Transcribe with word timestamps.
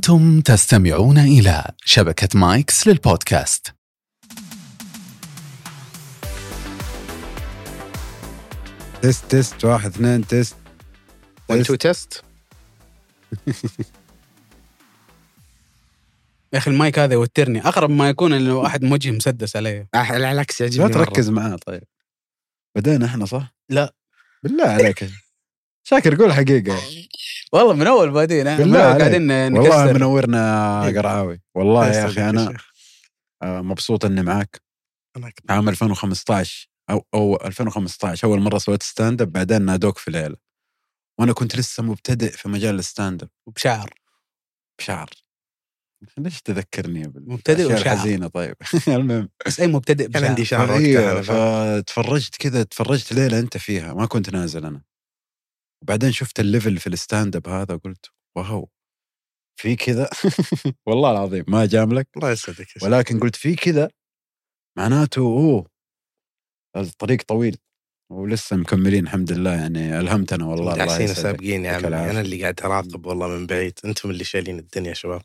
أنتم 0.00 0.40
تستمعون 0.40 1.18
إلى 1.18 1.64
شبكة 1.84 2.28
مايكس 2.38 2.88
للبودكاست. 2.88 3.74
test 9.02 9.24
test 9.30 9.64
واحد 9.64 9.90
اثنين 9.90 10.26
test 10.26 10.56
1 11.48 11.60
2 11.60 11.78
test 11.78 12.24
يا 16.52 16.58
أخي 16.58 16.70
المايك 16.70 16.98
هذا 16.98 17.14
يوترني. 17.14 17.60
أقرب 17.68 17.90
ما 17.90 18.08
يكون 18.08 18.32
إنه 18.32 18.58
واحد 18.58 18.84
موجه 18.84 19.10
مسدس 19.10 19.56
علي. 19.56 19.86
على 19.94 20.32
العكس 20.32 20.60
يعجبني 20.60 20.88
لا 20.88 20.94
تركز 20.94 21.28
معاه 21.30 21.56
طيب. 21.66 21.82
بدينا 22.76 23.06
إحنا 23.06 23.26
صح؟ 23.26 23.54
لا. 23.68 23.94
بالله 24.42 24.64
عليك. 24.64 25.10
شاكر 25.82 26.14
قول 26.14 26.32
حقيقة. 26.32 26.76
والله 27.52 27.72
من 27.74 27.86
أول 27.86 28.10
بادين. 28.10 28.48
قاعدين 28.48 29.30
والله 29.30 29.48
نكسر. 29.48 29.94
منورنا 29.94 30.86
إيه. 30.86 30.98
قرعاوي. 30.98 31.40
والله 31.54 31.88
يا 31.92 32.06
أخي 32.06 32.30
أنا. 32.30 32.56
آه، 33.42 33.60
مبسوط 33.60 34.04
إني 34.04 34.22
معاك. 34.22 34.62
عام 35.50 35.68
2015 35.68 36.68
أو 36.90 37.06
أو 37.14 37.36
2015 37.36 38.28
أول 38.28 38.40
مرة 38.40 38.58
سويت 38.58 38.82
stand-up 38.82 39.32
بعدين 39.32 39.62
نادوك 39.62 39.98
في 39.98 40.10
ليلة. 40.10 40.36
وأنا 41.20 41.32
كنت 41.32 41.56
لسه 41.56 41.82
مبتدئ 41.82 42.30
في 42.30 42.48
مجال 42.48 42.78
الستاند 42.78 43.22
اب 43.22 43.28
بشعر. 43.56 43.94
بشعر 44.78 45.10
ليش 46.18 46.42
تذكرني 46.42 47.12
مبتدئ 47.16 47.64
وشعر. 47.66 47.78
الحزينة 47.78 48.28
طيب؟ 48.28 48.54
المهم. 48.88 49.28
بس 49.46 49.60
أي 49.60 49.66
مبتدئ 49.66 50.08
كان 50.08 50.12
بشعر 50.12 50.28
عندي 50.28 50.44
شعر 50.44 50.70
وقتها. 50.70 51.22
فتفرجت 51.80 52.36
كذا 52.36 52.62
تفرجت 52.62 53.12
ليلة 53.12 53.38
أنت 53.38 53.56
فيها. 53.56 53.94
ما 53.94 54.06
كنت 54.06 54.30
نازل 54.30 54.64
أنا. 54.66 54.82
وبعدين 55.82 56.12
شفت 56.12 56.40
ال 56.40 56.46
level 56.46 56.78
في 56.78 56.86
ال 56.86 57.36
stand-up 57.36 57.48
هذا 57.48 57.76
قلت 57.76 58.06
wow 58.36 58.68
في 59.60 59.76
كذا 59.76 60.10
والله 60.88 61.10
العظيم 61.10 61.44
ما 61.48 61.66
جاملك 61.66 62.08
الله 62.16 62.30
يسعدك. 62.30 62.66
ولكن 62.82 63.20
قلت 63.20 63.36
في 63.36 63.54
كذا 63.54 63.90
معناته 64.78 65.20
أوه 65.20 65.66
الطريق 66.76 67.22
طويل 67.22 67.56
ولسه 68.12 68.56
مكملين 68.56 69.04
الحمد 69.04 69.32
لله 69.32 69.54
يعني 69.54 70.00
ألهمتنا 70.00 70.46
والله 70.46 70.72
الله 70.72 71.06
سابقين 71.06 71.64
يا 71.64 71.72
عمي. 71.72 71.86
أنا 71.86 72.20
اللي 72.20 72.42
قاعد 72.42 72.60
أراقب 72.60 73.06
والله 73.06 73.28
من 73.28 73.46
بعيد 73.46 73.78
أنتم 73.84 74.10
اللي 74.10 74.24
شايلين 74.24 74.58
الدنيا 74.58 74.88
يا 74.88 74.94
شباب 74.94 75.22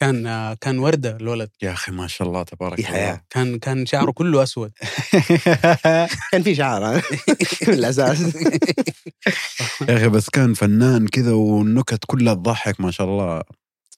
كان 0.00 0.54
كان 0.60 0.78
وردة 0.78 1.16
الولد 1.16 1.50
يا 1.62 1.72
أخي 1.72 1.92
ما 1.92 2.06
شاء 2.06 2.28
الله 2.28 2.42
تبارك 2.42 2.80
حياة. 2.84 3.24
كان 3.30 3.58
كان 3.58 3.86
شعره 3.86 4.10
كله 4.10 4.42
أسود. 4.42 4.72
الله 5.14 6.08
كان 6.32 6.42
في 6.42 6.54
شعر؟ 6.54 7.02
من 7.68 7.74
الاساس 7.78 8.34
يا 9.88 9.96
أخي 9.96 10.08
بس 10.08 10.30
كان 10.30 10.54
فنان 10.54 11.08
كذا 11.08 11.32
والنكت 11.32 12.04
كلها 12.06 12.34
تضحك 12.34 12.80
ما 12.80 12.90
شاء 12.90 13.06
الله. 13.06 13.42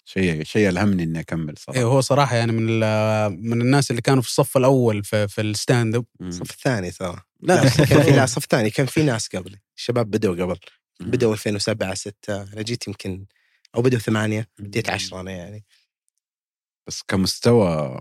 شيء 0.05 0.43
شيء 0.45 0.69
ألهمني 0.69 1.03
إني 1.03 1.21
أكمل 1.21 1.49
إيه 1.49 1.55
صراحة 1.59 1.83
هو 1.83 2.01
صراحة 2.01 2.37
يعني 2.37 2.53
من 2.53 2.67
ال- 2.69 3.43
من 3.43 3.61
الناس 3.63 3.91
اللي 3.91 4.03
كانوا 4.03 4.23
في 4.23 4.29
الصف 4.29 4.57
الأول 4.57 5.05
في, 5.05 5.29
في 5.29 5.41
ال 5.41 5.95
stand-up. 5.95 6.05
الصف 6.23 6.51
الثاني 6.51 6.91
ترى. 6.91 7.21
لا 7.41 7.69
كان 7.69 8.03
في 8.03 8.11
لا 8.11 8.27
صف 8.27 8.45
ثاني 8.51 8.71
كان 8.71 8.87
في 8.87 9.03
ناس 9.03 9.29
قبل 9.35 9.57
الشباب 9.77 10.11
بدوا 10.11 10.45
قبل. 10.45 10.57
بدوا 11.01 11.33
2007 11.35 11.95
6 11.95 12.15
أنا 12.29 12.63
جيت 12.63 12.89
يمكن 12.89 13.25
أو 13.75 13.83
بدوا 13.83 13.99
ثمانية. 13.99 14.49
بديت 14.59 14.89
مم. 14.89 14.95
10 14.95 15.21
أنا 15.21 15.31
يعني. 15.31 15.65
بس 16.87 17.03
كمستوى 17.09 18.01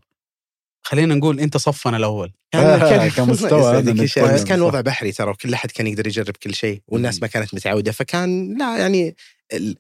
خلينا 0.84 1.16
نقول 1.16 1.40
أنت 1.40 1.58
صفنا 1.58 1.98
الأول 1.98 2.34
آه، 2.56 3.08
كمستوى 3.08 3.84
شيخ. 4.08 4.24
نتكلم 4.24 4.36
بس 4.36 4.44
كان. 4.44 4.58
الوضع 4.58 4.82
بحري 4.82 5.12
ترى 5.12 5.30
وكل 5.32 5.54
أحد 5.54 5.72
كان 5.72 5.88
يقدر 5.88 6.08
يجرب 6.08 6.36
كل 6.44 6.56
شيء 6.56 6.82
والناس. 6.88 7.22
ما 7.22 7.28
كانت 7.28 7.54
متعودة 7.54 7.92
فكان 7.92 8.58
لا 8.58 8.78
يعني 8.78 9.16
ال... 9.54 9.78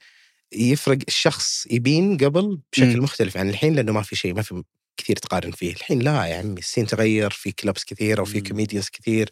يفرق 0.52 0.98
الشخص 1.08 1.68
يبين 1.72 2.18
قبل 2.18 2.60
بشكل. 2.74 3.02
مختلف 3.02 3.38
عن 3.38 3.50
الحين 3.50 3.76
لأنه 3.76 3.92
ما 3.92 4.02
في 4.02 4.16
شيء 4.16 4.34
ما 4.34 4.42
في 4.42 4.64
كثير 4.98 5.16
تقارن 5.16 5.52
فيه 5.52 5.74
الحين 5.74 6.00
لا 6.00 6.26
يا 6.26 6.38
عمي 6.38 6.60
السين 6.60 6.86
تغير 6.88 7.30
في 7.30 7.52
كلبس 7.52 7.84
كثير 7.84 8.22
وفي. 8.22 8.42
كوميديانز 8.42 8.90
كثير 8.90 9.30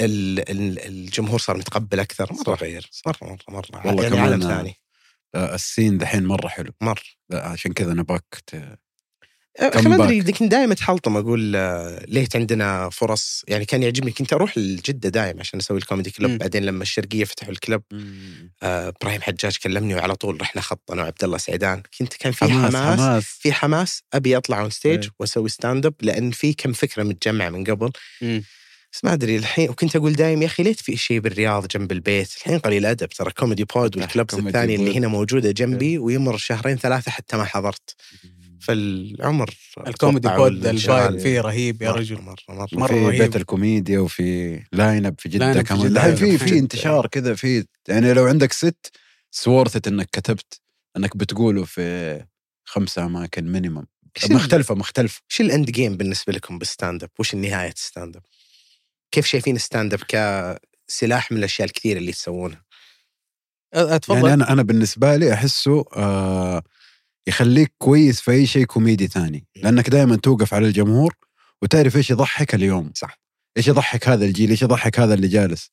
ال... 0.00 0.50
ال... 0.50 0.78
الجمهور 0.86 1.38
صار 1.40 1.56
متقبل 1.56 2.00
أكثر 2.00 2.32
مرة. 2.48 2.54
غير 2.54 2.90
مرة 3.06 3.16
مرة 3.22 3.38
مرة 3.48 3.86
والله 3.86 4.02
يعني 4.02 4.18
عالم 4.20 4.40
ثاني 4.40 4.76
ال 5.36 5.46
scene 5.46 5.98
دحين 5.98 6.24
مرة 6.24 6.48
حلو. 6.48 6.72
مره 6.80 7.00
لا، 7.30 7.48
عشان 7.48 7.72
كذا 7.72 7.94
نباك 7.94 8.24
ت- 8.46 8.78
أخي 9.58 9.82
كم 9.82 9.90
ما 9.90 10.04
أدري 10.04 10.20
باك. 10.20 10.34
كنت 10.38 10.50
دائما 10.50 10.72
اتحلطم 10.72 11.16
أقول 11.16 11.56
آه، 11.56 12.04
ليت 12.08 12.36
عندنا 12.36 12.90
فرص؟ 12.90 13.44
يعني 13.48 13.64
كان 13.64 13.82
يعجبني 13.82 14.10
كنت 14.12 14.32
أروح 14.32 14.58
لجدة 14.58 15.08
دائما 15.08 15.40
عشان 15.40 15.58
أسوي 15.58 15.78
ال 15.78 15.83
comedy 15.83 16.10
club 16.10 16.30
مم. 16.30 16.38
بعدين 16.38 16.62
لما 16.64 16.82
الشرقية 16.82 17.24
فتحوا 17.24 17.52
ال 17.52 17.58
club 17.58 17.82
آه، 18.62 18.88
إبراهيم 18.88 19.22
حجاج 19.22 19.56
كلمني 19.56 19.94
وعلى 19.94 20.14
طول 20.16 20.40
رحنا 20.40 20.62
خط 20.62 20.90
أنا 20.90 21.02
وعبد 21.02 21.24
الله 21.24 21.38
سعيدان. 21.38 21.82
كنت 21.98 22.14
كان 22.14 22.32
في 22.32 22.44
حماس 22.44 22.74
حماس, 22.76 22.98
حماس. 23.00 23.24
في 23.24 23.52
حماس. 23.52 24.02
أبي 24.14 24.36
أطلع 24.36 24.60
on 24.60 24.70
stage 24.70 25.02
إيه. 25.04 25.10
وأسوي 25.18 25.48
stand-up 25.48 25.94
لأن 26.02 26.30
في 26.30 26.52
كم 26.52 26.72
فكرة 26.72 27.02
متجمعة 27.02 27.48
من 27.48 27.64
قبل. 27.64 27.90
مم. 28.22 28.42
بس 28.92 29.04
ما 29.04 29.12
أدري 29.12 29.36
الحين 29.36 29.70
وكنت 29.70 29.96
أقول 29.96 30.12
دايم 30.12 30.42
يا 30.42 30.46
أخي 30.46 30.62
ليت 30.62 30.80
في 30.80 30.96
شيء 30.96 31.20
بالرياض 31.20 31.66
جنب 31.66 31.92
البيت 31.92 32.36
الحين 32.36 32.58
قليل 32.58 32.86
أدب 32.86 33.08
ترى 33.08 33.30
Comedy 33.30 33.64
Pod 33.64 33.96
وال 33.96 34.07
clubs 34.07 34.34
comedy 34.34 34.48
الثانية 34.48 34.76
اللي. 34.76 34.98
هنا 34.98 35.08
موجودة 35.08 35.50
جنبي 35.50 35.98
ويمر 35.98 36.36
شهرين 36.36 36.76
ثلاثة 36.76 37.10
حتى 37.10 37.36
ما 37.36 37.44
حضرت 37.44 37.94
فالعمر 38.60 39.54
ال 39.86 39.92
Comedy 39.92 40.28
Pod 40.28 40.66
ال 40.66 40.76
vibe 40.76 41.18
فيه 41.18 41.40
رهيب 41.40 41.82
يا 41.82 41.92
رجل 41.92 42.22
مرة 42.22 42.36
مرة 42.48 42.68
مرة 42.72 42.86
في 42.86 42.94
رهيب. 42.94 43.22
بيت 43.22 43.36
الكوميديا 43.36 43.98
وفي 43.98 44.60
lineup 44.72 45.14
في 45.18 45.28
جدة 45.28 45.62
كمان 45.62 45.88
جدة. 45.88 45.94
دحين 45.94 46.16
في 46.16 46.38
في. 46.38 46.58
انتشار 46.58 47.06
كذا 47.06 47.34
في 47.34 47.64
يعني 47.88 48.12
لو 48.12 48.26
عندك 48.26 48.52
set 48.52 48.92
سورثت 49.30 49.88
إنك 49.88 50.08
كتبت 50.12 50.60
إنك 50.96 51.16
بتقوله 51.16 51.64
في 51.64 52.24
خمسة 52.64 53.04
أماكن 53.04 53.52
minimum 53.52 53.86
مختلفة 54.30 54.74
مختلفة 54.74 55.20
وش 55.30 55.40
ال 55.40 55.48
end 55.48 55.70
game 55.70 55.96
بالنسبة 55.96 56.32
لكم 56.32 56.58
بال 56.58 57.02
stand-up؟ 57.02 57.10
وش 57.18 57.34
النهاية 57.34 57.74
stand-up؟ 57.76 58.22
كيف 59.16 59.26
شايفين 59.26 59.58
stand-up 59.58 60.00
كسلاح 60.08 61.32
من 61.32 61.38
الأشياء 61.38 61.68
الكثيرة 61.68 61.98
اللي 61.98 62.12
تسوونها؟ 62.12 62.64
اتفضل 63.74 64.16
يعني 64.16 64.34
أنا 64.34 64.52
أنا 64.52 64.62
بالنسبة 64.62 65.16
لي 65.16 65.32
أحسه 65.32 65.84
آه 65.96 66.62
يخليك 67.26 67.74
كويس 67.78 68.20
في 68.20 68.30
أي 68.30 68.46
شيء 68.46 68.64
كوميدي 68.64 69.06
ثاني. 69.06 69.46
لأنك 69.56 69.90
دائما 69.90 70.16
توقف 70.16 70.54
على 70.54 70.66
الجمهور 70.66 71.14
وتعرف 71.62 71.96
إيش 71.96 72.10
يضحك 72.10 72.54
اليوم. 72.54 72.92
صح. 72.94 73.20
إيش 73.56 73.68
يضحك 73.68 74.08
هذا 74.08 74.24
الجيل؟ 74.24 74.50
إيش 74.50 74.62
يضحك 74.62 75.00
هذا 75.00 75.14
اللي 75.14 75.28
جالس؟ 75.28 75.70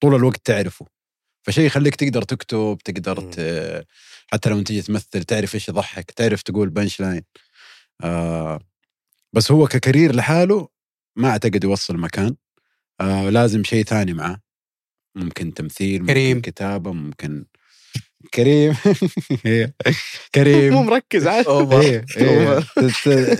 طول 0.00 0.14
الوقت 0.14 0.46
تعرفه. 0.46 0.86
فشيء 1.42 1.66
يخليك 1.66 1.96
تقدر 1.96 2.22
تكتب 2.22 2.78
تقدر. 2.84 3.20
ت... 3.20 3.40
حتى 4.26 4.50
لما 4.50 4.62
تيجي 4.62 4.82
تمثل 4.82 5.24
تعرف 5.24 5.54
إيش 5.54 5.68
يضحك 5.68 6.10
تعرف 6.10 6.42
تقول 6.42 6.70
punch 6.70 7.00
line 7.00 7.22
آه 8.04 8.60
بس 9.32 9.52
هو 9.52 9.66
ك 9.66 9.73
career 9.73 10.14
لحاله 10.14 10.68
ما 11.16 11.28
أعتقد 11.28 11.64
يوصل 11.64 11.96
مكان. 11.96 12.36
آه 13.00 13.30
لازم 13.30 13.64
شيء 13.64 13.84
ثاني 13.84 14.12
معاه 14.12 14.40
ممكن 15.16 15.54
تمثيل 15.54 16.00
ممكن 16.00 16.12
كريم. 16.12 16.40
كتابة 16.40 16.92
ممكن 16.92 17.44
كريم. 18.34 18.76
إيه. 19.46 19.74
كريم. 20.34 20.72
مو 20.72 20.82
مركز 20.82 21.26
عاد. 21.26 21.46
إيه. 21.72 22.04
إيه. 22.16 22.62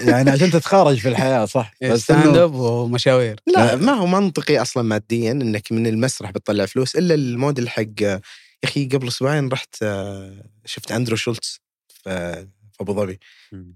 يعني 0.09 0.31
عشان 0.31 0.51
تتخارج 0.51 0.99
في 0.99 1.09
الحياة 1.09 1.45
صح. 1.45 1.73
بس 1.83 2.01
stand 2.01 2.37
up 2.37 2.55
ومشاوير. 2.55 3.41
لا. 3.47 3.77
ما 3.77 3.93
هو 3.93 4.07
منطقي 4.07 4.63
أصلا 4.63 4.83
ماديا 4.83 5.33
إنك 5.33 5.73
من 5.73 5.87
المسرح 5.87 6.31
بتطلع 6.31 6.67
فلوس 6.67 6.97
إلا 6.97 7.15
الموديل 7.15 7.69
حق 7.69 8.01
يا 8.01 8.21
أخي 8.65 8.87
قبل 8.87 9.09
أسبوعين 9.09 9.49
رحت 9.49 9.75
آه، 9.83 10.45
شفت 10.65 10.93
أندرو 10.93 11.17
شولتز. 11.17 11.61
في 11.89 12.47
في 12.77 12.83
أبو 12.83 12.95
ظبي. 12.95 13.19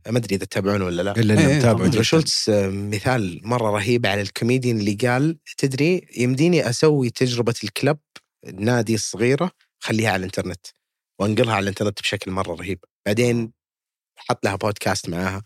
ما 0.09 0.19
أدري 0.19 0.37
إذا 0.37 0.45
تتابعونه 0.45 0.85
ولا 0.85 1.03
لا. 1.03 1.13
إلا 1.17 1.35
جداً. 1.35 2.03
شولتز 2.03 2.45
آه، 2.49 2.69
مثال 2.69 3.41
مرة 3.45 3.71
رهيب 3.71 4.07
على 4.07 4.21
الكوميديان 4.21 4.79
اللي 4.79 4.95
قال 4.95 5.39
تدري 5.59 6.07
يمديني 6.17 6.69
أسوي 6.71 7.11
تجربة 7.11 7.55
ال 7.65 7.72
club 7.72 7.99
النادي 8.47 8.95
الصغيره 8.95 9.51
خليها 9.79 10.11
على 10.11 10.21
الإنترنت. 10.21 10.67
وأنقلها 11.21 11.55
على 11.55 11.63
الإنترنت 11.63 12.01
بشكل 12.01 12.31
مرة 12.31 12.55
رهيب. 12.55 12.79
بعدين 13.07 13.53
حط 14.17 14.45
لها 14.45 14.57
بودكاست 14.57 15.09
معاها. 15.09 15.43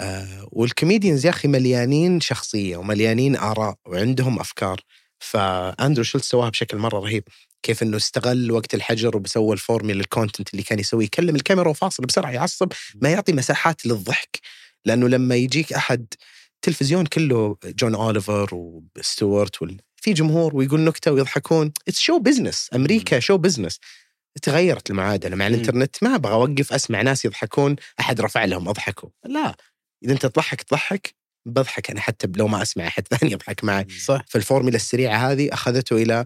آه 0.00 0.48
وال 0.52 0.65
comedians 0.65 1.26
يا 1.26 1.30
أخي 1.30 1.48
مليانين 1.48 2.20
شخصية 2.20 2.76
ومليانين 2.76 3.36
آراء 3.36 3.74
وعندهم 3.86 4.40
أفكار. 4.40 4.80
فاندرو 5.24 6.04
شولتز 6.04 6.28
سواها 6.28 6.48
بشكل 6.48 6.76
مرة 6.76 6.98
رهيب. 6.98 7.24
كيف 7.62 7.82
إنه 7.82 7.96
استغل 7.96 8.52
وقت 8.52 8.74
الحجر 8.74 9.16
وبسوى 9.16 9.52
ال 9.52 9.58
formula 9.58 10.00
ال 10.00 10.06
content 10.06 10.50
اللي 10.52 10.62
كان 10.62 10.78
يسويه 10.78 11.04
يكلم 11.04 11.36
الكاميرا 11.36 11.68
وفاصل 11.68 12.06
بسرعة 12.06 12.30
يعصب 12.30 12.72
ما 12.94 13.08
يعطي 13.08 13.32
مساحات 13.32 13.86
للضحك. 13.86 14.40
لأنه 14.84 15.08
لما 15.08 15.34
يجيك 15.34 15.72
أحد 15.72 16.06
تلفزيون 16.62 17.06
كله 17.06 17.56
جون 17.64 17.94
أوليفر 17.94 18.48
وستوارت 18.54 19.62
وال... 19.62 19.80
في 19.96 20.12
جمهور 20.12 20.56
ويقول 20.56 20.80
نكتة 20.80 21.12
ويضحكون. 21.12 21.72
it's 21.88 21.98
show 21.98 22.18
business 22.18 22.70
أمريكا 22.74 23.20
show 23.20 23.36
business 23.36 23.78
تغيرت 24.42 24.90
المعادله 24.90 25.36
مع. 25.36 25.46
الإنترنت 25.46 26.02
ما 26.02 26.14
أبغى 26.14 26.32
أوقف 26.32 26.72
أسمع 26.72 27.02
ناس 27.02 27.24
يضحكون 27.24 27.76
أحد 28.00 28.20
رفع 28.20 28.44
لهم 28.44 28.68
أضحكوا. 28.68 29.08
لا. 29.24 29.56
إذا 30.04 30.12
أنت 30.12 30.26
تضحك 30.26 30.62
تضحك. 30.62 31.14
بضحك 31.46 31.90
أنا 31.90 32.00
حتى 32.00 32.28
لو 32.36 32.48
ما 32.48 32.62
أسمع 32.62 32.86
أحد 32.86 33.08
ثاني 33.18 33.32
يضحك 33.32 33.64
معي. 33.64 33.86
صح. 34.04 34.24
فالفورميلا 34.28 34.76
السريعة 34.76 35.32
هذه 35.32 35.48
أخذته 35.52 35.96
إلى 36.02 36.24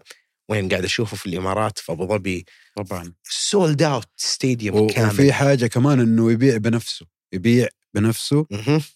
وين 0.50 0.68
قاعد 0.68 0.84
أشوفه 0.84 1.16
في 1.16 1.26
الإمارات 1.26 1.78
في 1.78 1.92
أبو 1.92 2.06
ظبي. 2.06 2.44
طبعا. 2.76 3.12
sold 3.25 3.82
out 3.82 4.08
stadium 4.16 4.86
كامل. 4.86 5.08
وفي 5.10 5.32
حاجة 5.32 5.66
كمان 5.66 6.00
إنه 6.00 6.32
يبيع 6.32 6.56
بنفسه 6.56 7.06
يبيع 7.32 7.68
بنفسه. 7.94 8.46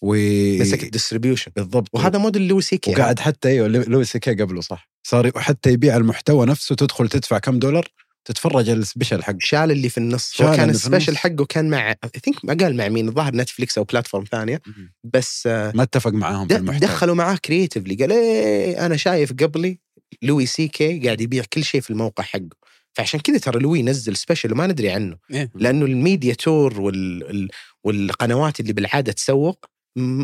و 0.01 0.15
مسك 0.61 0.83
ال 0.83 0.88
distribution 0.88 1.51
بالضبط. 1.55 1.89
وهذا 1.93 2.17
موديل 2.19 2.47
لوي 2.47 2.61
سي 2.61 2.77
كي 2.77 2.91
وقاعد 2.91 3.19
حتى 3.19 3.49
أيوه 3.49 3.67
لو- 3.67 3.83
لويس 3.87 4.17
كي 4.17 4.33
قبله 4.33 4.61
صح. 4.61 4.89
صار 5.07 5.31
حتى 5.35 5.69
يبيع 5.69 5.97
المحتوى 5.97 6.45
نفسه 6.45 6.75
تدخل 6.75 7.09
تدفع 7.09 7.37
كم 7.37 7.59
دولار؟ 7.59 7.87
تتفرج 8.25 8.69
على 8.69 8.79
ال 8.79 8.84
special 8.84 9.23
حق 9.23 9.35
شال 9.39 9.71
اللي 9.71 9.89
في 9.89 9.97
النص. 9.97 10.31
شال 10.33 10.45
كان 10.55 10.69
ال 10.69 10.74
special. 10.74 11.17
حقه 11.17 11.45
كان 11.45 11.69
مع 11.69 11.91
I 11.91 11.95
think 12.23 12.45
ما 12.45 12.53
قال 12.53 12.75
مع 12.77 12.87
مين؟ 12.89 13.07
الظاهر 13.07 13.35
نتفليكس 13.35 13.77
أو 13.77 13.83
platform 13.83 14.23
ثانية. 14.23 14.61
بس 15.03 15.43
آه، 15.47 15.71
ما 15.75 15.83
اتفق 15.83 16.11
معاهم 16.11 16.47
في 16.47 16.55
المحتوى 16.55 16.87
دخلوا 16.89 17.15
معاه 17.15 17.35
creatively 17.35 17.95
قال 17.95 18.11
إيه 18.11 18.85
أنا 18.85 18.97
شايف 18.97 19.33
قبلي 19.33 19.79
لوي 20.21 20.45
سي 20.45 20.67
كي 20.67 20.99
قاعد 20.99 21.21
يبيع 21.21 21.43
كل 21.53 21.63
شيء 21.63 21.81
في 21.81 21.89
الموقع 21.89 22.23
حقه. 22.23 22.49
فعشان 22.93 23.19
كذا 23.19 23.37
ترى 23.37 23.59
لوي 23.59 23.81
نزل 23.81 24.15
special 24.17 24.51
وما 24.53 24.67
ندري 24.67 24.89
عنه. 24.91 25.17
إيه. 25.33 25.51
لأنه 25.55 25.85
ال 25.85 25.93
media 25.93 26.33
tour 26.33 26.81
وال... 26.81 27.29
ال- 27.29 27.49
والقنوات 27.83 28.59
اللي 28.59 28.73
بالعادة 28.73 29.11
تسوق 29.11 29.65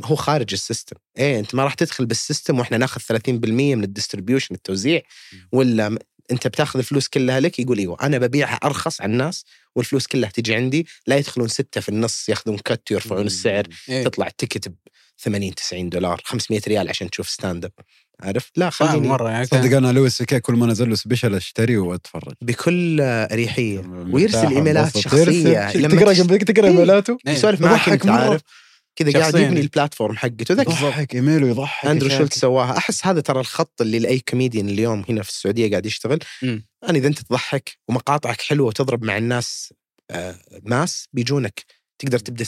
هو 0.04 0.16
خارج 0.16 0.54
ال 0.54 0.59
system. 0.59 0.96
إيه 1.18 1.40
أنت 1.40 1.56
ما 1.56 1.64
راح 1.64 1.74
تدخل 1.74 2.06
بال 2.06 2.19
system 2.19 2.60
وإحنا 2.60 2.78
ناخذ 2.78 3.02
30% 3.02 3.30
من 3.30 3.84
ال 3.84 3.89
distribution 3.89 4.56
التوزيع 4.56 5.02
ولا 5.52 6.00
أنت 6.32 6.48
بتاخذ 6.48 6.80
الفلوس 6.80 7.08
كلها 7.08 7.40
لك 7.40 7.60
يقول 7.60 7.78
إيوه 7.78 7.98
أنا 8.02 8.18
ببيعها 8.18 8.56
أرخص 8.64 9.02
على 9.02 9.12
الناس 9.12 9.46
والفلوس 9.76 10.08
كلها 10.08 10.30
تجي 10.30 10.56
عندي 10.56 10.88
لا 11.08 11.18
يدخلون 11.18 11.48
ستة 11.48 11.82
في 11.82 11.90
النص 11.90 12.30
ياخذون 12.30 12.58
cut 12.58 12.92
ويرفعون 12.92 13.26
السعر 13.26 13.64
إيه. 13.90 14.04
تطلع 14.04 14.28
ال 14.28 14.34
ticket 14.34 14.68
ب 14.68 14.74
80 15.24 15.56
90 15.56 15.90
دولار 15.90 16.22
500 16.26 16.62
ريال 16.68 16.90
عشان 16.90 17.10
تشوف 17.10 17.30
stand 17.30 17.66
up 17.66 17.72
عارف 18.20 18.52
لا 18.56 18.70
خليني 18.70 19.08
مرة 19.08 19.30
يعني 19.30 19.46
صدق 19.46 19.78
أنا 19.78 19.92
لويس 19.92 20.24
كي 20.24 20.40
كل 20.40 20.54
ما 20.54 20.66
نزل 20.68 20.90
له 20.90 20.96
special 20.96 21.36
أشتري 21.36 21.78
وأتفرج 21.78 22.34
بكل 22.42 23.02
اريحيه 23.02 23.80
ويرسل 24.12 24.48
إيميلات. 24.48 24.98
شخصية 24.98 25.72
لما 25.78 25.96
تقرا 25.96 26.14
تش- 26.14 26.22
قبل 26.22 26.38
تقرأ 26.40 26.66
إيه. 26.66 26.72
إيميلاته 26.72 27.18
إيه. 27.28 27.34
يسولف 27.34 27.62
معك 27.62 27.90
أنت. 27.90 28.08
عارف 28.08 28.42
كذا 29.04 29.20
قاعد. 29.20 29.36
يبني 29.36 29.60
ال 29.60 29.66
platform 29.66 30.18
حقته 30.18 30.54
ذاك 30.56 30.68
يضحك 30.68 31.16
ايميله 31.16 31.48
يضحك 31.48 31.88
أندرو 31.88 32.10
شولت. 32.10 32.34
سواها 32.34 32.78
أحس 32.78 33.06
هذا 33.06 33.22
ترى 33.22 33.40
الخط 33.40 33.82
اللي 33.82 34.00
لأي 34.00 34.20
كوميديان 34.20 34.70
اليوم 34.70 35.06
هنا 35.10 35.24
في 35.24 35.30
السعودية 35.30 35.70
قاعد 35.70 35.86
يشتغل. 35.86 36.20
أنا 36.44 36.98
إذا 36.98 37.08
أنت 37.08 37.20
تضحك 37.20 37.78
ومقاطعك 37.88 38.42
حلوة 38.42 38.68
وتضرب 38.68 39.04
مع 39.04 39.18
الناس 39.18 39.74
آه، 40.12 40.36
mass 40.64 41.08
بيجونك 41.14 41.66
تقدر 42.00 42.20
تبدأ 42.20 42.46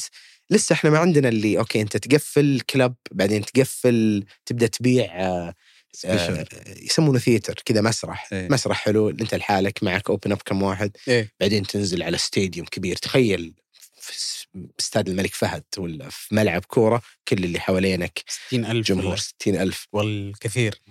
لسه 0.49 0.73
إحنا 0.73 0.89
ما 0.89 0.97
عندنا 0.97 1.29
اللي 1.29 1.59
okay 1.59 1.81
أنت 1.81 1.97
تقفل 1.97 2.61
club 2.69 2.93
بعدين 3.11 3.45
تقفل 3.45 4.25
تبدأ 4.45 4.67
تبيع 4.67 5.05
آه، 5.05 5.53
آه، 6.05 6.45
يسمونه 6.67 7.19
theater 7.19 7.53
كذا 7.65 7.81
مسرح 7.81 8.33
إيه. 8.33 8.47
مسرح 8.51 8.77
حلو 8.77 9.09
أنت 9.09 9.35
لحالك 9.35 9.83
معك 9.83 10.09
open 10.09 10.31
up 10.31 10.41
كم 10.45 10.63
واحد 10.63 10.97
إيه. 11.07 11.31
بعدين 11.39 11.63
تنزل 11.63 12.03
على 12.03 12.17
stadium 12.17 12.67
كبير 12.67 12.95
تخيل 12.95 13.53
في 14.01 14.47
استاد 14.79 15.09
الملك 15.09 15.33
فهد 15.33 15.63
ولا 15.77 16.09
في 16.09 16.35
ملعب 16.35 16.65
كورة 16.65 17.01
كل 17.27 17.43
اللي 17.43 17.59
حوالينك 17.59 18.23
60000 18.27 18.85
جمهور 18.87 19.05
ولا- 19.07 19.15
60 19.15 19.55
ألف. 19.55 19.87
والكثير. 19.93 20.81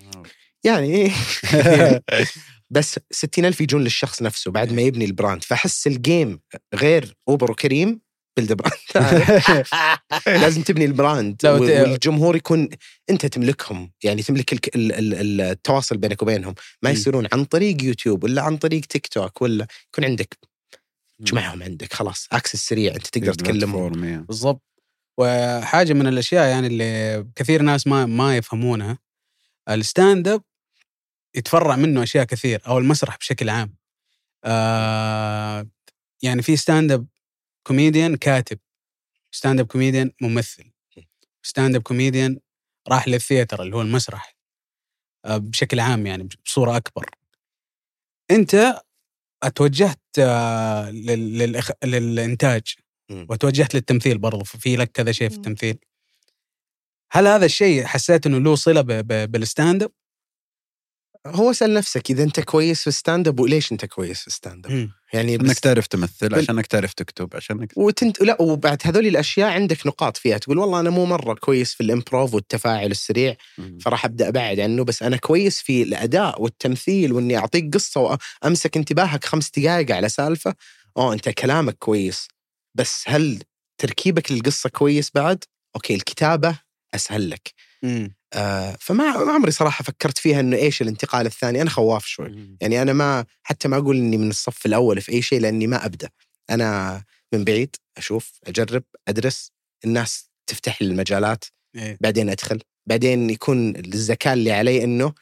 يعني 0.65 0.95
إيه. 0.95 1.13
بس 2.71 2.99
60 3.11 3.45
ألف 3.45 3.61
يجون 3.61 3.85
للشخص 3.85 4.23
نفسه 4.23 4.51
بعد 4.51 4.73
ما 4.73 4.83
يبني 4.83 5.05
ال 5.05 5.10
brand. 5.10 5.45
فأحس 5.45 5.87
ال 5.87 5.97
game 5.97 6.41
غير 6.75 7.17
أوبر 7.29 7.51
وكريم 7.51 8.01
build 8.37 8.53
brand 8.53 8.79
لازم 10.43 10.63
تبني 10.63 10.85
ال 10.85 10.95
brand 10.95 11.47
والجمهور 11.47 12.37
يكون 12.37 12.69
أنت 13.11 13.27
تملكهم. 13.27 13.93
يعني 14.05 14.23
تملك 14.23 14.71
التواصل 14.77 15.97
بينك 15.97 16.23
وبينهم. 16.23 16.55
ما. 16.83 16.91
يصيرون 16.91 17.29
عن 17.33 17.45
طريق 17.45 17.83
يوتيوب 17.85 18.25
ولا 18.25 18.43
عن 18.43 18.57
طريق 18.57 18.81
تيك 18.81 19.07
توك 19.07 19.43
ولا 19.43 19.67
يكون 19.93 20.05
عندك 20.05 20.39
تجمعهم 21.25 21.63
عندك؟ 21.63 21.93
خلاص 21.93 22.29
access 22.33 22.69
سريع 22.69 22.95
أنت 22.95 23.07
تقدر 23.07 23.35
تكلمهم. 23.35 24.23
بالضبط. 24.23 24.63
وحاجة 25.19 25.93
من 25.93 26.07
الأشياء 26.07 26.49
يعني 26.49 26.67
اللي 26.67 27.27
كثير 27.37 27.63
ناس 27.63 27.87
ما 27.87 28.07
ما 28.07 28.37
يفهمونها 28.37 28.99
ال 29.69 29.79
stand 29.79 30.29
up 30.29 30.43
يتفرع 31.35 31.77
منه 31.77 32.03
أشياء 32.03 32.25
كثير 32.25 32.63
أو 32.67 32.79
المسرح 32.79 33.19
بشكل 33.19 33.49
عام. 33.49 33.75
آه 34.45 35.67
يعني 36.23 36.43
في 36.43 36.57
stand 36.57 36.93
up 36.93 37.07
comedian 37.67 38.17
كاتب 38.17 38.59
stand 39.33 39.61
up 39.61 39.67
comedian 39.67 40.13
ممثل 40.21 40.71
stand 41.43 41.75
up 41.75 41.83
comedian 41.83 42.41
راح 42.89 43.09
لل 43.09 43.21
theater 43.21 43.63
اللي 43.63 43.77
هو 43.77 43.81
المسرح 43.81 44.37
آه 45.25 45.37
بشكل 45.37 45.81
عام 45.81 46.07
يعني 46.07 46.29
بصورة 46.45 46.77
أكبر. 46.77 47.07
أنت 48.31 48.81
أتوجهت 49.43 50.01
آه 50.19 50.91
لل- 50.91 51.63
للإخ- 51.63 51.85
للإنتاج. 51.85 52.63
وتوجهت 53.11 53.75
للتمثيل 53.75 54.19
برضو 54.19 54.45
في 54.45 54.77
لك 54.77 54.91
كذا 54.93 55.13
شيء 55.13 55.29
في 55.29 55.37
التمثيل 55.37 55.79
هل 57.13 57.27
هذا 57.27 57.45
الشيء 57.47 57.85
حسيت 57.85 58.27
إنه 58.27 58.39
له 58.39 58.55
صلة 58.55 58.81
ب- 58.81 58.87
ب- 58.93 59.31
بال 59.33 59.47
stand 59.47 59.83
up؟ 59.83 59.93
هو 61.27 61.51
اسال 61.51 61.75
نفسك 61.75 62.11
إذا 62.11 62.23
أنت 62.23 62.41
كويس 62.41 62.81
في 62.81 62.87
ال 62.87 62.94
stand 62.94 63.29
up 63.29 63.41
وليش 63.41 63.73
أنت 63.73 63.85
كويس 63.85 64.21
في 64.21 64.27
ال 64.27 64.33
stand 64.33 64.67
up 64.67 64.91
يعني 65.13 65.35
أنك 65.35 65.45
بس 65.45 65.61
تعرف 65.61 65.87
تمثل 65.87 66.35
عشانك 66.35 66.67
تعرف 66.67 66.93
تكتب 66.93 67.37
عشانك 67.37 67.73
وتنت 67.77 68.23
لا 68.23 68.43
وبعد 68.43 68.79
هذول 68.85 69.07
الأشياء 69.07 69.51
عندك 69.51 69.87
نقاط 69.87 70.17
فيها. 70.17 70.39
تقول 70.39 70.59
والله 70.59 70.81
أنا 70.81 70.91
مو 70.91 71.05
مرة 71.05 71.35
كويس 71.35 71.75
في 71.75 71.83
ال 71.83 71.90
improv 71.90 72.35
والتفاعل 72.35 72.91
السريع 72.91 73.37
فراح 73.81 74.05
أبدأ 74.05 74.29
ابعد 74.29 74.61
عنه. 74.61 74.85
بس 74.85 75.03
أنا 75.03 75.17
كويس 75.17 75.61
في 75.61 75.83
الأداء 75.83 76.43
والتمثيل 76.43 77.13
وإني 77.13 77.37
أعطيك 77.37 77.75
قصة 77.75 78.19
وأمسك 78.45 78.77
انتباهك 78.77 79.25
خمس 79.25 79.51
دقائق 79.51 79.93
على 79.93 80.09
سالفة. 80.09 80.55
آه 80.97 81.13
أنت 81.13 81.29
كلامك 81.29 81.77
كويس. 81.79 82.29
بس 82.75 83.05
هل 83.07 83.43
تركيبك 83.79 84.33
للقصة 84.33 84.71
كويس 84.71 85.11
بعد؟ 85.15 85.45
okay 85.77 85.95
الكتابة 85.95 86.59
أسهل 86.95 87.31
لك. 87.31 87.70
آه 88.33 88.77
فما 88.81 89.25
ما 89.25 89.33
عمري 89.33 89.51
صراحة 89.51 89.85
فكرت 89.85 90.19
فيها 90.19 90.41
إنه 90.41 90.57
إيش 90.57 90.83
الانتقال 90.83 91.27
الثاني. 91.27 91.63
أنا 91.63 91.71
خواف 91.71 92.07
شوي. 92.07 92.57
يعني 92.61 92.83
أنا 92.83 92.93
ما 92.93 93.25
حتى 93.43 93.69
ما 93.69 93.77
أقول 93.77 93.97
إني 93.97 94.17
من 94.17 94.31
الصف 94.31 94.67
الأول 94.67 95.01
في 95.01 95.13
أي 95.13 95.23
شيء 95.23 95.41
لأني 95.41 95.67
ما 95.67 95.87
أبدأ. 95.87 96.09
أنا 96.51 97.03
من 97.35 97.45
بعيد 97.45 97.77
أشوف 97.97 98.39
أجرب 98.47 98.83
أدرس. 99.09 99.53
الناس 99.85 100.31
تفتح 100.47 100.83
لي 100.83 100.89
المجالات. 100.89 101.45
إيه. 101.77 101.99
بعدين 102.01 102.29
أدخل. 102.29 102.61
بعدين 102.87 103.31
يكون 103.31 103.77
الذكاء 103.77 104.33
اللي 104.35 104.53
علي 104.53 104.85
إنه 104.85 105.13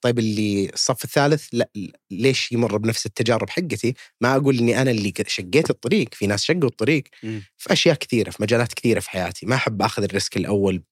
طيب 0.00 0.18
اللي 0.18 0.70
الصف 0.74 1.04
الثالث 1.04 1.48
لا 1.52 1.70
ليش 2.10 2.52
يمر 2.52 2.76
بنفس 2.76 3.06
التجارب 3.06 3.50
حقتي؟ 3.50 3.94
ما 4.20 4.36
أقول 4.36 4.58
إني 4.58 4.82
أنا 4.82 4.90
اللي 4.90 5.12
شقيت 5.26 5.70
الطريق. 5.70 6.14
في 6.14 6.26
ناس 6.26 6.44
شقوا 6.44 6.68
الطريق. 6.68 7.04
مم. 7.22 7.42
في 7.56 7.72
أشياء 7.72 7.94
كثيرة 7.94 8.30
في 8.30 8.42
مجالات 8.42 8.74
كثيرة 8.74 9.00
في 9.00 9.10
حياتي. 9.10 9.46
ما 9.46 9.54
أحب 9.54 9.82
آخذ 9.82 10.02
الريسك 10.02 10.36
الأول 10.36 10.82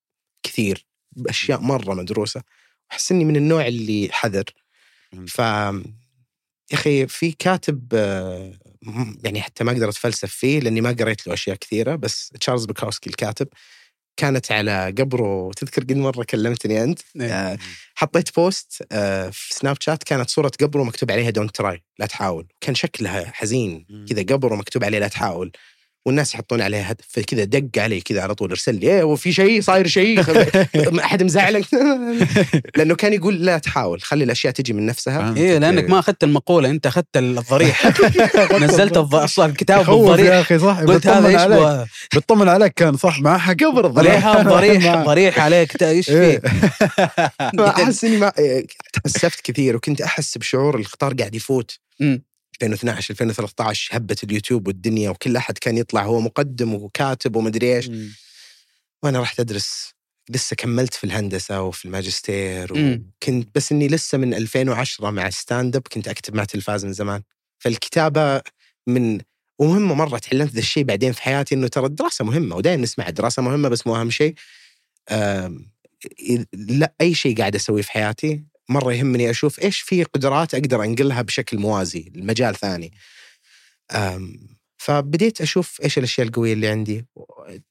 كثير. 0.47 0.88
بأشياء 1.23 1.61
مرة 1.61 1.95
مدروسة 1.95 2.43
أحس 2.93 3.13
إني 3.13 3.25
من 3.25 3.37
النوع 3.37 3.67
اللي 3.67 4.09
حذر. 4.13 4.45
ف 5.27 5.39
يا 5.39 6.75
أخي 6.77 7.07
في 7.07 7.33
كاتب 7.33 7.89
آه، 7.95 8.53
يعني 9.25 9.43
حتى 9.43 9.65
ما 9.65 9.73
أقدر 9.73 9.89
أتفلسف 9.89 10.33
فيه 10.33 10.61
لأني 10.61 10.81
ما 10.81 10.97
قريت 11.01 11.27
له 11.27 11.35
أشياء 11.35 11.57
كثيرة 11.57 11.95
بس 11.95 12.29
تشارلز 12.41 12.65
بوكاوسكي 12.65 13.11
الكاتب 13.11 13.49
كانت 14.17 14.53
على 14.53 14.95
قبره. 14.99 15.51
تذكر 15.57 15.83
قد 15.83 15.93
مرة 15.93 16.25
كلمتني 16.25 16.85
أنت؟ 16.85 17.01
إيه. 17.21 17.33
آه، 17.33 17.59
حطيت 17.95 18.37
post 18.37 18.85
آه، 18.93 19.31
في 19.31 19.55
سناب 19.55 19.77
شات 19.81 20.05
كانت 20.05 20.31
صورة 20.31 20.51
قبره 20.61 20.83
مكتوب 20.83 21.11
عليها 21.11 21.31
don't 21.31 21.57
try 21.57 21.83
لا 21.99 22.07
تحاول. 22.07 22.47
كان 22.61 22.75
شكلها 22.75 23.31
حزين 23.35 23.87
كذا 24.09 24.23
قبره 24.23 24.55
مكتوب 24.55 24.85
عليه 24.85 24.99
لا 24.99 25.09
تحاول. 25.09 25.53
والناس 26.09 26.35
يحطون 26.35 26.61
عليه 26.61 26.83
هدف 26.83 27.05
فكذا 27.09 27.45
دق 27.45 27.83
علي 27.83 28.01
كذا 28.01 28.23
على 28.23 28.35
طول 28.35 28.51
ارسل 28.51 28.75
لي 28.75 28.87
إيه 28.87 29.05
وفي 29.05 29.33
شيء 29.33 29.61
صاير 29.61 29.87
شيء 29.87 30.25
أحد 31.05 31.23
مزعلك؟ 31.23 31.65
لأنه 32.77 32.95
كان 32.95 33.13
يقول 33.13 33.45
لا 33.45 33.59
تحاول 33.59 34.03
خلي 34.03 34.25
الأشياء 34.25 34.53
تجي 34.53 34.73
من 34.73 34.87
نفسها. 34.87 35.35
إيه 35.37 35.59
لأنك 35.59 35.83
إيه. 35.85 35.91
ما 35.91 35.99
أخذت 35.99 36.25
المقولة 36.25 36.71
أنت 36.71 36.87
أخذت 36.87 37.17
الضريح. 37.17 37.87
نزلت 38.65 38.97
أصلا 38.97 39.47
الكتاب 39.47 39.83
خوف 39.83 40.05
يا 40.05 40.17
بالضريح 40.17 40.35
أخي 40.35 40.59
صح؟ 40.59 40.81
قلت 40.81 41.07
هذا 41.07 41.29
إيش 41.29 41.79
بيطمن 42.15 42.49
عليك 42.49 42.73
كان 42.75 42.97
صح؟ 42.97 43.21
مع 43.21 43.39
حق 43.39 43.55
قبر 43.55 43.87
ضريحه 43.87 44.43
ضريح 44.43 44.97
ضريح 44.97 45.41
عليك. 45.41 45.83
إيش 45.83 46.11
إيه. 46.11 46.39
فيه؟ 46.39 47.69
أحس 47.69 48.05
إني 48.05 48.17
ما 48.17 48.33
تاسفت 49.05 49.41
كثير 49.41 49.77
وكنت 49.77 50.01
أحس 50.01 50.39
بشعور 50.39 50.79
القطار 50.79 51.15
قاعد 51.15 51.35
يفوت. 51.35 51.79
2012 52.63 53.11
2013 53.11 53.97
هبة 53.97 54.17
اليوتيوب 54.25 54.67
والدنيا 54.67 55.11
وكل 55.11 55.37
أحد 55.37 55.59
كان 55.59 55.77
يطلع 55.77 56.05
هو 56.05 56.21
مقدم 56.21 56.75
وكاتب 56.75 57.37
ومدري 57.37 57.77
إيش. 57.77 57.91
وأنا 59.03 59.21
رحت 59.21 59.41
أدرس 59.41 59.95
لسه 60.31 60.57
كملت 60.57 60.95
في 60.95 61.05
الهندسة 61.05 61.63
وفي 61.63 61.85
الماجستير. 61.85 62.73
وكنت 62.73 63.49
بس 63.55 63.73
إني 63.73 63.89
لسه 63.89 64.19
من 64.19 64.35
2010 64.35 65.11
مع 65.11 65.31
stand 65.31 65.77
up 65.77 65.83
كنت 65.93 66.09
أكتب 66.09 66.35
مع 66.35 66.45
تلفاز 66.45 66.85
من 66.85 66.93
زمان. 66.93 67.23
فالكتابة 67.59 68.43
من 68.87 69.21
ومهمة 69.59 69.95
مرة 69.95 70.19
تعلمت 70.19 70.53
ذا 70.53 70.59
الشيء 70.59 70.85
بعدين 70.85 71.13
في 71.13 71.23
حياتي 71.23 71.55
إنه 71.55 71.69
ترى 71.69 71.87
الدراسة 71.87 72.25
مهمة 72.25 72.57
ودائما 72.57 72.83
نسمع 72.83 73.09
الدراسة 73.09 73.43
مهمة 73.43 73.69
بس 73.69 73.87
مو 73.87 73.97
أهم 73.97 74.11
شيء 74.11 74.35
لا 76.53 76.95
أي 77.01 77.15
شيء 77.15 77.37
قاعد 77.39 77.55
أسويه 77.55 77.83
في 77.83 77.93
حياتي 77.93 78.45
مرة 78.69 78.93
يهمني 78.93 79.31
أشوف 79.31 79.61
إيش 79.61 79.81
في 79.81 80.05
قدرات 80.05 80.55
أقدر 80.55 80.85
أنقلها 80.85 81.23
بشكل 81.23 81.59
موازي 81.59 82.13
لمجال 82.17 82.55
ثاني. 82.55 82.93
فبديت 84.79 85.41
أشوف 85.41 85.81
إيش 85.85 85.99
الأشياء 85.99 86.27
القوية 86.27 86.53
اللي 86.53 86.69
عندي 86.69 87.07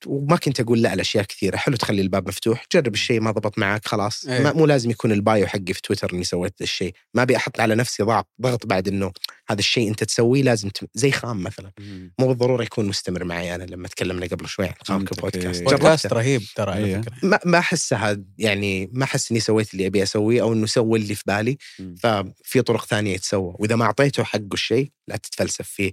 وما 0.06 0.38
كنت 0.38 0.60
أقول 0.60 0.82
لا 0.82 0.94
الاشياء 0.94 1.24
كثيرة 1.24 1.58
حلو 1.58 1.76
تخلي 1.76 2.02
الباب 2.02 2.28
مفتوح 2.28 2.66
جرب 2.74 2.94
الشيء 2.94 3.22
ما 3.22 3.32
ضبط 3.32 3.58
معك 3.60 3.88
خلاص 3.88 4.26
إيه. 4.26 4.44
ما 4.44 4.54
مو 4.54 4.66
لازم 4.66 4.90
يكون 4.90 5.12
ال 5.12 5.21
bio 5.21 5.48
حقي 5.48 5.74
في 5.74 5.82
تويتر 5.82 6.14
إني 6.14 6.24
سويت 6.24 6.62
الشيء 6.62 6.94
ما 7.14 7.22
أبي 7.22 7.36
أحط 7.36 7.60
على 7.60 7.76
نفسي 7.76 8.04
ضغط 8.04 8.28
ضغط 8.42 8.66
بعد 8.66 8.88
إنه 8.88 9.12
هذا 9.50 9.60
الشيء 9.60 9.90
أنت 9.90 10.04
تسويه 10.04 10.44
لازم 10.44 10.70
تم... 10.70 10.88
زي 10.94 11.12
خام 11.12 11.44
مثلا 11.44 11.72
مو 12.20 12.28
بالضرورة 12.28 12.64
يكون 12.64 12.86
مستمر 12.86 13.24
معي 13.24 13.56
أنا 13.56 13.64
لما 13.64 13.88
تكلمنا 13.88 14.26
قبل 14.26 14.48
شوي 14.48 14.66
عن 14.66 14.74
خام 14.84 15.06
كبودكاست 15.06 15.62
إيه. 15.62 15.68
بودكاست. 15.68 16.14
رهيب 16.14 16.42
ترى 16.56 16.72
على 16.72 16.86
إيه. 16.86 17.02
فكرة 17.02 17.14
ما 17.24 17.40
ما 17.46 17.58
احسها 17.58 18.18
يعني 18.38 18.90
ما 18.94 19.04
أحس 19.04 19.32
إني 19.32 19.40
سويت 19.40 19.74
اللي 19.74 19.88
أبي 19.88 20.04
أسويه 20.04 20.42
أو 20.42 20.54
إنه 20.54 20.66
سوى 20.66 21.00
اللي 21.00 21.16
في 21.16 21.24
بالي 21.28 21.58
مم. 21.80 21.96
ففي 21.96 22.62
طرق 22.62 22.86
ثانية 22.86 23.14
يتسوى 23.14 23.54
وإذا 23.60 23.76
ما 23.76 23.86
أعطيته 23.86 24.24
حقه 24.24 24.54
الشيء 24.54 24.92
لا 25.08 25.18
تتفلسف 25.18 25.68
فيه 25.68 25.92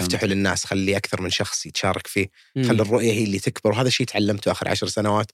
افتحه 0.00 0.26
للناس 0.26 0.64
خلي 0.64 0.96
أكثر 0.96 1.22
من 1.22 1.30
شخص 1.30 1.66
يتشارك 1.66 2.06
فيه 2.06 2.30
خلي 2.56 2.82
الرؤية 2.82 3.12
هي 3.12 3.24
اللي 3.24 3.38
تكبر 3.38 3.70
وهذا 3.70 3.88
الشيء 3.88 4.06
تعلمته 4.06 4.50
آخر 4.50 4.68
عشر 4.68 4.86
سنوات. 4.86 5.30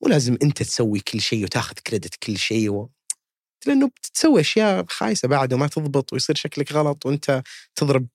ولازم 0.00 0.38
أنت 0.42 0.62
تسوي 0.62 1.00
كل 1.00 1.20
شيء 1.20 1.44
وتاخذ 1.44 1.74
credit 1.74 2.14
كل 2.14 2.38
شيء 2.38 2.70
و... 2.70 2.90
لأنه 3.66 3.88
بتسوي 3.88 4.40
أشياء 4.40 4.84
خايسة 4.88 5.28
بعد 5.28 5.52
وما 5.52 5.66
تضبط 5.66 6.12
ويصير 6.12 6.36
شكلك 6.36 6.72
غلط 6.72 7.06
وأنت 7.06 7.42
تضرب 7.74 8.06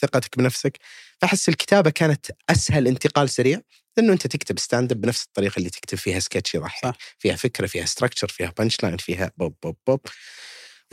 ثقتك 0.00 0.38
بنفسك. 0.38 0.78
فأحس 1.20 1.48
الكتابة 1.48 1.90
كانت 1.90 2.26
أسهل 2.50 2.86
انتقال 2.86 3.30
سريع 3.30 3.60
لأنه 3.96 4.12
أنت 4.12 4.26
تكتب 4.26 4.58
stand-up 4.58 5.00
بنفس 5.00 5.24
الطريقة 5.24 5.58
اللي 5.58 5.70
تكتب 5.70 5.98
فيها 5.98 6.20
سكتش 6.20 6.54
يضحك 6.54 6.82
صح. 6.82 6.96
فيها 7.18 7.36
فكرة 7.36 7.66
فيها 7.66 7.84
structure 7.84 8.28
فيها 8.28 8.52
punchline 8.58 8.96
فيها 8.96 9.32
بوب 9.36 9.54
بوب 9.62 9.76
بوب. 9.86 10.00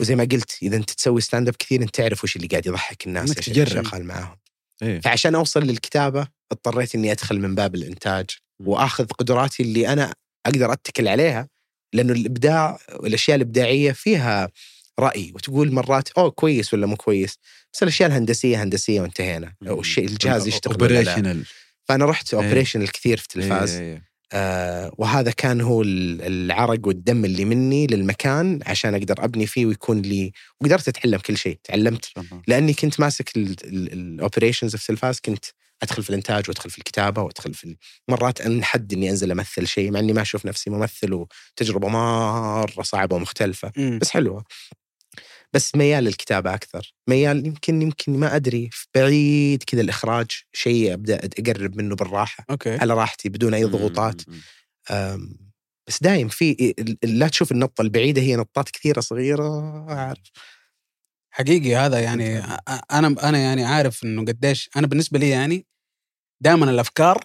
وزي 0.00 0.14
ما 0.16 0.28
قلت 0.32 0.58
إذا 0.62 0.76
أنت 0.76 0.90
تسوي 0.90 1.20
stand-up 1.20 1.56
كثير 1.56 1.82
أنت 1.82 1.94
تعرف 1.94 2.24
وش 2.24 2.36
اللي 2.36 2.46
قاعد 2.46 2.66
يضحك 2.66 3.06
الناس 3.06 3.30
اللي 3.30 3.64
تجرب. 3.64 3.84
شغال 3.84 4.04
معاهم 4.04 4.36
إيه. 4.82 5.00
فعشان 5.00 5.34
أوصل 5.34 5.62
للكتابة 5.62 6.28
اضطريت 6.52 6.94
إني 6.94 7.12
أدخل 7.12 7.40
من 7.40 7.54
باب 7.54 7.74
الإنتاج 7.74 8.26
وأخذ 8.60 9.06
قدراتي 9.06 9.62
اللي 9.62 9.88
أنا 9.88 10.14
أقدر 10.46 10.72
أتكل 10.72 11.08
عليها 11.08 11.48
لأنه 11.92 12.12
الإبداع 12.12 12.78
والأشياء 12.94 13.36
الإبداعية 13.36 13.92
فيها 13.92 14.48
رأي 15.00 15.32
وتقول 15.34 15.72
مرات 15.72 16.08
أوه 16.10 16.30
كويس 16.30 16.74
ولا 16.74 16.86
مو 16.86 16.96
كويس 16.96 17.38
بس 17.72 17.82
الأشياء 17.82 18.08
الهندسية 18.08 18.62
هندسية 18.62 19.00
وانتهينا 19.00 19.54
أو 19.68 19.80
الشيء 19.80 20.04
الجهاز 20.04 20.46
يشتغل. 20.46 20.72
operational 20.72 21.44
فأنا 21.84 22.04
رحت 22.04 22.34
إيه. 22.34 22.42
operational 22.42 22.92
كثير 22.92 23.16
في 23.16 23.24
التلفاز 23.24 23.98
آه 24.34 24.92
وهذا 24.98 25.30
كان 25.30 25.60
هو 25.60 25.82
ال- 25.82 26.22
العرق 26.22 26.86
والدم 26.86 27.24
اللي 27.24 27.44
مني 27.44 27.86
للمكان 27.86 28.60
عشان 28.66 28.94
أقدر 28.94 29.24
أبني 29.24 29.46
فيه 29.46 29.66
ويكون 29.66 30.02
لي 30.02 30.32
وقدرت 30.60 30.88
أتعلم 30.88 31.18
كل 31.18 31.36
شيء 31.36 31.58
تعلمت. 31.64 32.04
لأني 32.48 32.74
كنت 32.74 33.00
ماسك 33.00 33.32
ال 33.36 33.49
operations 33.49 34.76
في 34.76 34.86
تلفاز 34.86 35.20
كنت 35.24 35.44
أدخل 35.82 36.02
في 36.02 36.10
الإنتاج 36.10 36.44
وأدخل 36.48 36.70
في 36.70 36.78
الكتابة 36.78 37.22
وأدخل 37.22 37.54
في 37.54 37.76
مرات 38.08 38.40
انحد 38.40 38.92
إني 38.92 39.10
أنزل 39.10 39.30
أمثل 39.30 39.66
شيء 39.66 39.90
مع 39.90 40.00
إني 40.00 40.12
ما 40.12 40.22
أشوف 40.22 40.46
نفسي 40.46 40.70
ممثل 40.70 41.12
وتجربة 41.14 41.88
مرة 41.88 42.82
صعبة 42.82 43.16
ومختلفة. 43.16 43.72
بس 43.98 44.10
حلوة. 44.10 44.44
بس 45.54 45.74
ميال 45.74 46.04
للكتابة 46.04 46.54
أكثر. 46.54 46.94
ميال 47.08 47.46
يمكن 47.46 47.82
يمكن 47.82 48.18
ما 48.18 48.36
أدري 48.36 48.70
بعيد 48.94 49.62
كذا 49.62 49.80
الإخراج 49.80 50.26
شيء 50.52 50.92
أبدأ 50.92 51.28
أقرب 51.38 51.76
منه 51.76 51.96
بالراحة. 51.96 52.44
okay. 52.50 52.76
على 52.76 52.94
راحتي 52.94 53.28
بدون 53.28 53.54
أي 53.54 53.64
ضغوطات. 53.64 54.22
بس 55.88 56.02
دايم 56.02 56.28
في 56.28 56.74
لا 57.02 57.28
تشوف 57.28 57.52
النطه 57.52 57.82
البعيدة 57.82 58.22
هي 58.22 58.36
نطات 58.36 58.70
كثيرة 58.70 59.00
صغيرة 59.00 59.74
عارف 59.88 60.30
حقيقي 61.30 61.76
هذا 61.76 62.00
يعني 62.00 62.38
أنا 62.92 63.28
أنا 63.28 63.38
يعني 63.38 63.64
عارف 63.64 64.04
إنه 64.04 64.24
قديش 64.24 64.70
أنا 64.76 64.86
بالنسبة 64.86 65.18
لي 65.18 65.28
يعني 65.28 65.66
دائما 66.40 66.70
الأفكار 66.70 67.24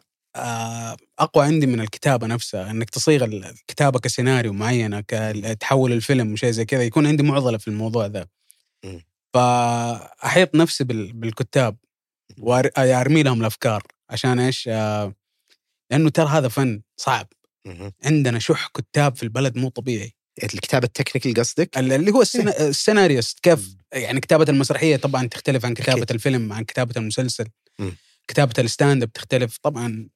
أقوى 1.20 1.46
عندي 1.46 1.68
من 1.68 1.82
الكتابة 1.82 2.28
نفسها 2.28 2.72
إنك 2.72 2.90
تصيغ 2.90 3.24
الكتابة 3.24 4.00
كسيناريو 4.00 4.54
معينة 4.54 5.04
كتحول 5.08 5.94
الفيلم 5.94 6.34
وشيء 6.34 6.52
زي 6.52 6.66
كذا 6.66 6.84
يكون 6.84 7.08
عندي 7.08 7.24
معضلة 7.24 7.58
في 7.58 7.68
الموضوع 7.68 8.06
ذا 8.06 8.28
مم. 8.86 9.02
فأحيط 9.34 10.56
نفسي 10.56 10.84
بال- 10.84 11.14
بالكتاب 11.14 11.78
وارمي 12.38 13.24
لهم 13.24 13.42
الأفكار 13.42 13.84
عشان 14.10 14.40
إيش؟ 14.40 14.68
آه، 14.72 15.14
لأنه 15.92 16.10
ترى 16.10 16.28
هذا 16.28 16.48
فن 16.48 16.82
صعب. 16.98 17.28
عندنا 18.06 18.40
شح 18.40 18.68
كتاب 18.68 19.16
في 19.16 19.24
البلد 19.24 19.58
مو 19.58 19.70
طبيعي 19.70 20.14
الكتابة 20.44 20.86
ال 20.86 20.91
technical 20.91 21.34
قصدك؟ 21.44 21.78
اللي 21.78 22.12
هو 22.12 22.22
السنا- 22.22 22.68
السيناريست 22.68 23.40
كيف 23.40 23.76
يعني 23.94 24.20
كتابة 24.20 24.46
المسرحية 24.50 24.96
طبعا 24.98 25.28
تختلف 25.28 25.66
عن 25.66 25.74
كتابة 25.74 25.98
أكيد. 26.04 26.12
الفيلم 26.12 26.54
عن 26.54 26.64
كتابة 26.64 26.94
المسلسل 26.98 27.46
مم. 27.80 27.96
كتابة 28.28 28.54
ال 28.60 29.04
stand-up 29.04 29.14
تختلف 29.14 29.58
طبعا 29.64 30.10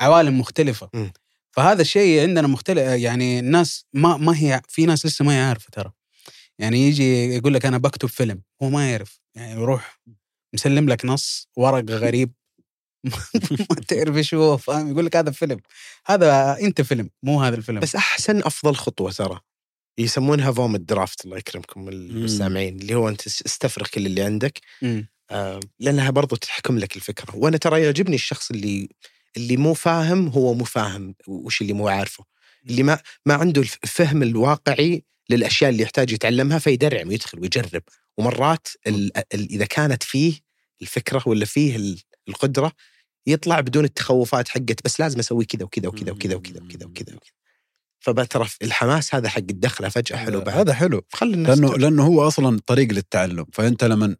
عوالم 0.00 0.40
مختلفة. 0.40 0.90
مم. 0.94 1.12
فهذا 1.50 1.82
الشيء 1.82 2.22
عندنا 2.22 2.46
مختلف 2.48 2.78
يعني 2.78 3.38
الناس 3.38 3.84
ما 3.92 4.16
ما 4.16 4.38
هي 4.38 4.62
في 4.68 4.86
ناس 4.86 5.06
لسه 5.06 5.24
ما 5.24 5.32
هي 5.32 5.40
عارفة 5.40 5.70
ترى. 5.72 5.92
يعني 6.58 6.88
يجي 6.88 7.34
يقول 7.34 7.54
لك 7.54 7.66
أنا 7.66 7.78
بكتب 7.78 8.08
فيلم 8.08 8.42
هو 8.62 8.70
ما 8.70 8.90
يعرف. 8.90 9.20
يعني 9.34 9.60
يروح 9.60 10.00
مسلم 10.54 10.88
لك 10.88 11.04
نص 11.04 11.48
ورق 11.56 11.90
غريب. 12.04 12.32
ما 13.70 13.76
تعرف 13.88 14.16
إيش 14.16 14.34
هو 14.34 14.56
فاهم؟ 14.56 14.90
يقول 14.90 15.06
لك 15.06 15.16
هذا 15.16 15.30
فيلم. 15.30 15.60
هذا 16.06 16.58
أنت 16.60 16.80
فيلم 16.80 17.10
مو 17.22 17.42
هذا 17.42 17.56
الفيلم. 17.56 17.80
بس 17.80 17.96
أحسن 17.96 18.38
أفضل 18.38 18.74
خطوة 18.74 19.10
ترى. 19.10 19.40
يسمونها 19.98 20.52
فوم 20.52 20.74
الدرافت 20.74 21.24
الله 21.24 21.38
يكرمكم 21.38 21.88
المستمعين. 21.88 22.76
اللي 22.76 22.94
هو 22.94 23.08
أنت 23.08 23.26
استفرغ 23.26 23.86
كل 23.86 24.06
اللي 24.06 24.22
عندك. 24.22 24.60
آه، 25.30 25.60
لأنها 25.80 26.10
برضو 26.10 26.36
تحكم 26.36 26.78
لك 26.78 26.96
الفكرة. 26.96 27.36
وأنا 27.36 27.56
ترى 27.56 27.82
يعجبني 27.82 28.14
الشخص 28.14 28.50
اللي 28.50 28.88
اللي 29.36 29.56
مو 29.56 29.74
فاهم 29.74 30.28
هو 30.28 30.54
مو 30.54 30.64
فاهم 30.64 31.14
وش 31.26 31.60
اللي 31.62 31.72
مو 31.72 31.88
عارفه. 31.88 32.24
اللي 32.70 32.82
ما 32.82 32.98
ما 33.26 33.34
عنده 33.34 33.62
الفهم 33.62 34.22
الواقعي 34.22 35.04
للأشياء 35.30 35.70
اللي 35.70 35.82
يحتاج 35.82 36.12
يتعلمها 36.12 36.58
فيدرعم 36.58 37.08
ويدخل 37.08 37.40
ويجرب. 37.40 37.82
ومرات 38.18 38.68
ال 38.86 39.16
ال 39.16 39.50
إذا 39.50 39.64
كانت 39.66 40.02
فيه 40.02 40.34
الفكرة 40.82 41.22
ولا 41.26 41.44
فيه 41.44 41.76
ال- 41.76 42.00
القدرة 42.28 42.72
يطلع 43.26 43.60
بدون 43.60 43.84
التخوفات 43.84 44.48
حقت 44.48 44.84
بس 44.84 45.00
لازم 45.00 45.18
أسوي 45.18 45.44
كذا 45.44 45.64
وكذا 45.64 45.88
وكذا 45.88 46.12
وكذا 46.12 46.34
وكذا 46.36 46.60
وكذا 46.62 46.86
وكذا 46.86 47.14
وكذا. 47.16 47.30
فبترى 48.00 48.48
الحماس 48.62 49.14
هذا 49.14 49.28
حق 49.28 49.38
الدخلة 49.38 49.88
فجأة 49.88 50.16
حلو 50.16 50.40
بعد. 50.40 50.56
هذا 50.58 50.74
حلو. 50.74 51.02
خلي 51.12 51.34
الناس 51.34 51.58
لأنه 51.58 51.68
تجرب. 51.68 51.80
لأنه 51.80 52.06
هو 52.06 52.26
أصلا 52.28 52.60
طريق 52.66 52.92
للتعلم. 52.92 53.46
فأنت 53.52 53.84
لما 53.84 54.16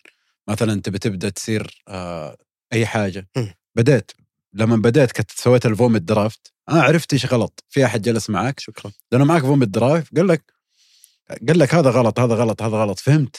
مثلا 0.48 0.80
تبي 0.80 0.98
تبدأ 0.98 1.28
تصير 1.28 1.82
آه 1.88 2.36
أي 2.72 2.86
حاجة. 2.86 3.28
مم. 3.36 3.54
بديت 3.74 4.12
لما 4.56 4.76
بديت 4.76 5.12
كنت 5.12 5.30
سويت 5.30 5.66
ال 5.66 5.72
vomit 5.72 6.02
draft 6.02 6.52
أنا 6.70 6.82
عرفت 6.82 7.12
إيش 7.12 7.26
غلط 7.26 7.64
في 7.68 7.84
أحد 7.84 8.02
جلس 8.02 8.30
معك 8.30 8.60
شكرا. 8.60 8.92
لأنه 9.12 9.24
معك 9.24 9.42
vomit 9.42 9.68
draft 9.68 10.16
قال 10.16 10.28
لك 10.28 10.52
قال 11.48 11.58
لك 11.58 11.74
هذا 11.74 11.90
غلط 11.90 12.20
هذا 12.20 12.34
غلط 12.34 12.62
هذا 12.62 12.76
غلط 12.76 12.98
فهمت. 12.98 13.36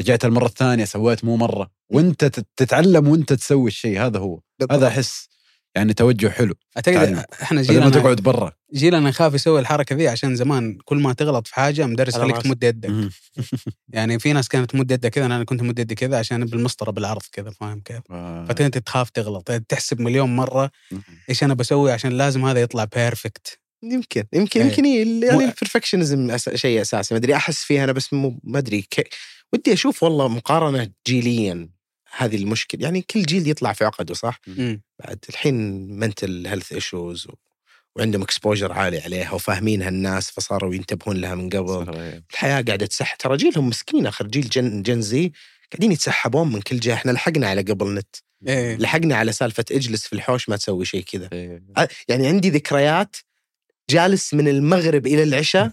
رجعت 0.00 0.24
المرة 0.24 0.46
الثانية 0.46 0.84
سويت 0.84 1.24
مو 1.24 1.36
مرة. 1.36 1.70
وأنت 1.90 2.24
تت- 2.24 2.46
تتعلم 2.56 3.08
وأنت 3.08 3.32
تسوي 3.32 3.68
الشيء 3.68 4.00
هذا 4.06 4.18
هو. 4.18 4.40
هذا 4.70 4.88
احس 4.88 5.28
يعني 5.76 5.94
توجه 5.94 6.28
حلو 6.28 6.54
أعتقد. 6.76 7.24
إحنا 7.42 7.60
بدل 7.62 7.72
ما 7.74 7.80
جيلنا 7.80 7.90
تقعد 7.90 8.20
برا 8.20 8.52
جيلنا 8.74 9.08
يخاف 9.08 9.34
يسوي 9.34 9.60
الحركة 9.60 9.96
ذي 9.96 10.08
عشان 10.08 10.36
زمان 10.36 10.78
كل 10.84 10.96
ما 10.96 11.12
تغلط 11.12 11.46
في 11.46 11.54
حاجة 11.54 11.86
مدرس 11.86 12.16
خليك. 12.16 12.42
تمد 12.42 12.64
يدك 12.64 13.10
يعني 13.94 14.18
في 14.18 14.32
ناس 14.32 14.48
كانت 14.48 14.70
تمد 14.70 14.90
يدها 14.90 15.10
كذا 15.10 15.26
أنا 15.26 15.44
كنت 15.44 15.62
مد 15.62 15.78
يدي 15.78 15.94
كذا 15.94 16.18
عشان 16.18 16.44
بالمسطرة 16.44 16.90
بالعرض 16.90 17.22
كذا 17.32 17.50
فاهم 17.50 17.80
كيف؟ 17.80 18.00
آه. 18.10 18.44
فانت 18.44 18.78
تخاف 18.78 19.10
تغلط 19.10 19.50
تحسب 19.52 20.00
مليون 20.00 20.36
مرة 20.36 20.70
إيش 21.30 21.44
أنا 21.44 21.54
بسوي 21.54 21.92
عشان 21.92 22.12
لازم 22.12 22.44
هذا 22.44 22.60
يطلع 22.60 22.84
perfect 22.84 23.58
يمكن 23.82 24.24
يمكن 24.32 24.60
إيه. 24.60 24.68
يمكن 24.68 24.84
ي- 24.84 25.20
يعني 25.26 25.32
مو- 25.38 25.40
ال 25.40 25.46
perfectionism 25.46 26.30
أس... 26.30 26.48
شيء 26.48 26.80
أساسي 26.80 27.14
ما 27.14 27.18
أدري 27.18 27.36
أحس 27.36 27.64
فيها 27.64 27.84
أنا 27.84 27.92
بس 27.92 28.12
مو 28.12 28.40
ما 28.44 28.58
أدري. 28.58 28.86
ودي 29.52 29.72
أشوف 29.72 30.02
والله 30.02 30.28
مقارنة 30.28 30.90
جيليا 31.06 31.68
هذه 32.16 32.36
المشكلة 32.36 32.82
يعني 32.82 33.02
كل 33.02 33.22
جيل 33.22 33.48
يطلع 33.48 33.72
في 33.72 33.84
عقده 33.84 34.14
صح؟ 34.14 34.40
بعد 35.04 35.24
الحين 35.28 35.88
mental 35.98 36.46
health 36.46 36.72
issues. 36.72 37.28
وعندهم 37.96 38.22
exposure 38.22 38.72
عالي 38.72 38.98
عليها 39.00 39.32
وفاهمينها 39.32 39.88
الناس 39.88 40.30
فصاروا 40.30 40.74
ينتبهون 40.74 41.16
لها 41.16 41.34
من 41.34 41.48
قبل. 41.48 41.88
الحياة 42.30 42.62
قاعدة 42.62 42.86
تسح. 42.86 43.14
ترى 43.14 43.36
جيلهم 43.36 43.68
مسكين 43.68 44.06
اخر 44.06 44.26
جيل 44.26 44.48
Gen, 44.48 44.82
Gen 44.82 45.00
Z 45.00 45.32
قاعدين 45.72 45.92
يتسحبون 45.92 46.52
من 46.52 46.60
كل 46.60 46.80
جهة. 46.80 46.94
إحنا 46.94 47.10
لحقنا 47.10 47.48
على 47.48 47.62
قبل 47.62 47.94
نت. 47.94 48.16
إيه. 48.48 48.76
لحقنا 48.76 49.16
على 49.16 49.32
سالفة 49.32 49.64
اجلس 49.72 50.06
في 50.06 50.12
الحوش 50.12 50.48
ما 50.48 50.56
تسوي 50.56 50.84
شيء 50.84 51.02
كذا. 51.02 51.28
إيه. 51.32 51.62
يعني 52.08 52.26
عندي 52.26 52.50
ذكريات 52.50 53.16
جالس 53.90 54.34
من 54.34 54.48
المغرب 54.48 55.06
إلى 55.06 55.22
العشاء 55.22 55.70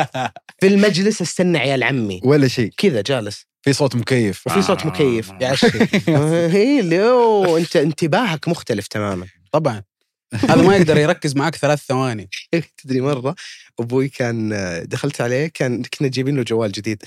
في 0.60 0.66
المجلس 0.66 1.22
استنى 1.22 1.58
عيال 1.58 1.82
عمي. 1.82 2.20
ولا 2.24 2.48
شيء. 2.48 2.72
كذا 2.76 3.00
جالس. 3.00 3.47
في 3.62 3.72
صوت 3.72 3.96
مكيف. 3.96 4.46
وفي 4.46 4.62
صوت 4.62 4.86
مكيف. 4.86 5.30
يعشي 5.40 5.66
هي 6.56 6.80
اللي 6.80 7.08
أوه 7.08 7.58
أنت 7.58 7.76
انتباهك 7.76 8.48
مختلف 8.48 8.86
تماما. 8.86 9.26
طبعا. 9.52 9.82
هذا 10.34 10.62
ما 10.62 10.76
يقدر 10.76 10.96
يركز 10.96 11.36
معك 11.36 11.56
ثلاث 11.56 11.86
ثواني. 11.86 12.30
تدري 12.82 13.00
مرة 13.00 13.34
أبوي 13.80 14.08
كان 14.08 14.54
دخلت 14.86 15.20
عليه 15.20 15.46
كان 15.46 15.82
كنا 15.82 16.08
جايبين 16.08 16.36
له 16.36 16.42
جوال 16.42 16.72
جديد. 16.72 17.02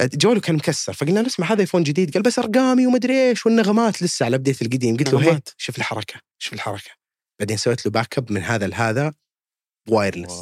جواله 0.00 0.40
كان 0.40 0.56
مكسر 0.56 0.92
فقلنا 0.92 1.20
له 1.20 1.26
اسمع 1.26 1.52
هذا 1.52 1.60
ايفون 1.60 1.82
جديد. 1.82 2.14
قال 2.14 2.22
بس 2.22 2.38
أرقامي 2.38 2.86
ومدري 2.86 3.28
إيش 3.28 3.46
والنغمات 3.46 4.02
لسه 4.02 4.26
على 4.26 4.38
بديت 4.38 4.62
القديم. 4.62 4.96
قلت 4.96 5.12
له 5.12 5.22
هي. 5.22 5.40
شوف 5.56 5.78
الحركة 5.78 6.20
شوف 6.38 6.52
الحركة. 6.52 6.90
بعدين 7.40 7.56
سويت 7.56 7.86
له 7.86 7.92
backup 7.92 8.32
من 8.32 8.42
هذا 8.42 8.66
لهذا 8.66 9.12
wireless 9.88 10.32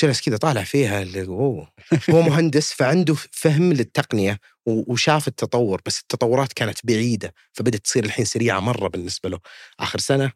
جلس 0.00 0.20
كذا 0.20 0.36
طالع 0.36 0.64
فيها 0.64 1.02
اللي. 1.02 1.28
هو 1.28 1.68
مهندس 2.08 2.72
فعنده 2.72 3.14
فهم 3.30 3.72
للتقنية 3.72 4.40
وشاف 4.66 5.28
التطور 5.28 5.80
بس 5.86 6.00
التطورات 6.00 6.52
كانت 6.52 6.78
بعيدة 6.84 7.34
فبدت 7.52 7.84
تصير 7.84 8.04
الحين 8.04 8.24
سريعة 8.24 8.60
مرة 8.60 8.88
بالنسبة 8.88 9.28
له. 9.28 9.38
آخر 9.80 9.98
سنة 9.98 10.32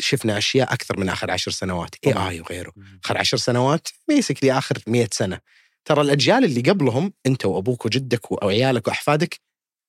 شفنا 0.00 0.38
أشياء 0.38 0.72
أكثر 0.72 1.00
من 1.00 1.08
آخر 1.08 1.30
عشر 1.30 1.50
سنوات 1.50 1.94
اي. 2.06 2.12
اي 2.12 2.40
وغيره. 2.40 2.72
آخر 3.04 3.18
عشر 3.18 3.36
سنوات 3.36 3.88
basically 4.08 4.52
آخر 4.52 4.78
مئة 4.86 5.08
سنة. 5.12 5.40
ترى 5.84 6.00
الأجيال 6.00 6.44
اللي 6.44 6.60
قبلهم 6.60 7.12
أنت 7.26 7.46
وأبوك 7.46 7.86
وجدك 7.86 8.32
وعيالك 8.32 8.88
وأحفادك 8.88 9.40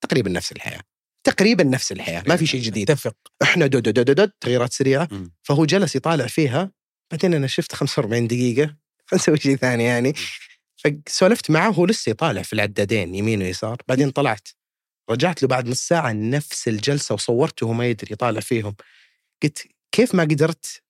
تقريبا 0.01 0.29
نفس 0.29 0.51
الحياة. 0.51 0.81
تقريبا 1.23 1.63
نفس 1.63 1.91
الحياة 1.91 2.23
ما 2.27 2.35
في 2.35 2.45
شيء 2.45 2.61
جديد. 2.61 2.91
أتفق. 2.91 3.15
إحنا 3.41 3.67
دو 3.67 3.79
دو 3.79 3.91
دو 3.91 4.01
دو 4.01 4.13
دو 4.13 4.27
تغييرات 4.41 4.73
سريعة. 4.73 5.09
فهو 5.43 5.65
جلس 5.65 5.95
يطالع 5.95 6.27
فيها 6.27 6.71
بعدين 7.11 7.33
أنا 7.33 7.47
شفت 7.47 7.75
45 7.75 8.27
دقيقة 8.27 8.75
فنسوي 9.11 9.37
شيء 9.37 9.55
ثاني 9.55 9.83
يعني. 9.83 10.13
فسولفت 10.75 11.51
معه 11.51 11.69
وهو 11.69 11.85
لسه 11.85 12.09
يطالع 12.09 12.41
في 12.41 12.53
العدادين 12.53 13.15
يمين 13.15 13.41
ويسار. 13.41 13.77
بعدين 13.87 14.11
طلعت 14.11 14.47
رجعت 15.09 15.41
له 15.43 15.47
بعد 15.47 15.67
نص 15.67 15.87
ساعة 15.87 16.11
نفس 16.11 16.67
الجلسة 16.67 17.15
وصورته 17.15 17.65
وهو 17.65 17.73
ما 17.73 17.87
يدري 17.87 18.13
يطالع 18.13 18.39
فيهم. 18.39 18.75
قلت 19.43 19.67
كيف 19.91 20.15
ما 20.15 20.23
قدرت 20.23 20.81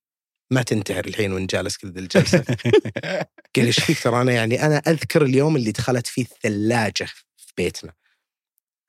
ما 0.52 0.62
تنتهر 0.62 1.06
الحين 1.06 1.34
وانت 1.34 1.52
جالس 1.52 1.78
كذا 1.78 2.00
الجلسة؟ 2.00 2.44
قال 3.56 3.66
إيش 3.66 3.80
فيك 3.80 4.04
ترى 4.04 4.22
أنا 4.22 4.32
يعني؟ 4.32 4.66
أنا 4.66 4.78
أذكر 4.78 5.26
اليوم 5.26 5.56
اللي 5.56 5.72
دخلت 5.72 6.08
فيه 6.08 6.22
الثلاجة 6.22 7.06
في 7.38 7.54
بيتنا. 7.58 7.94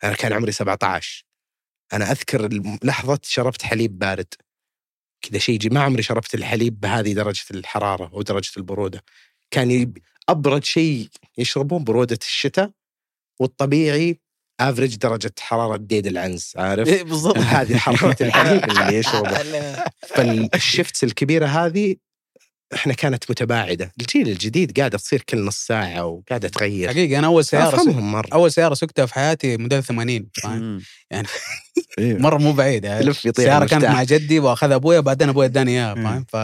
أنا 0.05 0.15
كان 0.15 0.33
عمري 0.33 0.53
17 0.53 1.25
أنا 1.93 2.13
أذكر 2.13 2.49
لحظة 2.85 3.21
شربت 3.23 3.63
حليب 3.63 3.99
بارد. 3.99 4.35
كذا 5.23 5.39
شيء 5.39 5.55
يجي. 5.55 5.69
ما 5.69 5.81
عمري 5.83 6.03
شربت 6.03 6.35
الحليب 6.35 6.81
بهذه 6.81 7.13
درجة 7.13 7.43
الحرارة 7.51 8.11
ودرجه 8.15 8.51
البرودة. 8.57 9.05
كان 9.51 9.71
يب- 9.71 9.99
أبرد 10.29 10.65
شيء 10.65 11.09
يشربون 11.39 11.85
برودة 11.85 12.19
الشتاء 12.23 12.71
والطبيعي 13.41 14.21
average 14.61 14.97
درجة 14.97 15.33
حرارة 15.41 15.77
ديد 15.77 16.07
العنز 16.07 16.53
عارف؟ 16.57 16.89
إيه 16.89 17.03
بالضبط. 17.03 17.39
هذه 17.39 17.77
حرارة 17.77 18.17
الحليب 18.21 18.65
اللي 18.71 18.95
يشربه 18.99 19.39
فال 20.17 20.39
shifts 20.39 21.05
الكبيرة 21.05 21.47
هذه 21.47 21.97
إحنا 22.75 22.93
كانت 22.93 23.31
متباعدة 23.31 23.93
الجيل 24.01 24.29
الجديد 24.29 24.79
قاعدة 24.79 24.99
تصير 24.99 25.23
كل 25.29 25.45
نص 25.45 25.67
ساعة 25.67 26.05
وقاعدة 26.05 26.49
تغير 26.49 26.89
حقيقة 26.89 27.19
أنا 27.19 27.27
أول 27.27 27.45
سيارة. 27.45 27.75
أفهمهم 27.75 28.13
مرة 28.13 28.29
أول 28.33 28.53
سيارة 28.53 28.75
سكتها 28.75 29.07
في 29.07 29.15
حياتي 29.15 29.57
موديل 29.57 29.83
80 29.83 30.29
فاهم. 30.43 30.81
يعني 31.11 31.29
إيه. 31.99 32.19
مرة 32.19 32.39
مو 32.39 32.53
بعيد 32.53 32.85
يعني 32.85 33.05
لف 33.05 33.27
يطير 33.27 33.45
السياره 33.45 33.67
كانت. 33.67 33.85
مع 33.85 34.03
جدي 34.03 34.39
وأخذها 34.39 34.75
أبويا 34.75 35.01
بعدين 35.01 35.29
أبويا 35.29 35.47
اداني 35.47 35.71
إياها. 35.71 35.95
فاهم 35.95 36.25
ف 36.29 36.37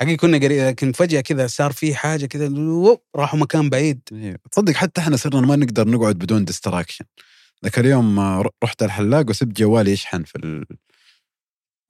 حقيقي 0.00 0.16
كنا 0.16 0.38
قريب 0.38 0.62
لكن 0.62 0.92
فجأة 0.92 1.20
كذا 1.20 1.46
صار 1.46 1.72
في 1.72 1.94
حاجة 1.94 2.26
كذا 2.26 2.52
راحوا 3.16 3.38
مكان 3.38 3.70
بعيد 3.70 4.00
إيه. 4.12 4.36
تصدق 4.52 4.72
حتى 4.72 5.00
إحنا 5.00 5.16
صرنا 5.16 5.40
ما 5.40 5.56
نقدر 5.56 5.88
نقعد 5.88 6.18
بدون 6.18 6.44
ديستراكشن 6.44 7.04
ذاك 7.64 7.78
اليوم 7.78 8.18
آه، 8.18 8.50
رحت 8.64 8.82
الحلاق 8.82 9.30
وسبت 9.30 9.56
جوالي 9.56 9.92
يشحن 9.92 10.22
في 10.22 10.36
ال... 10.36 10.64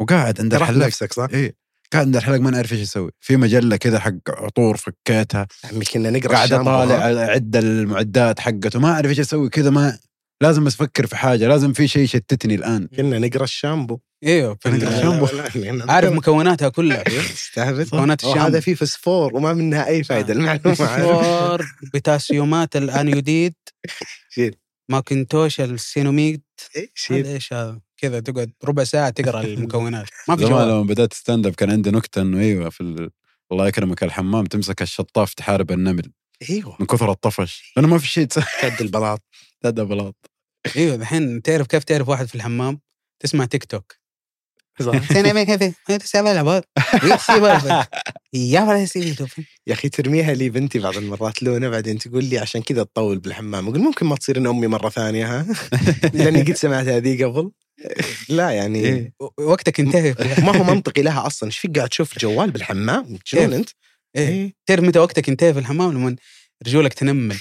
وقاعد 0.01 0.41
عند 0.41 0.55
الحلاق 0.55 0.87
نفسك 0.87 1.13
صح؟ 1.13 1.29
إيه 1.33 1.55
عند 1.95 2.17
الحلاق 2.17 2.41
ما 2.41 2.51
نعرف 2.51 2.73
إيش 2.73 2.81
أسوي 2.83 3.11
في 3.21 3.37
مجلة 3.37 3.77
كذا 3.77 3.99
حق 3.99 4.13
عطور 4.29 4.77
فكيتها 4.77 5.47
عمي 5.65 5.85
كنا 5.85 6.11
نقرأ 6.11 6.33
قاعد 6.35 6.53
اطالع 6.53 6.95
عد 7.31 7.57
المعدات 7.57 8.41
حقته. 8.41 8.79
ما 8.81 8.93
أعرف 8.93 9.07
إيش 9.11 9.21
أسوي 9.21 9.49
كذا 9.49 9.71
ما 9.71 9.99
لازم 10.43 10.67
أفكر 10.67 11.07
في 11.07 11.17
حاجة 11.17 11.49
لازم 11.49 11.73
في 11.73 11.89
شيء 11.89 12.03
يشتتني 12.03 12.55
الآن. 12.55 12.87
كنا 12.97 13.19
نقرأ 13.19 13.45
الشامبو. 13.45 13.99
إيوه 14.25 14.59
نقرأ 14.67 14.77
ال- 14.77 14.89
الشامبو. 14.89 15.29
عارف 15.93 16.13
مكوناتها 16.13 16.69
كلها؟ 16.69 17.05
استهبل. 17.35 17.83
مكونات 17.83 18.25
الشامبو 18.25 18.41
هذا 18.41 18.61
فيه 18.61 18.75
فسفور 18.75 19.37
وما 19.37 19.53
منها 19.53 19.87
أي 19.87 20.05
فائده 20.05 20.33
المعلومة. 20.33 20.61
عارف؟ 20.67 20.83
فوسفور 20.83 21.67
بوتاسيومات 21.93 22.77
الانيوديد 22.77 23.55
شيل. 24.35 24.57
ماكنتوش 24.91 25.61
السينوميد 25.61 26.43
شيل 26.95 27.27
إيش 27.27 27.53
هذا؟ 27.53 27.81
كذا 28.01 28.21
تقعد 28.21 28.53
ربع 28.65 28.85
ساعة 28.85 29.11
تقرأ 29.11 29.41
المكونات. 29.45 30.09
ما 30.29 30.37
في 30.37 30.45
زمان 30.47 30.69
لما 30.69 30.83
بدأت 30.83 31.13
ستاند 31.13 31.47
اب 31.47 31.55
كان 31.55 31.71
عندي 31.71 31.91
نكتة 31.91 32.23
إنه 32.23 32.41
أيوه 32.41 32.71
في 32.71 32.81
ال... 32.81 33.11
الله 33.53 33.69
يكرمك 33.69 34.03
الحمام 34.03 34.47
تمسك 34.47 34.83
الشطاف 34.83 35.35
تحارب 35.35 35.71
النمل. 35.71 36.13
أيوه. 36.51 36.77
من 36.81 36.87
كثر 36.87 37.11
الطفش. 37.11 37.73
لأنه 37.77 37.89
ما 37.89 37.99
في 37.99 38.07
شيء 38.07 38.27
تسوي. 38.27 38.45
البلاط. 38.81 39.23
هذا 39.65 39.83
بلاط 39.83 40.31
أيوه 40.77 40.95
الحين 40.95 41.43
تعرف 41.43 41.67
كيف 41.67 41.85
تعرف 41.85 42.09
واحد 42.09 42.27
في 42.27 42.35
الحمام؟ 42.35 42.81
تسمع 43.23 43.45
تيك 43.45 43.65
توك. 43.65 44.01
يا 49.67 49.73
أخي 49.73 49.89
ترميها 49.89 50.35
لي 50.35 50.51
بنتي 50.51 50.79
بعض 50.79 50.97
المرات 50.97 51.43
لونة 51.43 51.69
بعدين 51.69 51.99
تقول 51.99 52.25
لي 52.25 52.39
عشان 52.39 52.63
كذا 52.63 52.83
تطول 52.83 53.19
بالحمام. 53.19 53.69
أقول 53.69 53.81
ممكن 53.81 54.07
ما 54.07 54.17
تصير 54.17 54.39
إن 54.39 54.47
أمي 54.47 54.67
مرة 54.67 54.89
ثانية 54.89 55.41
ها؟ 55.41 55.47
لأني 56.15 56.43
قد 56.43 56.53
سمعت 56.53 56.87
هذه 56.87 57.25
قبل. 57.25 57.51
لا 58.29 58.51
يعني 58.51 58.85
إيه. 58.85 59.13
وقتك 59.39 59.81
انتهى. 59.81 60.15
ما 60.47 60.57
هو 60.57 60.65
منطقي 60.65 61.03
لها 61.03 61.27
أصلا. 61.27 61.47
إيش 61.49 61.59
فيك 61.59 61.77
قاعد 61.77 61.89
تشوف 61.89 62.19
جوال 62.19 62.51
بالحمام؟ 62.51 63.19
شنو 63.25 63.41
كيف؟ 63.41 63.53
أنت؟ 63.53 63.69
إيه. 64.17 64.53
تعرف 64.67 64.85
متى 64.85 64.99
وقتك 64.99 65.29
انتهى 65.29 65.53
في 65.53 65.59
الحمام؟ 65.59 65.93
لما 65.93 66.17
رجولك 66.67 66.95
تنمل. 66.95 67.37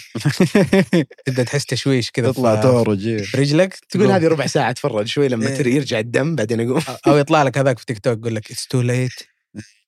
تبدأ 1.25 1.43
تحس 1.43 1.65
تشويش 1.65 2.11
كذا 2.11 2.31
تطلع 2.31 2.55
في 2.55 3.25
رجلك 3.35 3.75
تقول 3.89 4.11
هذه 4.11 4.27
ربع 4.27 4.47
ساعة 4.47 4.69
أتفرج 4.69 5.07
شوي 5.07 5.27
لما 5.27 5.47
إيه. 5.47 5.75
يرجع 5.75 5.99
الدم 5.99 6.35
بعدين 6.35 6.61
أقوم. 6.61 6.81
أو 7.07 7.17
يطلع 7.17 7.43
لك 7.43 7.57
هذاك 7.57 7.79
في 7.79 7.85
تيك 7.85 7.99
توك 7.99 8.17
يقول 8.17 8.35
لك 8.35 8.51
it's 8.51 8.67
too 8.67 8.81
late 8.81 9.28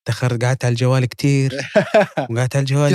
تاخرت 0.05 0.43
قعدت 0.43 0.65
على 0.65 0.71
الجوال 0.71 1.05
كثير 1.05 1.53
وقعدت 2.29 2.55
على 2.55 2.61
الجوال 2.63 2.93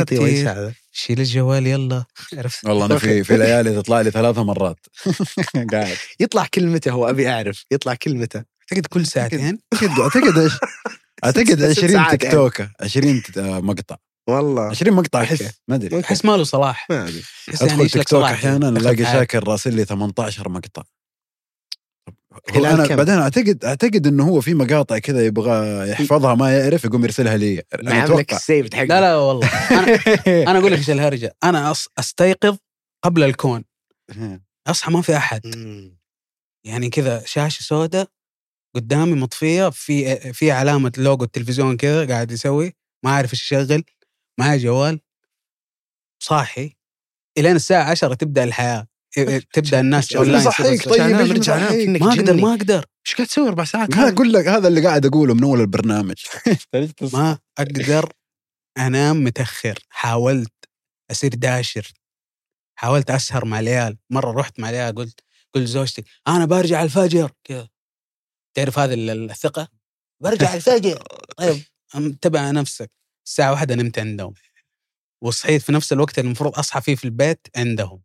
هذا؟ 0.48 0.72
شيل 0.92 1.20
الجوال 1.20 1.66
يلا. 1.66 2.04
عرفت؟ 2.36 2.64
والله 2.64 2.86
أنا 2.86 2.98
في 2.98 3.24
في 3.24 3.36
ليالي 3.36 3.74
تطلع 3.74 4.00
لي 4.00 4.10
ثلاثة 4.10 4.44
مرات. 4.44 4.86
قاعد. 5.72 5.96
يطلع 6.20 6.46
كلمته 6.54 6.90
هو 6.90 7.08
أبي 7.10 7.28
أعرف. 7.28 7.64
يطلع 7.70 7.94
كلمته. 7.94 8.44
اعتقد 8.72 8.86
كل 8.86 9.06
ساعتين. 9.06 9.58
اعتقد 9.74 10.00
أعتقد 10.00 10.38
إيش؟ 10.38 10.52
أعتقد 11.24 11.72
ست 11.72 11.78
20 11.78 11.92
ساعات 11.92 12.10
تيك 12.10 12.24
يعني. 12.24 12.34
توكة. 12.36 12.70
20 12.80 13.22
ت- 13.22 13.38
آه، 13.38 13.60
مقطع. 13.60 13.96
والله. 14.28 14.62
20 14.62 14.92
مقطع. 14.96 15.22
أحس 15.22 15.44
ما 15.68 15.74
أدري. 15.74 16.00
أحس 16.00 16.24
ما 16.24 16.36
له 16.36 16.44
صلاح. 16.44 16.86
ما 16.90 17.02
أدري. 17.02 17.22
يعني 17.48 17.72
أدخل 17.72 17.76
تيك 17.90 17.96
لك 17.96 18.08
توك 18.08 18.18
صلاح؟ 18.20 18.30
أحيانا 18.30 18.68
ألاقي. 18.68 19.04
شاكر 19.04 19.48
راسل 19.48 19.74
لي 19.74 19.84
18 19.84 20.48
مقطع. 20.48 20.82
خلال 22.54 22.66
أنا 22.66 22.86
كم؟ 22.86 22.96
بعدين 22.96 23.14
اعتقد 23.14 23.64
أعتقد 23.64 24.06
إنه 24.06 24.28
هو 24.28 24.40
في 24.40 24.54
مقاطع 24.54 24.98
كذا 24.98 25.26
يبغى 25.26 25.88
يحفظها 25.90 26.34
ما 26.34 26.58
يعرف 26.58 26.84
يقوم 26.84 27.04
يرسلها 27.04 27.36
لي. 27.36 27.62
أنا 27.74 27.90
معاملك 27.90 28.10
أتوقع. 28.10 28.36
السيف 28.36 28.74
حقه 28.74 28.84
لا 28.84 29.00
لا 29.00 29.16
والله. 29.16 29.48
أنا 29.70 29.98
أنا 30.50 30.58
أقول 30.58 30.72
لك 30.72 30.78
إيش 30.78 30.90
الهرجة 30.90 31.36
أنا 31.44 31.70
أص... 31.70 31.88
أستيقظ 31.98 32.56
قبل 33.04 33.22
الكون. 33.22 33.64
أصحى 34.66 34.92
ما 34.92 35.02
في 35.02 35.16
أحد. 35.16 35.40
يعني 36.64 36.90
كذا 36.90 37.22
شاشة 37.26 37.62
سوداء 37.62 38.08
قدامي 38.74 39.12
مطفية 39.14 39.70
في 39.70 40.16
في 40.32 40.50
علامة 40.50 40.92
لوجو 40.98 41.24
التلفزيون 41.24 41.76
كذا 41.76 42.06
قاعد 42.06 42.30
يسوي. 42.30 42.72
ما 43.04 43.10
عارف 43.10 43.32
إيش 43.32 43.52
يشغل. 43.52 43.84
معي 44.40 44.58
جوال. 44.58 45.00
صاحي. 46.22 46.76
إلين 47.38 47.56
الساعة 47.56 47.90
10 47.90 48.14
تبدأ 48.14 48.44
الحياة. 48.44 48.86
تبدأ 49.52 49.80
الناس 49.80 50.06
شوف 50.08 50.16
أونلاين 50.16 50.44
صحيك 50.44 50.88
طيب؟ 50.88 51.00
نام 51.00 51.40
كأنك 51.42 52.02
ما 52.02 52.12
أقدر. 52.12 52.34
ما 52.34 52.54
أقدر. 52.54 52.84
إيش 53.06 53.14
قاعد 53.14 53.28
تسوي؟ 53.28 53.48
أربع 53.48 53.64
ساعات؟ 53.64 53.94
هذا 53.94 54.14
أقول 54.14 54.32
لك 54.32 54.46
هذا 54.46 54.68
اللي 54.68 54.86
قاعد 54.86 55.06
أقوله 55.06 55.34
من 55.34 55.44
أول 55.44 55.60
البرنامج. 55.60 56.14
ما 57.14 57.38
أقدر. 57.58 58.12
انام 58.78 59.24
متأخر. 59.24 59.78
حاولت 59.88 60.52
أصير 61.10 61.34
داشر. 61.34 61.92
حاولت 62.78 63.10
أسهر 63.10 63.44
مع 63.44 63.60
العيال. 63.60 63.98
مرة 64.10 64.32
رحت 64.40 64.60
مع 64.60 64.70
العيال 64.70 64.94
قلت 64.94 65.20
قلت 65.54 65.68
زوجتي 65.68 66.04
أنا 66.28 66.44
برجع 66.44 66.82
الفجر. 66.82 67.30
كذا. 67.44 67.68
تعرف 68.56 68.78
هذه 68.78 68.94
ال- 68.94 69.30
الثقة؟ 69.30 69.68
برجع 70.22 70.54
الفجر. 70.54 71.02
طيب 71.38 71.62
تبع 72.20 72.50
نفسك. 72.50 72.90
الساعة 73.26 73.50
واحدة 73.50 73.74
نمت 73.74 73.98
عندهم. 73.98 74.34
وصحيت 75.22 75.62
في 75.62 75.72
نفس 75.72 75.92
الوقت 75.92 76.18
اللي 76.18 76.26
المفروض 76.26 76.58
أصحى 76.58 76.80
فيه 76.80 76.94
في 76.94 77.04
البيت 77.04 77.46
عندهم. 77.56 78.02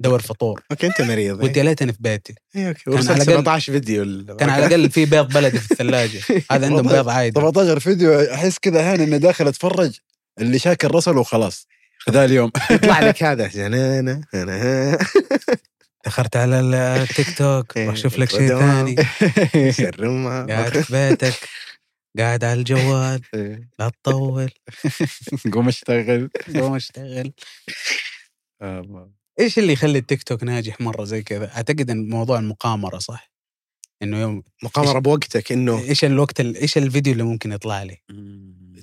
دور 0.00 0.20
فطور. 0.22 0.62
okay 0.70 0.86
أنت 0.86 1.00
مريض 1.00 1.42
قلت 1.42 1.56
يا 1.56 1.62
ليتني 1.62 1.92
في 1.92 1.98
بيتي. 2.02 2.34
إيه، 2.56 2.68
okay 2.68 2.82
كان 2.84 2.94
على 2.94 3.08
ورسلت 3.08 3.28
الأقل- 3.28 3.32
17 3.32 3.72
فيديو 3.72 4.24
كان 4.36 4.50
على 4.50 4.66
الأقل 4.66 4.90
في 4.90 5.04
بيض 5.04 5.32
بلدي 5.32 5.58
في 5.58 5.70
الثلاجة. 5.72 6.18
هذا 6.50 6.66
عندهم 6.66 6.88
بيض 6.88 7.08
عادي. 7.08 7.40
17 7.40 7.80
فيديو 7.80 8.20
أحس 8.20 8.58
كذا 8.58 8.80
أحيانا 8.80 9.04
إني 9.04 9.18
داخل 9.18 9.48
أتفرج 9.48 9.98
اللي 10.40 10.58
شاكر 10.58 10.94
رسله 10.94 11.20
وخلاص. 11.20 11.66
ذا 12.10 12.24
اليوم. 12.24 12.50
يطلع 12.70 13.00
لك 13.00 13.22
هذا. 13.28 13.50
دخلت 16.06 16.36
على 16.36 16.60
التيك 16.60 17.38
توك 17.38 17.76
إيه، 17.76 17.86
روح 17.86 17.96
شوف 17.96 18.18
لك 18.18 18.30
شيء. 18.30 18.48
ثاني. 18.48 18.94
قاعد 20.48 20.78
في 20.80 20.92
بيتك 20.92 21.34
قاعد 22.18 22.44
على 22.44 22.60
الجوال 22.60 23.20
إيه. 23.34 23.68
لا 23.78 23.90
تطول. 24.02 24.50
قوم 25.52 25.68
اشتغل. 25.68 26.30
قوم 26.54 26.74
اشتغل. 26.74 27.32
آه، 28.62 29.10
إيش 29.40 29.58
اللي 29.58 29.72
يخلي 29.72 29.98
التيك 29.98 30.22
توك 30.22 30.44
ناجح 30.44 30.80
مرة 30.80 31.04
زي 31.04 31.22
كذا؟ 31.22 31.56
أعتقد 31.56 31.90
إن 31.90 32.08
موضوع 32.08 32.38
المقامرة 32.38 32.98
صح؟ 32.98 33.30
إنه 34.02 34.20
يوم 34.20 34.42
مقامرة 34.62 34.98
بوقتك 34.98 35.52
إنه 35.52 35.78
إيش 35.78 36.04
الوقت 36.04 36.40
ال- 36.40 36.56
إيش 36.56 36.78
الفيديو 36.78 37.12
اللي 37.12 37.24
ممكن 37.24 37.52
يطلع 37.52 37.82
لي؟ 37.82 37.96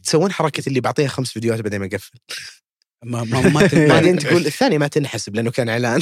تسوون 0.03 0.31
حركة 0.31 0.63
اللي 0.67 0.79
بعطيها 0.79 1.07
خمس 1.07 1.31
فيديوهات 1.31 1.61
بعدين 1.61 1.79
ما 1.79 1.85
اقفل 1.85 2.19
ما 3.03 3.23
ما, 3.23 3.41
ما 3.41 3.69
بعدين 3.89 4.19
تقول 4.19 4.45
الثاني 4.45 4.77
ما 4.77 4.87
تنحسب 4.87 5.35
لأنه 5.35 5.51
كان 5.51 5.69
إعلان 5.69 5.99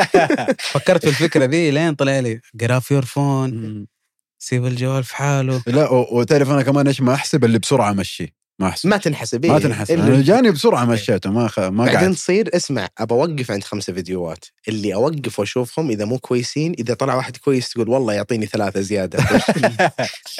فكرت 0.72 1.02
في 1.02 1.08
الفكرة 1.08 1.44
ذي 1.44 1.70
لين 1.70 1.94
طلع 1.94 2.20
لي 2.20 2.40
grab 2.54 2.90
your 2.90 3.04
phone. 3.04 3.86
سيب 4.38 4.66
الجوال 4.66 5.04
في 5.04 5.16
حاله 5.16 5.62
لا 5.66 5.90
وتعرف 5.90 6.50
أنا 6.50 6.62
كمان 6.62 6.86
إيش 6.86 7.00
ما 7.00 7.14
أحسب 7.14 7.44
اللي 7.44 7.58
بسرعة 7.58 7.90
أمشي 7.90 8.35
ما 8.58 8.68
احسب 8.68 8.88
ما 8.88 8.96
تنحسب 8.96 9.46
ما 9.46 9.56
إيه. 9.56 9.62
تنحسب. 9.62 9.94
اللي- 9.94 10.06
أنا 10.14 10.22
جاني 10.22 10.50
بسرعة 10.50 10.84
مشيته 10.84 11.30
ما 11.30 11.48
خ... 11.48 11.58
ما 11.58 11.84
بعدين 11.84 11.98
قعدت. 12.00 12.14
تصير 12.14 12.56
اسمع 12.56 12.88
أبى 12.98 13.14
أوقف 13.14 13.50
عند 13.50 13.64
خمسة 13.64 13.92
فيديوهات. 13.92 14.44
اللي 14.68 14.94
أوقف 14.94 15.38
وأشوفهم 15.38 15.90
إذا 15.90 16.04
مو 16.04 16.18
كويسين 16.18 16.72
إذا 16.78 16.94
طلع 16.94 17.14
واحد 17.14 17.36
كويس 17.36 17.70
تقول 17.70 17.88
والله 17.88 18.14
يعطيني 18.14 18.46
ثلاثة 18.46 18.80
زيادة. 18.80 19.18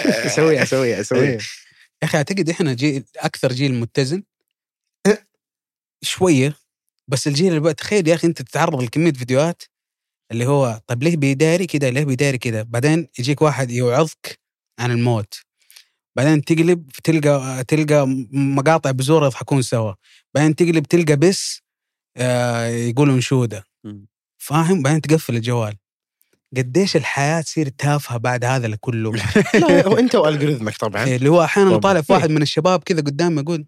اسويها 0.00 0.62
اسويها 0.62 1.00
اسويها. 1.00 1.30
يا 1.32 1.38
أخي 2.02 2.18
أعتقد 2.18 2.48
إحنا 2.50 2.72
جيل 2.74 3.04
أكثر 3.16 3.52
جيل 3.52 3.74
متزن. 3.74 4.22
شوية 6.02 6.56
بس 7.08 7.26
الجيل 7.26 7.48
اللي 7.48 7.60
بقى 7.60 7.74
تخيل 7.74 8.08
يا 8.08 8.14
أخي 8.14 8.26
أنت 8.28 8.42
تتعرض 8.42 8.82
لكمية 8.82 9.12
فيديوهات 9.12 9.62
اللي 10.32 10.46
هو 10.46 10.80
طيب 10.86 11.02
ليه 11.02 11.16
بيداري 11.16 11.66
كده 11.66 11.88
ليه 11.90 12.04
بيداري 12.04 12.38
كده 12.38 12.62
بعدين 12.62 13.08
يجيك 13.18 13.42
واحد 13.42 13.70
يوعظك 13.70 14.38
عن 14.78 14.90
الموت. 14.90 15.34
بعدين 16.16 16.44
تقلب 16.44 16.88
تلقى 17.04 17.64
تلقى 17.68 18.06
مقاطع 18.32 18.90
بزور 18.90 19.24
يضحكون 19.24 19.62
سوا. 19.62 19.92
بعدين 20.34 20.54
تقلب 20.56 20.86
تلقى 20.86 21.16
بس 21.16 21.62
آه 22.16 22.66
يقولوا 22.66 23.14
انشوده. 23.14 23.64
فاهم؟ 24.38 24.82
بعدين 24.82 25.00
تقفل 25.00 25.36
الجوال. 25.36 25.76
قديش 26.56 26.96
الحياة 26.96 27.40
تصير 27.40 27.68
تافهة 27.68 28.18
بعد 28.18 28.44
هذا 28.44 28.76
كله. 28.80 29.12
لا 29.54 29.86
هو 29.86 29.96
أنت 29.98 30.14
والجوريثمك 30.14 30.76
طبعا. 30.76 31.04
إيه، 31.04 31.16
اللي 31.16 31.28
هو 31.28 31.44
أحيانا. 31.44 31.76
طالع 31.76 32.00
في 32.00 32.12
واحد 32.12 32.30
من 32.30 32.42
الشباب 32.42 32.82
كذا 32.82 33.00
قدامي 33.00 33.40
يقول 33.40 33.66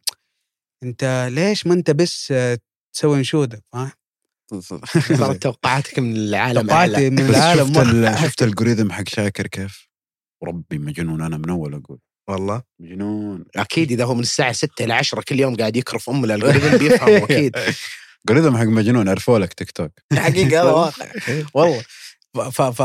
أنت 0.83 1.29
ليش 1.33 1.67
ما 1.67 1.75
أنت 1.75 1.91
بس 1.91 2.29
آه، 2.33 2.59
تسوي 2.95 3.19
انشوده 3.19 3.65
فاهم؟ 3.73 3.91
صارت 5.19 5.43
توقعاتك 5.43 5.99
من 5.99 6.17
العالم 6.17 6.61
توقعاتي 6.61 7.11
من 7.11 7.19
العالم. 7.19 8.17
شفت 8.23 8.43
الجوريثم 8.43 8.93
حق 8.97 9.09
شاكر 9.09 9.47
كيف؟ 9.47 9.89
وربي 10.43 10.79
مجنون 10.79 11.23
أنا 11.23 11.37
من 11.39 11.51
أول 11.51 11.75
أقول. 11.75 11.99
والله. 12.29 12.63
مجنون. 12.81 13.45
أكيد 13.57 13.93
إذا 13.93 14.05
هو 14.05 14.15
من 14.15 14.21
الساعة 14.21 14.53
6 14.53 14.85
ل 14.85 14.93
10 14.93 15.21
كل 15.23 15.41
يوم 15.41 15.57
قاعد 15.57 15.77
يكرف 15.77 16.11
ام 16.11 16.25
الالجوريثم 16.25 16.77
بيفهم 16.79 17.09
أكيد. 17.25 17.57
algorithm 18.29 18.57
حق 18.57 18.65
مجنون 18.65 19.09
عرفوا 19.09 19.39
لك 19.39 19.53
تيك 19.53 19.71
توك. 19.71 19.93
حقيقة 20.15 20.63
هذا 20.63 20.71
واقع 20.73 21.07
والله. 21.55 21.83
ف, 22.51 22.63
ف... 22.63 22.83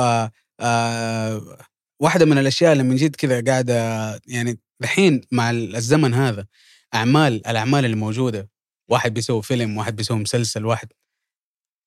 آه... 0.60 1.58
واحدة 2.02 2.26
من 2.26 2.38
الأشياء 2.38 2.72
اللي 2.74 2.84
من 2.84 2.96
جد 2.96 3.16
كذا 3.16 3.44
قاعدة 3.44 3.74
يعني 4.28 4.60
الحين 4.84 5.22
مع 5.32 5.52
الزمن 5.52 6.14
هذا 6.14 6.46
أعمال 6.94 7.48
الأعمال 7.48 7.86
اللي 7.86 7.96
موجودة. 7.96 8.50
واحد 8.90 9.14
بيسوي 9.14 9.44
فيلم 9.44 9.78
واحد 9.78 9.96
بيسوي 9.96 10.18
مسلسل 10.18 10.66
واحد. 10.66 10.88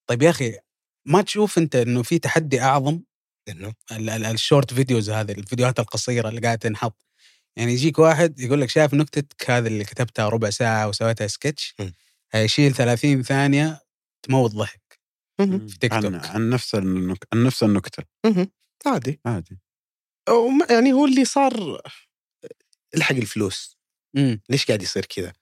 طيب 0.09 0.23
يا 0.23 0.31
أخي 0.31 0.59
ما 1.07 1.23
تشوف 1.23 1.59
أنت 1.59 1.77
إنه 1.77 2.03
في 2.03 2.19
تحدي 2.19 2.61
أعظم؟ 2.63 3.01
إنه؟ 3.49 3.73
ال- 3.93 4.11
ال- 4.11 4.25
ال 4.27 4.35
short 4.35 4.75
videos 4.75 5.11
هذه 5.11 5.33
الفيديوهات 5.33 5.79
القصيرة 5.81 6.29
اللي 6.29 6.41
قاعدة 6.41 6.59
تنحط. 6.69 7.03
يعني 7.57 7.73
يجيك 7.73 7.99
واحد 7.99 8.41
يقول 8.41 8.61
لك 8.61 8.69
شايف 8.71 8.95
نكتتك 8.95 9.51
هذه 9.51 9.67
اللي 9.67 9.85
كتبتها 9.85 10.29
ربع 10.29 10.51
ساعة 10.51 10.89
وسويتها 10.89 11.27
سكتش. 11.27 11.75
هيشيل 12.33 12.75
30 12.75 13.23
ثانية 13.23 13.81
تموت 14.23 14.51
ضحك 14.51 15.01
في 15.39 15.79
تيك 15.81 15.93
عن, 15.93 16.03
توك. 16.03 16.27
عن 16.27 16.51
نفس 16.51 16.75
النك... 16.75 17.19
عن 17.33 17.45
نفس 17.45 17.63
النكتة. 17.63 18.03
عادي 18.87 19.21
عادي 19.27 19.59
وما- 20.29 20.67
يعني 20.71 20.93
هو 20.93 21.05
اللي 21.05 21.25
صار 21.25 21.83
الحق 22.95 23.15
الفلوس 23.15 23.79
امم 24.17 24.41
ليش 24.49 24.67
قاعد 24.67 24.83
يصير 24.83 25.05
كذا؟ 25.07 25.33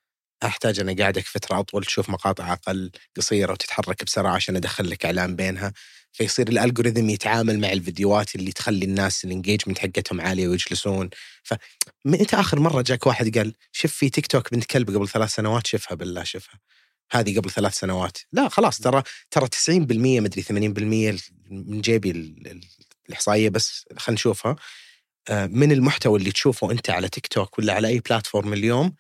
أحتاج 0.45 0.81
أنا 0.81 0.97
قاعدك 0.99 1.23
فترة 1.27 1.59
أطول 1.61 1.85
تشوف 1.85 2.11
مقاطع 2.11 2.53
أقل 2.53 2.91
قصيرة 3.17 3.53
وتتحرك 3.53 4.05
بسرعة 4.05 4.35
عشان 4.35 4.57
أدخل 4.57 4.91
لك 4.91 5.05
إعلان 5.05 5.37
بينها 5.37 5.73
فيصير 6.15 6.49
ال 6.49 6.55
algorithm 6.55 7.09
يتعامل 7.11 7.61
مع 7.61 7.73
الفيديوهات 7.73 8.35
اللي 8.35 8.53
تخلي 8.53 8.85
الناس 8.85 9.25
ال 9.25 9.30
engagement 9.30 9.79
حقتهم 9.79 10.21
عالية 10.21 10.49
ويجلسون. 10.49 11.11
ف 11.43 11.55
متى 12.05 12.37
آخر 12.37 12.61
مرة 12.61 12.83
جاك 12.83 13.07
واحد 13.07 13.39
قال 13.39 13.55
شوف 13.73 13.93
في 13.95 14.11
تيك 14.11 14.27
توك 14.27 14.53
بنت 14.55 14.65
كلب 14.65 14.91
قبل 14.91 15.09
ثلاث 15.09 15.35
سنوات 15.35 15.67
شوفها 15.67 15.95
بالله 15.95 16.25
شوفها. 16.25 16.61
هذه 17.13 17.39
قبل 17.39 17.51
ثلاث 17.51 17.75
سنوات. 17.79 18.19
لا 18.33 18.49
خلاص 18.49 18.79
ترى 18.79 19.03
ترى 19.31 19.49
90% 19.49 20.21
مدري 20.21 20.43
80% 20.43 21.21
من 21.51 21.81
جيبي 21.81 22.11
ال- 22.11 22.47
ال- 22.51 22.61
الإحصائية 23.09 23.49
بس 23.49 23.85
خلينا 23.97 24.15
نشوفها. 24.21 24.57
آه، 25.29 25.47
من 25.47 25.73
المحتوى 25.73 26.19
اللي 26.19 26.33
تشوفه 26.33 26.71
أنت 26.71 26.91
على 26.91 27.09
تيك 27.09 27.27
توك 27.27 27.59
ولا 27.59 27.73
على 27.73 27.89
أي 27.89 27.99
platform 28.01 28.53
اليوم. 28.53 28.95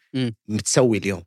متسوي 0.48 0.98
اليوم. 0.98 1.22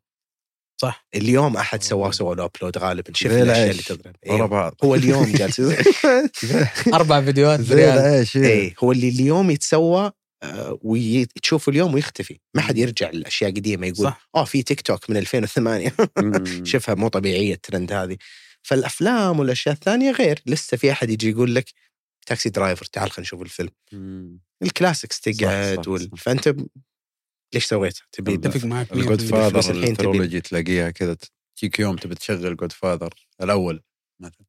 صح 0.81 1.07
اليوم 1.15 1.57
أحد 1.57 1.83
سواه 1.83 2.11
سوى 2.11 2.35
له 2.35 2.45
upload 2.45 2.77
غالبا 2.77 3.11
شوف 3.13 3.31
زي 3.31 3.41
الأشياء. 3.41 3.71
اللي 3.71 3.83
تضرب 3.83 4.15
ورا 4.25 4.35
أيوه. 4.35 4.47
بعض 4.47 4.75
هو 4.83 4.95
اليوم 4.95 5.23
جالس 5.23 5.61
أربع 6.93 7.21
فيديوهات 7.21 7.61
زي 7.61 7.93
العيش 7.93 8.37
إيه. 8.37 8.45
إيه 8.45 8.75
هو 8.79 8.91
اللي 8.91 9.09
اليوم 9.09 9.51
يتسوى 9.51 10.11
آه، 10.43 10.79
وتشوفه 10.81 11.69
اليوم 11.69 11.93
ويختفي 11.93 12.39
ما 12.55 12.61
حد 12.61 12.77
يرجع 12.77 13.09
لاشياء 13.09 13.51
قديمه 13.51 13.87
يقول 13.87 14.05
صح. 14.07 14.29
آه 14.35 14.45
في 14.45 14.63
تيك 14.63 14.81
توك 14.81 15.09
من 15.09 15.17
2008 15.17 15.93
مم. 16.17 16.65
شوفها 16.65 16.95
مو 16.95 17.07
طبيعية 17.07 17.53
الترند 17.53 17.93
هذه 17.93 18.17
فالأفلام 18.61 19.39
والأشياء 19.39 19.75
الثانية 19.75 20.11
غير 20.11 20.39
لسه 20.45 20.77
في 20.77 20.91
أحد 20.91 21.09
يجي 21.09 21.29
يقول 21.29 21.55
لك 21.55 21.73
Taxi 22.25 22.49
Driver 22.49 22.85
تعال 22.85 23.11
خلينا 23.11 23.27
نشوف 23.27 23.41
الفيلم. 23.41 23.69
ال 24.63 24.70
classics 24.70 25.21
تقعد 25.21 25.85
صح، 25.85 25.87
وال... 25.87 26.01
صح. 26.01 26.17
فأنت 26.17 26.55
ليش 27.53 27.65
سويتها؟ 27.65 28.05
تبي 28.11 28.33
أتفق 28.33 28.65
معك 28.65 28.93
ال 28.93 28.96
Godfather 28.96 29.21
100%. 29.21 29.47
الفلوس 29.47 29.69
الحين 29.69 29.83
تبي. 29.83 29.91
ال 29.91 29.97
trilogy 29.98 30.41
تلاقيها 30.41 30.89
كذا 30.89 31.17
تجيك 31.55 31.79
يوم 31.79 31.95
تبي 31.95 32.15
تشغل 32.15 32.55
Godfather 32.55 33.13
الأول 33.41 33.83
مثلا. 34.19 34.45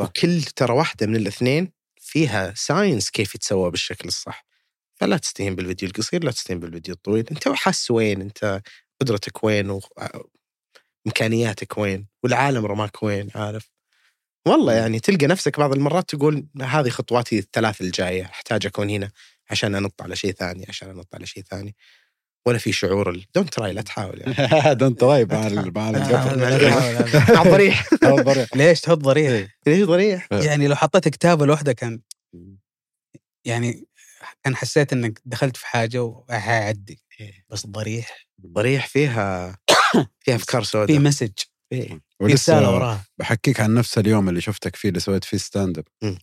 وكل 0.00 0.42
ترى 0.42 0.72
واحدة 0.72 1.06
من 1.06 1.16
الاثنين 1.16 1.72
فيها 2.00 2.54
science 2.56 3.10
كيف 3.10 3.34
يتسوى 3.34 3.70
بالشكل 3.70 4.08
الصح. 4.08 4.46
فلا 4.94 5.16
تستهين 5.16 5.54
بالفيديو 5.54 5.88
القصير 5.88 6.24
لا 6.24 6.30
تستهين 6.30 6.60
بالفيديو 6.60 6.94
الطويل. 6.94 7.26
أنت 7.30 7.48
حاس 7.48 7.90
وين؟ 7.90 8.20
أنت 8.20 8.62
قدرتك 9.00 9.44
وين؟ 9.44 9.70
و... 9.70 9.80
إمكانياتك 11.06 11.78
وين؟ 11.78 12.06
والعالم 12.22 12.66
رماك 12.66 13.02
وين؟ 13.02 13.30
عارف؟ 13.34 13.70
والله 14.46 14.72
يعني 14.72 15.00
تلقى 15.00 15.26
نفسك 15.26 15.58
بعض 15.58 15.72
المرات 15.72 16.14
تقول 16.14 16.46
هذه 16.62 16.88
خطواتي 16.88 17.38
الثلاث 17.38 17.80
الجاية 17.80 18.24
أحتاج 18.24 18.66
أكون 18.66 18.90
هنا 18.90 19.10
عشان 19.50 19.74
أنط 19.74 20.02
على 20.02 20.16
شيء 20.16 20.32
ثاني 20.32 20.66
عشان 20.68 20.90
أنط 20.90 21.14
على 21.14 21.26
شيء 21.26 21.42
ثاني. 21.42 21.76
ولا 22.46 22.58
في 22.58 22.72
شعور 22.72 23.24
don't 23.34 23.54
try 23.54 23.72
لا 23.72 23.82
تحاول 23.82 24.20
يعني. 24.20 24.74
don't 24.74 25.00
try 25.00 25.32
مع 25.32 25.40
مع 25.40 25.46
القفل 25.90 26.40
لا، 26.40 26.58
لا، 26.58 27.02
لا. 27.02 27.34
مع 27.34 27.42
الضريح 27.42 27.86
ليش 28.56 28.80
تحط 28.80 28.98
ضريح؟ 28.98 29.48
ليش 29.66 29.84
ضريح؟ 29.84 30.28
يعني 30.32 30.66
لو 30.68 30.74
حطيت 30.74 31.08
كتابه 31.08 31.46
لوحده 31.46 31.72
كان 31.72 32.00
يعني 33.44 33.86
كان 34.42 34.56
حسيت 34.56 34.92
إنك 34.92 35.20
دخلت 35.24 35.56
في 35.56 35.66
حاجة 35.66 36.02
وهيعدي 36.02 37.02
إيه. 37.20 37.44
بس 37.50 37.66
ضريح 37.66 38.28
ضريح 38.46 38.86
فيها 38.86 39.58
فيها 40.24 40.36
أفكار 40.36 40.62
في 40.62 40.68
سوداء 40.68 40.98
message 40.98 41.32
إيه. 41.72 41.88
في 42.18 42.24
رسالة 42.32 42.70
وراها. 42.74 43.04
بحكيك 43.18 43.60
عن 43.60 43.74
نفس 43.74 43.98
اليوم 43.98 44.28
اللي 44.28 44.40
شفتك 44.40 44.76
فيه 44.76 44.88
اللي 44.88 45.00
سويت 45.00 45.24
فيه 45.24 45.36
stand 45.36 45.78
up. 45.78 46.18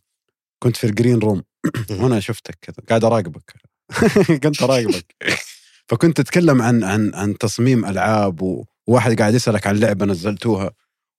كنت 0.62 0.76
في 0.76 0.84
ال 0.84 0.90
green 0.90 1.18
room. 1.18 1.42
وأنا 1.90 2.20
شفتك 2.20 2.58
كذا 2.62 2.76
قاعد 2.88 3.04
أراقبك. 3.04 3.52
كنت 4.42 4.62
أراقبك. 4.62 5.14
فكنت 5.88 6.20
تتكلم 6.20 6.62
عن 6.62 6.84
عن 6.84 7.14
عن 7.14 7.38
تصميم 7.38 7.84
ألعاب 7.84 8.64
وواحد 8.86 9.18
قاعد 9.18 9.34
يسألك 9.34 9.66
عن 9.66 9.76
لعبة 9.76 10.06
نزلتوها 10.06 10.70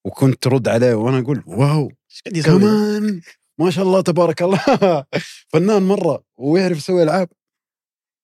وكنت 0.06 0.44
ترد 0.44 0.68
عليه 0.68 0.94
وأنا 0.94 1.20
أقول 1.20 1.44
wow؟ 1.46 1.92
كمان 2.46 3.22
ما 3.58 3.72
شاء 3.72 3.84
الله 3.86 4.02
تبارك 4.02 4.42
الله 4.42 4.60
فنان 5.54 5.84
مرة 5.84 6.24
ويعرف 6.38 6.78
يسوي 6.78 7.04
ألعاب 7.04 7.30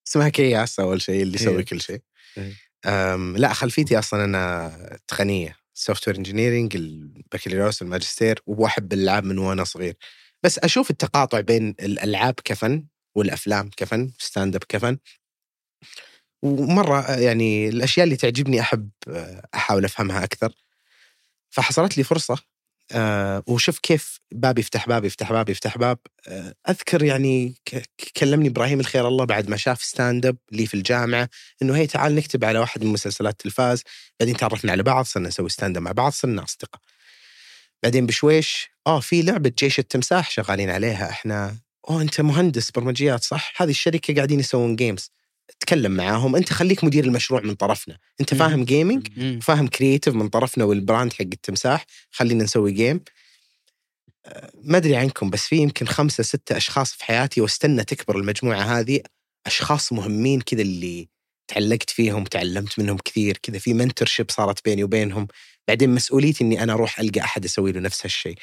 اسمها 0.07 0.29
كياس 0.29 0.79
أول 0.79 1.01
شيء 1.01 1.21
اللي 1.21 1.35
يسوي 1.35 1.57
إيه. 1.57 1.65
كل 1.65 1.81
شيء 1.81 2.01
إيه. 2.37 3.15
لا 3.15 3.53
خلفيتي 3.53 3.99
أصلا 3.99 4.23
أنا 4.23 4.99
تقنية 5.07 5.55
software 5.73 6.17
engineering 6.17 6.75
البكالوريوس 6.75 7.81
والماجستير 7.81 8.41
وأحب 8.45 8.93
الالعاب 8.93 9.23
من 9.23 9.37
وأنا 9.37 9.63
صغير 9.63 9.97
بس 10.43 10.59
أشوف 10.59 10.89
التقاطع 10.89 11.39
بين 11.39 11.75
الألعاب 11.79 12.33
كفن 12.43 12.85
والأفلام 13.15 13.69
كفن 13.77 14.11
stand 14.19 14.55
up 14.55 14.63
كفن 14.69 14.97
ومرة 16.45 17.11
يعني 17.11 17.69
الأشياء 17.69 18.03
اللي 18.03 18.15
تعجبني 18.15 18.61
أحب 18.61 18.89
أحاول 19.55 19.85
أفهمها 19.85 20.23
أكثر. 20.23 20.53
فحصلت 21.49 21.97
لي 21.97 22.03
فرصة 22.03 22.37
آه 22.91 23.43
وشوف 23.47 23.79
كيف 23.79 24.19
باب 24.31 24.59
يفتح 24.59 24.87
باب 24.87 25.05
يفتح 25.05 25.31
باب 25.31 25.49
يفتح 25.49 25.77
باب. 25.77 25.97
آه 26.27 26.53
أذكر 26.69 27.03
يعني 27.03 27.55
كلمني 28.17 28.47
إبراهيم 28.47 28.79
الخير 28.79 29.07
الله 29.07 29.25
بعد 29.25 29.49
ما 29.49 29.57
شاف 29.57 29.83
stand 29.83 30.25
up 30.25 30.37
لي 30.51 30.65
في 30.65 30.73
الجامعة 30.73 31.29
إنه 31.61 31.75
هي 31.77 31.87
تعال 31.87 32.15
نكتب 32.15 32.45
على 32.45 32.59
واحد 32.59 32.83
من 32.83 32.93
مسلسلات 32.93 33.33
التلفاز 33.33 33.83
بعدين 34.19 34.37
تعرفنا 34.37 34.71
على 34.71 34.83
بعض 34.83 35.05
صرنا 35.05 35.27
نسوي 35.27 35.49
stand 35.49 35.77
up 35.77 35.83
مع 35.83 35.91
بعض 35.91 36.11
صرنا 36.11 36.43
أصدقاء. 36.43 36.81
بعدين 37.83 38.05
بشويش 38.05 38.69
آه 38.87 38.99
في 38.99 39.21
لعبة 39.21 39.51
جيش 39.59 39.79
التمساح 39.79 40.31
شغالين 40.31 40.69
عليها 40.69 41.09
إحنا. 41.09 41.57
أوه 41.89 42.01
أنت 42.01 42.21
مهندس 42.21 42.71
برمجيات 42.71 43.23
صح؟ 43.23 43.53
هذه 43.61 43.69
الشركة 43.69 44.15
قاعدين 44.15 44.39
يسوون 44.39 44.75
games 44.75 45.11
تكلم 45.59 45.91
معاهم 45.91 46.35
أنت 46.35 46.53
خليك 46.53 46.83
مدير 46.83 47.05
المشروع 47.05 47.41
من 47.41 47.53
طرفنا. 47.55 47.97
أنت. 48.21 48.33
فاهم 48.33 48.65
gaming. 48.65 49.07
فاهم 49.41 49.67
creative 49.67 50.15
من 50.15 50.29
طرفنا 50.29 50.63
وال 50.63 50.78
brand 50.78 51.13
حق 51.13 51.21
التمساح. 51.21 51.85
خلينا 52.11 52.43
نسوي 52.43 52.71
game 52.71 53.01
أه، 54.25 54.51
ما 54.63 54.77
أدري 54.77 54.95
عنكم 54.95 55.29
بس 55.29 55.47
في 55.47 55.55
يمكن 55.57 55.85
خمسة 55.87 56.23
ستة 56.23 56.57
أشخاص 56.57 56.93
في 56.93 57.05
حياتي 57.05 57.41
واستنى 57.41 57.83
تكبر 57.83 58.17
المجموعة 58.17 58.61
هذه. 58.61 58.99
أشخاص 59.45 59.93
مهمين 59.93 60.41
كذا 60.41 60.61
اللي 60.61 61.07
تعلقت 61.47 61.89
فيهم 61.89 62.23
تعلمت 62.23 62.79
منهم 62.79 62.97
كثير 62.97 63.37
كذا. 63.37 63.57
في 63.59 63.73
mentorship 63.73 64.31
صارت 64.31 64.65
بيني 64.65 64.83
وبينهم. 64.83 65.27
بعدين 65.67 65.89
مسؤوليتي 65.89 66.43
إني 66.43 66.63
أنا 66.63 66.73
أروح 66.73 66.99
ألقى 66.99 67.21
أحد 67.21 67.45
أسوي 67.45 67.71
له 67.71 67.79
نفس 67.79 68.05
هالشيء. 68.05 68.35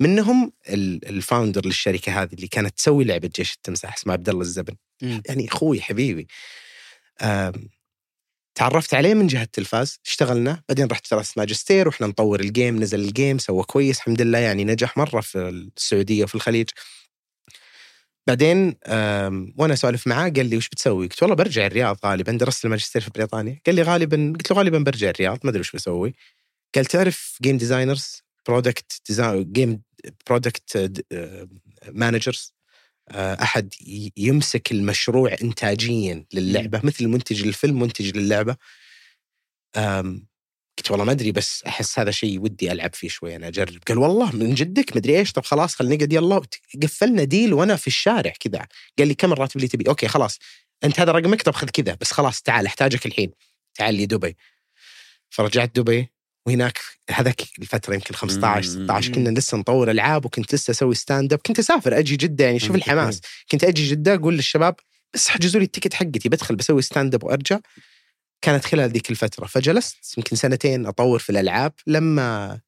منهم 0.00 0.52
ال- 0.68 1.08
ال 1.08 1.15
founder 1.15 1.66
للشركة 1.66 2.22
هذه 2.22 2.32
اللي 2.32 2.48
كانت 2.48 2.76
تسوي 2.78 3.04
لعبة 3.04 3.30
جيش 3.36 3.54
التمساح 3.54 3.94
اسمه 3.96 4.12
عبد 4.12 4.28
الله 4.28 4.40
الزبن. 4.40 4.74
مم. 5.02 5.22
يعني 5.28 5.48
أخوي 5.48 5.80
حبيبي 5.80 6.26
آم، 7.22 7.68
تعرفت 8.54 8.94
عليه 8.94 9.14
من 9.14 9.26
جهة 9.26 9.42
التلفاز 9.42 9.98
اشتغلنا 10.06 10.62
بعدين 10.68 10.86
رحت 10.86 11.14
درست 11.14 11.38
ماجستير 11.38 11.88
وإحنا 11.88 12.06
نطور 12.06 12.40
ال 12.40 12.47
game 12.47 12.76
نزل 12.82 13.00
ال 13.00 13.08
game 13.08 13.38
سوى 13.38 13.62
كويس 13.62 13.96
الحمد 13.98 14.22
لله 14.22 14.38
يعني 14.38 14.64
نجح 14.64 14.96
مرة 14.98 15.20
في 15.20 15.38
السعودية 15.78 16.24
وفي 16.24 16.34
الخليج. 16.34 16.68
بعدين 18.28 18.74
آم، 18.86 19.54
وأنا 19.58 19.72
أسولف 19.74 20.06
معاه 20.06 20.28
قال 20.30 20.46
لي 20.50 20.56
وش 20.56 20.68
بتسوي؟ 20.68 21.06
قلت 21.08 21.22
والله 21.22 21.36
برجع 21.36 21.66
الرياض 21.66 21.98
غالبا 22.06 22.32
درست 22.32 22.64
الماجستير 22.64 23.02
في 23.02 23.10
بريطانيا. 23.10 23.60
قال 23.66 23.74
لي 23.74 23.82
غالبا. 23.82 24.32
قلت 24.36 24.50
له 24.50 24.56
غالبا 24.58 24.78
برجع 24.78 25.10
الرياض 25.10 25.38
ما 25.44 25.50
أدري 25.50 25.60
وش 25.60 25.72
بسوي. 25.76 26.14
قال 26.74 26.84
تعرف 26.84 27.38
game 27.42 27.56
designers 27.58 28.22
product 28.48 29.02
design 29.08 29.52
game 29.52 29.82
product 30.26 30.92
managers 31.88 32.54
أحد 33.14 33.74
ي- 33.80 34.12
يمسك 34.16 34.72
المشروع 34.72 35.36
انتاجيا 35.42 36.24
للعبة 36.32 36.80
مثل 36.84 37.06
منتج 37.08 37.42
للفيلم 37.46 37.80
منتج 37.80 38.16
للعبة. 38.16 38.56
قلت 40.78 40.90
والله 40.90 41.04
ما 41.04 41.12
أدري 41.12 41.32
بس 41.32 41.64
أحس 41.66 41.98
هذا 41.98 42.10
شيء 42.10 42.40
ودي 42.40 42.72
ألعب 42.72 42.94
فيه 42.94 43.08
شوي 43.08 43.36
أنا 43.36 43.48
أجرب. 43.48 43.78
قال 43.88 43.98
والله 43.98 44.36
من 44.36 44.54
جدك 44.54 44.96
مدري 44.96 45.18
إيش 45.18 45.32
طب 45.32 45.44
خلاص 45.44 45.74
خلينا 45.74 45.94
نقعد 45.94 46.12
يلا 46.12 46.42
قفلنا 46.82 47.24
deal 47.24 47.52
وأنا 47.52 47.76
في 47.76 47.86
الشارع 47.86 48.32
كذا. 48.40 48.66
قال 48.98 49.08
لي 49.08 49.14
كم 49.14 49.32
الراتب 49.32 49.56
اللي 49.56 49.68
تبي؟ 49.68 49.88
أوكي 49.88 50.08
خلاص. 50.08 50.38
أنت 50.84 51.00
هذا 51.00 51.12
رقمك؟ 51.12 51.42
طب 51.42 51.54
خذ 51.54 51.68
كذا 51.68 51.96
بس 52.00 52.12
خلاص 52.12 52.42
تعال 52.42 52.66
أحتاجك 52.66 53.06
الحين. 53.06 53.30
تعال 53.74 53.94
لي 53.94 54.06
دبي. 54.06 54.36
فرجعت 55.30 55.76
دبي 55.76 56.10
وهناك 56.46 56.78
هذاك 57.10 57.42
الفترة 57.58 57.94
يمكن 57.94 58.14
15 58.14 58.78
مم. 58.78 58.84
16 58.84 59.12
كنا 59.12 59.38
لسه 59.38 59.58
نطور 59.58 59.90
ألعاب 59.90 60.24
وكنت 60.24 60.54
لسه 60.54 60.70
أسوي 60.70 60.94
stand 60.94 61.32
up 61.32 61.38
كنت 61.46 61.58
أسافر 61.58 61.98
أجي 61.98 62.16
جدة 62.16 62.44
يعني 62.44 62.58
شوف. 62.58 62.76
الحماس 62.76 63.20
كنت 63.50 63.64
أجي 63.64 63.88
جدة 63.88 64.14
أقول 64.14 64.34
للشباب 64.34 64.74
بس 65.14 65.28
حجزوا 65.28 65.60
لي 65.60 65.64
ال 65.64 65.68
ticket 65.68 65.94
حقتي 65.94 66.28
بدخل 66.28 66.56
بسوي 66.56 66.82
stand 66.82 67.14
up 67.14 67.24
وأرجع 67.24 67.58
كانت 68.42 68.64
خلال 68.64 68.90
ذيك 68.90 69.10
الفترة 69.10 69.46
فجلست 69.46 70.18
يمكن 70.18 70.36
سنتين 70.36 70.86
أطور 70.86 71.18
في 71.18 71.30
الألعاب 71.30 71.72
لما 71.86 72.60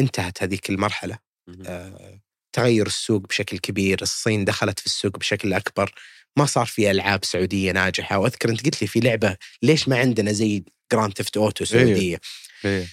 انتهت 0.00 0.42
هذيك 0.42 0.70
المرحلة 0.70 1.18
آه، 1.66 2.20
تغير 2.52 2.86
السوق 2.86 3.22
بشكل 3.22 3.58
كبير 3.58 4.02
الصين 4.02 4.44
دخلت 4.44 4.80
في 4.80 4.86
السوق 4.86 5.18
بشكل 5.18 5.52
أكبر 5.52 5.94
ما 6.36 6.46
صار 6.46 6.66
في 6.66 6.90
ألعاب 6.90 7.24
سعودية 7.24 7.72
ناجحة 7.72 8.18
وأذكر 8.18 8.48
أنت 8.48 8.64
قلت 8.64 8.82
لي 8.82 8.88
في 8.88 9.00
لعبة 9.00 9.36
ليش 9.62 9.88
ما 9.88 9.98
عندنا 9.98 10.32
زي 10.32 10.64
جراند 10.92 11.12
ثيفت 11.12 11.36
أوتو 11.36 11.64
سعودية 11.64 12.20
إيه. 12.64 12.86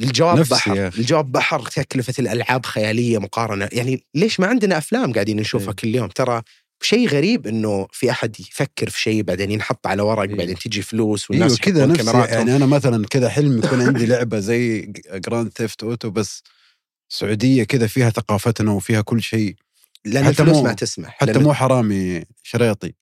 الجواب 0.00 0.48
بحر. 0.48 0.88
الجواب 0.98 1.32
بحر 1.32 1.60
تكلفة 1.60 2.14
الألعاب 2.18 2.66
خيالية 2.66 3.18
مقارنة 3.18 3.68
يعني 3.72 4.04
ليش 4.14 4.40
ما 4.40 4.46
عندنا 4.46 4.78
أفلام 4.78 5.12
قاعدين 5.12 5.36
نشوفها 5.36 5.68
إيه. 5.68 5.74
كل 5.74 5.94
يوم 5.94 6.08
ترى 6.08 6.42
شيء 6.82 7.08
غريب 7.08 7.46
إنه 7.46 7.86
في 7.92 8.10
أحد 8.10 8.40
يفكر 8.40 8.90
في 8.90 9.00
شيء 9.00 9.22
بعدين 9.22 9.50
ينحط 9.50 9.86
على 9.86 10.02
ورق 10.02 10.28
إيه. 10.28 10.36
بعدين 10.36 10.54
تجي 10.58 10.82
فلوس 10.82 11.30
والناس 11.30 11.50
أيوه 11.50 11.60
كذا 11.62 11.86
نفسي. 11.86 12.18
يعني 12.34 12.56
أنا 12.56 12.66
مثلا 12.66 13.06
كذا 13.06 13.28
حلم 13.28 13.58
يكون 13.64 13.80
عندي 13.82 14.06
لعبة 14.06 14.38
زي 14.38 14.92
جراند 15.14 15.50
ثيفت 15.56 15.82
اوتو 15.82 16.10
بس 16.10 16.42
سعودية 17.12 17.64
كذا 17.64 17.86
فيها 17.86 18.10
ثقافتنا 18.10 18.72
وفيها 18.72 19.00
كل 19.00 19.22
شيء 19.22 19.54
لأن 20.04 20.24
حتى 20.24 20.30
الفلوس 20.30 20.56
مو- 20.56 20.62
ما 20.62 20.72
تسمح 20.72 21.16
حتى 21.20 21.32
لأن- 21.34 21.36
مو 21.38 21.52
حرامي 21.54 22.24
شريطي 22.42 22.92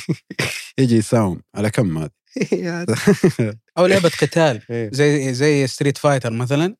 يجي 0.78 0.96
يساوم 0.96 1.40
على 1.54 1.70
كم 1.70 1.98
هذا 1.98 2.10
أو 3.78 3.86
لعبة 3.86 4.08
قتال 4.08 4.62
إيه. 4.70 4.90
زي 4.92 5.34
زي 5.34 5.66
ستريت 5.66 5.98
فايتر 5.98 6.30
مثلا. 6.32 6.76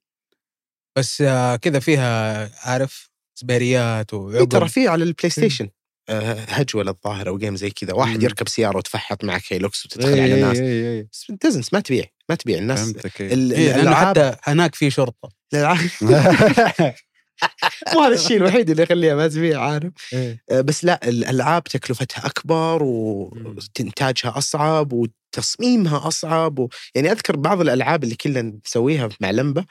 بس 0.98 1.20
آه، 1.20 1.56
كذا 1.56 1.78
فيها 1.78 2.50
عارف 2.68 3.10
سبيريات 3.34 4.14
إيه 4.14 4.20
وعقب. 4.20 4.48
ترى 4.48 4.68
في 4.68 4.88
على 4.88 5.04
البلاي 5.04 5.30
ستيشن 5.30 5.68
آه، 6.08 6.32
هجوله 6.34 6.90
الظاهر 6.90 7.28
أو 7.28 7.38
جيم 7.38 7.56
زي 7.56 7.70
كذا. 7.70 7.94
واحد. 7.94 8.22
يركب 8.22 8.48
سيارة 8.48 8.76
وتفحط 8.76 9.24
معك 9.24 9.42
هيلوكس 9.50 9.86
وتدخل 9.86 10.08
إيه، 10.08 10.22
على 10.22 10.40
ناس 10.40 10.58
إيه. 10.58 11.08
بس 11.44 11.72
ما 11.72 11.80
تبيع 11.80 12.04
ما 12.28 12.34
تبيع. 12.34 12.58
الناس 12.58 12.80
فهمتك. 12.80 13.20
ال- 13.22 13.52
الألعاب 13.54 14.06
حتى 14.18 14.36
هناك 14.42 14.74
في 14.74 14.90
شرطة. 14.90 15.28
مو 17.94 18.00
هذا 18.00 18.14
الشيء 18.14 18.36
الوحيد 18.42 18.70
اللي 18.70 18.82
يخليها 18.82 19.14
ما 19.14 19.28
تبيع 19.28 19.60
عارف 19.60 19.92
إيه. 20.12 20.42
آه، 20.50 20.60
بس 20.60 20.84
لا 20.84 21.08
الألعاب 21.08 21.64
تكلفتها 21.64 22.26
أكبر 22.26 22.82
وانتاجها 22.82 24.38
أصعب 24.38 24.92
وتصميمها 24.92 26.08
أصعب 26.08 26.58
و... 26.58 26.68
يعني 26.94 27.12
أذكر 27.12 27.36
بعض 27.36 27.60
الألعاب 27.60 28.04
اللي 28.04 28.14
كنا 28.14 28.42
نسويها 28.66 29.08
مع 29.20 29.30
لمبة 29.30 29.64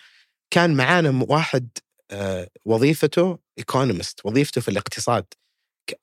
كان 0.54 0.76
معانا 0.76 1.26
واحد 1.30 1.70
آه، 2.12 2.50
وظيفته 2.66 3.40
ايكونومست 3.58 4.26
وظيفته 4.26 4.62
في 4.62 4.68
الاقتصاد. 4.68 5.26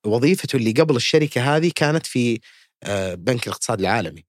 وظيفته 0.06 0.56
اللي 0.56 0.72
قبل 0.72 0.96
الشركة 0.96 1.56
هذه 1.56 1.72
كانت 1.74 2.06
في 2.06 2.40
آه، 2.82 3.14
بنك 3.14 3.46
الاقتصاد 3.46 3.80
العالمي. 3.80 4.24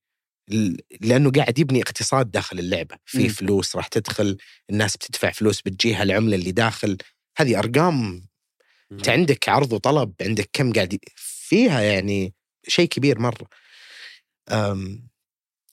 لأنه 1.02 1.32
قاعد 1.32 1.60
يبني 1.60 1.82
اقتصاد 1.82 2.32
داخل 2.32 2.60
اللعبة. 2.60 2.96
في. 3.06 3.30
فلوس 3.30 3.76
راح 3.76 3.88
تدخل 3.88 4.38
الناس 4.70 4.98
بتدفع 4.98 5.32
فلوس 5.32 5.62
بتجيها 5.62 6.04
العملة 6.04 6.36
اللي 6.36 6.52
داخل. 6.52 6.98
هذه 7.38 7.60
أرقام 7.60 8.28
انت 8.92 9.10
عندك 9.10 9.50
عرض 9.50 9.74
وطلب 9.74 10.14
عندك 10.22 10.50
كم 10.54 10.74
قاعد 10.74 10.98
فيها 11.16 11.82
يعني 11.82 12.34
شيء 12.68 12.88
كبير 12.88 13.20
مرة. 13.20 13.48
أم 14.52 15.08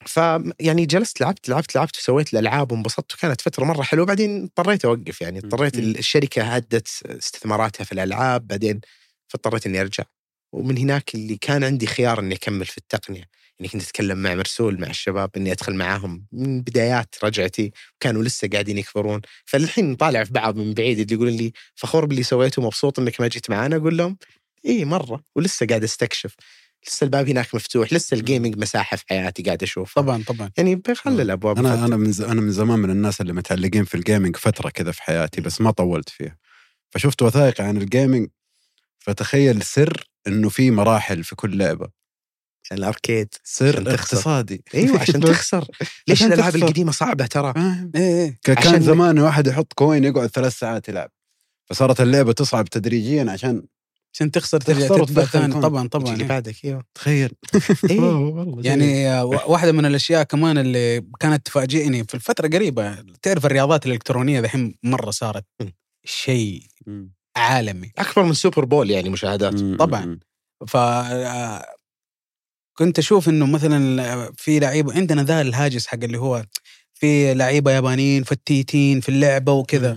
ف 0.07 0.21
يعني 0.61 0.87
جلست 0.87 1.21
لعبت 1.21 1.49
لعبت 1.49 1.75
لعبت 1.75 1.97
وسويت 1.97 2.35
الألعاب 2.35 2.73
وانبسطت 2.73 3.15
وكانت 3.15 3.41
فترة 3.41 3.65
مرة 3.65 3.83
حلوة. 3.83 4.07
بعدين 4.07 4.43
اضطريت 4.43 4.85
أوقف 4.85 5.21
يعني. 5.21 5.39
اضطريت. 5.39 5.79
الشركة 5.79 6.43
هدت 6.43 6.89
استثماراتها 7.07 7.85
في 7.85 7.93
الألعاب. 7.93 8.47
بعدين 8.47 8.81
فاضطريت 9.29 9.67
إني 9.67 9.81
أرجع. 9.81 10.05
ومن 10.53 10.79
هناك 10.79 11.15
اللي 11.15 11.37
كان 11.37 11.65
عندي 11.65 11.87
خيار 11.87 12.21
إني 12.21 12.35
أكمل 12.35 12.67
في 12.67 12.79
التقنية. 12.79 13.25
يعني 13.61 13.69
كنت 13.73 13.83
اتكلم 13.83 14.19
مع 14.19 14.35
مرسول 14.35 14.81
مع 14.81 14.87
الشباب 14.87 15.31
إني 15.37 15.53
أدخل 15.53 15.75
معاهم. 15.75 16.27
من 16.33 16.61
بدايات 16.63 17.15
رجعتي 17.25 17.73
كانوا 18.01 18.23
لسه 18.23 18.49
قاعدين 18.49 18.79
يكبرون. 18.79 19.21
فالحين 19.45 19.91
نطالع 19.91 20.25
في 20.25 20.33
بعض 20.33 20.57
من 20.57 20.75
بعيد 20.75 20.99
اللي 20.99 21.15
يقولون 21.15 21.33
لي 21.35 21.53
فخور 21.75 22.05
باللي 22.07 22.23
سويته 22.23 22.63
مبسوط 22.63 22.99
إنك 22.99 23.21
ما 23.21 23.29
جيت 23.29 23.51
معانا. 23.51 23.77
أقول 23.77 23.97
لهم 23.97 24.17
إيه 24.65 24.85
مرة 24.85 25.23
ولسه 25.37 25.67
قاعد 25.67 25.85
أستكشف. 25.85 26.35
لسه 26.87 27.05
الباب 27.05 27.29
هناك 27.29 27.55
مفتوح 27.55 27.93
لسه 27.93 28.15
ال 28.15 28.21
gaming 28.21 28.59
مساحة 28.59 28.97
في 28.97 29.05
حياتي 29.09 29.43
قاعد 29.43 29.63
أشوف 29.63 29.95
طبعا 29.95 30.23
طبعا. 30.27 30.51
يعني 30.57 30.77
بخلي 30.77 31.23
الأبواب 31.23 31.59
أنا. 31.59 31.87
أنا 31.87 31.97
من 31.97 32.13
ز- 32.13 32.21
أنا 32.21 32.41
من 32.41 32.51
زمان 32.53 32.79
من 32.79 32.91
الناس 32.91 33.21
اللي 33.21 33.33
متعلقين 33.33 33.85
في 33.85 33.95
ال 33.95 34.01
gaming 34.01 34.37
فترة 34.37 34.71
كذا 34.71 34.93
في 34.93 35.03
حياتي 35.03 35.41
بس 35.41 35.61
ما 35.61 35.71
طولت 35.71 36.09
فيها. 36.09 36.37
فشفت 36.91 37.23
وثائق 37.23 37.61
عن 37.61 37.77
ال 37.77 37.84
gaming 37.84 38.29
فتخيل 38.99 39.63
سر 39.63 40.05
إنه 40.27 40.49
في 40.49 40.71
مراحل 40.71 41.25
في 41.25 41.37
كل 41.37 41.59
لعبة. 41.59 42.00
عشان 42.73 42.79
ال 42.83 42.89
arcade 42.89 43.29
سر. 43.45 43.95
اقتصادي 43.95 44.65
إيوه 44.75 45.01
عشان 45.01 45.21
تخسر 45.21 45.65
ليش 46.09 46.23
الألعاب. 46.23 46.57
القديمة 46.57 46.93
صعبة 46.93 47.27
ترى 47.27 47.53
فاهم؟ 47.55 47.91
ك- 48.45 48.51
عشان- 48.59 48.73
كان 48.73 48.83
زمان 48.83 49.19
واحد 49.19 49.47
يحط 49.47 49.73
coin 49.73 50.05
يقعد 50.05 50.27
ثلاث 50.29 50.59
ساعات 50.59 50.89
يلعب 50.89 51.11
فصارت 51.71 52.01
اللعبة 52.01 52.33
تصعب 52.33 52.65
تدريجيا 52.69 53.31
عشان 53.31 53.63
عشان 54.15 54.31
تخسر 54.31 54.61
ترجع 54.61 54.89
تخسر 54.89 55.05
تدفع 55.05 55.25
ثاني. 55.25 55.61
طبعا 55.61 55.89
طبعا 55.89 56.13
اللي 56.13 56.23
إيه. 56.25 56.29
بعدك 56.29 56.65
إيوه 56.65 56.85
تخيل 56.95 57.31
إيه. 57.91 58.01
والله 58.01 58.61
يعني 58.65 59.09
آه، 59.11 59.25
و- 59.25 59.53
واحدة 59.53 59.73
من 59.73 59.87
الأشياء 59.87 60.23
كمان 60.23 60.59
اللي 60.59 61.03
كانت 61.21 61.47
تفاجئني 61.47 62.05
في 62.05 62.15
الفترة 62.15 62.49
قريبة 62.49 62.97
تعرف 63.23 63.47
الرياضات 63.47 63.87
الإلكترونية 63.87 64.41
ذحين 64.41 64.75
مرة 64.83 65.11
صارت. 65.11 65.45
شيء. 66.05 66.63
عالمي 67.37 67.93
أكبر 67.99 68.23
من 68.23 68.33
سوبر 68.33 68.65
بول 68.65 68.91
يعني 68.91 69.09
مشاهدات. 69.11 69.61
طبعاً. 69.61 70.19
ف 70.67 70.77
آه، 70.77 71.67
كنت 72.81 72.99
أشوف 72.99 73.29
إنه 73.29 73.47
مثلا 73.47 74.33
في 74.37 74.59
لعيبة 74.59 74.95
عندنا 74.95 75.23
ذا 75.25 75.41
الهاجس 75.41 75.87
حق 75.87 75.99
اللي 76.05 76.19
هو 76.19 76.45
في 76.95 77.35
لعيبة 77.35 77.71
يابانيين 77.71 78.23
فتيتين 78.25 79.01
في 79.01 79.09
اللعبة 79.09 79.53
وكذا. 79.53 79.93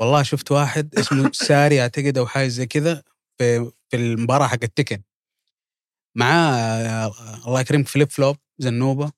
والله 0.00 0.22
شفت 0.22 0.52
واحد 0.52 0.94
اسمه 0.98 1.30
ساري 1.48 1.80
أعتقد 1.82 2.18
أو 2.18 2.26
حاجة 2.26 2.48
زي 2.48 2.66
كذا 2.66 3.02
في 3.38 3.70
في 3.90 3.96
المباراة 3.96 4.46
حق 4.46 4.58
التيكن 4.62 5.02
معاه 6.16 7.12
الله 7.46 7.60
يكرمك 7.60 7.88
flip 7.88 8.10
flop 8.10 8.36
زنوبة. 8.58 9.12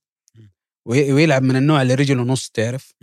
وي- 0.87 1.12
ويلعب 1.12 1.43
من 1.43 1.57
النوع 1.57 1.83
اللي 1.83 1.95
رجله 1.95 2.23
نص 2.23 2.49
تعرف. 2.55 2.95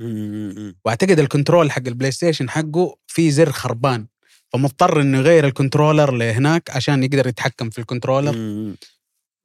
وأعتقد 0.86 1.19
ال 1.19 1.26
control 1.26 1.71
حق 1.71 1.83
البلاي 1.88 2.12
ستيشن 2.12 2.49
حقه 2.49 2.95
فيه 3.07 3.29
زر 3.31 3.51
خربان. 3.51 4.07
فمضطر 4.53 5.01
إنه 5.01 5.17
يغير 5.17 5.47
ال 5.47 5.53
controller 5.53 6.12
لهناك 6.12 6.69
عشان 6.69 7.03
يقدر 7.03 7.27
يتحكم 7.27 7.69
في 7.69 7.79
ال 7.79 7.84
controller. 7.84 8.33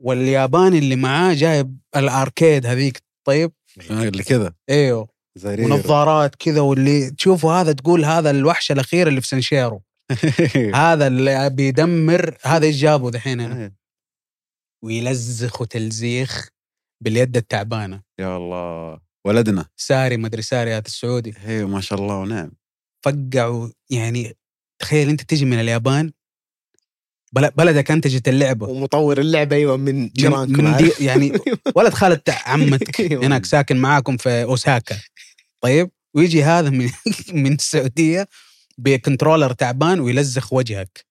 والياباني 0.03 0.79
اللي 0.79 0.97
معاه 0.97 1.35
جايب 1.35 1.79
ال 1.97 2.07
arcade 2.07 2.67
هذيك 2.67 3.03
طيب؟ 3.27 3.53
اللي 3.91 4.23
كذا. 4.23 4.55
إيوه. 4.71 5.09
زرير. 5.39 5.67
ونظارات 5.67 6.35
كذا 6.35 6.61
واللي 6.61 7.11
تشوفه 7.11 7.61
هذا 7.61 7.73
تقول 7.73 8.05
هذا 8.05 8.31
الوحش 8.31 8.73
الأخير 8.73 9.09
اللي 9.09 9.21
في 9.21 9.27
سنشيرو 9.27 9.83
هذا 10.75 11.07
اللي 11.07 11.51
بيدمر 11.51 12.37
هذا 12.43 12.67
إيش 12.67 12.77
جابه 12.77 13.11
دحين 13.11 13.41
هنا؟ 13.41 13.73
ويلزخ 14.85 15.67
تلزيخ 15.67 16.49
باليد 17.05 17.37
التعبانة. 17.37 18.03
يا 18.21 18.37
الله. 18.37 19.01
ولدنا. 19.27 19.67
ساري 19.77 20.17
مدري 20.17 20.43
ساري 20.43 20.73
هذا 20.73 20.87
السعودي. 20.87 21.35
هي 21.37 21.65
ما 21.65 21.81
شاء 21.81 21.99
الله 21.99 22.17
ونعم 22.19 22.53
فقعوا 23.05 23.69
يعني 23.91 24.37
تخيل 24.83 25.09
أنت 25.09 25.23
تجي 25.23 25.45
من 25.45 25.61
اليابان 25.61 26.13
بلدك 27.33 27.91
انتجت 27.91 28.29
اللعبة 28.29 28.67
ومطور 28.67 29.19
اللعبة 29.19 29.57
أيوه 29.57 29.77
من 29.77 30.09
جيرانكم 30.09 30.65
من 30.65 30.77
دي؟ 30.77 30.93
يعني 31.01 31.33
ولد 31.77 31.95
خالة 31.95 32.21
عمتك 32.47 33.01
أيوة. 33.11 33.27
هناك 33.27 33.47
ساكن 33.47 33.77
معاكم 33.77 34.17
في 34.17 34.43
أوساكا 34.43 34.97
طيب 35.61 35.91
ويجي 36.15 36.43
هذا 36.45 36.71
من 36.71 36.91
من 37.45 37.53
السعودية 37.53 38.29
ب 38.79 38.85
controller 38.85 39.53
تعبان 39.53 40.01
ويلزخ 40.01 40.53
وجهك 40.53 41.05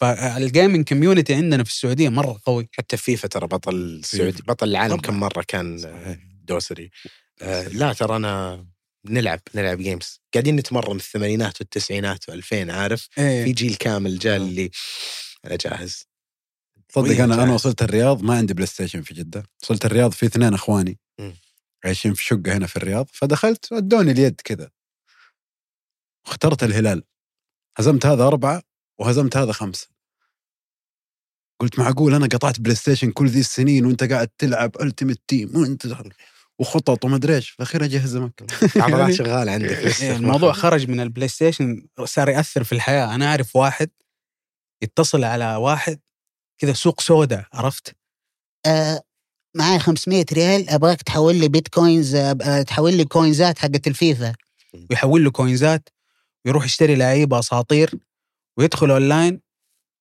فال 0.00 0.22
gaming 0.22 0.88
community 0.88 1.34
عندنا 1.34 1.64
في 1.64 1.70
السعودية 1.70 2.08
مرة 2.08 2.40
قوي 2.46 2.68
حتى 2.72 2.96
فيفا 2.96 3.28
ترى 3.28 3.46
بطل 3.46 3.74
السعودي 3.74 4.42
بطل 4.48 4.68
العالم. 4.68 4.96
كم 4.96 5.20
مرة 5.20 5.44
كان 5.48 5.78
صحيح. 5.78 6.18
دوسري 6.44 6.90
آه 7.42 7.68
لا 7.68 7.92
ترى 7.92 8.16
أنا 8.16 8.66
نلعب 9.06 9.40
نلعب 9.54 9.78
games 9.78 10.20
قاعدين 10.34 10.56
نتمرن 10.56 10.98
في 10.98 11.04
الثمانينات 11.04 11.60
والتسعينات 11.60 12.24
و2000 12.30 12.70
عارف 12.70 13.08
في 13.12 13.20
إيه. 13.20 13.54
جيل 13.54 13.74
كامل 13.74 14.18
جاء 14.18 14.36
اللي 14.36 14.70
أنا 15.44 15.56
جاهز. 15.56 16.04
تصدق 16.88 17.22
أنا 17.22 17.34
أنا. 17.34 17.54
وصلت 17.54 17.82
الرياض 17.82 18.22
ما 18.22 18.36
عندي 18.36 18.54
بلاي 18.54 18.66
ستيشن 18.66 19.02
في 19.02 19.14
جدة. 19.14 19.44
وصلت 19.62 19.84
الرياض 19.84 20.12
في 20.12 20.26
اثنين 20.26 20.54
أخواني. 20.54 20.98
مم. 21.18 21.34
عايشين 21.84 22.14
في 22.14 22.24
شقة 22.24 22.56
هنا 22.56 22.66
في 22.66 22.76
الرياض. 22.76 23.06
فدخلت 23.12 23.72
ودوني 23.72 24.10
اليد 24.10 24.40
كذا. 24.44 24.70
اخترت 26.26 26.62
الهلال. 26.62 27.02
هزمت 27.78 28.06
هذا 28.06 28.26
أربعة 28.26 28.62
وهزمت 28.98 29.36
هذا 29.36 29.52
خمسة. 29.52 29.88
قلت 31.60 31.78
معقول 31.78 32.14
أنا 32.14 32.26
قطعت 32.26 32.60
بلاي 32.60 32.74
ستيشن 32.74 33.10
كل 33.10 33.26
ذي 33.26 33.40
السنين 33.40 33.86
وأنت 33.86 34.04
قاعد 34.04 34.28
تلعب 34.38 34.82
ultimate 34.82 35.20
team 35.28 35.56
وانت 35.56 35.86
وخطط 36.58 37.04
وما 37.04 37.16
أدري 37.16 37.36
إيش. 37.36 37.50
في 37.50 37.56
الأخير 37.56 37.84
أجي 37.84 37.98
أهزمك. 37.98 38.42
عضلات 38.76 39.14
شغاله 39.14 39.52
عندك 39.52 40.02
الموضوع 40.02 40.52
خرج 40.52 40.88
من 40.88 41.00
البلاي 41.00 41.28
ستيشن 41.28 41.86
صار 42.04 42.28
يأثر 42.28 42.64
في 42.64 42.72
الحياة. 42.72 43.14
أنا 43.14 43.26
أعرف 43.26 43.56
واحد 43.56 43.90
يتصل 44.82 45.24
على 45.24 45.56
واحد 45.56 46.00
كذا 46.58 46.72
سوق 46.72 47.00
سوداء 47.00 47.44
عرفت؟ 47.52 47.96
آه 48.66 49.02
معي 49.56 49.78
500 49.78 50.24
ريال 50.32 50.70
أبغاك 50.70 51.02
تحول 51.02 51.34
لي 51.36 51.48
بيتكوينز 51.48 52.14
آه 52.14 52.62
تحول 52.62 52.94
لي 52.94 53.04
coinsات 53.04 53.58
حقت 53.58 53.86
الفيفا. 53.86 54.32
ويحول 54.90 55.24
له 55.24 55.30
coins 55.30 55.78
ات 55.78 55.88
ويروح 56.44 56.64
يشتري 56.64 56.94
لعيبة 56.94 57.38
أساطير 57.38 57.94
ويدخل 58.56 58.90
أونلاين 58.90 59.40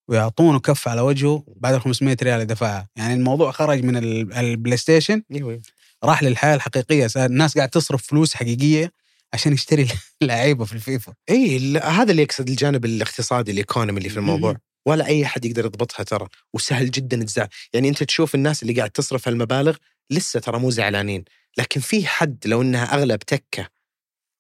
ويعطونه 0.08 0.60
كف 0.60 0.88
على 0.88 1.02
وجهه 1.02 1.44
بعد 1.56 1.74
ال 1.74 1.82
500 1.82 2.18
ريال 2.24 2.34
اللي 2.34 2.46
دفعها. 2.46 2.89
يعني 2.96 3.13
الموضوع 3.13 3.52
خرج 3.52 3.84
من 3.84 3.98
ال- 3.98 4.34
البلاي 4.34 4.78
ستيشن 4.78 5.24
أيوة. 5.32 5.62
راح 6.04 6.24
للحياة 6.24 6.56
الحقيقية. 6.56 7.08
صار 7.08 7.26
الناس 7.26 7.58
قاعد 7.58 7.70
تصرف 7.70 8.04
فلوس 8.08 8.36
حقيقية 8.36 8.92
عشان 9.34 9.54
يشتري 9.54 9.88
لعيبة 10.22 10.65
في 10.65 10.74
الفيفا. 10.74 11.13
إي 11.30 11.78
هذا 11.78 12.12
اللي 12.12 12.22
يقصد 12.24 12.50
الجانب 12.50 12.86
الاقتصادي 12.86 13.52
ال 13.52 13.57
economy 13.57 13.98
اللي 13.98 14.10
في 14.10 14.18
الموضوع. 14.18 14.58
ولا 14.86 15.08
أي 15.08 15.26
أحد 15.26 15.46
يقدر 15.46 15.65
يضبطها 15.65 16.04
ترى 16.04 16.28
وسهل 16.54 16.92
جدا 16.92 17.24
تضيع. 17.24 17.48
يعني 17.74 17.89
أنت 17.89 18.04
تشوف 18.04 18.36
الناس 18.36 18.63
اللي 18.63 18.74
قاعد 18.74 18.89
تصرف 18.89 19.28
هالمبالغ 19.28 19.76
لسه 20.10 20.39
ترى 20.39 20.60
مو 20.60 20.70
زعلانين 20.70 21.24
لكن 21.58 21.80
في 21.80 22.08
حد 22.08 22.48
لو 22.48 22.62
إنها 22.62 22.94
أغلى 22.95 23.19
بتكة 23.19 23.69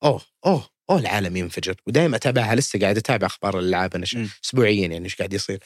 أوه 0.03 0.21
أوه 0.45 0.69
أوه 0.89 0.99
العالم 0.99 1.37
ينفجر. 1.37 1.75
ودائما 1.87 2.15
أتابعها 2.15 2.55
لسه 2.55 2.79
قاعد 2.79 2.97
أتابع 2.97 3.27
أخبار 3.27 3.59
الألعاب 3.59 3.95
أنا. 3.95 4.05
اسبوعيا 4.45 4.87
يعني 4.87 5.05
إيش 5.05 5.15
قاعد 5.15 5.33
يصير. 5.33 5.59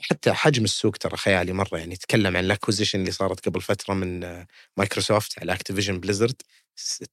حتى 0.00 0.32
حجم 0.32 0.64
السوق 0.64 0.96
ترى 0.96 1.16
خيالي 1.16 1.52
مرة 1.52 1.78
يعني 1.78 1.96
تكلم 1.96 2.36
عن 2.36 2.44
ال 2.44 2.49
acquisition 2.49 3.00
اللي 3.00 3.10
صارت 3.10 3.48
قبل 3.48 3.60
فترة 3.60 3.94
من 3.94 4.20
مايكروسوفت 4.76 5.38
على 5.38 5.52
Activision 5.52 6.00
Blizzard 6.00 6.42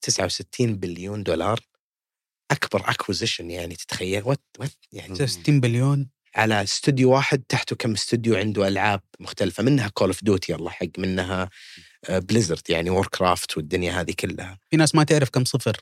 69 0.02 0.76
بليون 0.76 1.24
دولار. 1.24 1.60
أكبر 2.52 2.90
acquisition 2.90 3.52
يعني 3.52 3.76
تتخيل. 3.76 4.24
what 4.24 4.42
what 4.60 4.72
يعني 4.92 5.28
60 5.28 5.60
بليون. 5.60 6.10
على 6.36 6.64
استوديو 6.64 7.12
واحد 7.12 7.44
تحته 7.50 7.76
كم 7.76 7.94
استوديو 7.94 8.36
عنده 8.36 8.68
ألعاب 8.68 9.02
مختلفة 9.20 9.64
منها 9.64 9.88
Call 9.88 10.08
of 10.08 10.24
Duty 10.24 10.56
اللي 10.56 10.70
حق 10.70 10.88
منها 10.98 11.50
Blizzard 12.10 12.70
يعني 12.70 12.90
Warcraft 12.90 13.58
والدنيا 13.58 14.02
هذه 14.02 14.14
كلها. 14.20 14.60
في 14.70 14.78
ناس 14.78 14.96
ما 14.96 15.04
تعرف 15.04 15.30
كم 15.30 15.46
صفر. 15.46 15.78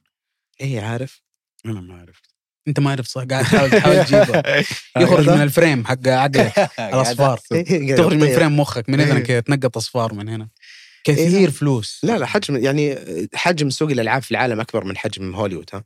إيه 0.61 0.81
عارف. 0.81 1.21
أنا 1.65 1.81
ما 1.81 1.97
أعرف. 1.99 2.21
أنت 2.67 2.79
ما 2.79 2.91
عرفت 2.91 3.09
صح 3.09 3.23
قاعد 3.23 3.45
تحاول 3.45 3.71
تحاول 3.71 4.05
تجيبها 4.05 4.59
يخرج 5.03 5.29
من 5.29 5.41
ال 5.41 5.49
frame 5.49 5.85
حق 5.85 6.07
عقلك 6.07 6.57
الأصفار. 6.79 7.37
تخرج 7.97 8.13
من 8.13 8.35
frame 8.35 8.59
مخك 8.59 8.89
من 8.89 9.01
إذنك 9.01 9.23
كذا 9.23 9.39
تنقط 9.39 9.77
أصفار 9.77 10.13
من 10.13 10.29
هنا. 10.29 10.49
كثير 11.03 11.51
فلوس. 11.51 11.99
لا 12.03 12.17
لا 12.17 12.25
حجم 12.25 12.57
يعني 12.57 12.97
حجم 13.35 13.69
سوق 13.69 13.91
الألعاب 13.91 14.21
في 14.21 14.31
العالم 14.31 14.59
أكبر 14.59 14.83
من 14.83 14.97
حجم 14.97 15.35
هوليوود 15.35 15.69
ها. 15.73 15.83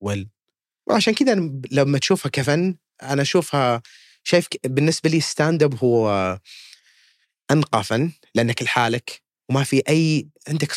وال 0.00 0.28
وعشان 0.88 1.14
كذا 1.14 1.34
لما 1.70 1.98
تشوفها 1.98 2.30
كفن 2.30 2.76
أنا 3.02 3.22
أشوفها 3.22 3.82
شايف 4.24 4.48
بالنسبة 4.64 5.10
لي 5.10 5.20
stand-up 5.20 5.74
هو 5.84 6.38
أنقى 7.50 7.84
فن 7.84 8.12
لأنك 8.34 8.62
لحالك 8.62 9.22
وما 9.50 9.64
في 9.64 9.82
أي 9.88 10.28
عندك 10.48 10.72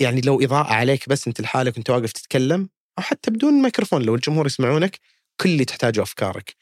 يعني 0.00 0.20
لو 0.20 0.40
إضاءة 0.40 0.72
عليك 0.72 1.08
بس 1.08 1.26
أنت 1.28 1.40
لحالك 1.40 1.74
وأنت 1.74 1.90
واقف 1.90 2.12
تتكلم 2.12 2.68
أو 2.98 3.02
حتى 3.02 3.30
بدون 3.30 3.62
ميكروفون 3.62 4.02
لو 4.02 4.14
الجمهور 4.14 4.46
يسمعونك 4.46 5.00
كل 5.40 5.48
اللي 5.48 5.64
تحتاجه 5.64 6.02
أفكارك. 6.02 6.56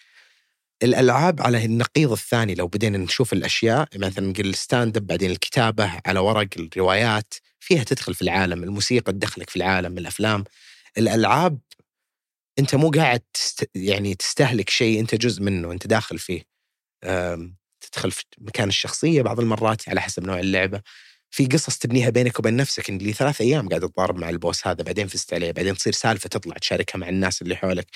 الألعاب 0.82 1.42
على 1.42 1.64
النقيض 1.64 2.12
الثاني 2.12 2.54
لو 2.54 2.68
بدينا 2.68 2.98
نشوف 2.98 3.32
الأشياء 3.32 3.88
مثلا 3.96 4.26
نقول 4.26 4.46
ال 4.46 4.96
stand-up 4.96 5.06
بعدين 5.06 5.30
الكتابة 5.30 6.00
على 6.06 6.20
ورق 6.20 6.48
الروايات 6.56 7.34
فيها 7.60 7.84
تدخل 7.84 8.14
في 8.14 8.22
العالم 8.22 8.62
الموسيقى 8.62 9.12
تدخلك 9.12 9.50
في 9.50 9.56
العالم 9.56 9.98
الأفلام. 9.98 10.44
الألعاب 10.98 11.58
أنت 12.58 12.74
مو 12.74 12.90
قاعد 12.90 13.20
تست... 13.34 13.70
يعني 13.74 14.14
تستهلك 14.14 14.70
شيء 14.70 15.00
أنت 15.00 15.14
جزء 15.14 15.42
منه 15.42 15.72
أنت 15.72 15.86
داخل 15.86 16.18
فيه. 16.18 16.42
تدخل 17.80 18.10
في 18.10 18.24
مكان 18.38 18.68
الشخصية 18.68 19.22
بعض 19.22 19.40
المرات 19.40 19.88
على 19.88 20.00
حسب 20.00 20.24
نوع 20.24 20.40
اللعبة. 20.40 20.82
في 21.30 21.46
قصص 21.46 21.78
تبنيها 21.78 22.10
بينك 22.10 22.38
وبين 22.38 22.56
نفسك 22.56 22.90
إن 22.90 22.98
لي 22.98 23.12
ثلاث 23.12 23.40
أيام 23.40 23.68
قاعد 23.68 23.84
اتضارب 23.84 24.16
مع 24.18 24.30
البوس 24.30 24.66
هذا 24.66 24.82
بعدين 24.82 25.06
فزت 25.06 25.34
عليه 25.34 25.52
بعدين 25.52 25.74
تصير 25.74 25.92
سالفة 25.92 26.28
تطلع 26.28 26.56
تشاركها 26.56 26.98
مع 26.98 27.08
الناس 27.08 27.42
اللي 27.42 27.56
حولك. 27.56 27.86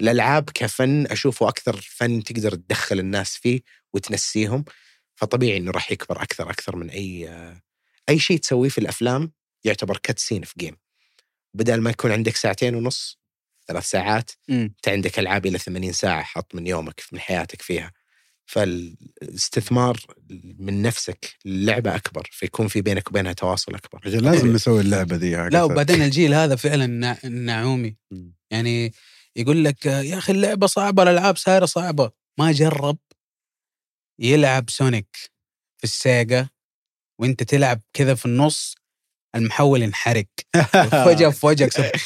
الألعاب 0.00 0.50
كفن 0.54 1.06
أشوفه 1.06 1.48
أكثر 1.48 1.80
فن 1.80 2.22
تقدر 2.24 2.54
تدخل 2.54 2.98
الناس 2.98 3.36
فيه 3.36 3.60
وتنسيهم 3.94 4.64
فطبيعي 5.14 5.56
إنه 5.56 5.70
راح 5.70 5.92
يكبر 5.92 6.22
أكثر 6.22 6.50
أكثر 6.50 6.76
من 6.76 6.90
أي 6.90 7.28
أي 8.08 8.18
شيء 8.18 8.38
تسويه 8.38 8.68
في 8.68 8.78
الأفلام 8.78 9.32
يعتبر 9.64 9.96
كاتسين 10.02 10.42
في 10.42 10.54
جيم 10.58 10.76
بدل 11.54 11.80
ما 11.80 11.90
يكون 11.90 12.12
عندك 12.12 12.36
ساعتين 12.36 12.74
ونص 12.74 13.18
ثلاث 13.68 13.84
ساعات 13.90 14.30
مم. 14.48 14.56
أنت 14.76 14.88
عندك 14.88 15.18
ألعاب 15.18 15.46
إلى 15.46 15.58
80 15.58 15.92
ساعة 15.92 16.22
حط 16.22 16.54
من 16.54 16.66
يومك 16.66 17.02
من 17.12 17.20
حياتك 17.20 17.62
فيها. 17.62 17.92
فالاستثمار 18.46 20.00
من 20.58 20.82
نفسك 20.82 21.34
اللعبه 21.46 21.96
أكبر 21.96 22.28
فيكون 22.32 22.68
في 22.68 22.80
بينك 22.82 23.08
وبينها 23.10 23.32
تواصل 23.32 23.74
أكبر. 23.74 24.00
أجل 24.06 24.24
لازم 24.24 24.52
نسوي 24.52 24.80
اللعبة 24.80 25.16
دي 25.16 25.36
لا 25.36 25.62
وبعدين 25.62 26.02
الجيل 26.02 26.34
هذا 26.34 26.56
فعلا 26.56 26.86
نع- 26.86 27.26
نعومي 27.28 27.96
مم. 28.10 28.34
يعني 28.50 28.92
يقول 29.36 29.64
لك 29.64 29.86
يا 29.86 30.18
أخي 30.18 30.32
اللعبة 30.32 30.66
صعبة 30.66 31.02
الألعاب 31.02 31.36
صايره 31.36 31.66
صعبة. 31.66 32.10
ما 32.38 32.52
جرب 32.52 32.98
يلعب 34.18 34.70
سونيك 34.70 35.16
في 35.78 35.84
السيجا 35.84 36.48
وأنت 37.20 37.42
تلعب 37.42 37.80
كذا 37.92 38.14
في 38.14 38.26
النص 38.26 38.74
المحول 39.34 39.82
انحرق 39.82 40.26
فجاه 41.06 41.28
في 41.28 41.46
وجهك 41.46 41.72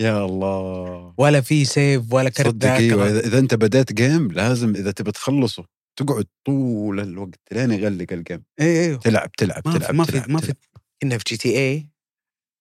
يا 0.00 0.24
الله. 0.24 1.14
ولا 1.18 1.40
في 1.40 1.64
save 1.64 2.12
ولا 2.12 2.30
كرت 2.30 2.46
صدق 2.46 2.68
أيوه. 2.68 3.08
إذا 3.08 3.20
إذا 3.20 3.38
أنت 3.38 3.54
بديت 3.54 3.92
game 3.92 4.32
لازم 4.32 4.76
إذا 4.76 4.90
تبي 4.90 5.12
تخلصه 5.12 5.64
تقعد 5.96 6.26
طول 6.46 7.00
الوقت 7.00 7.40
لين 7.52 7.70
يغلق 7.70 8.12
ال 8.12 8.18
game 8.18 8.44
اي 8.60 8.84
أيوه 8.84 8.98
تلعب 8.98 9.32
تلعب 9.32 9.62
ما 9.66 9.72
في 9.72 9.78
تلعب 9.78 9.94
ما 9.94 10.04
في 10.04 10.32
ما 10.32 10.40
في. 10.40 10.54
كنا 11.02 11.18
في 11.18 11.24
GTA 11.26 11.88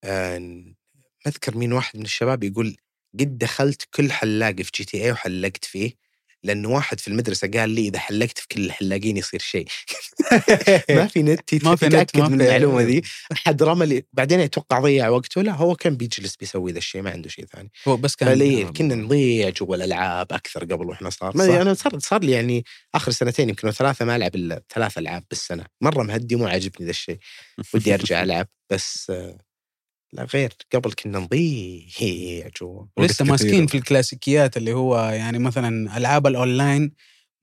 آه، 0.04 0.40
ما 0.40 0.74
اذكر 1.28 1.58
مين 1.58 1.74
واحد 1.74 1.98
من 2.00 2.06
الشباب 2.06 2.44
يقول 2.44 2.78
قد 3.20 3.38
دخلت 3.38 3.88
كل 3.94 4.12
حلاق 4.12 4.56
في 4.62 4.72
GTA 4.76 5.12
وحلقت 5.12 5.66
فيه 5.66 6.10
لأنه 6.44 6.70
واحد 6.70 7.00
في 7.00 7.08
المدرسة 7.08 7.48
قال 7.48 7.70
لي 7.70 7.88
إذا 7.88 8.00
حلقت 8.00 8.40
في 8.40 8.48
كل 8.48 8.66
الحلاقين 8.66 9.18
يصير 9.18 9.40
شيء. 9.40 9.68
ما 10.90 11.08
في 11.08 11.24
نت 11.24 11.66
ما 11.66 11.76
في 11.76 11.86
نت، 11.86 11.92
تتأكد 11.92 12.20
ما 12.20 12.28
من 12.28 12.42
المعلومة 12.42 12.82
ذي. 12.82 13.02
أحد 13.32 13.64
رمى 13.64 13.86
لي 13.86 14.04
بعدين 14.14 14.40
أتوقع 14.40 14.80
ضيع 14.80 15.10
وقته. 15.10 15.42
لا 15.42 15.52
هو 15.52 15.76
كان 15.76 15.98
بيجلس 15.98 16.36
بيسوي 16.36 16.72
ذا 16.72 16.78
الشيء 16.78 17.02
ما 17.02 17.12
عنده 17.12 17.30
شيء 17.30 17.46
ثاني. 17.46 17.72
هو 17.88 17.98
بس 17.98 18.16
كان 18.16 18.30
fully 18.30 18.64
كنا 18.64 18.96
نضيع 18.96 19.50
جوا 19.50 19.76
الألعاب 19.76 20.34
أكثر 20.34 20.64
قبل 20.64 20.86
وإحنا 20.86 21.10
صغار 21.10 21.38
ما 21.38 21.62
أنا 21.62 21.74
صار 21.74 22.00
صار 22.00 22.24
لي 22.24 22.32
يعني 22.32 22.66
آخر 22.96 23.12
سنتين 23.12 23.50
يمكن 23.50 23.72
ثلاثة 23.72 24.06
ما 24.06 24.16
ألعب 24.16 24.36
إلا 24.36 24.64
ثلاث 24.74 24.98
ألعاب 24.98 25.24
بالسنة. 25.30 25.66
مرة 25.82 26.04
مهدي 26.04 26.36
مو 26.36 26.48
عاجبني 26.48 26.86
ذا 26.86 26.92
الشيء. 26.92 27.20
ودي 27.74 27.94
أرجع 27.94 28.24
ألعب 28.24 28.48
بس 28.70 29.12
لا 30.14 30.24
غير 30.34 30.54
قبل 30.74 30.94
كنا 30.94 31.20
نضيع 31.20 32.50
جوا 32.62 32.86
لسه 33.00 33.26
ماسكين. 33.26 33.68
في 33.68 33.78
الكلاسيكيات 33.78 34.58
اللي 34.58 34.74
هو 34.74 35.00
يعني 35.00 35.40
مثلا 35.40 35.98
ألعاب 35.98 36.28
الأونلاين 36.28 36.92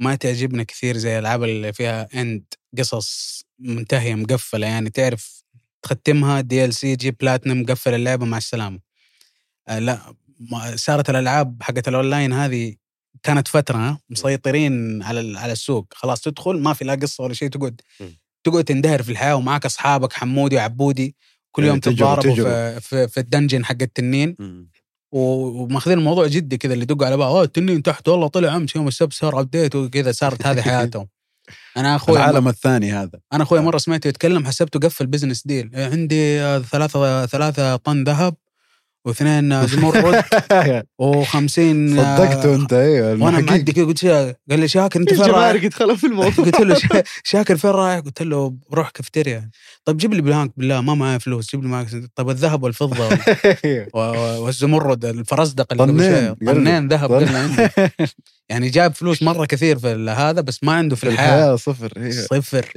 ما 0.01 0.15
تعجبنا 0.15 0.63
كثير 0.63 0.97
زي 0.97 1.13
الالعاب 1.15 1.45
اللي 1.45 1.73
فيها 1.73 2.09
end 2.15 2.45
قصص 2.79 3.43
منتهية 3.59 4.15
مقفلة. 4.15 4.67
يعني 4.67 4.91
تعرف 4.91 5.45
تختمها 5.83 6.41
DLC 6.41 6.97
جي 6.97 7.11
بلاتنم 7.11 7.63
مقفل 7.63 7.95
اللعبة 7.95 8.27
مع 8.27 8.37
السلامة. 8.39 8.81
آه 9.69 9.79
لا 9.79 10.15
صارت 10.75 11.11
الألعاب 11.11 11.63
حقت 11.63 11.89
الأونلاين 11.89 12.33
هذه 12.33 12.75
كانت 13.23 13.49
فترة 13.49 14.01
مسيطرين 14.11 15.03
على 15.03 15.39
على 15.39 15.53
السوق. 15.53 15.87
خلاص 15.95 16.21
تدخل 16.21 16.59
ما 16.59 16.73
في 16.73 16.85
لا 16.85 16.95
قصة 16.95 17.25
ولا 17.25 17.35
شيء 17.35 17.49
تقعد. 17.49 17.81
تقعد 18.45 18.65
تندهر 18.65 19.03
في 19.03 19.13
الحياة 19.13 19.37
ومعك 19.37 19.65
أصحابك 19.65 20.13
حمودي 20.13 20.57
وعبودي. 20.57 21.17
كل 21.57 21.65
يوم 21.65 21.77
تجربة- 21.77 21.81
تتضاربوا 21.81 22.35
في. 22.35 22.81
في, 22.81 23.09
في 23.09 23.21
ال 23.21 23.26
dungeon 23.26 23.65
حق 23.65 23.77
التنين. 23.83 24.37
وماخذين 25.13 25.99
الموضوع 25.99 26.27
جدي 26.27 26.57
كذا 26.57 26.73
اللي 26.73 26.83
يدقوا 26.83 27.07
على 27.07 27.17
بعض. 27.17 27.33
أوه 27.35 27.43
التنين 27.43 27.83
تحت 27.83 28.09
والله 28.09 28.27
طلع 28.29 28.57
أمس 28.57 28.77
يوم 28.77 28.89
السبت 28.89 29.13
صار 29.13 29.41
update 29.41 29.75
وكذا 29.75 30.13
صارت 30.13 30.47
هذه 30.47 30.63
حياتهم. 30.69 31.09
أنا 31.77 31.97
أخوي 31.97 32.17
العالم 32.17 32.49
الثاني 32.49 32.93
هذا. 32.93 33.21
أنا 33.33 33.43
أخوي 33.43 33.61
مرة 33.61 33.79
سمعته 33.79 34.09
يتكلم 34.09 34.47
حسبته 34.47 34.81
قفل 34.81 35.07
business 35.07 35.47
deal 35.47 35.71
عندي 35.75 36.41
آه، 36.41 36.59
ثلاثة 36.59 37.27
ثلاثة 37.27 37.77
طن 37.77 38.05
ذهب. 38.05 38.35
واثنين 39.07 39.53
آه، 39.53 39.67
زمرد 39.67 40.25
و50 41.03 41.47
صدقته 41.97 42.55
أنت 42.55 42.73
أيوه 42.73 43.11
وأنا. 43.25 43.41
معدي 43.41 43.73
كذا 43.73 43.85
قلت 43.85 44.05
له 44.05 44.35
قال 44.51 44.61
لي 44.61 44.69
شاكر 44.69 45.01
أنت 45.01 45.15
فين 45.15 45.23
رايح؟ 45.25 45.67
دخلوا 45.67 45.97
في 45.97 46.07
الموضوع؟ 46.07 46.45
قلت 46.45 46.61
له 46.61 46.75
"شا- 46.79 47.03
شاكر 47.25 47.57
فين 47.57 47.71
رايح؟ 47.71 48.01
قلت 48.01 48.23
له 48.23 48.55
بروح 48.71 48.91
كافتيريا. 48.91 49.51
طيب 49.85 49.97
جيب 49.97 50.15
لي 50.15 50.23
بلانك 50.23 50.51
بالله 50.57 50.81
ما 50.81 50.95
معي 50.95 51.19
فلوس 51.21 51.51
جيب 51.51 51.63
لي 51.63 51.69
معك 51.69 51.87
طيب 52.15 52.31
الذهب 52.31 52.63
والفضة 52.63 53.09
والزمرد 54.45 55.05
الفرزدق 55.05 55.67
اللي 55.73 55.83
قبل 55.83 55.97
طنين. 56.55 56.89
ذهب 56.89 57.13
عندي. 57.13 57.69
يعني 58.49 58.69
جاب 58.69 58.95
فلوس 58.95 59.23
مرة 59.23 59.45
كثير 59.47 59.79
في 59.79 59.89
هذا 60.17 60.41
بس 60.41 60.65
ما 60.65 60.73
عنده 60.73 60.97
في 60.97 61.05
الحياة. 61.09 61.27
الحياة 61.29 61.57
صفر 61.57 61.93
هي 61.97 62.13
صفر. 62.13 62.73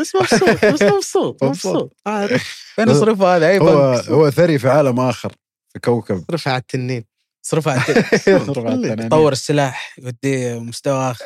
بس 0.00 0.12
مبسوط 0.16 0.64
بس 0.64 0.82
مبسوط 0.82 1.44
مبسوط. 1.44 1.92
عارف. 2.06 2.72
فين 2.76 2.88
اصرفها 2.88 3.36
هذا؟ 3.36 3.48
أي 3.48 3.58
هو 3.58 3.68
هو 4.08 4.30
ثري 4.30 4.58
في 4.58 4.68
عالم 4.68 5.00
آخر. 5.00 5.32
في 5.72 5.78
كوكب. 5.78 6.24
رفع 6.30 6.56
التنين. 6.56 7.04
صرفها 7.42 7.72
على 7.72 7.82
الت- 7.98 8.12
يصرف 8.28 8.58
على 8.58 8.74
التنانين. 8.74 9.08
طور 9.08 9.32
السلاح 9.32 9.98
يوديه 9.98 10.58
مستوى 10.60 11.10
آخر. 11.10 11.24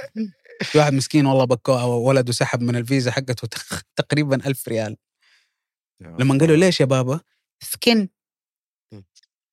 في 0.62 0.78
واحد 0.78 0.92
مسكين 0.92 1.26
والله 1.26 1.44
بكوه 1.44 1.86
ولده 1.86 2.32
سحب 2.32 2.61
من 2.62 2.76
الفيزا 2.76 3.11
حقته 3.11 3.47
تق- 3.49 3.82
تقريبا 3.97 4.47
ألف 4.47 4.68
ريال. 4.68 4.97
يا 6.01 6.16
لما 6.20 6.38
قالوا 6.38 6.57
ليش 6.57 6.80
يا 6.80 6.84
بابا؟ 6.86 7.20
سكن. 7.62 8.09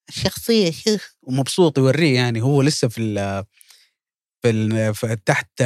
الشخصية 0.10 0.72
شوف 0.72 1.16
ومبسوط 1.24 1.78
يوريه 1.78 2.16
يعني 2.16 2.42
هو 2.42 2.62
لسه 2.62 2.88
في 2.88 3.02
ال 3.02 3.46
في, 4.42 4.50
ال 4.50 4.96
في 4.96 5.16
تحت 5.26 5.64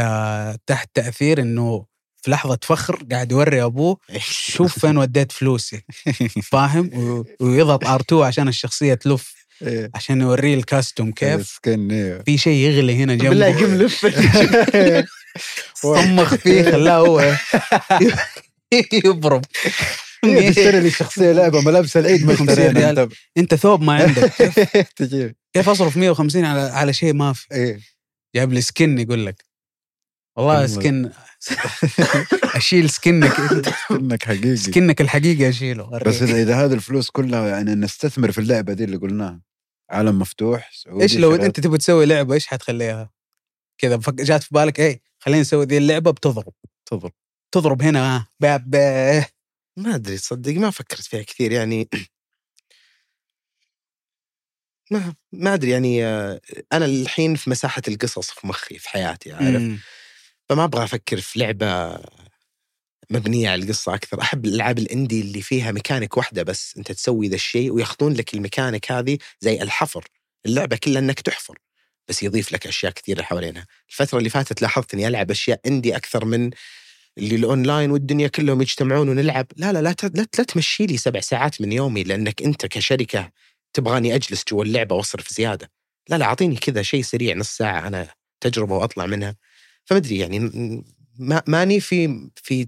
تحت 0.65 0.89
تأثير 0.93 1.41
إنه 1.41 1.85
في 2.27 2.31
لحظة 2.31 2.59
فخر 2.61 3.03
قاعد 3.11 3.31
يوري 3.31 3.63
أبوه 3.63 3.97
شوف 4.19 4.79
فين 4.79 4.97
وديت 4.97 5.31
فلوسي. 5.31 5.81
فاهم؟ 6.51 7.23
ويضغط 7.39 7.85
ار2 7.85 8.13
عشان 8.13 8.47
الشخصية 8.47 8.93
تلف 8.93 9.33
إيه. 9.61 9.91
عشان 9.95 10.21
يوريه 10.21 10.55
الكاستوم 10.55 11.11
كيف. 11.11 11.47
سكن 11.47 11.91
إيه. 11.91 12.21
في 12.25 12.37
شيء 12.37 12.53
يغلي 12.53 12.95
هنا 12.95 13.15
بالله 13.15 13.51
جنبه 13.51 13.65
قم 13.65 13.81
لف 13.81 14.05
طمخ 15.83 16.35
فيه 16.35 16.63
خلاه 16.63 16.97
هو 16.97 17.35
يبرم 18.93 19.41
إيه، 20.23 20.49
تشتري 20.49 20.79
لي 20.79 20.89
شخصية 20.89 21.31
لعبة 21.31 21.61
ملابس 21.61 21.97
العيد 21.97 22.25
ما 22.25 22.35
50 22.35 22.49
اشترينا. 22.49 23.09
أنت 23.37 23.55
ثوب 23.55 23.81
ما 23.81 23.93
عندك. 23.93 24.33
كيف 25.53 25.69
أصرف 25.69 25.97
150 25.97 26.45
على 26.45 26.61
على 26.61 26.93
شيء 26.93 27.13
ما 27.13 27.33
في؟ 27.33 27.45
إيه. 27.51 27.79
جايب 28.35 28.53
لي 28.53 28.61
سكن 28.61 28.99
يقول 28.99 29.25
لك. 29.25 29.46
والله. 30.37 30.67
سكن 30.67 31.11
أشيل 32.55 32.89
سكنك 32.89 33.39
انت 33.39 33.67
انك 33.91 34.23
حقيقي 34.23 34.55
سكنك 34.55 35.01
الحقيقي 35.01 35.49
أشيله 35.49 35.99
بس 36.05 36.21
إذا 36.21 36.41
إذا 36.41 36.65
هذه 36.65 36.73
الفلوس 36.73 37.09
كلها 37.09 37.47
يعني 37.47 37.75
نستثمر 37.75 38.31
في 38.31 38.37
اللعبة 38.37 38.73
دي 38.73 38.83
اللي 38.83 38.97
قلناها 38.97 39.41
عالم 39.89 40.19
مفتوح 40.19 40.71
سعودي 40.73 41.03
إيش 41.03 41.17
لو. 41.17 41.35
أنت 41.35 41.59
تبي 41.59 41.77
تسوي 41.77 42.05
لعبة 42.05 42.33
إيش 42.33 42.47
حتخليها؟ 42.47 43.11
كذا 43.77 43.99
جات 44.09 44.43
في 44.43 44.49
بالك 44.51 44.79
إيه 44.79 45.01
خلينا 45.19 45.41
نسوي 45.41 45.65
ذي 45.65 45.77
اللعبة 45.77 46.11
بتضرب 46.11 46.53
تضرب 46.85 47.11
تضرب 47.51 47.81
هنا 47.81 48.25
باب. 48.39 48.75
ما 49.77 49.95
أدري 49.95 50.17
تصدق 50.17 50.53
ما 50.53 50.69
فكرت 50.69 51.01
فيها 51.01 51.23
كثير 51.23 51.51
يعني 51.51 51.89
ما 54.91 55.15
ما 55.31 55.53
أدري 55.53 55.71
يعني 55.71 56.05
آه، 56.05 56.41
أنا 56.73 56.85
الحين 56.85 57.35
في 57.35 57.49
مساحة 57.49 57.81
القصص 57.87 58.31
في 58.31 58.47
مخي 58.47 58.77
في 58.77 58.89
حياتي 58.89 59.33
عارف. 59.33 59.61
فما 60.49 60.63
أبغى 60.63 60.83
أفكر 60.83 61.17
في 61.21 61.39
لعبة 61.39 61.99
مبنية 63.09 63.49
على 63.49 63.63
القصة 63.63 63.93
أكثر. 63.93 64.21
أحب 64.21 64.45
الألعاب 64.45 64.77
ال 64.79 64.86
indie 64.86 65.21
اللي 65.21 65.41
فيها 65.41 65.71
ميكانيك 65.71 66.17
واحدة 66.17 66.43
بس 66.43 66.77
أنت 66.77 66.91
تسوي 66.91 67.27
ذا 67.27 67.35
الشيء 67.35 67.71
وياخذون 67.71 68.13
لك 68.13 68.33
الميكانيك 68.33 68.91
هذه 68.91 69.17
زي 69.39 69.61
الحفر. 69.61 70.05
اللعبة 70.45 70.77
كلها 70.77 70.99
إنك 70.99 71.19
تحفر 71.19 71.57
بس 72.07 72.23
يضيف 72.23 72.51
لك 72.51 72.67
أشياء 72.67 72.91
كثيرة 72.91 73.21
حوالينها. 73.21 73.65
الفترة 73.89 74.17
اللي 74.17 74.29
فاتت 74.29 74.61
لاحظت 74.61 74.93
إني 74.93 75.07
ألعب 75.07 75.31
أشياء 75.31 75.59
indie 75.67 75.95
أكثر 75.95 76.25
من 76.25 76.49
اللي 77.17 77.35
الاونلاين 77.35 77.91
والدنيا 77.91 78.27
كلهم 78.27 78.61
يجتمعون 78.61 79.09
ونلعب. 79.09 79.47
لا 79.57 79.73
لا 79.73 79.81
لا 79.81 79.95
لا, 80.03 80.09
لا 80.15 80.23
تمشي 80.23 80.85
لي 80.85 80.97
سبع 80.97 81.19
ساعات 81.19 81.61
من 81.61 81.71
يومي 81.71 82.03
لأنك 82.03 82.41
أنت 82.41 82.65
كشركة 82.65 83.31
تبغاني 83.73 84.15
أجلس 84.15 84.43
جوا 84.51 84.63
اللعبة 84.63 84.95
وأصرف 84.95 85.29
زيادة. 85.33 85.71
لا 86.09 86.15
لا 86.15 86.25
أعطيني 86.25 86.55
كذا 86.55 86.81
شيء 86.81 87.01
سريع 87.01 87.35
نص 87.35 87.57
ساعة 87.57 87.87
أنا 87.87 88.07
تجربة 88.41 88.77
وأطلع 88.77 89.05
منها. 89.05 89.35
فما 89.87 89.97
ادري 89.99 90.17
يعني 90.17 90.39
ما 91.19 91.43
ماني 91.47 91.79
في 91.79 92.29
في 92.35 92.67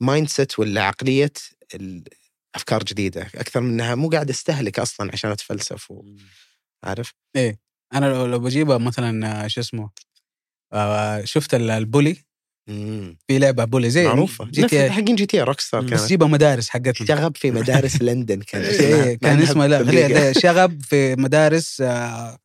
mindset 0.00 0.58
ولا 0.58 0.82
عقلية 0.82 1.32
ال- 1.74 2.04
افكار 2.54 2.84
جديدة. 2.84 3.22
أكثر 3.34 3.60
من 3.60 3.70
إنها 3.72 3.94
مو 3.94 4.08
قاعد 4.08 4.30
أستهلك 4.30 4.78
أصلا 4.78 5.10
عشان 5.12 5.30
أتفلسف 5.30 5.90
و- 5.90 6.04
عارف؟ 6.84 7.14
أنا 7.94 8.06
لو, 8.06 8.26
لو 8.26 8.38
بجيبها 8.38 8.78
مثلا 8.78 9.44
آه، 9.44 9.46
شو 9.48 9.60
اسمه 9.60 9.90
آه، 10.72 11.24
شفت 11.24 11.54
ال- 11.54 11.70
Bully؟ 11.70 12.16
مم. 12.68 13.18
في 13.28 13.38
لعبة 13.38 13.64
Bully 13.64 13.90
زي 13.90 14.04
معروفة. 14.06 14.44
GTA. 14.44 14.90
حقين 14.90 15.14
جي 15.16 15.26
تي 15.26 15.40
Rockstar 15.42 15.80
بس 15.80 15.90
كانت. 15.90 16.02
جيبها 16.08 16.28
مدارس 16.28 16.68
حقتهم 16.68 17.06
شغب 17.06 17.36
في 17.36 17.50
مدارس 17.50 18.02
لندن 18.02 18.40
كان 18.40 18.62
إيه، 18.62 18.70
اسمها. 18.70 19.14
كان 19.14 19.36
مع 19.38 19.44
اسمه 19.50 19.66
لا 19.66 20.32
شغب 20.32 20.82
في 20.82 21.16
مدارس 21.16 21.80
آه، 21.80 22.38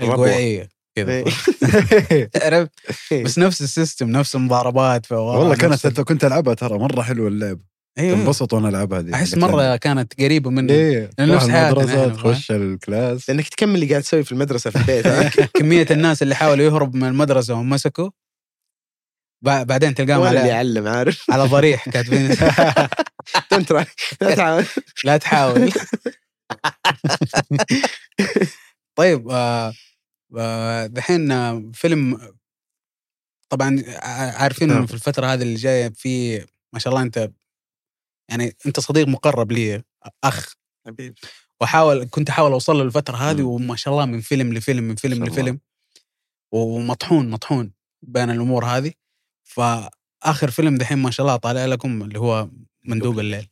ربوة. 0.00 0.68
كذا. 1.04 1.12
إيه. 1.12 2.30
عرفت؟ 2.44 2.70
بس 3.14 3.38
نفس 3.38 3.62
ال 3.62 3.69
system 3.69 4.10
نفس 4.10 4.34
المضاربات 4.36 5.06
في 5.06 5.14
والله 5.14 5.54
كانت 5.56 6.00
كنت 6.00 6.24
ألعبها 6.24 6.54
ترى 6.54 6.78
مرة 6.78 7.02
حلوة 7.02 7.28
اللعبه 7.28 7.60
أيوه 7.98 8.16
تنبسط 8.18 8.52
وأنا 8.52 8.68
ألعبها 8.68 9.00
دي 9.00 9.14
أحس 9.14 9.34
مرة 9.34 9.76
كانت. 9.76 10.20
قريبة 10.20 10.50
إيه. 10.72 11.10
لأن 11.18 11.28
نفس 11.28 11.48
حياتنا 11.48 12.08
تخش 12.08 12.50
ال 12.50 12.61
class. 12.61 13.28
لأنك 13.30 13.48
تكمل 13.48 13.74
اللي 13.74 13.86
قاعد 13.86 14.02
تسوي 14.02 14.24
في 14.24 14.32
المدرسة 14.32 14.70
في 14.70 14.76
البيت؟ 14.78 15.06
كمية 15.58 15.86
الناس 15.90 16.22
اللي 16.22 16.34
حاولوا 16.34 16.64
يهربوا 16.66 17.00
من 17.00 17.08
المدرسة 17.08 17.54
ومسكوا 17.54 18.10
بع- 19.46 19.62
بعدين 19.62 19.94
تلقاهم 19.94 20.20
ولا 20.20 20.28
اللي 20.30 20.40
على 20.40 20.48
يعلم 20.48 20.88
عارف؟ 20.88 21.30
على 21.30 21.42
ضريح 21.42 21.88
كاتبين. 21.88 22.30
انت 23.52 23.72
رايح- 23.72 23.94
لا 24.20 24.34
تعال 24.34 24.64
لا 25.04 25.16
تحاول. 25.16 25.72
طيب 28.98 29.28
آه، 29.30 29.72
دحين 30.86 31.72
فيلم 31.72 32.32
طبعا 33.48 33.82
عارفين 34.34 34.70
انه 34.70 34.86
في 34.86 34.94
الفترة 34.94 35.26
هذه 35.26 35.42
اللي 35.42 35.54
جاية 35.54 35.88
في 35.88 36.38
ما 36.72 36.78
شاء 36.78 36.92
الله 36.92 37.02
أنت 37.02 37.30
يعني 38.30 38.56
أنت 38.66 38.80
صديق 38.80 39.08
مقرب 39.08 39.52
لي 39.52 39.82
أخ. 40.24 40.54
واحاول 41.60 42.08
كنت 42.10 42.30
أحاول 42.30 42.52
أوصل 42.52 42.76
له 42.76 42.82
الفترة 42.82 43.16
هذه. 43.16 43.42
وما 43.42 43.76
شاء 43.76 43.94
الله 43.94 44.04
من 44.04 44.20
فيلم 44.20 44.54
لفيلم 44.54 44.84
من 44.84 44.94
فيلم. 44.94 45.24
لفيلم. 45.24 45.60
ومطحون 46.52 47.30
مطحون 47.30 47.72
بين 48.02 48.30
الأمور 48.30 48.64
هذه. 48.64 48.92
فآخر 49.44 50.50
فيلم 50.50 50.78
دحين 50.78 50.98
ما 50.98 51.10
شاء 51.10 51.26
الله 51.26 51.36
طالع 51.36 51.66
لكم 51.66 52.02
اللي 52.02 52.18
هو 52.18 52.48
مندوب 52.84 53.18
الليل. 53.18 53.48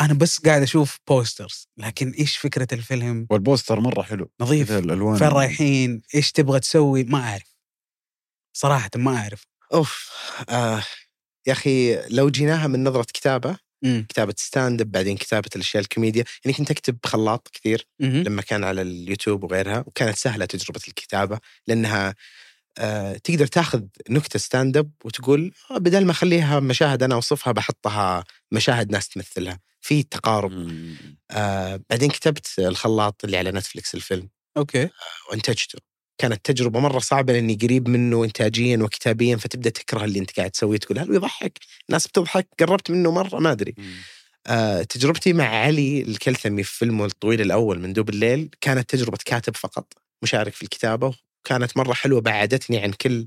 أنا 0.00 0.14
بس 0.14 0.38
قاعد 0.38 0.62
أشوف 0.62 0.98
posters 1.08 1.68
لكن 1.76 2.10
إيش 2.10 2.36
فكرة 2.36 2.68
الفيلم؟ 2.72 3.26
وال 3.30 3.42
poster 3.42 3.80
مرة 3.80 4.02
حلو 4.02 4.30
نظيف. 4.40 4.72
الألوان. 4.72 5.18
فين 5.18 5.28
رايحين؟ 5.28 6.02
إيش 6.14 6.32
تبغى 6.32 6.60
تسوي؟ 6.60 7.04
ما 7.04 7.18
أعرف. 7.18 7.56
صراحة 8.56 8.90
ما 8.96 9.16
أعرف. 9.16 9.46
أوف 9.74 10.10
آه 10.48 10.82
يا 11.46 11.52
أخي 11.52 12.02
لو 12.08 12.30
جيناها 12.30 12.66
من 12.66 12.84
نظرة 12.84 13.02
كتابة 13.02 13.56
مم. 13.82 14.06
كتابة 14.08 14.34
stand 14.36 14.80
up 14.80 14.90
بعدين 14.90 15.16
كتابة 15.16 15.48
الأشياء 15.56 15.82
الكوميديا 15.82 16.24
يعني 16.44 16.56
كنت 16.56 16.70
أكتب 16.70 16.98
خلاط 17.04 17.48
كثير 17.52 17.86
مهم. 18.00 18.22
لما 18.22 18.42
كان 18.42 18.64
على 18.64 18.82
اليوتيوب 18.82 19.44
وغيرها 19.44 19.84
وكانت 19.86 20.16
سهلة 20.16 20.44
تجربة 20.44 20.80
الكتابة 20.88 21.38
لأنها 21.66 22.08
آه 22.08 22.14
تقدر 23.24 23.46
تاخذ 23.46 23.82
نكتة 24.10 24.38
stand 24.38 24.76
up 24.76 24.90
وتقول 25.04 25.52
آه 25.70 25.78
بدل 25.78 26.04
ما 26.04 26.10
أخليها 26.10 26.60
مشاهد 26.60 27.02
أنا 27.02 27.14
أوصفها 27.14 27.52
بحطها 27.52 28.24
مشاهد 28.52 28.92
ناس 28.92 29.08
تمثلها 29.08 29.60
في 29.80 30.02
تقارب 30.02 30.52
مم. 30.52 30.96
آه 31.30 31.80
بعدين 31.90 32.10
كتبت 32.10 32.46
الخلاط 32.58 33.24
اللي 33.24 33.36
على 33.36 33.52
نتفلكس 33.52 33.94
الفيلم 33.94 34.28
أوكي 34.56 34.88
وانتجته 35.30 35.78
كانت 36.18 36.44
تجربة 36.44 36.80
مرة 36.80 36.98
صعبة 36.98 37.32
لأني 37.32 37.58
قريب 37.62 37.88
منه 37.88 38.24
إنتاجيا 38.24 38.76
وكتابيا 38.76 39.36
فتبدأ 39.36 39.70
تكره 39.70 40.04
اللي 40.04 40.18
أنت 40.18 40.36
قاعد 40.36 40.50
تسويه 40.50 40.78
تقول 40.78 40.98
هل 40.98 41.14
يضحك؟ 41.14 41.58
الناس 41.88 42.06
بتضحك 42.06 42.48
قربت 42.60 42.90
منه 42.90 43.10
مرة 43.10 43.38
ما 43.38 43.52
أدري. 43.52 43.74
آه، 44.46 44.82
تجربتي 44.82 45.32
مع 45.32 45.44
علي 45.44 46.02
الكلثمي 46.02 46.62
في 46.62 46.78
فيلمه 46.78 47.04
الطويل 47.04 47.40
الأول 47.40 47.78
مندوب 47.78 48.08
الليل 48.08 48.50
كانت 48.60 48.90
تجربة 48.90 49.18
كاتب 49.24 49.56
فقط 49.56 49.92
مشارك 50.22 50.52
في 50.52 50.62
الكتابة 50.62 51.14
وكانت 51.46 51.76
مرة 51.76 51.92
حلوة 51.92 52.20
بعدتني 52.20 52.78
عن 52.78 52.92
كل 52.92 53.26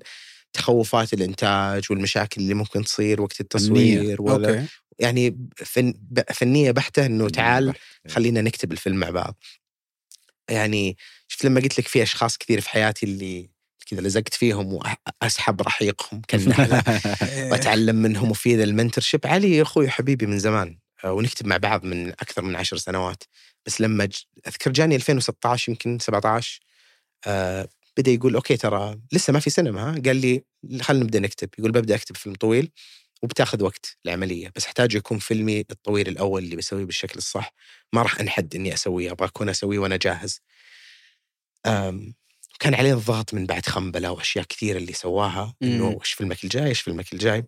تخوفات 0.53 1.13
الإنتاج 1.13 1.83
والمشاكل 1.89 2.41
اللي 2.41 2.53
ممكن 2.53 2.83
تصير 2.83 3.21
وقت 3.21 3.41
التصوير 3.41 4.21
ولا 4.21 4.49
أوكي. 4.49 4.65
يعني 4.99 5.47
فن 5.55 5.93
فنية 6.33 6.71
بحتة 6.71 7.05
إنه 7.05 7.29
تعال 7.29 7.73
خلينا 8.07 8.41
نكتب 8.41 8.71
الفيلم 8.71 8.97
مع 8.97 9.09
بعض. 9.09 9.35
يعني 10.49 10.97
شفت 11.27 11.45
لما 11.45 11.61
قلت 11.61 11.79
لك 11.79 11.87
في 11.87 12.03
أشخاص 12.03 12.37
كثير 12.37 12.61
في 12.61 12.69
حياتي 12.69 13.05
اللي 13.05 13.49
كذا 13.87 14.01
لزقت 14.01 14.33
فيهم 14.33 14.79
واسحب 15.21 15.61
رحيقهم 15.61 16.21
كالنحلة 16.27 16.83
واتعلم 17.51 17.95
منهم 17.95 18.31
وفي 18.31 18.55
ذا 18.55 18.63
ال 18.63 18.69
mentorship. 18.69 19.27
علي 19.27 19.61
أخوي 19.61 19.89
حبيبي 19.89 20.25
من 20.25 20.39
زمان 20.39 20.77
آه، 21.03 21.11
ونكتب 21.13 21.47
مع 21.47 21.57
بعض 21.57 21.83
من 21.83 22.09
أكثر 22.09 22.41
من 22.41 22.55
عشر 22.55 22.77
سنوات. 22.77 23.23
بس 23.65 23.81
لما 23.81 24.05
ج... 24.05 24.23
أذكر 24.47 24.71
جاني 24.71 24.95
2016 24.95 25.71
يمكن 25.71 25.99
17 25.99 26.59
آه 27.27 27.67
بدأ 27.97 28.11
يقول 28.11 28.35
أوكي 28.35 28.57
ترى 28.57 28.99
لسه 29.11 29.33
ما 29.33 29.39
في 29.39 29.49
سينما 29.49 29.89
ها 29.89 30.01
قال 30.05 30.15
لي 30.15 30.43
خلينا 30.81 31.03
نبدأ 31.03 31.19
نكتب. 31.19 31.49
يقول 31.59 31.71
ببدأ 31.71 31.95
أكتب 31.95 32.17
فيلم 32.17 32.35
طويل 32.35 32.71
وبتاخذ 33.21 33.63
وقت 33.63 33.97
العملية 34.05 34.51
بس 34.55 34.65
احتاج 34.65 34.95
يكون 34.95 35.19
فيلمي 35.19 35.59
الطويل 35.59 36.07
الأول 36.07 36.43
اللي 36.43 36.55
بسويه 36.55 36.85
بالشكل 36.85 37.17
الصح. 37.17 37.53
ما 37.93 38.01
راح 38.01 38.19
أنحد 38.19 38.55
إني 38.55 38.73
أسويه 38.73 39.11
أبغى 39.11 39.27
أكون 39.27 39.49
أسويه 39.49 39.79
وأنا 39.79 39.97
جاهز. 39.97 40.41
كان 42.59 42.73
عليه 42.73 42.93
الضغط 42.93 43.33
من 43.33 43.45
بعد 43.45 43.65
قنبلة 43.65 44.11
وأشياء 44.11 44.45
كثيرة 44.45 44.77
اللي 44.77 44.93
سواها 44.93 45.55
إنه. 45.63 45.99
إيش 46.01 46.13
فيلمك 46.13 46.43
الجاي 46.43 46.67
إيش 46.67 46.81
فيلمك 46.81 47.13
الجاي؟ 47.13 47.43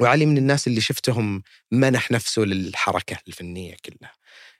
وعلي 0.00 0.26
من 0.26 0.38
الناس 0.38 0.66
اللي 0.66 0.80
شفتهم 0.80 1.42
منح 1.70 2.10
نفسه 2.10 2.42
للحركة 2.42 3.16
الفنية 3.28 3.76
كلها. 3.84 4.12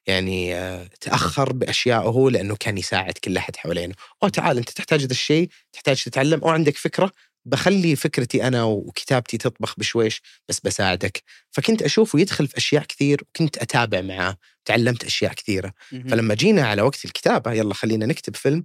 يعني 0.07 0.55
آه، 0.55 0.89
تأخر 1.01 1.53
بأشيائه 1.53 2.29
لأنه 2.31 2.57
كان 2.57 2.79
يساعد 2.79 3.13
كل 3.13 3.37
أحد 3.37 3.57
حوالينه. 3.57 3.95
أو 4.23 4.29
تعال 4.29 4.59
أنت 4.59 4.71
تحتاج 4.71 5.01
هذا 5.03 5.11
الشيء 5.11 5.49
تحتاج 5.73 6.05
تتعلم. 6.05 6.41
أو 6.41 6.49
عندك 6.49 6.77
فكرة؟ 6.77 7.13
بخلي 7.45 7.97
فكرتي 7.97 8.47
أنا 8.47 8.65
وكتابتي 8.65 9.39
تطبخ 9.39 9.75
بشويش 9.79 10.23
بس 10.49 10.61
بساعدك. 10.61 11.23
فكنت 11.51 11.83
اشوفه 11.83 12.21
يدخل 12.21 12.49
في 12.49 12.57
أشياء 12.57 12.85
كثير 12.85 13.23
وكنت 13.23 13.59
أتابع 13.59 14.01
معاه 14.01 14.37
تعلمت 14.65 15.05
أشياء 15.05 15.33
كثيرة. 15.33 15.73
فلما 16.11 16.35
جينا 16.35 16.67
على 16.67 16.83
وقت 16.83 17.05
الكتابة 17.05 17.53
يلا 17.53 17.75
خلينا 17.75 18.07
نكتب 18.07 18.37
فيلم. 18.37 18.65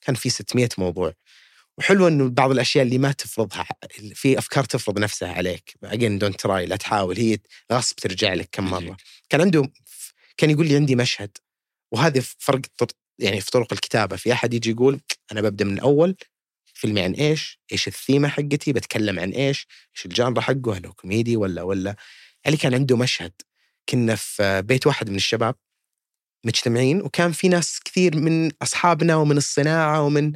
كان 0.00 0.14
في 0.14 0.30
600 0.30 0.68
موضوع. 0.78 1.14
وحلو 1.78 2.08
إنه 2.08 2.28
بعض 2.28 2.50
الأشياء 2.50 2.84
اللي 2.84 2.98
ما 2.98 3.12
تفرضها 3.12 3.66
في 4.14 4.38
أفكار 4.38 4.64
تفرض 4.64 4.98
نفسها 4.98 5.32
عليك. 5.32 5.74
again 5.84 6.18
don't 6.18 6.40
try 6.40 6.66
لا 6.66 6.76
تحاول. 6.76 7.18
هي 7.18 7.38
غصب 7.72 7.96
ترجع 7.96 8.34
لك 8.34 8.48
كم 8.52 8.64
مرة. 8.70 8.96
كان 9.28 9.40
عنده 9.40 9.70
كان 10.40 10.50
يقول 10.50 10.68
لي 10.68 10.76
عندي 10.76 10.96
مشهد 10.96 11.38
وهذا 11.92 12.20
فرق 12.38 12.60
يعني 13.18 13.40
في 13.40 13.50
طرق 13.50 13.72
الكتابة 13.72 14.16
في 14.16 14.32
أحد 14.32 14.54
يجي 14.54 14.70
يقول 14.70 15.00
أنا 15.32 15.40
ببدأ 15.40 15.64
من 15.64 15.72
الأول 15.72 16.16
فيلمي 16.74 17.00
عن 17.00 17.12
إيش؟ 17.12 17.60
إيش 17.72 17.88
الثيمة 17.88 18.28
حقتي؟ 18.28 18.72
بتكلم 18.72 19.18
عن 19.18 19.30
إيش؟ 19.30 19.66
إيش 19.96 20.06
ال 20.06 20.12
genre 20.12 20.40
حقه؟ 20.40 20.76
هل 20.76 20.86
هو 20.86 20.92
كوميدي 20.92 21.36
ولا 21.36 21.62
ولا 21.62 21.96
علي 22.46 22.56
كان 22.56 22.74
عنده 22.74 22.96
مشهد 22.96 23.32
كنا 23.88 24.14
في 24.14 24.62
بيت 24.62 24.86
واحد 24.86 25.10
من 25.10 25.16
الشباب 25.16 25.54
مجتمعين 26.44 27.02
وكان 27.02 27.32
في 27.32 27.48
ناس 27.48 27.80
كثير 27.84 28.16
من 28.16 28.50
أصحابنا 28.62 29.16
ومن 29.16 29.36
الصناعة 29.36 30.02
ومن 30.02 30.32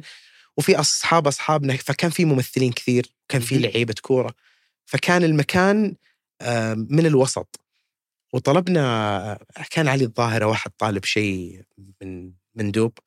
وفي 0.57 0.79
أصحاب 0.79 1.27
أصحابنا 1.27 1.77
فكان 1.77 2.11
في 2.11 2.25
ممثلين 2.25 2.71
كثير 2.71 3.15
كان 3.29 3.41
في. 3.41 3.57
لعيبة 3.57 3.95
كورة 4.01 4.33
فكان 4.85 5.23
المكان 5.23 5.95
آه، 6.41 6.73
من 6.73 7.05
الوسط 7.05 7.64
وطلبنا 8.35 9.39
كان 9.71 9.87
علي 9.87 10.03
الظاهرة 10.03 10.45
واحد 10.45 10.71
طالب 10.77 11.05
شيء 11.05 11.61
من 12.01 12.31
مندوب 12.55 12.97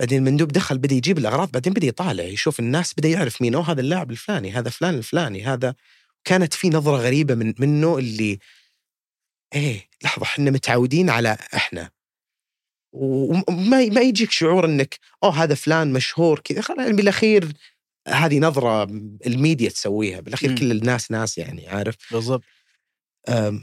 بعدين 0.00 0.18
المندوب 0.18 0.48
دخل 0.48 0.78
بدأ 0.78 0.94
يجيب 0.94 1.18
الأغراض 1.18 1.52
بعدين 1.52 1.72
بدأ 1.72 1.86
يطالع 1.86 2.24
يشوف 2.24 2.60
الناس 2.60 2.94
بدأ 2.94 3.08
يعرف 3.08 3.42
مين 3.42 3.54
أوه 3.54 3.70
هذا 3.70 3.80
اللاعب 3.80 4.10
الفلاني 4.10 4.52
هذا 4.52 4.70
فلان 4.70 4.94
الفلاني 4.94 5.44
هذا. 5.44 5.74
كانت 6.24 6.54
في 6.54 6.68
نظرة 6.68 6.96
غريبة 6.96 7.34
من 7.34 7.54
منه 7.58 7.98
اللي 7.98 8.38
إيه 9.54 9.88
لحظة 10.04 10.22
إحنا 10.22 10.50
متعودين 10.50 11.10
على 11.10 11.38
إحنا. 11.54 11.90
وما 12.92 13.84
ما 13.88 14.00
يجيك 14.00 14.30
شعور 14.30 14.64
إنك 14.64 14.98
أوه 15.24 15.42
هذا 15.42 15.54
فلان 15.54 15.92
مشهور 15.92 16.40
كذا 16.40 16.62
يعني 16.78 16.92
بالأخير 16.92 17.52
هذه 18.08 18.38
نظرة 18.38 18.84
الميديا 19.26 19.68
تسويها 19.68 20.20
بالأخير 20.20 20.50
مم. 20.50 20.56
كل 20.56 20.70
الناس 20.70 21.10
ناس 21.10 21.38
يعني 21.38 21.68
عارف؟ 21.68 21.96
بالضبط. 22.12 22.42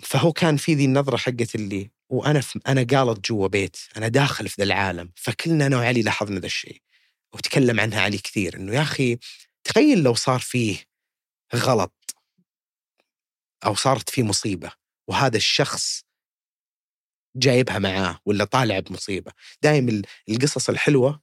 فهو 0.04 0.34
كان 0.34 0.58
في 0.58 0.74
ذي 0.74 0.86
النظرة 0.86 1.18
حقت 1.18 1.56
اللي 1.56 1.92
وأنا 2.10 2.42
أنا 2.68 2.84
قالت 2.84 3.30
جوا 3.30 3.48
بيت 3.48 3.78
أنا 3.98 4.08
داخل 4.08 4.50
في 4.50 4.56
ذا 4.58 4.64
العالم 4.64 5.12
فكلنا 5.16 5.66
أنا 5.66 5.78
وعلي 5.78 6.02
لاحظنا 6.02 6.40
ذا 6.40 6.46
الشيء 6.46 6.82
وتكلم 7.34 7.80
عنها 7.80 8.02
علي 8.02 8.18
كثير 8.18 8.56
إنه 8.56 8.74
يا 8.76 8.82
أخي 8.82 9.18
تخيل 9.64 10.04
لو 10.04 10.14
صار 10.14 10.40
فيه 10.40 10.78
غلط 11.56 12.16
أو 13.66 13.76
صارت 13.76 14.10
فيه 14.10 14.24
مصيبة 14.24 14.72
وهذا 15.08 15.38
الشخص 15.38 16.04
جايبها 17.36 17.80
معاه 17.80 18.20
ولا 18.26 18.46
طالع 18.46 18.80
بمصيبة. 18.80 19.32
دائما 19.62 20.02
القصص 20.30 20.70
الحلوة 20.70 21.22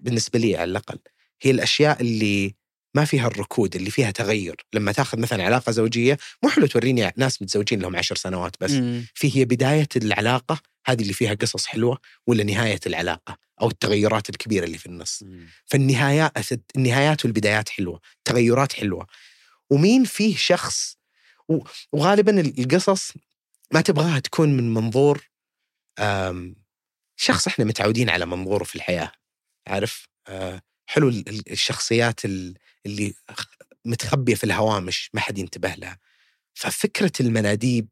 بالنسبة 0.00 0.38
لي 0.38 0.56
على 0.56 0.70
الأقل 0.70 0.98
هي 1.42 1.50
الأشياء 1.50 2.00
اللي 2.00 2.54
ما 2.96 3.04
فيها 3.04 3.26
الركود 3.26 3.76
اللي 3.76 3.90
فيها 3.90 4.10
تغير. 4.10 4.56
لما 4.72 4.92
تاخذ 4.92 5.18
مثلا 5.18 5.44
علاقة 5.44 5.72
زوجية 5.72 6.18
مو 6.42 6.50
حلو 6.50 6.66
توريني 6.66 7.12
ناس 7.16 7.42
متزوجين 7.42 7.80
لهم 7.80 7.96
عشر 7.96 8.16
سنوات 8.16 8.56
بس. 8.60 8.70
مم. 8.70 9.06
في 9.14 9.38
هي 9.38 9.44
بداية 9.44 9.88
العلاقة 9.96 10.60
هذه 10.86 11.02
اللي 11.02 11.12
فيها 11.12 11.34
قصص 11.34 11.66
حلوة 11.66 11.98
ولا 12.26 12.44
نهاية 12.44 12.80
العلاقة 12.86 13.38
أو 13.62 13.68
التغيرات 13.68 14.30
الكبيرة 14.30 14.64
اللي 14.64 14.78
في 14.78 14.86
النص. 14.86 15.24
فالنهايات 15.64 16.32
النهايات 16.76 17.24
والبدايات 17.24 17.68
حلوة 17.68 18.00
تغيرات 18.24 18.72
حلوة. 18.72 19.06
ومين 19.70 20.04
فيه 20.04 20.36
شخص؟ 20.36 20.96
وغالبا 21.92 22.40
القصص 22.40 23.12
ما 23.72 23.80
تبغاها 23.80 24.18
تكون 24.18 24.56
من 24.56 24.74
منظور 24.74 25.30
شخص 27.16 27.46
إحنا 27.46 27.64
متعودين 27.64 28.10
على 28.10 28.26
منظوره 28.26 28.64
في 28.64 28.76
الحياة. 28.76 29.12
عارف؟ 29.66 30.08
آه، 30.28 30.60
حلو 30.86 31.08
ال- 31.08 31.28
ال- 31.28 31.52
الشخصيات 31.52 32.24
ال- 32.24 32.54
اللي 32.86 33.14
متخبية 33.84 34.34
في 34.34 34.44
الهوامش 34.44 35.10
ما 35.14 35.20
حد 35.20 35.38
ينتبه 35.38 35.74
لها. 35.74 35.98
ففكرة 36.54 37.12
المناديب 37.20 37.88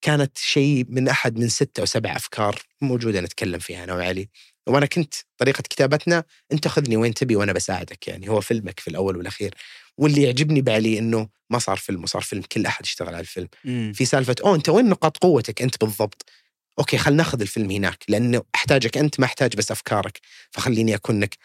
كانت 0.00 0.38
شيء 0.38 0.86
من 0.88 1.08
أحد 1.08 1.38
من 1.38 1.48
ستة 1.48 1.80
أو 1.80 1.86
سبع 1.86 2.16
أفكار 2.16 2.62
موجودة 2.80 3.20
نتكلم 3.20 3.58
فيها 3.58 3.84
أنا 3.84 3.94
وعلي. 3.94 4.28
وأنا 4.66 4.86
كنت 4.86 5.14
طريقة 5.38 5.62
كتابتنا 5.62 6.24
أنت 6.52 6.68
خذني 6.68 6.96
وين 6.96 7.14
تبي 7.14 7.36
وأنا 7.36 7.52
بساعدك 7.52 8.08
يعني 8.08 8.28
هو 8.28 8.40
فيلمك 8.40 8.80
في 8.80 8.88
الأول 8.88 9.16
والأخير. 9.16 9.54
واللي 9.98 10.22
يعجبني 10.22 10.60
بعلي 10.60 10.98
إنه 10.98 11.28
ما 11.50 11.58
صار 11.58 11.76
فيلم 11.76 12.02
وصار 12.02 12.22
فيلم 12.22 12.42
كل 12.42 12.66
أحد 12.66 12.84
اشتغل 12.84 13.08
على 13.08 13.20
الفيلم. 13.20 13.48
مم. 13.64 13.92
في 13.94 14.04
سالفة 14.04 14.34
أوه 14.44 14.54
أنت 14.54 14.68
وين 14.68 14.88
نقاط 14.88 15.16
قوتك 15.16 15.62
أنت 15.62 15.84
بالضبط؟ 15.84 16.30
أوكي 16.78 16.98
خل 16.98 17.16
ناخذ 17.16 17.40
الفيلم 17.40 17.70
هناك 17.70 18.04
لأنه 18.08 18.42
أحتاجك 18.54 18.98
أنت 18.98 19.20
ما 19.20 19.26
أحتاج 19.26 19.56
بس 19.56 19.70
أفكارك 19.70 20.20
فخليني 20.50 20.94
اكونك 20.94 21.36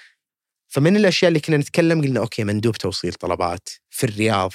فمن 0.72 0.96
الأشياء 0.98 1.30
اللي 1.30 1.40
كنا 1.40 1.58
نتكلم 1.58 2.02
قلنا 2.02 2.20
أوكي 2.20 2.44
مندوب 2.44 2.76
توصيل 2.78 3.14
طلبات 3.14 3.70
في 3.90 4.04
الرياض 4.04 4.54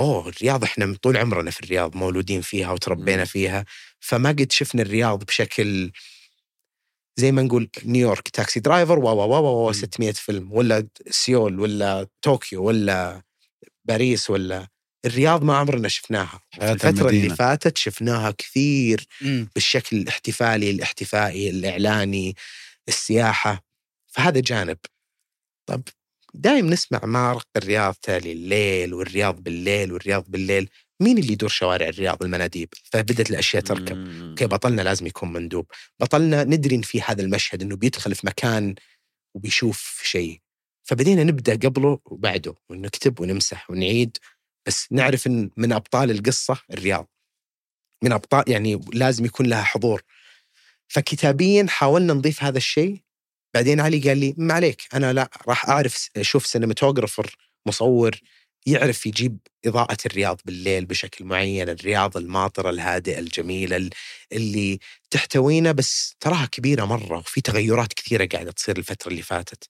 أوه 0.00 0.28
الرياض 0.28 0.64
إحنا 0.64 0.96
طول 1.02 1.16
عمرنا 1.16 1.50
في 1.50 1.60
الرياض 1.60 1.96
مولودين 1.96 2.40
فيها 2.40 2.72
وتربينا. 2.72 3.24
فيها 3.24 3.64
فما 4.00 4.28
قد 4.28 4.52
شفنا 4.52 4.82
الرياض 4.82 5.24
بشكل 5.24 5.92
زي 7.16 7.32
ما 7.32 7.42
نقول 7.42 7.70
نيويورك 7.84 8.28
Taxi 8.28 8.60
Driver 8.60 8.98
wow 8.98 9.18
wow 9.18 9.66
مم. 9.66 9.72
600 9.72 10.12
فيلم 10.12 10.52
ولا 10.52 10.88
سيول 11.10 11.60
ولا 11.60 12.06
طوكيو 12.22 12.64
ولا 12.64 13.22
باريس 13.84 14.30
ولا 14.30 14.68
الرياض 15.06 15.44
ما 15.44 15.56
عمرنا 15.56 15.88
شفناها 15.88 16.40
الفترة 16.62 16.90
اللي 16.90 17.00
المدينة. 17.00 17.34
فاتت 17.34 17.78
شفناها 17.78 18.30
كثير 18.30 19.06
مم. 19.20 19.48
بالشكل 19.54 19.96
الاحتفالي 19.96 20.70
الاحتفائي 20.70 21.50
الإعلاني 21.50 22.36
السياحة 22.88 23.64
فهذا 24.06 24.40
جانب 24.40 24.78
طب 25.68 25.82
دائم 26.34 26.66
نسمع 26.66 27.00
ما 27.04 27.18
رق 27.18 27.46
الرياض 27.56 27.94
تالي 27.94 28.32
الليل 28.32 28.94
والرياض 28.94 29.42
بالليل 29.42 29.92
والرياض 29.92 30.24
بالليل 30.28 30.68
مين 31.02 31.18
اللي 31.18 31.32
يدور 31.32 31.48
شوارع 31.48 31.88
الرياض 31.88 32.22
المناديب 32.22 32.68
فبدت 32.84 33.30
الأشياء 33.30 33.62
تركب. 33.62 33.96
أوكي 34.30 34.46
بطلنا 34.46 34.82
لازم 34.82 35.06
يكون 35.06 35.32
مندوب. 35.32 35.66
بطلنا 36.00 36.44
ندري 36.44 36.76
إن 36.76 36.82
في 36.82 37.02
هذا 37.02 37.22
المشهد 37.22 37.62
إنه 37.62 37.76
بيدخل 37.76 38.14
في 38.14 38.26
مكان 38.26 38.74
وبيشوف 39.34 40.02
شيء. 40.04 40.40
فبدينا 40.88 41.24
نبدأ 41.24 41.68
قبله 41.68 41.98
وبعده 42.04 42.54
ونكتب 42.70 43.20
ونمسح 43.20 43.70
ونعيد 43.70 44.16
بس 44.66 44.92
نعرف 44.92 45.26
إن 45.26 45.50
من 45.56 45.72
أبطال 45.72 46.10
القصة 46.10 46.56
الرياض. 46.70 47.08
من 48.04 48.12
أبطال 48.12 48.44
يعني 48.48 48.80
لازم 48.92 49.24
يكون 49.24 49.46
لها 49.46 49.62
حضور. 49.62 50.02
فكتابيا 50.88 51.66
حاولنا 51.68 52.14
نضيف 52.14 52.42
هذا 52.42 52.58
الشيء 52.58 53.02
بعدين 53.54 53.80
علي 53.80 53.98
قال 54.00 54.18
لي 54.18 54.34
ما 54.36 54.54
عليك 54.54 54.82
أنا 54.94 55.12
لا 55.12 55.30
راح 55.48 55.68
أعرف 55.68 56.08
أشوف 56.16 56.46
cinematographer 56.46 57.36
مصور 57.66 58.20
يعرف 58.66 59.06
يجيب 59.06 59.38
إضاءة 59.66 59.96
الرياض 60.06 60.40
بالليل 60.44 60.84
بشكل 60.86 61.24
معين 61.24 61.68
الرياض 61.68 62.16
الماطرة 62.16 62.70
الهادئة 62.70 63.18
الجميلة 63.18 63.76
ال- 63.76 63.90
اللي 64.32 64.78
تحتوينا 65.10 65.72
بس 65.72 66.14
تراها 66.20 66.46
كبيرة 66.46 66.84
مرة 66.84 67.18
وفي 67.18 67.40
تغيرات 67.40 67.92
كثيرة 67.92 68.26
قاعدة 68.26 68.50
تصير 68.52 68.78
الفترة 68.78 69.10
اللي 69.10 69.22
فاتت. 69.22 69.68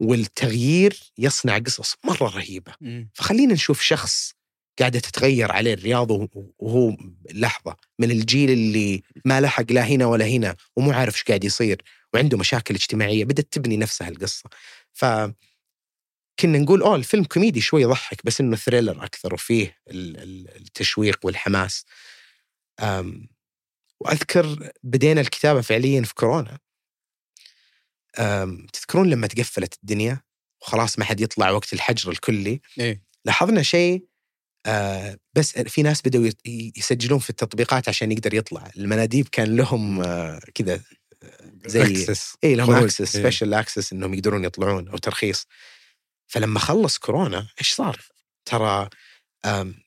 والتغيير 0.00 1.00
يصنع 1.18 1.58
قصص 1.58 1.94
مرة 2.04 2.28
رهيبة. 2.36 2.72
فخلينا 3.14 3.52
نشوف 3.54 3.80
شخص 3.82 4.32
قاعدة 4.78 4.98
تتغير 5.00 5.52
عليه 5.52 5.74
الرياض 5.74 6.10
وهو- 6.10 6.28
وهو 6.58 6.96
لحظة 7.32 7.76
من 7.98 8.10
الجيل 8.10 8.50
اللي 8.50 9.02
ما 9.24 9.40
لحق 9.40 9.72
لا 9.72 9.84
هنا 9.84 10.06
ولا 10.06 10.26
هنا 10.26 10.56
ومو 10.76 10.92
عارف 10.92 11.14
إيش 11.14 11.22
قاعد 11.24 11.44
يصير. 11.44 11.82
وعنده 12.16 12.38
مشاكل 12.38 12.74
اجتماعية 12.74 13.24
بدأت 13.24 13.48
تبني 13.52 13.76
نفسها 13.76 14.08
القصة. 14.08 14.50
ف 14.92 15.04
كنا 16.40 16.58
نقول 16.58 16.82
أوه 16.82 16.96
الفيلم 16.96 17.24
كوميدي 17.24 17.60
شوي 17.60 17.82
يضحك 17.82 18.26
بس 18.26 18.40
إنه 18.40 18.56
thriller 18.56 19.04
أكثر 19.04 19.34
وفيه 19.34 19.78
ال- 19.90 20.16
ال- 20.16 20.56
التشويق 20.56 21.18
والحماس. 21.22 21.84
أم 22.80 23.28
وأذكر 24.00 24.72
بدينا 24.82 25.20
الكتابة 25.20 25.60
فعليا 25.60 26.02
في 26.02 26.14
كورونا. 26.14 26.58
أم 28.18 28.66
تذكرون 28.72 29.10
لما 29.10 29.26
تقفلت 29.26 29.74
الدنيا 29.74 30.20
وخلاص 30.62 30.98
ما 30.98 31.04
حد 31.04 31.20
يطلع 31.20 31.50
وقت 31.50 31.72
الحجر 31.72 32.10
الكلي؟ 32.10 32.60
إيه. 32.80 33.02
لاحظنا 33.24 33.62
شيء 33.62 34.06
آه 34.66 35.18
بس 35.34 35.58
في 35.58 35.82
ناس 35.82 36.02
بدأوا 36.02 36.30
يسجلون 36.76 37.18
في 37.18 37.30
التطبيقات 37.30 37.88
عشان 37.88 38.12
يقدر 38.12 38.34
يطلع. 38.34 38.70
المناديب 38.76 39.28
كان 39.28 39.56
لهم 39.56 40.02
آه 40.02 40.40
كذا 40.54 40.80
زي 41.66 42.06
Access. 42.06 42.20
اي 42.44 42.54
لهم. 42.54 42.74
access. 42.74 43.02
special 43.02 43.54
access 43.54 43.92
إنهم 43.92 44.14
يقدرون 44.14 44.44
يطلعون 44.44 44.88
أو 44.88 44.96
ترخيص 44.98 45.46
فلما 46.26 46.58
خلص 46.58 46.98
كورونا 46.98 47.48
إيش 47.60 47.72
صار؟ 47.72 48.00
ترى 48.44 48.88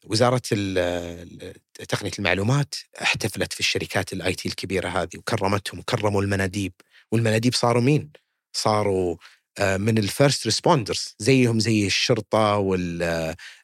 وزارة 0.05 0.41
ال- 0.51 1.53
تقنية 1.89 2.11
المعلومات 2.19 2.75
احتفلت 3.01 3.53
في 3.53 3.59
الشركات 3.59 4.13
ال 4.13 4.33
IT 4.33 4.49
الكبيرة 4.49 4.89
هذه 4.89 5.17
وكرمتهم 5.17 5.79
وكرموا 5.79 6.21
المناديب 6.21 6.73
والمناديب 7.11 7.53
صاروا 7.53 7.81
مين؟ 7.81 8.11
صاروا 8.53 9.15
آه، 9.57 9.77
من 9.77 9.97
ال 9.97 10.05
first 10.05 10.45
responders 10.45 11.15
زيهم 11.19 11.59
زي 11.59 11.85
الشرطة 11.87 12.57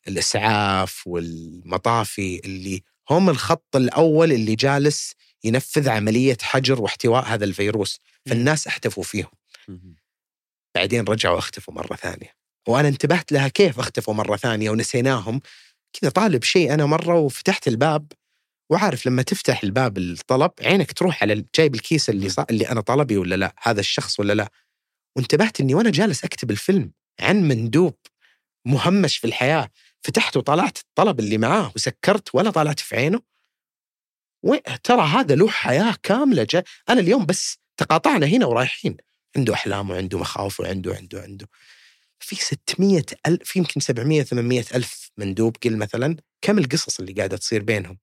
والاسعاف 0.07 1.07
والمطافي 1.07 2.41
اللي 2.45 2.83
هم 3.09 3.29
الخط 3.29 3.75
الأول 3.75 4.31
اللي 4.31 4.55
جالس 4.55 5.13
ينفذ 5.45 5.89
عملية 5.89 6.37
حجر 6.41 6.81
واحتواء 6.81 7.25
هذا 7.25 7.45
الفيروس. 7.45 7.99
فالناس 8.25 8.67
أحتفوا 8.67 9.03
فيهم. 9.03 9.31
بعدين 10.75 11.03
رجعوا 11.03 11.37
أختفوا 11.37 11.73
مرة 11.73 11.95
ثانية. 11.95 12.35
وأنا 12.67 12.87
انتبهت 12.87 13.31
لها 13.31 13.47
كيف 13.47 13.79
أختفوا 13.79 14.13
مرة 14.13 14.35
ثانية 14.37 14.69
ونسيناهم. 14.69 15.41
كذا 15.93 16.09
طالب 16.09 16.43
شيء 16.43 16.73
أنا 16.73 16.85
مرة 16.85 17.19
وفتحت 17.19 17.67
الباب. 17.67 18.11
وعارف 18.71 19.05
لما 19.05 19.21
تفتح 19.21 19.63
الباب 19.63 19.97
الطلب 19.97 20.51
عينك 20.61 20.91
تروح 20.91 21.23
على 21.23 21.45
جايب 21.55 21.75
الكيس 21.75 22.09
اللي 22.09 22.29
صار 22.29 22.45
اللي 22.49 22.69
أنا 22.69 22.81
طلبي 22.81 23.17
ولا 23.17 23.35
لا؟ 23.35 23.55
هذا 23.61 23.79
الشخص 23.79 24.19
ولا 24.19 24.33
لا؟ 24.33 24.49
وانتبهت 25.17 25.59
إني 25.59 25.75
وأنا 25.75 25.89
جالس 25.89 26.23
أكتب 26.23 26.51
الفيلم 26.51 26.91
عن 27.19 27.47
مندوب 27.47 27.95
مهمش 28.67 29.17
في 29.17 29.27
الحياة. 29.27 29.69
فتحت 30.01 30.37
وطلعت 30.37 30.77
الطلب 30.77 31.19
اللي 31.19 31.37
معاه 31.37 31.71
وسكرت 31.75 32.35
ولا 32.35 32.51
طلعت 32.51 32.79
في 32.79 32.95
عينه. 32.95 33.21
ترى 34.83 35.01
هذا 35.01 35.35
له 35.35 35.49
حياة 35.49 35.95
كاملة 36.03 36.43
جا 36.49 36.63
أنا 36.89 36.99
اليوم 36.99 37.25
بس 37.25 37.57
تقاطعنا 37.77 38.25
هنا 38.25 38.45
ورايحين. 38.45 38.97
عنده 39.37 39.53
أحلام 39.53 39.89
وعنده 39.89 40.17
مخاوف 40.19 40.59
وعنده 40.59 40.95
عنده 40.95 41.21
عنده. 41.21 41.47
في 42.19 42.35
600 42.35 43.03
ألف 43.25 43.41
في 43.43 43.59
يمكن 43.59 43.79
700 43.79 44.23
800 44.23 44.65
ألف 44.75 45.11
مندوب 45.17 45.57
قل 45.63 45.77
مثلا 45.77 46.17
كم 46.41 46.57
القصص 46.59 46.99
اللي 46.99 47.13
قاعدة 47.13 47.37
تصير 47.37 47.63
بينهم. 47.63 47.97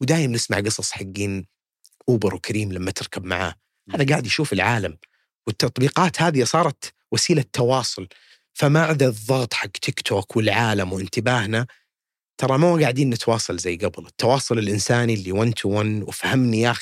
ودايم 0.00 0.32
نسمع 0.32 0.60
قصص 0.60 0.90
حقين 0.92 1.46
أوبر 2.08 2.34
وكريم 2.34 2.72
لما 2.72 2.90
تركب 2.90 3.24
معاه. 3.24 3.54
هذا 3.94 4.06
قاعد 4.06 4.26
يشوف 4.26 4.52
العالم 4.52 4.98
والتطبيقات 5.46 6.22
هذه 6.22 6.44
صارت 6.44 6.94
وسيلة 7.12 7.44
تواصل. 7.52 8.08
فما 8.54 8.80
عدا 8.82 9.06
الضغط 9.08 9.54
حق 9.54 9.68
تيك 9.68 10.00
توك 10.00 10.36
والعالم 10.36 10.92
وانتباهنا 10.92 11.66
ترى 12.38 12.58
مو 12.58 12.76
قاعدين 12.78 13.10
نتواصل 13.10 13.56
زي 13.58 13.76
قبل. 13.76 14.06
التواصل 14.06 14.58
الإنساني 14.58 15.14
اللي 15.14 15.32
1 15.32 15.52
تو 15.52 15.68
1 15.68 16.02
وفهمني 16.02 16.60
يا 16.60 16.74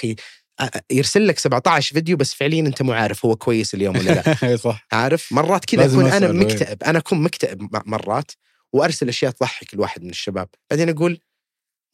أ- 0.62 0.80
يرسل 0.90 1.26
لك 1.26 1.38
17 1.38 1.92
فيديو 1.94 2.16
بس 2.16 2.34
فعليا 2.34 2.60
أنت 2.60 2.82
مو 2.82 2.92
عارف 2.92 3.26
هو 3.26 3.36
كويس 3.36 3.74
اليوم 3.74 3.96
ولا 3.96 4.10
لا. 4.42 4.56
صح. 4.64 4.86
عارف؟ 4.92 5.32
مرات 5.32 5.64
كذا 5.64 5.86
أكون 5.86 6.06
أنا. 6.06 6.32
مكتئب 6.32 6.82
أنا 6.82 6.98
أكون 6.98 7.22
مكتئب 7.22 7.68
مرات 7.86 8.30
وأرسل 8.72 9.08
أشياء 9.08 9.30
تضحك 9.30 9.74
الواحد 9.74 10.02
من 10.04 10.10
الشباب. 10.10 10.48
بعدين 10.70 10.88
أقول 10.88 11.18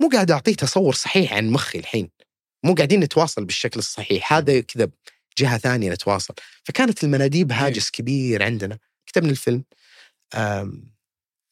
مو 0.02 0.08
قاعد 0.08 0.30
أعطيه 0.30 0.54
تصور 0.54 0.94
صحيح 0.94 1.32
عن 1.32 1.50
مخي 1.50 1.78
الحين. 1.78 2.11
مو 2.64 2.74
قاعدين 2.74 3.00
نتواصل 3.00 3.44
بالشكل 3.44 3.78
الصحيح. 3.78 4.32
هذا 4.32 4.61
كذا 4.61 4.88
جهة 5.38 5.58
ثانية 5.58 5.90
نتواصل. 5.90 6.34
فكانت 6.64 7.04
المناديب 7.04 7.52
هاجس 7.52 7.90
كبير 7.90 8.42
عندنا. 8.42 8.78
كتبنا 9.06 9.30
الفيلم. 9.30 9.64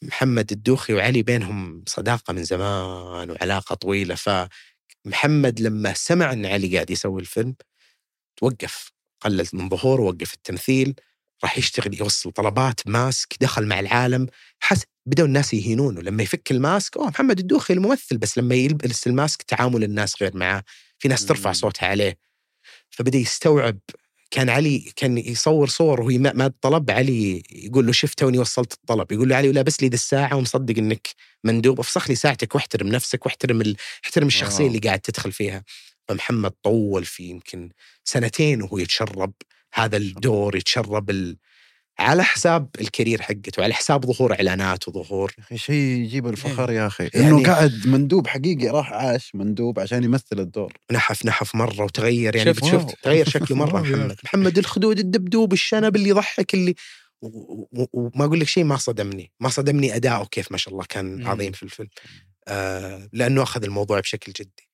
محمد 0.03 0.53
الدوخي 0.53 0.93
وعلي 0.95 1.23
بينهم 1.23 1.85
صداقة 1.89 2.33
من 2.33 2.45
زمان 2.45 3.31
وعلاقة 3.31 3.75
طويلة. 3.75 4.15
فمحمد 4.15 5.61
لما 5.61 5.93
سمع 5.93 6.33
إن 6.33 6.47
علي 6.47 6.75
قاعد 6.75 6.91
يسوي 6.91 7.21
الفيلم 7.21 7.55
توقف 8.37 8.93
قلل 9.21 9.47
من 9.53 9.69
ظهوره 9.69 10.03
وقف 10.03 10.35
التمثيل 10.35 10.95
راح 11.45 11.59
يشتغل 11.59 11.95
يوصل 12.01 12.33
طلبات 12.33 12.81
ماسك 12.87 13.37
دخل 13.41 13.67
مع 13.67 13.81
العالم. 13.81 14.27
حس 14.61 14.83
بدأوا 15.07 15.29
الناس 15.29 15.55
يهينونه. 15.55 16.01
لما 16.03 16.23
يفك 16.23 16.51
الماسك 16.51 16.97
أوه 16.97 17.09
محمد 17.09 17.39
الدوخي 17.39 17.75
الممثل 17.75 18.19
بس 18.19 18.39
لما 18.39 18.55
يلبس 18.55 19.07
الماسك 19.07 19.43
تعامل 19.43 19.85
الناس 19.85 20.23
غير 20.23 20.37
معاه. 20.37 20.65
في 20.99 21.09
ناس 21.09 21.27
ترفع. 21.27 21.53
صوتها 21.53 21.87
عليه. 21.87 22.19
فبدأ 22.91 23.19
يستوعب 23.19 23.79
كان 24.31 24.49
علي 24.49 24.93
كان 24.97 25.19
يصور 25.19 25.69
صور 25.69 26.01
وهي 26.01 26.19
ما 26.19 26.53
طلب 26.61 26.91
علي 26.91 27.43
يقول 27.53 27.87
له 27.87 27.93
شفت 27.93 28.19
توني 28.19 28.39
وصلت 28.39 28.73
الطلب. 28.73 29.13
يقول 29.13 29.29
له 29.29 29.37
علي 29.37 29.53
لابس 29.53 29.83
لي 29.83 29.89
ذا 29.89 29.95
الساعة 29.95 30.37
ومصدق 30.37 30.79
إنك 30.79 31.09
مندوب. 31.45 31.81
أفسخ 31.81 32.09
لي 32.09 32.15
ساعتك 32.15 32.55
واحترم 32.55 32.89
نفسك 32.89 33.27
واحترم 33.27 33.61
ال... 33.61 33.77
احترم 34.05 34.27
الشخصية 34.27 34.65
wow. 34.65 34.67
اللي 34.67 34.79
قاعد 34.79 35.01
تدخل 35.01 35.33
فيها. 35.33 35.65
فمحمد 36.09 36.51
طول 36.51 37.05
في 37.05 37.25
يمكن 37.25 37.71
سنتين 38.05 38.63
وهو 38.63 38.79
يتشرب. 38.79 39.33
هذا 39.75 39.97
الدور 39.97 40.57
يتشرب 40.57 41.11
ال... 41.11 41.37
على 42.01 42.25
حساب 42.25 42.69
ال 42.81 42.87
career 42.87 43.23
حقته 43.23 43.61
وعلى 43.61 43.75
حساب 43.75 44.07
ظهور 44.07 44.33
إعلانات 44.35 44.89
وظهور. 44.89 45.33
يا 45.39 45.43
أخي 45.45 45.59
شيء 45.59 45.75
يجيب 45.77 46.27
الفخر 46.27 46.71
يا 46.73 46.87
أخي. 46.87 47.11
يعني- 47.15 47.29
انه 47.29 47.43
قاعد 47.47 47.73
مندوب 47.87 48.27
حقيقي 48.27 48.69
راح 48.69 48.93
عاش 48.93 49.31
مندوب 49.35 49.81
عشان 49.81 50.05
يمثل 50.05 50.41
الدور. 50.41 50.73
نحف 50.93 51.27
نحف 51.27 51.55
مرة 51.55 51.85
وتغير 51.85 52.37
يعني 52.37 52.55
شفت- 52.55 52.65
شفت. 52.65 52.95
تغير 53.03 53.29
شكله 53.35 53.57
مرة 53.57 53.81
محمد. 53.81 54.17
محمد 54.25 54.59
الخدود 54.59 54.99
الدبدوب 54.99 55.53
الشنب 55.53 55.97
اللي 55.97 56.09
يضحك 56.09 56.55
اللي 56.55 56.75
وما 57.93 58.25
أقول 58.25 58.41
لك 58.41 58.49
شيء 58.49 58.65
ما 58.65 58.77
صدمني 58.77 59.33
ما 59.41 59.49
صدمني 59.49 59.97
أداؤه 59.97 60.25
كيف 60.27 60.53
ما 60.53 60.59
شاء 60.59 60.75
الله 60.75 60.85
كان. 60.89 61.27
عظيم 61.27 61.53
في 61.53 61.63
الفيلم. 61.63 61.89
آه 62.49 63.09
لأنه 63.13 63.43
أخذ 63.43 63.65
الموضوع 63.65 64.01
بشكل 64.01 64.33
جدي. 64.33 64.68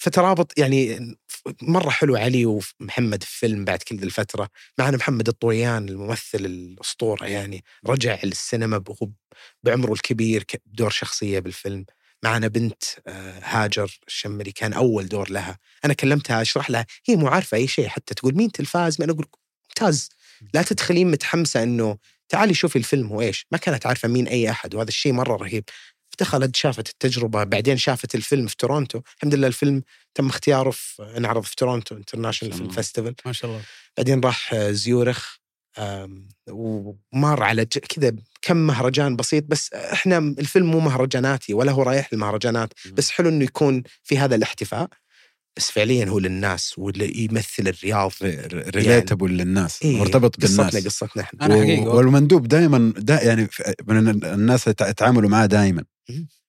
فترابط 0.00 0.58
يعني 0.58 1.14
مرة 1.62 1.90
حلو 1.90 2.16
علي 2.16 2.46
ومحمد 2.46 3.22
في 3.22 3.38
فيلم 3.38 3.64
بعد 3.64 3.82
كل 3.82 3.96
ذي 3.96 4.04
الفترة 4.04 4.48
معنا 4.78 4.96
محمد 4.96 5.28
الطويان 5.28 5.88
الممثل 5.88 6.38
الأسطورة 6.44 7.24
يعني 7.24 7.64
رجع 7.86 8.18
للسينما 8.24 8.84
بعمره 9.62 9.92
الكبير 9.92 10.44
بدور 10.66 10.90
شخصية 10.90 11.38
بالفيلم. 11.38 11.84
معنا 12.22 12.48
بنت 12.48 12.82
آه، 13.06 13.40
هاجر 13.42 13.98
الشمري 14.08 14.52
كان 14.52 14.72
أول 14.72 15.08
دور 15.08 15.30
لها. 15.30 15.58
أنا 15.84 15.94
كلمتها 15.94 16.42
أشرح 16.42 16.70
لها 16.70 16.86
هي 17.08 17.16
مو 17.16 17.28
عارفة 17.28 17.56
أي 17.56 17.68
شيء 17.68 17.88
حتى 17.88 18.14
تقول 18.14 18.34
مين 18.34 18.52
تلفاز؟ 18.52 19.00
أنا 19.02 19.12
أقول 19.12 19.26
ممتاز. 19.68 20.08
لا 20.54 20.62
تدخلين 20.62 21.10
متحمسة 21.10 21.62
إنه 21.62 21.98
تعالي 22.28 22.54
شوفي 22.54 22.76
الفيلم 22.76 23.06
هو 23.06 23.20
إيش؟ 23.20 23.46
ما 23.52 23.58
كانت 23.58 23.86
عارفة 23.86 24.08
مين 24.08 24.28
أي 24.28 24.50
أحد 24.50 24.74
وهذا 24.74 24.88
الشيء 24.88 25.12
مرة 25.12 25.36
رهيب. 25.36 25.64
دخلت 26.20 26.56
شافت 26.56 26.88
التجربة 26.88 27.44
بعدين 27.44 27.76
شافت 27.76 28.14
الفيلم 28.14 28.46
في 28.46 28.56
تورونتو 28.56 29.00
الحمد 29.16 29.34
لله 29.34 29.46
الفيلم 29.46 29.82
تم 30.14 30.26
اختياره 30.28 30.70
في 30.70 31.14
انعرض 31.16 31.42
في 31.42 31.56
تورونتو 31.56 31.96
International 31.96 32.54
Film. 32.54 32.68
Festival 32.70 33.14
ما 33.26 33.32
شاء 33.32 33.50
الله 33.50 33.62
بعدين 33.96 34.20
راح 34.20 34.54
زيورخ 34.54 35.36
ومر 36.50 37.42
على 37.42 37.64
كذا 37.66 38.12
كم 38.42 38.56
مهرجان 38.56 39.16
بسيط 39.16 39.44
بس 39.48 39.72
إحنا 39.72 40.18
الفيلم 40.18 40.70
مو 40.70 40.80
مهرجاناتي 40.80 41.54
ولا 41.54 41.72
هو 41.72 41.82
رايح 41.82 42.12
للمهرجانات 42.12 42.72
بس 42.92 43.10
حلو 43.10 43.28
إنه 43.28 43.44
يكون 43.44 43.82
في 44.02 44.18
هذا 44.18 44.34
الاحتفاء 44.34 44.88
بس 45.56 45.70
فعليا 45.70 46.06
هو 46.06 46.18
للناس 46.18 46.74
واللي 46.78 47.24
يمثل 47.24 47.68
الرياض 47.68 48.12
relatable 48.76 49.30
للناس 49.30 49.82
إيه 49.82 49.98
مرتبط 49.98 50.42
قصتنا 50.42 50.66
بالناس 50.66 50.86
قصتنا 50.86 51.22
إحنا 51.22 51.46
أنا 51.46 51.54
حقيقة. 51.60 51.82
والمندوب 51.88 52.48
دائما 52.48 52.92
دا 52.96 53.22
يعني 53.22 53.48
من 53.86 54.08
ال- 54.08 54.24
الناس 54.24 54.68
يتع- 54.68 54.88
يتعاملوا 54.88 55.30
معاه 55.30 55.46
دائما. 55.46 55.84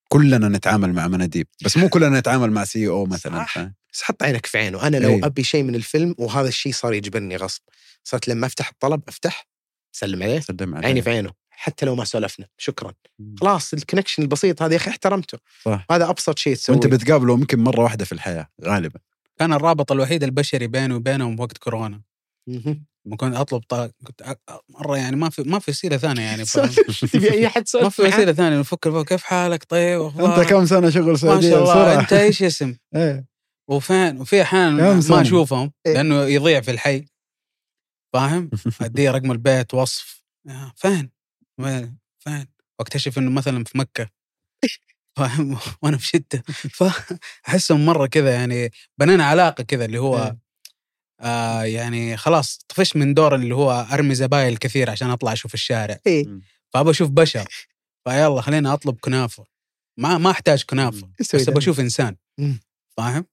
كلنا 0.07 0.49
نتعامل 0.49 0.93
مع 0.93 1.07
مناديب 1.07 1.47
بس 1.65 1.77
مو 1.77 1.89
كلنا 1.89 2.19
نتعامل 2.19 2.51
مع 2.51 2.63
CEO 2.63 3.05
مثلا 3.05 3.37
صح. 3.37 3.59
بس 3.93 4.03
حط 4.03 4.23
عينك 4.23 4.45
في 4.45 4.57
عينه. 4.57 4.87
أنا 4.87 4.97
لو 4.97 5.09
إيه. 5.09 5.25
أبي 5.25 5.43
شيء 5.43 5.63
من 5.63 5.75
الفيلم 5.75 6.15
وهذا 6.17 6.47
الشيء 6.47 6.73
صار 6.73 6.93
يجبرني 6.93 7.35
غصب. 7.35 7.61
صرت 8.03 8.27
لما 8.27 8.47
أفتح 8.47 8.69
الطلب 8.69 9.01
أفتح 9.07 9.47
سلم 9.91 10.23
عليه 10.23 10.39
سلم 10.39 10.75
عليه. 10.75 10.87
عيني 10.87 11.01
في 11.01 11.09
عينه 11.09 11.31
حتى 11.49 11.85
لو 11.85 11.95
ما 11.95 12.05
سولفنا. 12.05 12.47
شكرا. 12.57 12.93
مم. 13.19 13.35
خلاص 13.41 13.73
الكونكشن 13.73 14.23
البسيط 14.23 14.61
هذا 14.61 14.73
يا 14.73 14.77
أخي 14.77 14.91
احترمته. 14.91 15.37
صح. 15.65 15.85
هذا 15.91 16.09
أبسط 16.09 16.39
شيء 16.39 16.55
تسويه. 16.55 16.77
وأنت 16.77 16.93
بتقابله 16.93 17.33
يمكن 17.33 17.59
مرة 17.59 17.81
واحدة 17.81 18.05
في 18.05 18.11
الحياة 18.11 18.47
غالبا. 18.65 18.99
كان 19.39 19.53
الرابط 19.53 19.91
الوحيد 19.91 20.23
البشري 20.23 20.67
بيني 20.67 20.93
وبينهم 20.93 21.39
وقت 21.39 21.57
كورونا. 21.57 22.01
لما 22.47 23.17
كنت 23.17 23.35
أطلب 23.35 23.61
طا... 23.61 23.91
كنت 24.03 24.37
مرة 24.69 24.97
يعني 24.97 25.15
ما 25.15 25.29
في 25.29 25.41
ما 25.43 25.59
في 25.59 25.71
وسيلة 25.71 25.97
ثانية 25.97 26.21
يعني. 26.21 26.43
تبي 27.13 27.31
أي 27.31 27.47
أحد 27.47 27.63
ما 27.83 27.89
في 27.89 28.01
وسيلة 28.01 28.33
ثانية 28.33 28.59
نفكر 28.59 28.91
فيها 28.91 29.03
كيف 29.03 29.23
حالك 29.23 29.63
طيب 29.63 30.01
أنت 30.01 30.15
أخبارك؟ 30.15 30.49
كم 30.49 30.65
سنة 30.65 30.89
شغل 30.89 31.11
ما 31.11 31.17
سعودية 31.17 31.49
شاء 31.49 31.63
الله. 31.63 31.99
أنت 31.99 32.13
إيش 32.13 32.43
اسم 32.43 32.75
إيه. 32.95 33.25
وفين 33.69 34.21
وفي 34.21 34.41
أحيان 34.41 34.77
كم 34.77 35.13
ما؟ 35.13 35.21
أشوفهم 35.21 35.71
إيه. 35.85 35.93
لأنه 35.93 36.21
يضيع 36.23 36.61
في 36.61 36.71
الحي 36.71 37.05
فاهم 38.13 38.49
اديه 38.81 39.11
رقم 39.11 39.31
البيت 39.31 39.73
وصف 39.73 40.23
يا 40.47 40.71
فين 40.75 41.11
وين 41.59 41.97
فين 42.19 42.45
واكتشف 42.79 43.17
إنه 43.17 43.31
مثلا 43.31 43.63
في 43.63 43.77
مكة 43.77 44.09
فاهم 45.17 45.57
وأنا 45.81 45.97
في 45.97 46.17
جده 46.17 46.43
فاحسهم 46.73 47.85
مرة 47.85 48.07
كذا 48.07 48.33
يعني 48.33 48.71
بنينا 48.97 49.25
علاقة 49.25 49.63
كذا 49.63 49.85
اللي 49.85 49.97
هو 49.97 50.23
إيه. 50.23 50.50
آه 51.21 51.63
يعني 51.63 52.17
خلاص 52.17 52.59
طفشت 52.69 52.95
من 52.95 53.13
دور 53.13 53.35
اللي 53.35 53.55
هو 53.55 53.87
أرمي 53.93 54.15
زبايل 54.15 54.57
كثير 54.57 54.89
عشان 54.89 55.09
أطلع 55.09 55.33
أشوف 55.33 55.53
الشارع 55.53 55.97
إيه 56.07 56.25
فابى 56.73 56.89
أشوف 56.89 57.09
بشر 57.09 57.47
فيلا 58.03 58.41
خليني 58.41 58.73
أطلب 58.73 58.97
كنافة 59.01 59.43
ما 59.97 60.17
ما 60.17 60.31
أحتاج 60.31 60.63
كنافة 60.63 61.07
بس؟ 61.19 61.35
ابى 61.49 61.57
أشوف 61.57 61.79
إنسان. 61.79 62.15
فاهم؟ 62.97 63.25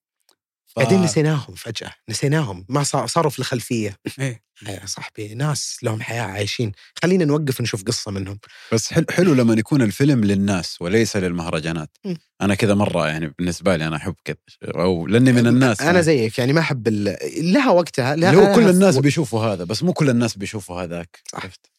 ف... 0.68 0.78
بعدين 0.78 1.02
نسيناهم 1.02 1.54
فجأة 1.54 1.90
نسيناهم 2.08 2.66
ما 2.68 2.82
صار 2.82 3.06
صاروا 3.06 3.30
في 3.30 3.38
الخلفية. 3.38 3.96
إيه. 4.18 4.48
يا 4.68 4.86
صاحبي 4.86 5.34
ناس 5.34 5.78
لهم 5.82 6.02
حياة 6.02 6.22
عايشين. 6.22 6.72
خلينا 7.02 7.24
نوقف 7.24 7.60
نشوف 7.60 7.82
قصة 7.84 8.10
منهم. 8.10 8.38
بس 8.72 8.92
حلو, 8.92 9.04
حلو 9.10 9.34
لما 9.34 9.54
يكون 9.54 9.82
الفيلم 9.82 10.24
للناس 10.24 10.82
وليس 10.82 11.16
للمهرجانات. 11.16 11.90
مم. 12.04 12.16
أنا 12.40 12.54
كذا 12.54 12.74
مرة 12.74 13.08
يعني 13.08 13.34
بالنسبة 13.38 13.76
لي 13.76 13.86
أنا 13.86 13.96
أحب 13.96 14.14
كذا 14.24 14.36
أو 14.64 15.06
لأني 15.06 15.32
من 15.32 15.46
الناس 15.46 15.80
أنا 15.80 16.00
زيك 16.00 16.38
يعني 16.38 16.52
ما 16.52 16.60
أحب 16.60 16.88
ال- 16.88 17.16
لها 17.52 17.70
وقتها 17.70 18.16
لها 18.16 18.34
هو 18.34 18.54
كل 18.54 18.68
الناس 18.68 18.96
و- 18.96 19.00
بيشوفوا 19.00 19.44
هذا 19.44 19.64
بس 19.64 19.82
مو 19.82 19.92
كل 19.92 20.10
الناس 20.10 20.36
بيشوفوا 20.38 20.82
هذاك. 20.82 21.18
عرفت؟ 21.34 21.70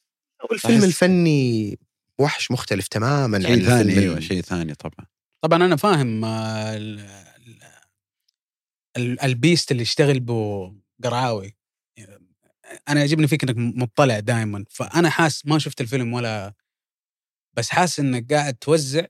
والفيلم 0.49 0.81
أحس- 0.81 0.83
الفني 0.83 1.79
وحش 2.19 2.51
مختلف 2.51 2.87
تماما 2.87 3.37
عن 3.37 3.43
شيء 3.43 3.65
ثاني 3.65 3.81
الفيلم 3.81 3.99
أيوه 3.99 4.19
شيء 4.19 4.41
ثاني 4.41 4.75
طبعا. 4.75 5.05
طبعا 5.41 5.65
أنا 5.65 5.75
فاهم 5.75 6.25
آه، 6.25 6.75
الـ 8.99 9.11
beast 9.11 9.71
اللي 9.71 9.81
يشتغل 9.83 10.19
بو 10.19 10.73
قرعاوي. 11.03 11.55
أنا 12.89 12.99
يعجبني 12.99 13.27
فيك 13.27 13.43
إنك 13.43 13.55
مطلع 13.57 14.19
دائما 14.19 14.65
فأنا 14.69 15.09
حاس 15.09 15.45
ما 15.45 15.59
شفت 15.59 15.81
الفيلم 15.81 16.13
ولا 16.13 16.53
بس 17.53 17.69
حاس 17.69 17.99
إنك 17.99 18.33
قاعد 18.33 18.53
توزع 18.55 19.05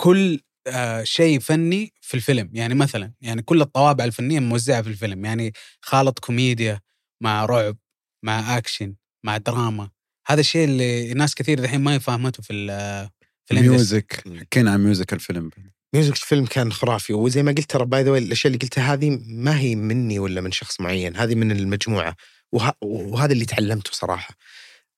كل 0.00 0.40
آه 0.66 1.02
شيء 1.04 1.40
فني 1.40 1.92
في 2.00 2.14
الفيلم. 2.14 2.50
يعني 2.52 2.74
مثلا 2.74 3.12
يعني 3.20 3.42
كل 3.42 3.60
الطوابع 3.60 4.04
الفنية 4.04 4.40
موزعة 4.40 4.82
في 4.82 4.88
الفيلم. 4.88 5.24
يعني 5.24 5.52
خالط 5.80 6.18
كوميديا 6.18 6.80
مع 7.22 7.44
رعب 7.44 7.76
مع 8.22 8.58
أكشن 8.58 8.94
مع 9.24 9.36
دراما. 9.36 9.90
هذا 10.26 10.40
الشيء 10.40 10.64
اللي 10.64 11.14
ناس 11.14 11.34
كثير 11.34 11.58
الحين 11.58 11.80
ما 11.80 11.98
فاهمته 11.98 12.42
في 12.42 12.52
ال- 12.52 13.08
في 13.46 13.52
الـ 13.54 13.56
industry 13.56 13.76
music 13.76 14.24
حكينا 14.40 14.70
عن 14.72 14.84
music 14.84 15.12
الفيلم. 15.12 15.50
music 15.94 16.16
الفيلم 16.16 16.46
كان 16.46 16.72
خرافي. 16.72 17.12
وزي 17.12 17.42
ما 17.42 17.52
قلت 17.52 17.70
ترى 17.70 17.84
by 17.84 18.02
the 18.02 18.18
الأشياء 18.18 18.52
اللي 18.52 18.58
قلتها 18.62 18.92
هذه 18.94 19.18
ما 19.26 19.58
هي 19.60 19.74
مني 19.74 20.18
ولا 20.18 20.40
من 20.40 20.52
شخص 20.52 20.80
معين 20.80 21.16
هذه 21.16 21.34
من 21.34 21.52
المجموعة. 21.52 22.16
وه... 22.52 22.74
وهذا 22.82 23.32
اللي 23.32 23.44
تعلمته 23.44 23.90
صراحة. 23.92 24.34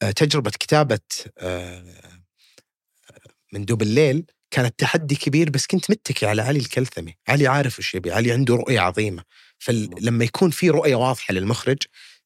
آه، 0.03 0.11
تجربة 0.11 0.51
كتابة 0.51 1.01
آه، 1.39 1.85
مندوب 3.53 3.83
الليل 3.83 4.25
كانت 4.51 4.75
تحدي 4.79 5.17
كبير 5.17 5.51
بس 5.51 5.67
كنت 5.67 5.91
متكي 5.91 6.27
على 6.27 6.43
علي 6.43 6.59
الكلثمي. 6.59 7.15
علي 7.29 7.47
عارف 7.47 7.79
وش 7.79 7.95
يبي 7.95 8.13
علي 8.13 8.33
عنده 8.33 8.55
رؤية 8.55 8.81
عظيمة. 8.81 9.23
فلما 9.59 10.25
يكون 10.25 10.51
في 10.51 10.71
رؤية 10.71 10.95
واضحة 10.95 11.35
للمخرج 11.35 11.79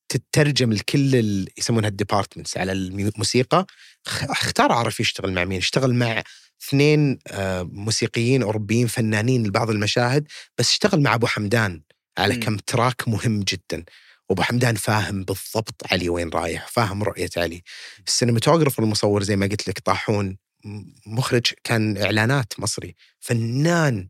تترجم 0.09 0.73
لكل 0.73 1.17
ال- 1.17 1.49
يسمونها 1.59 1.89
الـ 1.89 1.94
departments 1.94 2.57
على 2.57 2.73
الموسيقى. 2.73 3.67
اختار 4.07 4.73
عرف 4.73 5.01
يشتغل 5.01 5.33
مع 5.33 5.45
مين 5.45 5.59
اشتغل 5.59 5.95
مع 5.95 6.23
اثنين 6.63 7.19
آه، 7.27 7.63
موسيقيين 7.73 8.43
أوروبيين 8.43 8.87
فنانين 8.87 9.47
لبعض 9.47 9.71
المشاهد 9.71 10.29
بس 10.59 10.71
اشتغل 10.71 11.01
مع 11.01 11.15
أبو 11.15 11.27
حمدان 11.27 11.83
على 12.19 12.35
مم. 12.35 12.41
كم 12.41 12.57
track 12.57 13.09
مهم 13.09 13.41
جدا. 13.41 13.85
وابو 14.29 14.43
حمدان 14.43 14.75
فاهم 14.75 15.25
بالضبط 15.25 15.83
علي 15.93 16.09
وين 16.09 16.29
رايح 16.29 16.69
فاهم 16.69 17.03
رؤية 17.03 17.31
علي. 17.37 17.63
الـ 18.07 18.11
cinematographer 18.12 18.83
المصور 18.83 19.23
زي 19.23 19.37
ما 19.37 19.47
قلت 19.47 19.69
لك 19.69 19.79
طاحون 19.79 20.37
م- 20.65 20.85
مخرج 21.07 21.47
كان 21.65 21.97
إعلانات 22.03 22.53
مصري. 22.59 22.95
فنان 23.21 24.09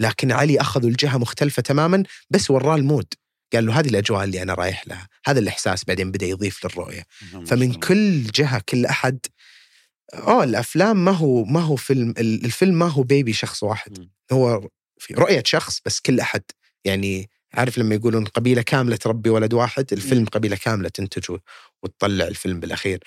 لكن 0.00 0.32
علي 0.32 0.60
أخذوا 0.60 0.90
الجهة 0.90 1.16
مختلفة 1.18 1.62
تماما 1.62 2.02
بس 2.30 2.50
وراه 2.50 2.76
المود. 2.76 3.06
قال 3.52 3.66
له 3.66 3.80
هذه 3.80 3.88
الأجواء 3.88 4.24
اللي 4.24 4.42
أنا 4.42 4.54
رايح 4.54 4.88
لها 4.88 5.08
هذا 5.26 5.38
الإحساس 5.38 5.84
بعدين 5.84 6.10
بدأ 6.10 6.26
يضيف 6.26 6.64
للرؤية. 6.64 7.02
فمن 7.46 7.72
كل 7.74 8.22
جهة 8.24 8.62
كل 8.68 8.86
أحد 8.86 9.18
آه 10.14 10.44
الأفلام 10.44 11.04
ما 11.04 11.10
هو 11.12 11.44
ما 11.44 11.60
هو 11.60 11.76
فيلم 11.76 12.10
ال- 12.18 12.44
الفيلم 12.44 12.78
ما 12.78 12.86
هو 12.88 13.02
بيبي 13.02 13.32
شخص 13.32 13.62
واحد. 13.62 14.08
هو 14.32 14.68
في 14.98 15.14
رؤية 15.14 15.42
شخص 15.46 15.80
بس 15.84 16.00
كل 16.00 16.20
أحد. 16.20 16.42
يعني 16.84 17.30
عارف 17.54 17.78
لما 17.78 17.94
يقولون 17.94 18.24
قبيلة 18.24 18.62
كاملة 18.62 18.96
تربي 18.96 19.30
ولد 19.30 19.54
واحد 19.54 19.86
الفيلم 19.92 20.24
قبيلة 20.24 20.56
كاملة 20.56 20.88
تنتج 20.88 21.30
و- 21.30 21.38
وتطلع 21.82 22.24
الفيلم 22.26 22.60
بالأخير. 22.60 22.98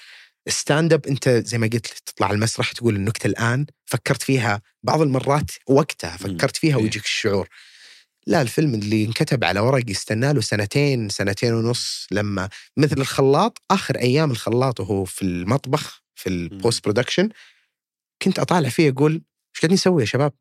stand 0.50 0.94
up 0.94 1.06
أنت 1.08 1.30
زي 1.30 1.58
ما 1.58 1.68
قلت 1.74 1.88
تطلع 2.06 2.32
المسرح 2.32 2.72
تقول 2.72 2.96
النكتة 2.96 3.28
الآن 3.28 3.66
فكرت 3.86 4.24
فيها 4.24 4.62
بعض 4.84 5.02
المرات 5.02 5.52
وقتها 5.68 6.18
فكرت 6.18 6.58
فيها 6.58 6.78
إيه. 6.78 6.84
ويجيك 6.84 7.04
الشعور. 7.04 7.48
لا 8.28 8.42
الفيلم 8.42 8.74
اللي 8.74 9.06
انكتب 9.06 9.44
على 9.44 9.60
ورق 9.60 9.90
يستنى 9.90 10.34
له 10.34 10.42
سنتين 10.42 11.10
سنتين 11.10 11.54
ونص 11.54 12.08
لما 12.12 12.50
مثل 12.78 12.98
الخلاط 13.02 13.58
آخر 13.72 13.96
أيام 13.98 14.32
الخلاط 14.32 14.80
وهو 14.80 15.06
في 15.06 15.22
المطبخ 15.22 16.03
في 16.16 16.30
الـ 16.30 16.40
post 16.40 16.84
production 16.84 17.30
كنت 18.22 18.40
أطالع 18.40 18.70
فيه 18.70 18.90
أقول 18.90 19.12
إيش 19.14 19.62
قاعدين 19.62 19.74
نسوي 19.74 20.02
يا 20.02 20.06
شباب؟ 20.06 20.34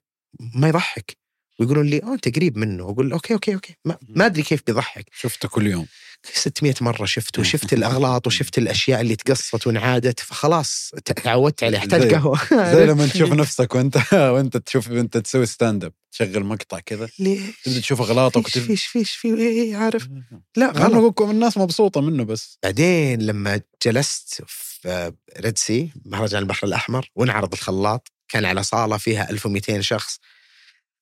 ما 0.55 0.69
يضحك. 0.69 1.17
ويقولون 1.61 1.87
لي 1.87 2.03
آه 2.03 2.15
أنت 2.15 2.37
قريب 2.37 2.59
منه. 2.59 2.85
أقول 2.85 3.13
okay 3.13 3.35
okay 3.35 3.55
okay. 3.55 3.77
ما, 3.85 3.99
ما 4.09 4.27
أدري 4.27 4.43
كيف 4.43 4.63
بيضحك. 4.67 5.07
شفته 5.13 5.49
كل 5.49 5.67
يوم. 5.67 5.87
600 6.25 6.75
مرة 6.81 7.05
شفته 7.05 7.41
وشفت 7.41 7.73
الأغلاط 7.73 8.27
وشفت 8.27 8.59
الأشياء 8.59 9.01
اللي 9.01 9.17
تقصت 9.17 9.67
وانعادت 9.67 10.21
فخلاص 10.21 10.91
تعودت 11.05 11.65
عليه 11.65 11.79
احتاج 11.79 12.15
قهوة. 12.15 12.39
زي 12.75 12.87
لما 12.87 13.07
تشوف 13.07 13.33
نفسك 13.43 13.75
وأنت 13.75 13.99
وأنت 14.13 14.57
تشوف 14.57 14.91
انت 14.91 15.17
تسوي 15.19 15.47
stand 15.47 15.85
up 15.85 15.93
تشغل 16.13 16.45
مقطع 16.45 16.79
كذا 16.81 17.09
تبدأ 17.65 17.81
تشوف 17.81 18.01
أغلاطك 18.01 18.47
فيش 18.47 18.57
وتبدأ 18.57 18.67
فيش 18.67 18.87
فيش 18.87 19.15
في 19.15 19.29
إيه 19.29 19.49
إيه، 19.49 19.77
عارف؟ 19.77 20.09
لا 20.57 20.71
أنا 20.71 20.99
غلط. 20.99 21.23
الناس 21.23 21.59
مبسوطة 21.59 22.01
منه 22.01 22.25
بس. 22.25 22.59
بعدين 22.63 23.23
لما 23.23 23.61
جلست 23.85 24.43
في 24.83 25.13
Red 25.41 25.59
Sea 25.59 25.93
مهرجان 26.05 26.43
البحر 26.43 26.67
الأحمر 26.67 27.09
وانعرض 27.15 27.53
الخلاط. 27.53 28.13
كان 28.29 28.45
على 28.45 28.63
صالة 28.63 28.97
فيها 28.97 29.31
1200 29.31 29.81
شخص. 29.81 30.19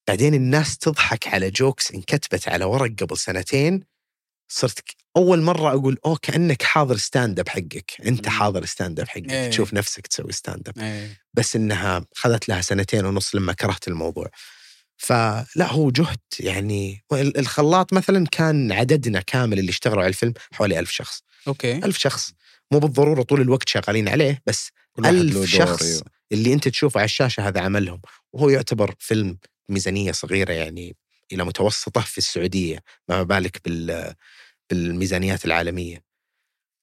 بعدين 0.09 0.35
الناس 0.35 0.79
تضحك 0.79 1.29
على 1.29 1.51
jokes 1.51 1.93
انكتبت 1.93 2.49
على 2.49 2.65
ورق 2.65 2.93
قبل 3.01 3.19
سنتين. 3.19 3.85
صرت 4.49 4.81
أول 5.17 5.43
مرة 5.43 5.71
أقول 5.71 5.99
أوه 6.07 6.17
كأنك 6.23 6.63
حاضر 6.63 6.97
stand 6.97 7.41
up 7.41 7.49
حقك. 7.49 7.93
أنت. 8.07 8.29
حاضر 8.29 8.65
stand 8.65 9.01
up 9.01 9.09
حقك 9.09 9.31
إيه. 9.31 9.51
تشوف 9.51 9.75
نفسك 9.75 10.07
تسوي 10.07 10.33
stand 10.33 10.69
up 10.69 10.79
إيه. 10.79 11.21
بس 11.35 11.57
إنها 11.57 12.07
خذت 12.15 12.49
لها 12.49 12.61
سنتين 12.61 13.05
ونص 13.05 13.35
لما 13.35 13.53
كرهت 13.53 13.89
الموضوع. 13.89 14.31
فلا 14.97 15.47
هو 15.73 15.91
جهد 15.91 16.19
يعني. 16.41 17.05
الخلاط 17.13 17.93
مثلا 17.93 18.27
كان 18.27 18.73
عددنا 18.73 19.21
كامل 19.21 19.59
اللي 19.59 19.71
اشتغلوا 19.71 20.03
على 20.03 20.09
الفيلم 20.09 20.35
حوالي 20.53 20.79
ألف 20.79 20.91
شخص. 20.91 21.23
okay. 21.49 21.77
ألف 21.77 21.99
شخص. 21.99 22.33
مو 22.73 22.79
بالضرورة 22.79 23.23
طول 23.23 23.41
الوقت 23.41 23.69
شغالين 23.69 24.09
عليه 24.09 24.43
بس 24.47 24.71
ألف 24.99 25.45
شخص 25.45 25.83
أيوه. 25.83 26.03
اللي 26.33 26.53
أنت 26.53 26.69
تشوفه 26.69 26.99
على 26.99 27.05
الشاشة 27.05 27.49
هذا 27.49 27.61
عملهم. 27.61 28.01
وهو 28.33 28.49
يعتبر 28.49 28.95
فيلم 28.99 29.39
ميزانية 29.69 30.13
صغيرة 30.13 30.53
يعني 30.53 30.97
إلى 31.33 31.45
متوسطة 31.45 32.01
في 32.01 32.19
السعودية 32.19 32.83
ما 33.09 33.23
بالك 33.23 33.61
بال 33.65 34.15
بالميزانيات 34.71 35.45
العالمية. 35.45 36.05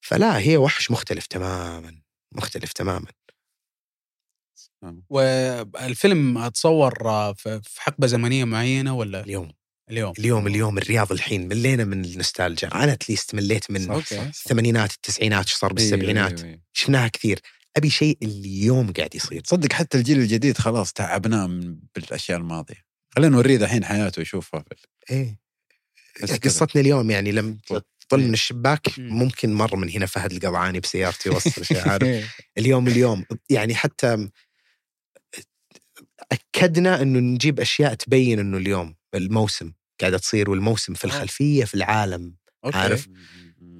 فلا 0.02 0.40
هي 0.40 0.58
وحش 0.58 0.92
مختلف 0.92 1.26
تماما 1.28 2.02
مختلف 2.36 2.74
تماما. 2.74 3.08
والفيلم 5.10 6.38
اتصور 6.38 6.94
في 7.34 7.62
حقبة 7.78 8.08
زمنية 8.08 8.46
معينة 8.46 8.96
ولا؟ 8.96 9.22
اليوم. 9.22 9.57
اليوم؟ 9.92 10.14
اليوم 10.20 10.48
اليوم 10.48 10.78
الرياض 10.78 11.12
الحين 11.12 11.48
ملينا 11.48 11.84
من 11.84 12.06
النوستالجيا. 12.06 12.84
أنا 12.84 12.94
اتليست 12.94 13.36
مليت 13.36 13.72
من 13.72 13.92
الثمانينات 14.12 14.94
التسعينات 14.94 15.46
إيش 15.46 15.54
صار 15.56 15.74
بالسبعينات 15.74 16.40
إيه، 16.40 16.46
إيه، 16.46 16.54
إيه. 16.54 16.62
شفناها 16.74 17.08
كثير. 17.08 17.40
أبي 17.78 17.90
شيء 17.90 18.18
اليوم 18.24 18.94
قاعد 18.94 19.16
يصير. 19.16 19.42
تصدق 19.42 19.74
حتى 19.74 19.98
الجيل 19.98 20.20
الجديد 20.20 20.58
خلاص 20.58 20.94
تعبناه 20.94 21.48
من 21.48 21.78
بالأشياء 21.96 22.38
الماضية. 22.40 22.86
خلينا 23.16 23.36
نوريه 23.36 23.58
دحين 23.58 23.86
حياته 23.86 24.22
يشوفها 24.22 24.60
في 24.60 24.76
إيه. 25.12 25.40
قصتنا 26.44 26.82
اليوم 26.82 27.12
يعني 27.12 27.32
لما 27.32 27.58
تطل 28.00 28.20
من 28.20 28.34
الشباك 28.34 29.00
مم. 29.00 29.20
ممكن 29.20 29.54
مر 29.54 29.76
من 29.76 29.90
هنا 29.90 30.06
فهد 30.06 30.32
القضعاني 30.32 30.80
بسيارته 30.80 31.28
يوصل 31.28 31.66
شيء 31.66 31.88
عارف. 31.90 32.36
اليوم 32.58 32.88
اليوم. 32.88 33.26
يعني 33.50 33.76
حتى 33.76 34.30
أكدنا 36.32 37.02
إنه 37.02 37.20
نجيب 37.20 37.60
أشياء 37.60 37.94
تبين 37.94 38.40
إنه 38.40 38.58
اليوم 38.58 38.96
الموسم 39.16 39.74
قاعدة 40.02 40.18
تصير 40.18 40.50
والموسم 40.50 40.94
في 40.94 41.06
الخلفية 41.06 41.66
في 41.66 41.74
العالم 41.74 42.36
okay. 42.66 42.78
عارف. 42.78 43.08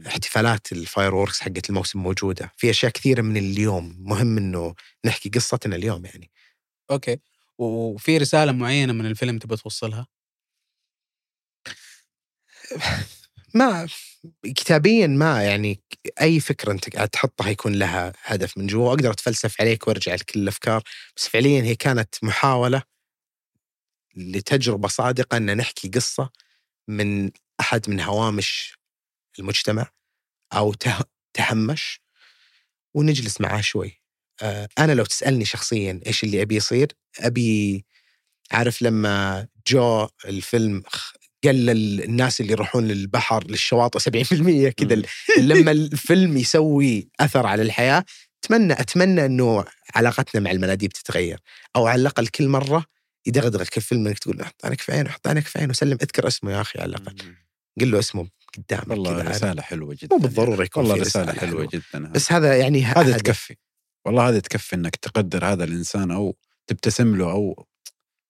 احتفالات 0.08 0.72
الـ 0.72 1.16
fireworks 1.16 1.40
حقت 1.42 1.70
الموسم 1.70 2.00
موجودة. 2.00 2.52
في 2.58 2.70
أشياء 2.70 2.92
كثيرة 2.92 3.22
من 3.22 3.38
اليوم. 3.38 3.96
مهم 4.00 4.38
إنه 4.38 4.76
نحكي 5.06 5.30
قصتنا 5.30 5.76
اليوم 5.76 6.06
يعني. 6.06 6.32
أوكي. 6.92 7.18
وفي 7.58 8.18
رسالة 8.18 8.52
معينة 8.52 8.94
من 8.94 9.06
الفيلم 9.06 9.38
تبغى 9.38 9.58
توصلها؟ 9.58 10.08
ما 13.58 13.88
كتابيا 14.44 15.08
ما 15.08 15.44
يعني 15.44 15.82
أي 16.22 16.40
فكرة 16.40 16.72
أنت 16.72 16.96
قاعد 16.96 17.10
تحطها 17.10 17.50
يكون 17.50 17.74
لها 17.76 18.14
هدف 18.24 18.58
من 18.58 18.68
جوا 18.68 18.90
أقدر 18.90 19.12
أتفلسف 19.12 19.62
عليك 19.62 19.88
وأرجع 19.88 20.16
لكل 20.16 20.40
الأفكار. 20.40 20.84
بس 21.18 21.28
فعليا 21.28 21.62
هي 21.64 21.76
كانت 21.76 22.16
محاولة 22.24 22.84
لتجربة 24.16 24.88
صادقة 24.88 25.38
إن 25.38 25.58
نحكي 25.58 25.90
قصة 25.90 26.30
من 26.88 27.32
أحد 27.60 27.90
من 27.90 28.00
هوامش 28.02 28.78
المجتمع 29.40 29.88
أو 30.54 30.74
ته- 30.74 31.06
تهمش. 31.34 32.02
ونجلس 32.96 33.42
معاه 33.42 33.62
شوي. 33.62 34.02
آه، 34.42 34.68
أنا 34.80 34.92
لو 34.92 35.06
تسألني 35.06 35.46
شخصيا 35.46 36.02
إيش 36.08 36.24
اللي 36.24 36.42
أبي 36.42 36.56
يصير 36.56 36.88
أبي 37.20 37.86
عارف 38.52 38.82
لما 38.82 39.48
جو 39.68 40.08
الفيلم 40.26 40.84
قلل 41.44 42.04
الناس 42.04 42.42
اللي 42.42 42.52
يروحون 42.52 42.88
للبحر 42.88 43.44
للشواطئ 43.48 44.00
70% 44.00 44.70
كذا. 44.70 45.02
لما 45.38 45.72
الفيلم 45.72 46.38
يسوي 46.38 47.10
أثر 47.20 47.46
على 47.48 47.62
الحياة 47.62 48.06
أتمنى 48.44 48.74
أتمنى 48.74 49.26
إنه 49.26 49.66
علاقتنا 49.96 50.42
مع 50.42 50.52
المناديب 50.52 50.92
تتغير 50.92 51.40
أو 51.76 51.88
على 51.88 52.02
الأقل 52.02 52.28
كل 52.28 52.48
مرة 52.48 52.86
يدغدغك 53.26 53.78
الفيلم 53.78 54.08
إنك 54.08 54.20
تقول 54.20 54.46
حط 54.46 54.66
عينك 54.66 54.82
في 54.82 54.92
عينه 54.92 55.10
حط 55.10 55.28
عينك 55.28 55.48
في 55.48 55.60
عينه 55.60 55.70
وسلم 55.70 55.98
أذكر 56.02 56.28
اسمه 56.28 56.52
يا 56.52 56.62
أخي 56.62 56.80
على 56.80 56.90
الأقل 56.90 57.16
قل 57.82 57.92
له 57.92 58.00
اسمه 58.00 58.28
قدامك 58.58 58.88
والله. 58.90 59.22
رسالة 59.22 59.62
حلوة 59.62 59.98
جدا 60.02 60.16
مو 60.16 60.22
بالضروره 60.22 60.64
يكون 60.64 60.84
والله 60.84 61.02
رسالة 61.02 61.34
حلوة. 61.34 61.70
جدا 61.74 62.12
بس 62.12 62.32
هذا 62.32 62.58
يعني 62.58 62.84
هذا. 62.84 63.18
تكفي 63.18 63.56
والله 64.06 64.30
هذا 64.30 64.40
تكفي 64.40 64.76
إنك 64.76 64.96
تقدر 64.96 65.46
هذا 65.46 65.64
الإنسان 65.64 66.12
أو 66.12 66.38
تبتسم 66.68 67.16
له 67.16 67.32
أو 67.32 67.68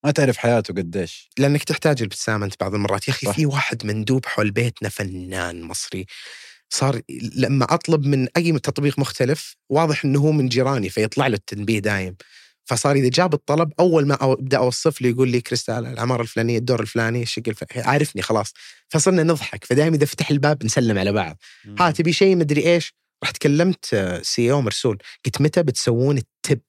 ما 0.06 0.12
تعرف 0.12 0.38
حياته 0.38 0.74
قديش. 0.74 1.30
لأنك 1.39 1.64
تحتاج 1.64 1.98
الابتسامة 1.98 2.45
أنت 2.45 2.54
بعض 2.60 2.76
المرات. 2.76 3.08
يا 3.08 3.14
أخي. 3.14 3.34
في 3.34 3.45
واحد 3.45 3.86
مندوب 3.86 4.26
حول 4.26 4.52
بيتنا 4.52 4.89
فنان 4.89 5.62
مصري. 5.62 6.06
صار 6.70 7.02
لما 7.36 7.66
أطلب 7.74 8.06
من 8.06 8.28
أي 8.38 8.60
تطبيق 8.60 9.00
مختلف 9.00 9.56
واضح 9.70 10.06
إنه 10.06 10.20
هو 10.20 10.32
من 10.32 10.48
جيراني 10.48 10.89
فيطلع 10.89 11.28
له 11.28 11.36
التنبيه 11.36 11.80
دايم. 11.80 12.16
فصار 12.66 12.95
إذا 12.95 13.10
جاب 13.10 13.34
الطلب 13.34 13.74
أول 13.80 14.08
ما 14.08 14.18
أبدأ 14.22 14.58
أوصف 14.58 15.02
له 15.02 15.10
يقول 15.10 15.30
لي 15.30 15.41
كريستال 15.41 15.86
العماره 15.86 16.22
الفلانية 16.22 16.58
الدور 16.58 16.80
الفلاني 16.80 17.24
الشقه 17.24 17.50
الفلانية 17.50 17.89
عارفني 17.89 18.22
خلاص. 18.22 18.54
فصرنا 18.89 19.24
نضحك. 19.24 19.66
فدائما 19.66 19.95
إذا 19.95 20.06
فتح 20.06 20.30
الباب 20.30 20.66
نسلم 20.66 20.98
على 20.98 21.12
بعض. 21.12 21.38
ها 21.80 21.91
تبي 21.91 22.14
شيء؟ 22.14 22.36
مدري 22.36 22.74
إيش. 22.74 22.93
رحت 23.24 23.38
كلمت 23.38 23.95
CEO 24.22 24.62
مرسول. 24.62 24.98
قلت 25.26 25.41
متى 25.41 25.64
بتسوون 25.64 26.18
الـ 26.18 26.28
tip 26.28 26.60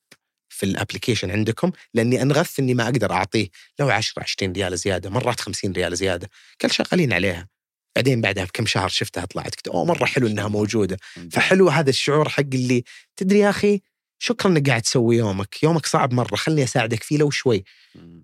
في 0.58 0.66
الـ 0.66 0.71
application 0.71 1.30
عندكم 1.30 1.72
لأني 1.94 2.22
انغث 2.22 2.60
إني 2.60 2.74
ما 2.74 2.84
أقدر 2.84 3.12
أعطيه. 3.12 3.48
لو 3.80 3.90
10 3.90 4.22
20 4.22 4.52
ريال 4.52 4.78
زيادة 4.78 5.10
مرات 5.10 5.40
50 5.40 5.72
ريال 5.72 5.96
زيادة. 5.96 6.30
قال 6.62 6.74
شغالين 6.74 7.12
عليها. 7.12 7.48
بعدين 7.96 8.20
بعدها 8.20 8.44
بكم 8.44 8.66
شهر 8.66 8.88
شفتها 8.88 9.24
طلعت. 9.24 9.54
قلت 9.54 9.68
أوه 9.68 9.84
مرة 9.84 10.04
حلو 10.04 10.26
إنها 10.26 10.48
موجودة. 10.48 10.96
فحلو 11.32 11.68
هذا 11.68 11.90
الشعور 11.90 12.28
حق 12.28 12.42
اللي 12.54 12.84
تدري 13.16 13.38
يا 13.38 13.50
أخي 13.50 13.80
شكرا 14.18 14.50
إنك 14.50 14.68
قاعد 14.68 14.82
تسوي 14.82 15.16
يومك. 15.16 15.62
يومك 15.62 15.86
صعب 15.86 16.12
مرة. 16.14 16.36
خلني 16.36 16.64
أساعدك 16.64 17.02
فيه 17.02 17.18
لو 17.18 17.30
شوي. 17.30 17.64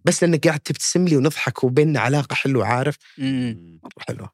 بس 0.04 0.22
لأنك 0.22 0.46
قاعد 0.48 0.60
تبتسم 0.60 1.04
لي 1.08 1.16
ونضحك 1.16 1.64
وبيننا 1.64 2.00
علاقة 2.00 2.34
حلوة 2.34 2.66
عارف؟ 2.66 2.96
مم. 3.18 3.80
مرة 3.84 4.04
حلوة. 4.08 4.30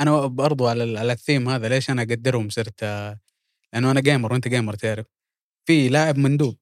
أنا 0.00 0.26
برضو 0.26 0.68
على 0.68 0.98
على 0.98 1.12
الثيم 1.12 1.48
هذا 1.48 1.68
ليش 1.68 1.90
أنا 1.90 2.02
أقدرهم؟ 2.02 2.50
صرت 2.50 2.82
لأنه 3.72 3.90
أنا 3.90 4.00
gamer 4.00 4.32
وأنت 4.32 4.48
gamer 4.48 4.74
تعرف. 4.74 5.06
في 5.66 5.88
لاعب 5.88 6.18
مندوب. 6.18 6.56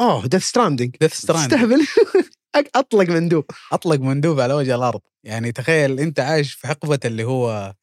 اوه 0.00 0.26
Death 0.26 0.42
Stranding 0.44 0.96
Death 1.00 1.14
Strand 1.14 1.54
استهبل 1.54 1.86
أطلق 2.74 3.08
مندوب. 3.08 3.44
أطلق 3.72 4.00
مندوب 4.00 4.40
على 4.40 4.54
وجه 4.54 4.74
الأرض. 4.74 5.00
يعني 5.24 5.52
تخيل 5.52 6.00
أنت 6.00 6.20
عايش 6.20 6.52
في 6.52 6.66
حقبة 6.66 6.98
اللي 7.04 7.24
هو 7.24 7.74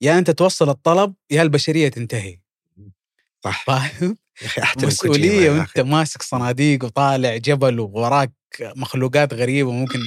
يا 0.00 0.18
أنت 0.18 0.30
توصل 0.30 0.68
الطلب 0.68 1.14
يا 1.30 1.42
البشرية 1.42 1.88
تنتهي. 1.88 2.38
صح. 3.44 3.64
فاهم؟ 3.66 4.16
يا 4.42 4.46
أخي 4.46 4.62
أحترم 4.62 4.88
مسؤولية 4.88 5.50
وأنت. 5.50 5.80
ماسك 5.80 6.22
صناديق 6.22 6.84
وطالع 6.84 7.36
جبل 7.36 7.80
ووراك 7.80 8.32
مخلوقات 8.60 9.34
غريبة 9.34 9.72
ممكن 9.72 9.98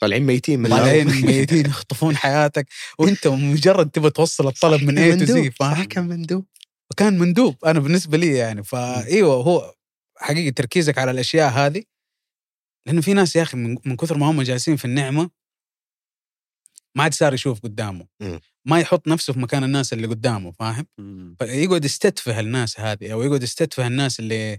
طالعين 0.00 0.22
ميتين 0.26 0.60
من 0.60 0.70
طالعين. 0.70 1.06
ميتين 1.26 1.66
يخطفون 1.66 2.16
حياتك. 2.16 2.66
وأنت 2.98 3.26
مجرد 3.28 3.90
تبغى 3.90 4.10
توصل 4.10 4.46
الطلب 4.46 4.82
من 4.82 4.98
A 4.98 5.16
to. 5.16 5.24
Z 5.24 5.50
صح 5.60 5.74
فاهم؟ 5.74 5.84
كان 5.84 6.08
مندوب. 6.08 6.44
وكان 6.90 7.18
مندوب 7.18 7.64
أنا 7.64 7.80
بالنسبة 7.80 8.18
لي 8.18 8.34
يعني. 8.34 8.64
فايوه 8.64 9.34
هو 9.34 9.75
حقيقه 10.18 10.54
تركيزك 10.54 10.98
على 10.98 11.10
الأشياء 11.10 11.50
هذه 11.50 11.84
لأنه 12.86 13.00
في 13.00 13.14
ناس 13.14 13.36
يا 13.36 13.42
أخي 13.42 13.56
من, 13.56 13.76
من 13.84 13.96
كثر 13.96 14.18
ما 14.18 14.30
هم 14.30 14.42
جالسين 14.42 14.76
في 14.76 14.84
النعمة 14.84 15.30
ما 16.96 17.02
عاد 17.02 17.14
صار 17.14 17.34
يشوف 17.34 17.60
قدامه 17.60 18.06
مم. 18.20 18.40
ما 18.64 18.80
يحط 18.80 19.08
نفسه 19.08 19.32
في 19.32 19.38
مكان 19.38 19.64
الناس 19.64 19.92
اللي 19.92 20.06
قدامه 20.06 20.52
فاهم 20.52 20.86
فيقعد 21.38 21.84
يستتفه 21.84 22.40
الناس 22.40 22.80
هذه 22.80 23.12
أو 23.12 23.22
يقعد 23.22 23.42
يستتفه 23.42 23.86
الناس 23.86 24.20
اللي 24.20 24.58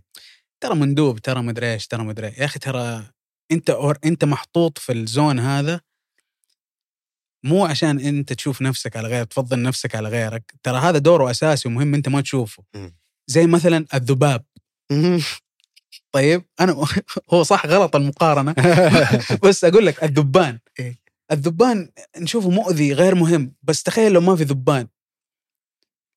ترى 0.63 0.75
مندوب 0.75 1.19
ترى 1.19 1.41
مدري 1.41 1.73
إيش 1.73 1.87
ترى 1.87 2.03
مدري 2.03 2.27
إيه. 2.27 2.39
يا 2.39 2.45
أخي 2.45 2.59
ترى 2.59 3.11
أنت 3.51 3.69
أور 3.69 3.97
أنت 4.05 4.25
محطوط 4.25 4.77
في 4.77 4.91
الزون 4.91 5.39
هذا 5.39 5.81
مو 7.43 7.65
عشان 7.65 7.99
أنت 7.99 8.33
تشوف 8.33 8.61
نفسك 8.61 8.97
على 8.97 9.07
غيرك 9.07 9.27
تفضل 9.27 9.61
نفسك 9.61 9.95
على 9.95 10.09
غيرك 10.09 10.53
ترى 10.63 10.77
هذا 10.77 10.97
دوره 10.97 11.31
أساسي 11.31 11.67
ومهم 11.67 11.93
أنت 11.93 12.09
ما 12.09 12.21
تشوفه. 12.21 12.63
زي 13.27 13.47
مثلا 13.47 13.85
الذباب. 13.93 14.45
طيب 16.11 16.43
أنا 16.59 16.85
هو 17.33 17.43
صح 17.43 17.65
غلط 17.65 17.95
المقارنة 17.95 18.55
بس 19.43 19.63
أقول 19.63 19.85
لك 19.85 20.03
الذبان 20.03 20.59
إيه. 20.79 20.99
الذبان 21.31 21.89
نشوفه 22.17 22.49
مؤذي 22.49 22.93
غير 22.93 23.15
مهم 23.15 23.53
بس 23.63 23.83
تخيل 23.83 24.11
لو 24.11 24.21
ما 24.21 24.35
في 24.35 24.43
ذبان 24.43 24.87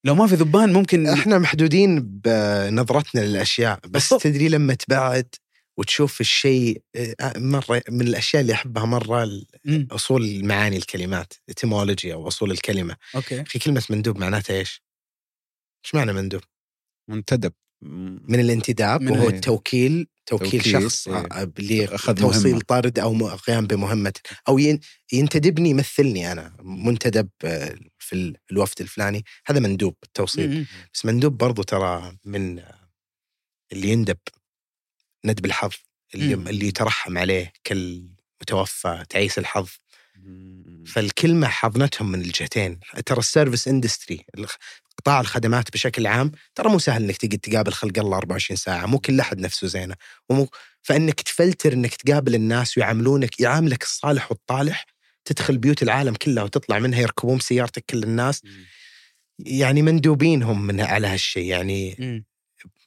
لو 0.05 0.15
ما 0.15 0.27
في 0.27 0.35
ذبان 0.35 0.73
ممكن 0.73 1.07
إحنا 1.19 1.39
محدودين 1.39 2.01
بنظرتنا 2.01 3.21
للأشياء 3.21 3.81
بس 3.85 3.91
بالضبط. 3.91 4.23
تدري 4.23 4.49
لما 4.49 4.75
تبعد 4.75 5.35
وتشوف 5.77 6.21
الشيء 6.21 6.83
آه، 6.97 7.33
مرة 7.37 7.83
من 7.89 8.01
الأشياء 8.01 8.43
اللي 8.43 8.53
أحبها 8.53 8.85
مرة. 8.85 9.43
أصول 9.91 10.45
معاني 10.45 10.77
الكلمات 10.77 11.35
etymology 11.51 12.07
أو 12.07 12.29
أصول 12.29 12.51
الكلمة 12.51 12.97
أوكي 13.15 13.41
أخي 13.43 13.59
كلمة 13.59 13.83
مندوب 13.91 14.19
معناتها 14.19 14.57
إيش؟ 14.57 14.83
إيش 15.85 15.95
معنى 15.95 16.13
مندوب؟ 16.13 16.43
منتدب 17.11 17.53
من 17.83 18.41
الانتداب 18.41 19.03
من 19.03 19.11
وهو 19.13 19.29
ال- 19.29 19.35
التوكيل 19.35 20.07
توكيل, 20.27 20.51
توكيل، 20.51 20.73
شخص 20.83 21.09
إيه. 21.09 21.15
توصيل 22.15 22.51
مهمة. 22.53 22.63
طرد 22.69 22.99
أو 22.99 23.29
قيام 23.29 23.67
بمهمة 23.67 24.13
أو 24.49 24.59
ين- 24.59 24.81
ينتدبني 25.13 25.71
يمثلني 25.71 26.33
أنا 26.33 26.57
منتدب 26.63 27.29
آه، 27.45 27.75
في 27.99 28.13
ال- 28.13 28.37
الوفد 28.53 28.81
الفلاني 28.81 29.25
هذا 29.47 29.61
مندوب 29.61 29.97
التوصيل 30.03 30.51
مم. 30.51 30.67
بس 30.95 31.05
مندوب 31.05 31.39
برضو 31.39 31.63
ترى 31.63 32.17
من 32.25 32.59
اللي 33.73 33.89
يندب 33.89 34.19
ندب 35.25 35.45
الحظ 35.45 35.73
اللي 36.15 36.37
مم. 36.37 36.49
اللي 36.49 36.67
يترحم 36.69 37.19
عليه 37.19 37.53
كالمتوفى 37.65 39.05
تعيس 39.09 39.39
الحظ 39.39 39.69
فالكلمة 40.87 41.47
حضنتهم 41.49 42.13
من 42.13 42.21
الجهتين 42.21 42.81
ترى 43.07 43.19
ال 43.19 43.25
service 43.25 43.69
industry 43.69 44.25
قطاع 45.01 45.21
الخدمات 45.21 45.73
بشكل 45.73 46.07
عام 46.07 46.33
ترى 46.55 46.69
مو 46.69 46.79
سهل 46.79 47.05
إنك 47.05 47.17
تقعد 47.17 47.39
تقابل 47.39 47.73
خلق 47.73 47.99
الله 47.99 48.17
24 48.17 48.57
ساعة 48.57 48.87
مو 48.87 48.99
كل 48.99 49.21
أحد 49.21 49.41
نفسه 49.41 49.67
زينة. 49.67 49.95
ومو 50.29 50.49
فإنك 50.83 51.21
تفلتر 51.21 51.73
إنك 51.73 51.95
تقابل 51.95 52.35
الناس 52.35 52.79
ويعاملونك 52.79 53.41
يعاملك 53.41 53.83
الصالح 53.83 54.31
والطالح 54.33 54.87
تدخل 55.25 55.59
بيوت 55.59 55.83
العالم 55.83 56.15
كلها 56.15 56.43
وتطلع 56.45 56.79
منها 56.79 57.01
يركبون 57.01 57.39
بسيارتك 57.39 57.85
كل 57.91 58.03
الناس. 58.03 58.43
يعني 59.39 59.83
مندوبين 59.83 60.43
هم 60.43 60.67
من 60.67 60.81
على 60.81 61.07
هالشيء 61.07 61.45
يعني. 61.45 61.97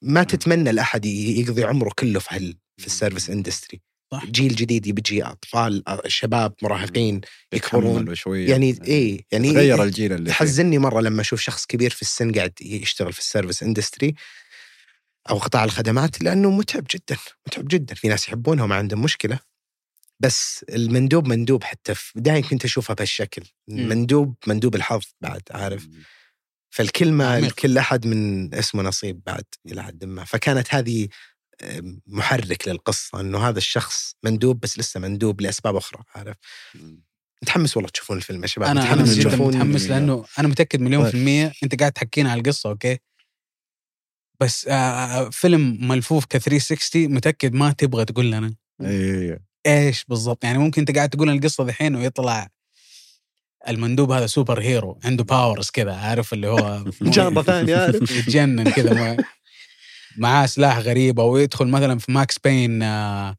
ما 0.02 0.24
تتمنى 0.24 0.72
لاحد 0.72 1.06
يقضي 1.06 1.64
عمره 1.64 1.92
كله 2.00 2.20
في 2.20 2.36
هال 2.36 2.58
في 2.78 2.88
ال 2.88 2.93
service 2.93 3.30
industry. 3.30 3.82
صح. 4.14 4.26
جيل 4.26 4.56
جديد 4.56 4.90
بيجي 4.90 5.24
أطفال 5.24 5.84
شباب 6.08 6.54
مراهقين 6.62 7.22
يكبرون. 7.54 8.16
شوية. 8.16 8.50
يعني 8.50 8.80
إيه. 8.84 9.26
يعني 9.32 9.54
تغير 9.54 9.84
الجيل 9.84 10.14
اللي 10.14 10.26
فيه. 10.26 10.32
يحزني 10.32 10.78
مرة 10.78 11.02
لما 11.02 11.22
أشوف 11.22 11.42
شخص 11.42 11.66
كبير 11.66 11.90
في 11.90 12.02
السن 12.02 12.32
قاعد 12.32 12.54
يشتغل 12.62 13.14
في 13.14 13.20
ال 13.20 13.25
service 13.25 13.64
industry 13.64 14.16
أو 15.30 15.38
قطاع 15.38 15.64
الخدمات 15.64 16.22
لأنه 16.22 16.52
متعب 16.52 16.86
جدا 16.92 17.18
متعب 17.48 17.68
جدا. 17.68 17.96
في 17.96 18.08
ناس 18.08 18.28
يحبونها 18.28 18.64
وما 18.64 18.76
عندهم 18.76 19.02
مشكلة. 19.02 19.40
بس 20.20 20.66
المندوب 20.70 21.28
مندوب 21.28 21.64
حتى 21.64 21.94
دائما 22.16 22.48
كنت 22.48 22.66
اشوفها 22.66 22.94
بهالشكل 22.94 23.44
مم. 23.68 23.90
مندوب 23.90 24.36
مندوب 24.48 24.76
الحظ 24.76 25.04
بعد 25.22 25.42
عارف. 25.52 25.88
فالكلمة. 26.70 27.40
لكل 27.40 27.78
أحد 27.78 28.08
من 28.08 28.54
اسمه 28.54 28.84
نصيب 28.84 29.22
بعد 29.26 29.44
إلى 29.66 29.84
حد 29.84 30.06
ما. 30.06 30.24
فكانت 30.24 30.76
هذه 30.76 31.08
محرك 32.08 32.68
للقصة 32.68 33.20
إنه 33.20 33.50
هذا 33.50 33.58
الشخص 33.58 34.16
مندوب 34.24 34.60
بس 34.60 34.80
لسه 34.80 35.00
مندوب 35.00 35.42
لأسباب 35.42 35.76
أخرى 35.76 36.04
عارف؟ 36.16 36.38
متحمس 37.44 37.78
والله 37.78 37.90
تشوفون 37.90 38.18
الفيلم 38.18 38.42
يا 38.42 38.48
شباب 38.48 38.70
أنا 38.70 38.82
متحمس 38.82 39.14
جدا 39.14 39.36
متحمس 39.36 39.86
لأنه 39.86 40.26
أنا 40.40 40.48
متأكد 40.48 40.82
مليون 40.82 41.04
طيب. 41.04 41.12
في 41.12 41.18
المية 41.18 41.54
أنت 41.64 41.80
قاعد 41.80 41.92
تحكينا 41.92 42.32
على 42.32 42.42
القصة 42.42 42.70
أوكي؟ 42.70 42.98
بس 44.40 44.68
آه 44.68 45.30
فيلم 45.30 45.88
ملفوف 45.88 46.26
ك 46.26 46.38
360 46.38 47.14
متأكد 47.14 47.54
ما 47.54 47.72
تبغى 47.72 48.06
تقول 48.06 48.32
لنا. 48.32 48.56
أيوه 48.82 49.40
إيش 49.68 50.06
بالضبط؟ 50.06 50.44
يعني 50.44 50.58
ممكن 50.58 50.82
أنت 50.82 50.96
قاعد 50.96 51.10
تقول 51.10 51.28
لنا 51.28 51.38
القصة 51.38 51.64
دحين 51.64 51.96
ويطلع 51.96 52.48
المندوب 53.68 54.12
هذا 54.12 54.28
superhero 54.28 55.00
عنده 55.04 55.24
powers 55.24 55.70
كذا 55.70 55.94
عارف 55.94 56.34
اللي 56.34 56.48
هو 56.48 56.84
genre 57.02 57.42
ثانية 57.42 57.76
عارف؟ 57.76 58.12
يتجنن 58.12 58.72
كذا 58.72 59.18
معاه 60.18 60.46
سلاح 60.46 60.78
غريب 60.78 61.20
أو 61.20 61.38
يدخل 61.38 61.68
مثلا 61.68 62.00
في 62.00 62.12
ماكس 62.12 62.40
بين 62.40 62.84
آه 62.84 63.36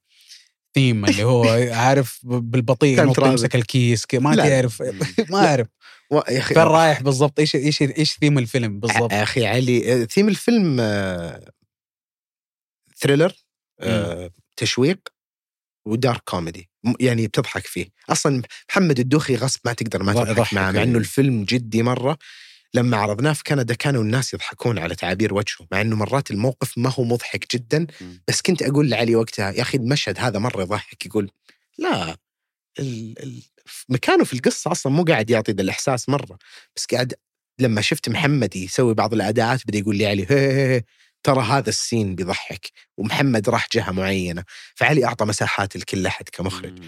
ثيم 0.74 1.04
اللي 1.04 1.24
هو 1.24 1.44
عارف 1.72 2.20
بالبطيء. 2.24 2.96
يمسك 3.30 3.56
الكيس 3.56 4.06
ما. 4.14 4.36
تعرف 4.36 4.82
ما 5.30 5.46
أعرف. 5.48 5.66
يا 6.12 6.38
أخي 6.38 6.54
فين 6.54 6.62
رايح 6.62 7.02
بالضبط؟ 7.02 7.40
إيش 7.40 7.56
إيش 7.56 7.82
إيش 7.82 8.16
ثيم 8.20 8.38
الفيلم 8.38 8.80
بالضبط؟ 8.80 9.12
يا 9.12 9.22
أخي 9.22 9.46
علي 9.46 10.02
آه، 10.02 10.04
ثيم 10.04 10.28
الفيلم 10.28 10.76
آه، 10.80 11.52
thriller 12.96 13.32
آه، 13.80 14.30
تشويق 14.56 14.98
و 15.86 15.93
dark 15.93 16.22
comedy 16.24 16.70
يعني 17.00 17.26
بتضحك 17.26 17.66
فيه. 17.66 17.86
أصلا 18.10 18.42
محمد 18.70 19.00
الدوخي 19.00 19.36
غصب 19.36 19.60
ما 19.64 19.72
تقدر 19.72 20.02
ما 20.02 20.12
تضحك 20.12 20.54
معه 20.54 20.70
مع 20.70 20.78
إيه. 20.78 20.84
إنه 20.84 20.98
الفيلم 20.98 21.44
جدي 21.44 21.82
مرة. 21.82 22.18
لما 22.74 22.96
عرضناه 22.96 23.32
في 23.32 23.42
كندا 23.44 23.74
كانوا 23.74 24.02
الناس 24.02 24.34
يضحكون 24.34 24.78
على 24.78 24.94
تعابير 24.94 25.34
وجهه 25.34 25.66
مع 25.72 25.80
إنه 25.80 25.96
مرات 25.96 26.30
الموقف 26.30 26.78
ما 26.78 26.90
هو 26.90 27.04
مضحك 27.04 27.54
جدا. 27.56 27.86
بس 28.28 28.42
كنت 28.42 28.62
أقول 28.62 28.90
لعلي 28.90 29.16
وقتها 29.16 29.50
يا 29.50 29.62
أخي 29.62 29.78
المشهد 29.78 30.18
هذا 30.18 30.38
مرة 30.38 30.62
يضحك. 30.62 31.06
يقول 31.06 31.30
لا 31.78 32.16
ال 32.78 33.22
ال 33.22 33.42
مكانه 33.88 34.24
في 34.24 34.32
القصة 34.32 34.72
أصلا 34.72 34.92
مو 34.92 35.04
قاعد 35.04 35.30
يعطي 35.30 35.52
ذا 35.52 35.62
الإحساس 35.62 36.08
مرة 36.08 36.38
بس 36.76 36.86
قاعد 36.86 37.14
لما 37.58 37.80
شفت 37.80 38.08
محمد 38.08 38.56
يسوي 38.56 38.94
بعض 38.94 39.14
الأداءات 39.14 39.60
بدأ 39.66 39.78
يقول 39.78 39.96
لي 39.96 40.06
علي 40.06 40.26
هي 40.30 40.36
هي 40.52 40.74
هي 40.76 40.82
ترى 41.22 41.42
هذا 41.42 41.68
ال 41.68 41.76
scene 41.76 42.14
بيضحك. 42.14 42.70
ومحمد 42.96 43.48
راح 43.48 43.68
جهة 43.74 43.90
معينة 43.90 44.44
فعلي 44.74 45.04
أعطى 45.04 45.24
مساحات 45.24 45.76
لكل 45.76 46.06
أحد 46.06 46.28
كمخرج. 46.28 46.78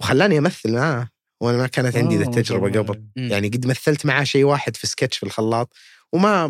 وخلاني 0.00 0.38
أمثل 0.38 0.72
معاه 0.72 1.08
وأنا 1.40 1.58
ما 1.58 1.66
كانت 1.66 1.96
عندي 1.96 2.16
ذا 2.16 2.24
آه، 2.24 2.26
التجربة. 2.26 2.80
قبل. 2.80 3.04
مم. 3.16 3.30
يعني 3.30 3.48
قد 3.48 3.66
مثلت 3.66 4.06
معاه 4.06 4.24
شيء 4.24 4.44
واحد 4.44 4.76
في 4.76 4.86
سكتش 4.86 5.18
في 5.18 5.26
الخلاط 5.26 5.72
وما 6.12 6.46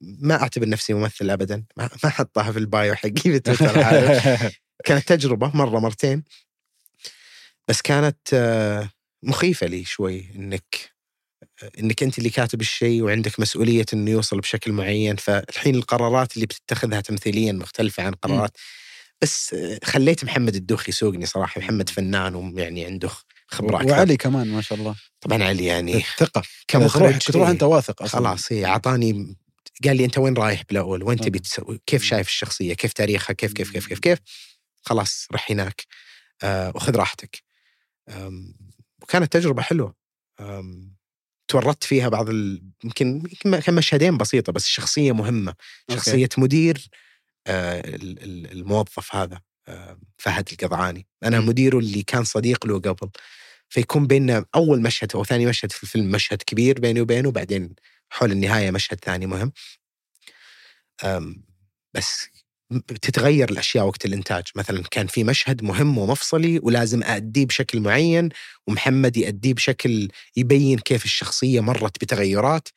ما 0.00 0.42
أعتبر 0.42 0.68
نفسي 0.68 0.94
ممثل 0.94 1.30
ابدا. 1.30 1.64
ما 1.76 1.88
احطها 2.04 2.52
في 2.52 2.58
ال 2.58 2.67
bio 2.67 2.94
حقي 2.94 3.12
في 3.14 3.38
تويتر؟ 3.38 3.72
كانت 4.86 5.08
تجربة 5.08 5.50
مرة 5.54 5.78
مرتين. 5.78 6.24
بس 7.68 7.82
كانت 7.82 8.18
آه، 8.32 8.90
مخيفة 9.22 9.66
لي 9.66 9.84
شوي 9.84 10.30
إنك 10.34 10.94
إنك 11.78 12.02
أنت 12.02 12.18
اللي 12.18 12.30
كاتب 12.30 12.60
الشيء 12.60 13.02
وعندك 13.02 13.40
مسؤولية 13.40 13.86
إنه 13.92 14.10
يوصل 14.10 14.40
بشكل 14.40 14.72
معين. 14.72 15.16
فالحين 15.16 15.74
القرارات 15.74 16.34
اللي 16.34 16.46
بتتخذها 16.46 17.00
تمثيليا 17.00 17.52
مختلفة 17.52 18.02
عن 18.02 18.12
قرارات. 18.12 18.56
بس 19.22 19.54
آه، 19.54 19.78
خليت 19.84 20.24
محمد 20.24 20.54
الدوخي 20.54 20.88
يسوقني 20.88 21.26
صراحة. 21.26 21.60
محمد 21.60 21.88
فنان 21.88 22.34
ويعني 22.34 22.84
عنده 22.84 23.10
خبرة 23.46 23.76
أكثر. 23.76 23.90
وعلي 23.90 24.16
كمان 24.16 24.48
ما 24.48 24.60
شاء 24.60 24.78
الله. 24.78 24.94
طبعا 25.20 25.44
علي 25.44 25.64
يعني 25.64 26.00
ثقه 26.18 26.42
كمخرج 26.68 27.18
تروح, 27.18 27.48
أنت 27.48 27.62
واثق 27.62 28.02
أصلاً. 28.02 28.20
خلاص 28.20 28.52
هي 28.52 28.64
اعطاني 28.66 29.36
قال 29.84 29.96
لي 29.96 30.04
أنت 30.04 30.18
وين 30.18 30.34
رايح 30.34 30.62
بالأول؟ 30.68 31.02
وين. 31.02 31.18
تبي 31.18 31.38
تسوي 31.38 31.80
كيف 31.86 32.04
شايف 32.04 32.28
الشخصية؟ 32.28 32.74
كيف 32.74 32.92
تاريخها؟ 32.92 33.34
كيف 33.34 33.52
كيف 33.52 33.70
كيف 33.70 33.86
كيف 33.86 33.98
كيف؟ 33.98 34.18
خلاص 34.82 35.26
رح 35.32 35.50
هناك. 35.50 35.82
آه 36.42 36.72
وخذ 36.74 36.96
راحتك. 36.96 37.42
وكانت 39.02 39.32
تجربة 39.32 39.62
حلوة. 39.62 39.94
تورطت 41.48 41.84
فيها 41.84 42.08
بعض 42.08 42.28
ال... 42.28 42.62
يمكن 42.84 43.06
يمكن 43.16 43.60
كان 43.60 43.74
مشهدين 43.74 44.16
بسيطة 44.18 44.52
بس 44.52 44.64
الشخصية 44.64 45.12
مهمة. 45.12 45.50
أوكي. 45.50 46.00
شخصية 46.00 46.28
مدير 46.38 46.88
آه 47.46 47.80
ال- 47.80 48.22
ال- 48.22 48.52
الموظف 48.52 49.14
هذا. 49.14 49.40
فهد 50.18 50.48
القضعاني. 50.52 51.06
أنا 51.24 51.40
مم. 51.40 51.48
مديره 51.48 51.78
اللي 51.78 52.02
كان 52.02 52.24
صديق 52.24 52.66
له 52.66 52.78
قبل. 52.78 53.10
فيكون 53.68 54.06
بيننا 54.06 54.44
أول 54.54 54.82
مشهد 54.82 55.12
أو 55.14 55.24
ثاني 55.24 55.46
مشهد 55.46 55.72
في 55.72 55.82
الفيلم 55.82 56.10
مشهد 56.10 56.42
كبير 56.42 56.80
بيني 56.80 57.00
وبينه 57.00 57.30
بعدين 57.30 57.74
حول 58.10 58.32
النهاية 58.32 58.70
مشهد 58.70 58.98
ثاني 59.04 59.26
مهم. 59.26 59.52
بس 61.94 62.28
تتغير 63.02 63.50
الأشياء 63.50 63.86
وقت 63.86 64.04
الإنتاج. 64.04 64.44
مثلا 64.56 64.82
كان 64.90 65.06
في 65.06 65.24
مشهد 65.24 65.62
مهم 65.64 65.98
ومفصلي 65.98 66.60
ولازم 66.62 67.02
أأديه 67.02 67.46
بشكل 67.46 67.80
معين 67.80 68.28
ومحمد 68.66 69.16
يأديه 69.16 69.54
بشكل 69.54 70.08
يبين 70.36 70.78
كيف 70.78 71.04
الشخصية 71.04 71.60
مرت 71.60 72.00
بتغيرات. 72.04 72.68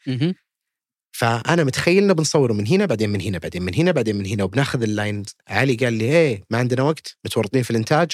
فأنا 1.11 1.63
متخيل 1.63 2.03
إنه 2.03 2.13
بنصوره 2.13 2.53
من 2.53 2.67
هنا 2.67 2.85
بعدين 2.85 3.09
من 3.09 3.21
هنا 3.21 3.37
بعدين 3.37 3.63
من 3.63 3.75
هنا 3.75 3.91
بعدين 3.91 4.15
من 4.15 4.25
هنا 4.25 4.43
وبناخذ 4.43 4.81
ال 4.81 4.88
line. 4.88 5.23
علي 5.47 5.75
قال 5.75 5.93
لي 5.93 6.05
إيه 6.05 6.43
ما 6.49 6.57
عندنا 6.57 6.83
وقت 6.83 7.17
متورطين 7.25 7.63
في 7.63 7.71
الإنتاج 7.71 8.11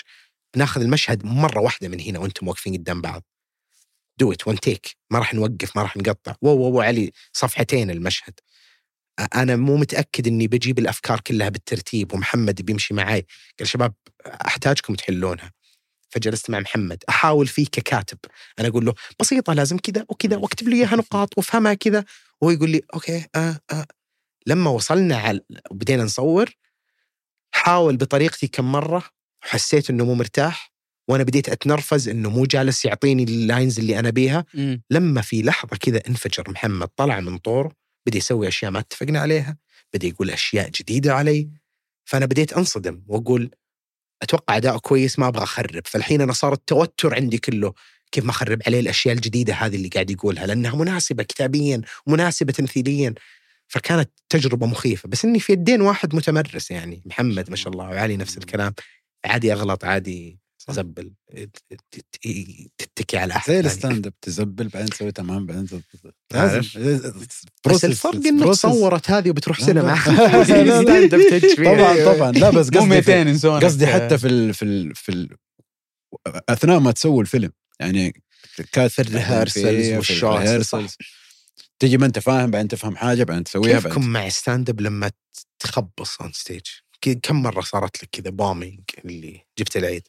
بناخذ 0.56 0.82
المشهد 0.82 1.26
مرة 1.26 1.60
واحدة 1.60 1.88
من 1.88 2.00
هنا 2.00 2.20
وأنتم 2.20 2.48
واقفين 2.48 2.74
قدام 2.74 3.02
بعض. 3.02 3.24
do 4.20 4.32
it 4.32 4.48
one 4.48 4.60
take 4.60 4.96
ما 5.12 5.20
راح 5.20 5.34
نوقف 5.34 5.76
ما 5.76 5.82
راح 5.82 5.98
نقطع. 5.98 6.36
wow 6.42 6.58
wow 6.58 6.82
علي 6.82 7.12
صفحتين 7.34 7.90
المشهد. 7.92 8.34
أنا 9.36 9.56
مو 9.56 9.78
متأكد 9.78 10.28
إني 10.28 10.48
بجيب 10.48 10.80
الافكار 10.80 11.20
كلها 11.20 11.50
بالترتيب 11.50 12.14
ومحمد 12.14 12.62
بيمشي 12.62 12.94
معي. 12.94 13.26
قال 13.60 13.68
شباب 13.68 13.94
أحتاجكم 14.26 14.96
تحلونها. 14.96 15.52
فجلست 16.10 16.50
مع 16.50 16.60
محمد 16.60 17.04
أحاول 17.10 17.48
فيه 17.48 17.66
ككاتب. 17.66 18.18
أنا 18.60 18.68
أقول 18.68 18.86
له 18.86 18.94
بسيطة 19.20 19.54
لازم 19.54 19.78
كذا 19.78 20.06
وكذا 20.10 20.38
واكتب 20.38 20.70
لي 20.70 20.76
إياها 20.76 20.96
نقاط 20.96 21.38
وافهمها 21.38 21.74
كذا. 21.74 22.06
وهو 22.44 22.52
يقول 22.52 22.70
لي 22.70 22.82
okay 22.94 23.26
آه 23.36 23.60
آه. 23.72 23.86
لما 24.48 24.70
وصلنا 24.70 25.18
على 25.18 25.42
وبدينا 25.72 26.04
نصور 26.04 26.50
حاول 27.54 27.98
بطريقتي 27.98 28.48
كم 28.48 28.72
مرة 28.72 29.04
وحسيت 29.46 29.90
إنه 29.90 30.06
مو 30.06 30.14
مرتاح 30.14 30.74
وأنا 31.08 31.24
بديت 31.24 31.50
أتنرفز 31.50 32.10
إنه 32.10 32.30
مو 32.30 32.46
جالس 32.46 32.86
يعطيني 32.86 33.24
ال 33.24 33.33
lines 33.33 33.80
اللي 33.80 34.00
أنا 34.00 34.10
أبيها 34.10 34.46
مم. 34.54 34.84
لما 34.90 35.22
في 35.22 35.42
لحظة 35.42 35.78
كذا 35.78 36.02
انفجر 36.08 36.52
محمد 36.52 36.88
طلع 36.88 37.20
من 37.20 37.38
طوره 37.38 37.72
بدا 38.08 38.18
يسوي 38.18 38.48
أشياء 38.48 38.72
ما 38.72 38.80
اتفقنا 38.80 39.20
عليها 39.20 39.58
بدا 39.94 40.08
يقول 40.08 40.30
أشياء 40.30 40.70
جديدة 40.70 41.16
علي 41.16 41.50
فأنا 42.06 42.26
بديت 42.26 42.54
أنصدم 42.54 43.04
وأقول 43.08 43.52
أتوقع 44.22 44.58
اداء 44.58 44.78
كويس 44.78 45.20
ما 45.20 45.28
أبغى 45.28 45.44
أخرب 45.44 45.88
فالحين 45.88 46.22
أنا 46.22 46.34
صار 46.34 46.54
التوتر 46.54 47.16
عندي 47.16 47.38
كله 47.38 47.74
كيف 48.14 48.26
ما 48.26 48.32
أخرب 48.32 48.62
عليه 48.68 48.80
الأشياء 48.80 49.16
الجديدة 49.16 49.54
هذه 49.54 49.76
اللي 49.76 49.88
قاعد 49.88 50.10
يقولها 50.12 50.46
لأنها 50.48 50.76
مناسبة 50.76 51.24
كتابيا 51.24 51.82
ومناسبه 52.06 52.54
تمثيليا. 52.54 53.14
فكانت 53.68 54.10
تجربة 54.30 54.66
مخيفة. 54.68 55.10
بس 55.10 55.26
إني 55.26 55.40
في 55.40 55.54
يدين 55.54 55.82
واحد 55.82 56.16
متمرس 56.16 56.72
يعني 56.72 57.02
محمد 57.06 57.50
ما 57.50 57.56
شاء 57.56 57.74
الله 57.74 57.86
وعلي 57.86 58.18
نفس 58.18 58.38
الكلام. 58.38 58.74
عادي 59.26 59.54
أغلط 59.54 59.86
عادي 59.86 60.40
زبل 60.70 61.12
تتكي 62.78 63.18
على 63.18 63.34
أحد 63.36 63.52
زي. 63.54 63.60
الستاند 63.60 64.08
اب 64.08 64.14
تزبل 64.22 64.68
بعدين 64.68 64.90
تسوي 64.90 65.12
تمام 65.12 65.46
بعدين. 65.46 65.68
لازم 66.34 66.62
بس 67.68 67.86
الفرق 67.86 68.16
إنك 68.16 68.44
process. 68.44 68.52
صورت 68.52 69.12
هذه 69.12 69.30
وبتروح 69.30 69.60
سينما. 69.62 69.96
طبعا 71.66 72.16
طبعا. 72.16 72.32
لا 72.32 72.50
بس 72.50 72.70
قصدي 72.70 72.86
200 72.86 73.02
في- 73.02 73.22
انسون 73.22 73.60
قصدي 73.60 73.88
حتى 73.88 74.18
في 74.18 74.28
ال 74.28 74.54
في 74.54 74.66
ال 74.66 74.96
في 74.96 75.10
ال 75.12 75.30
أثناء 76.50 76.80
ما 76.80 76.92
تسوي 76.92 77.22
الفيلم. 77.22 77.52
يعني 77.80 78.24
كات 78.72 78.92
في 78.92 79.02
الريهرسلز 79.02 79.92
والشوتس. 79.94 80.98
تجي 81.80 81.98
ما 81.98 82.06
أنت 82.06 82.20
فاهم 82.20 82.52
بعدين 82.52 82.68
تفهم 82.68 82.96
حاجة 82.96 83.24
بعدين 83.24 83.44
تسويها 83.44 83.74
كيفكم 83.74 83.94
بعدين 83.94 84.10
مع 84.10 84.30
ستاند 84.30 84.70
اب 84.70 84.82
لما 84.82 85.12
تخبص 85.60 86.22
اون 86.22 86.32
ستيج؟ 86.34 86.62
كم 87.24 87.42
مرة 87.42 87.62
صارت 87.62 88.04
لك 88.04 88.10
كذا 88.12 88.30
بومينج 88.30 88.82
اللي 89.06 89.46
جبت 89.60 89.78
العيد؟ 89.78 90.08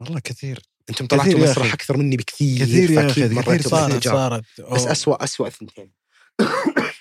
والله 0.00 0.20
كثير 0.20 0.62
أنتم 0.90 1.06
طلعتوا 1.06 1.38
مسرح. 1.38 1.72
أكثر 1.72 1.96
مني 1.96 2.16
بكثير 2.16 2.66
كثير 2.66 2.90
يا 2.90 3.06
أخي، 3.06 3.28
كثير 3.28 3.62
صارت. 3.62 4.08
صارت 4.08 4.44
بس 4.60 4.86
اسوء 4.86 5.24
اسوء 5.24 5.48
ثنتين 5.48 5.90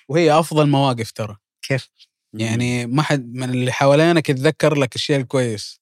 وهي 0.10 0.40
أفضل 0.40 0.70
مواقف 0.70 1.12
ترى 1.12 1.38
كيف؟ 1.62 1.90
يعني 2.34 2.86
ما 2.86 3.02
حد 3.02 3.34
من 3.34 3.50
اللي 3.50 3.72
حوالينك 3.72 4.30
يتذكر 4.30 4.76
لك 4.76 4.96
الشيء 4.96 5.18
الكويس 5.18 5.82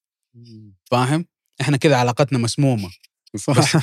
فاهم؟ 0.86 1.26
إحنا 1.62 1.78
كذا 1.78 1.96
علاقتنا 1.96 2.40
مسمومة 2.40 2.92
بس 3.36 3.76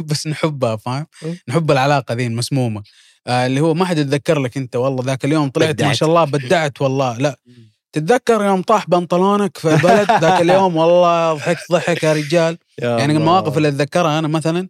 بس 0.00 0.26
نحبها 0.26 0.76
فاهم؟ 0.76 1.06
نحب 1.48 1.70
العلاقة 1.70 2.14
ذي 2.14 2.26
المسمومة. 2.26 2.82
آه 3.26 3.46
اللي 3.46 3.60
هو 3.60 3.74
ما 3.74 3.84
حد 3.84 3.98
يتذكر 3.98 4.38
لك 4.38 4.56
انت 4.56 4.76
والله 4.76 5.04
ذاك 5.04 5.24
اليوم 5.24 5.48
طلعت 5.50 5.82
ما. 5.82 5.92
شاء 5.94 6.08
الله 6.08 6.24
بدعت 6.24 6.82
والله. 6.82 7.18
لا 7.18 7.38
تتذكر 7.92 8.44
يوم 8.44 8.62
طاح 8.62 8.88
بنطلونك 8.90 9.58
في 9.58 9.74
البلد؟ 9.74 10.10
ذاك 10.10 10.40
اليوم 10.50 10.76
والله 10.76 11.32
ضحكت 11.34 11.72
ضحك 11.72 12.02
يا 12.02 12.12
رجال. 12.12 12.58
يعني 12.78 13.12
المواقف 13.16 13.56
اللي 13.56 13.68
أتذكرها 13.68 14.18
أنا 14.18 14.28
مثلا 14.28 14.68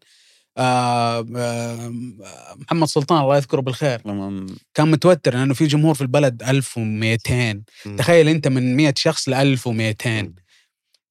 آه 0.59 1.27
آه 1.37 1.93
محمد 2.57 2.89
سلطان 2.89 3.23
الله 3.23 3.37
يذكره 3.37 3.61
بالخير. 3.61 4.01
كان 4.75 4.91
متوتر 4.91 5.35
لأنه 5.35 5.55
في 5.55 5.67
جمهور 5.67 5.95
في 5.95 6.01
البلد 6.01 6.43
1200 6.43 7.63
تخيل 7.99 8.29
أنت 8.29 8.49
من 8.49 8.77
100 8.77 8.95
شخص 8.97 9.29
ل 9.29 9.35
1200 9.35 10.33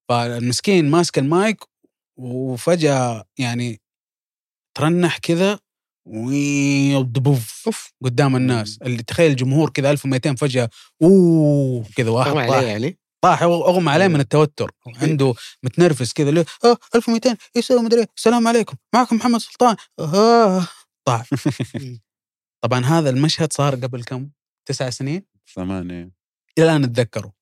فالمسكين 0.10 0.90
ماسك 0.90 1.18
المايك 1.20 1.71
وفجأة 2.18 3.26
يعني 3.38 3.82
ترنح 4.78 5.18
كذا 5.18 5.60
ودبوف 6.06 7.68
قدام 8.04 8.36
الناس. 8.36 8.80
اللي 8.82 9.04
تخيل 9.04 9.32
الجمهور 9.32 9.70
كذا 9.70 9.92
1200 9.92 10.36
فجأة 10.36 10.70
أوه 11.02 11.86
كذا 11.96 12.10
واحد 12.10 12.32
طاح 12.32 12.38
عليه 12.38 12.68
يعني؟ 12.68 12.98
طاح 13.24 13.44
أغمى 13.44 13.92
عليه 13.92 14.08
من 14.08 14.20
التوتر. 14.20 14.72
عنده 14.88 15.34
متنرفز 15.64 16.14
كذا 16.14 16.30
اللي 16.30 16.46
أه 16.66 16.78
1200 16.96 17.38
يسوي 17.56 17.82
مدري 17.82 18.00
إيه، 18.00 18.08
السلام 18.18 18.48
عليكم 18.48 18.78
معكم 18.94 19.16
محمد 19.16 19.40
سلطان. 19.40 19.76
آه 20.00 20.68
طاح. 21.06 21.30
طبعا 22.64 22.86
هذا 22.86 23.10
المشهد 23.10 23.54
صار 23.54 23.76
قبل 23.76 24.04
كم؟ 24.04 24.30
تسع 24.66 24.90
سنين؟ 24.90 25.26
ثمانية. 25.54 26.12
إلى 26.58 26.66
الآن 26.66 26.84
أتذكره. 26.84 27.34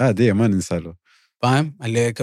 هذه 0.00 0.32
ما 0.32 0.46
ننسى 0.48 0.78
له. 0.78 0.94
فاهم؟ 1.46 1.74
اللي 1.84 2.14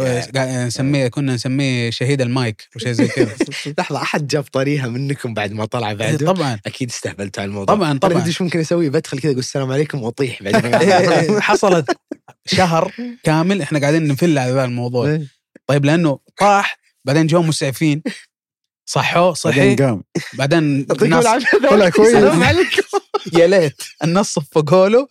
نسميه 0.67 1.07
كنا 1.07 1.33
نسميه 1.33 1.89
شهيد 1.89 2.21
المايك 2.21 2.69
وشيء 2.75 2.91
زي 2.91 3.07
كذا. 3.07 3.35
لحظة 3.77 4.01
أحد 4.01 4.27
جاب 4.27 4.43
طريقة 4.43 4.89
منكم 4.89 5.33
بعد 5.33 5.51
ما 5.51 5.65
طلع 5.65 5.93
بعده؟ 5.93 6.33
طبعا. 6.33 6.59
أكيد 6.65 6.89
استهبلتوا 6.89 7.43
على 7.43 7.49
الموضوع. 7.49 7.75
طبعا 7.75 7.91
أنا 7.91 7.99
طبعا. 7.99 8.25
إيش 8.25 8.41
ممكن 8.41 8.59
أسوي؟ 8.59 8.89
بدخل 8.89 9.19
كذا 9.19 9.31
أقول 9.31 9.39
السلام 9.39 9.71
عليكم 9.71 10.03
وأطيح 10.03 10.43
بعدين 10.43 10.75
إيه، 10.75 11.39
حصلت 11.39 11.97
شهر 12.45 12.91
كامل 13.23 13.61
إحنا 13.61 13.79
قاعدين 13.79 14.07
نفل 14.07 14.37
على 14.37 14.51
ذا 14.51 14.65
الموضوع. 14.65 15.19
طيب 15.67 15.85
لأنه 15.85 16.19
طاح 16.37 16.77
بعدين 17.05 17.27
جو 17.27 17.41
مسعفين 17.41 18.03
صحوه 18.85 19.23
بعدين 19.23 19.35
صحي 19.35 19.75
قام. 19.75 20.03
بعدين 20.33 20.79
يعطيكم 20.79 21.05
الناس 21.05 21.25
العافية 21.25 21.57
طلع 21.69 21.89
كويس. 21.89 22.15
السلام 22.15 22.43
عليكم. 22.43 22.81
يا 23.33 23.47
ليت 23.47 23.81
الناس 24.03 24.33
صفقوا 24.33 24.89
له. 24.89 25.07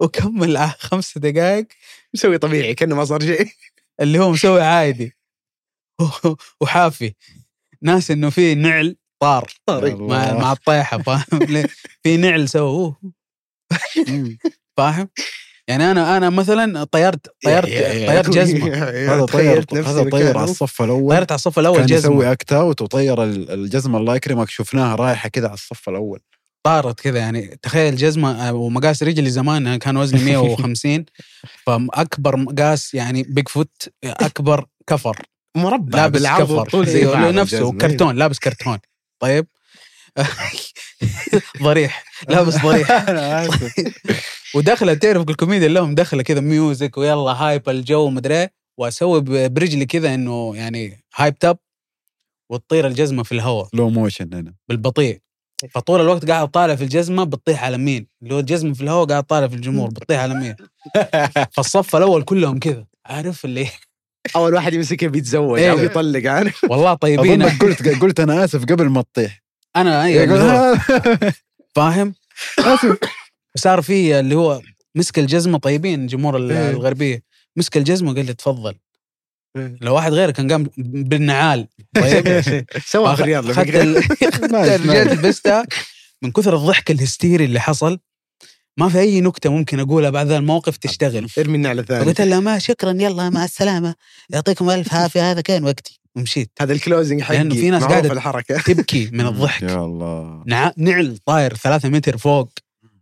وكمل 0.00 0.58
خمس 0.78 1.18
دقائق 1.18 1.66
مسوي 2.14 2.38
طبيعي 2.38 2.74
كأنه 2.74 2.96
ما 2.96 3.04
صار 3.04 3.20
شيء. 3.20 3.48
اللي 4.00 4.18
هو 4.18 4.30
مسوي 4.30 4.62
عادي. 4.62 5.16
وحافي. 6.60 7.14
ناس 7.82 8.10
إنه 8.10 8.30
في 8.30 8.54
نعل 8.54 8.96
طار. 9.22 9.52
مع. 9.68 10.32
مع 10.32 10.52
الطيحه 10.52 10.98
فاهم؟ 11.02 11.24
ليه؟ 11.52 11.66
في 12.02 12.16
نعل. 12.16 12.48
مم. 14.08 14.38
فاهم؟ 14.76 15.08
يعني 15.68 15.90
أنا 15.90 16.16
أنا 16.16 16.30
مثلا 16.30 16.84
طيرت 16.84 17.26
طيرت 17.44 17.68
طيرت 18.06 18.30
جزمة. 18.30 18.74
هذا 18.74 19.24
طير 19.24 19.64
هذا 19.74 20.10
طير 20.10 20.38
على 20.38 20.50
الصف 20.50 20.82
الأول. 20.82 21.14
طيرت 21.14 21.32
على 21.32 21.36
الصف 21.36 21.58
الأول 21.58 21.76
كان 21.78 21.86
جزمه 21.86 22.12
يسوي 22.14 22.32
act 22.32 22.52
out 22.52 22.82
وطير 22.82 23.24
ال- 23.24 23.50
الجزمة 23.50 23.98
الله 23.98 24.16
يكرمك 24.16 24.50
شفناها 24.50 24.96
رايحه 24.96 25.28
كذا 25.28 25.46
على 25.46 25.54
الصف 25.54 25.88
الأول. 25.88 26.20
طارت 26.62 27.00
كذا 27.00 27.18
يعني. 27.18 27.58
تخيل 27.62 27.96
جزمة 27.96 28.48
آه، 28.48 28.52
ومقاس 28.52 29.02
رجلي 29.02 29.30
زمان 29.30 29.76
كان 29.76 29.96
وزني 29.96 30.24
150 30.24 31.04
فأكبر 31.66 32.36
مقاس 32.36 32.94
يعني 32.94 33.22
Bigfoot 33.22 33.88
أكبر 34.04 34.66
كفر. 34.86 35.16
مربع 35.56 35.98
لابس 35.98 36.26
كفر. 36.26 36.52
والطول 36.52 36.86
زي 36.86 37.04
نفسه. 37.14 37.72
كرتون 37.72 38.16
لابس 38.16 38.38
كرتون. 38.44 38.78
طيب. 39.20 39.46
ضريح. 41.62 42.04
لابس 42.28 42.56
ضريح. 42.56 42.90
أنا 42.90 43.48
ودخله 44.54 44.94
تعرف 44.94 45.28
الكوميديا 45.28 45.68
لهم 45.68 45.94
دخله 45.94 46.22
كذا 46.22 46.40
music 46.40 46.98
ويلا 46.98 47.30
hype 47.32 47.68
الجو 47.68 48.10
مدري 48.10 48.40
إيه، 48.40 48.52
وأسوي 48.78 49.48
برجلي 49.48 49.86
كذا 49.86 50.14
إنه 50.14 50.56
يعني 50.56 51.04
هايب 51.16 51.38
تاب 51.38 51.58
وتطير 52.50 52.86
الجزمة 52.86 53.22
في 53.22 53.32
الهواء. 53.32 53.68
slow 53.72 53.90
motion 53.90 54.34
هنا 54.34 54.54
بالبطيء. 54.68 55.20
فطول 55.74 56.00
الوقت 56.00 56.30
قاعد 56.30 56.48
طالع 56.48 56.74
في 56.74 56.84
الجزمة 56.84 57.24
بتطيح 57.24 57.64
على 57.64 57.78
مين؟ 57.78 58.06
اللي 58.22 58.34
هو 58.34 58.38
الجزمة 58.38 58.74
في 58.74 58.80
الهواء 58.82 59.06
قاعد 59.06 59.24
طالع 59.24 59.48
في 59.48 59.54
الجمهور 59.54 59.88
بتطيح 59.88 60.20
على 60.20 60.34
مين؟ 60.34 60.54
فالصف 61.56 61.96
الأول 61.96 62.22
كلهم 62.22 62.58
كذا 62.58 62.84
عارف 63.06 63.44
اللي 63.44 63.66
أول 64.36 64.54
واحد 64.54 64.74
يمسكها 64.74 65.08
بيتزوج 65.08 65.58
إيه. 65.58 65.70
أو 65.70 65.78
يطلق 65.78 66.30
عارف؟ 66.30 66.64
والله 66.64 66.94
طيبين. 66.94 67.42
قلت 67.42 67.88
قلت 67.88 68.20
أنا 68.20 68.44
آسف 68.44 68.64
قبل 68.64 68.88
ما 68.88 69.02
تطيح. 69.02 69.42
أنا 69.76 70.04
ها- 70.06 70.84
فاهم؟ 71.76 72.14
آسف. 72.58 72.98
صار 73.56 73.82
في 73.82 74.20
اللي 74.20 74.34
هو 74.34 74.60
مسك 74.94 75.18
الجزمة 75.18 75.58
طيبين 75.58 76.06
جمهور 76.06 76.36
ال- 76.36 76.52
إيه. 76.52 76.70
الغربية 76.70 77.22
مسك 77.56 77.76
الجزمة 77.76 78.10
وقال 78.10 78.26
لي 78.26 78.34
تفضل. 78.34 78.74
لو 79.56 79.94
واحد 79.94 80.12
غيرك 80.12 80.34
كان 80.34 80.52
قام 80.52 80.66
بالنعال. 80.78 81.68
طيب. 81.94 82.42
سواء 82.86 83.14
في 83.14 83.20
الرياض 83.20 83.46
نايس. 84.52 84.80
لبستها 85.12 85.66
من 86.22 86.32
كثر 86.32 86.56
الضحك 86.56 86.90
الهستيري 86.90 87.44
اللي 87.44 87.60
حصل 87.60 87.98
ما 88.76 88.88
في 88.88 88.98
أي 88.98 89.20
نكتة 89.20 89.50
ممكن 89.50 89.80
أقولها 89.80 90.10
بعد 90.10 90.26
ذا 90.26 90.36
الموقف 90.36 90.76
تشتغل. 90.76 91.26
ارمي 91.38 91.56
النعل 91.56 91.78
الثاني 91.78 92.04
قلت 92.04 92.20
له 92.20 92.40
ما 92.40 92.58
شكرا 92.58 92.90
يلا 92.90 93.30
مع 93.30 93.44
السلامة. 93.44 93.94
يعطيكم 94.30 94.70
ألف 94.70 94.94
عافية 94.94 95.30
هذا 95.30 95.40
كان 95.40 95.64
وقتي. 95.64 96.00
ومشيت. 96.16 96.50
هذا 96.60 96.72
ال 96.72 96.78
closing 96.78 97.22
حقي. 97.22 97.36
لأنه 97.36 97.54
في 97.54 97.70
ناس 97.70 97.82
قاعدة- 97.82 98.10
الحركة. 98.10 98.58
تبكي 98.72 99.10
من 99.12 99.26
الضحك. 99.26 99.62
يا 99.62 99.84
الله. 99.84 100.42
نع... 100.46 100.72
نعل 100.76 101.18
طاير 101.26 101.54
ثلاثة 101.54 101.88
متر 101.88 102.16
فوق 102.18 102.50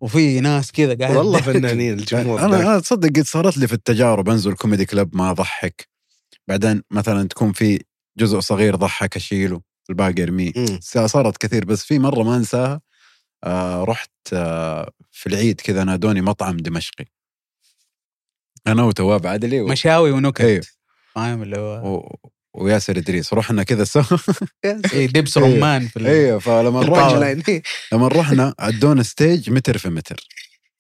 وفي 0.01 0.41
ناس 0.41 0.73
كذا 0.73 0.95
قاعد 0.95 1.17
والله 1.17 1.41
فنانين 1.41 1.99
الجمهور 1.99 2.45
أنا. 2.45 2.61
أنا 2.61 2.81
تصدق 2.81 3.09
قد 3.09 3.23
صارت 3.27 3.59
لي 3.59 3.67
في 3.67 3.73
التجارب 3.73 4.29
أنزل 4.29 4.53
كوميدي 4.53 4.85
كلب 4.85 5.17
ما 5.17 5.31
أضحك. 5.31 5.89
بعدين 6.49 6.83
مثلا 6.91 7.29
تكون 7.29 7.53
في 7.53 7.85
جزء 8.19 8.41
صغير 8.41 8.77
ضحك 8.77 9.17
اشيله 9.17 9.61
الباقي 9.91 10.23
ارميه. 10.23 10.53
صارت 10.81 11.37
كثير 11.37 11.65
بس 11.65 11.85
في 11.85 11.99
مرة 11.99 12.23
ما 12.23 12.37
أنساها. 12.37 12.81
آه 13.45 13.85
رحت 13.85 14.11
آه 14.33 14.91
في 15.13 15.29
العيد 15.29 15.61
كذا 15.61 15.85
نادوني 15.85 16.21
مطعم 16.21 16.57
دمشقي. 16.57 17.05
أنا 18.67 18.83
وتواب 18.83 19.27
عدلي 19.27 19.61
و... 19.61 19.67
مشاوي 19.67 20.11
ونكت. 20.11 20.41
أيوه 20.41 20.63
فاهم 21.15 21.43
اللي 21.43 21.59
هو. 21.59 21.97
و... 21.97 22.17
وياسر 22.55 22.99
إدريس. 22.99 23.35
رحنا 23.35 23.63
كذا 23.63 23.85
سوا. 23.85 24.03
إيه 24.93 25.07
دبس 25.07 25.39
إيه. 25.39 25.57
رمان 25.57 25.89
في 25.89 26.09
أيوه 26.09 26.39
فلما 26.39 26.81
رحنا 26.81 27.19
لاين. 27.19 27.63
لما 27.93 28.09
رحنا 28.09 28.55
عدونا 28.59 29.03
stage 29.03 29.51
متر 29.51 29.79
في 29.79 29.89
متر. 29.89 30.27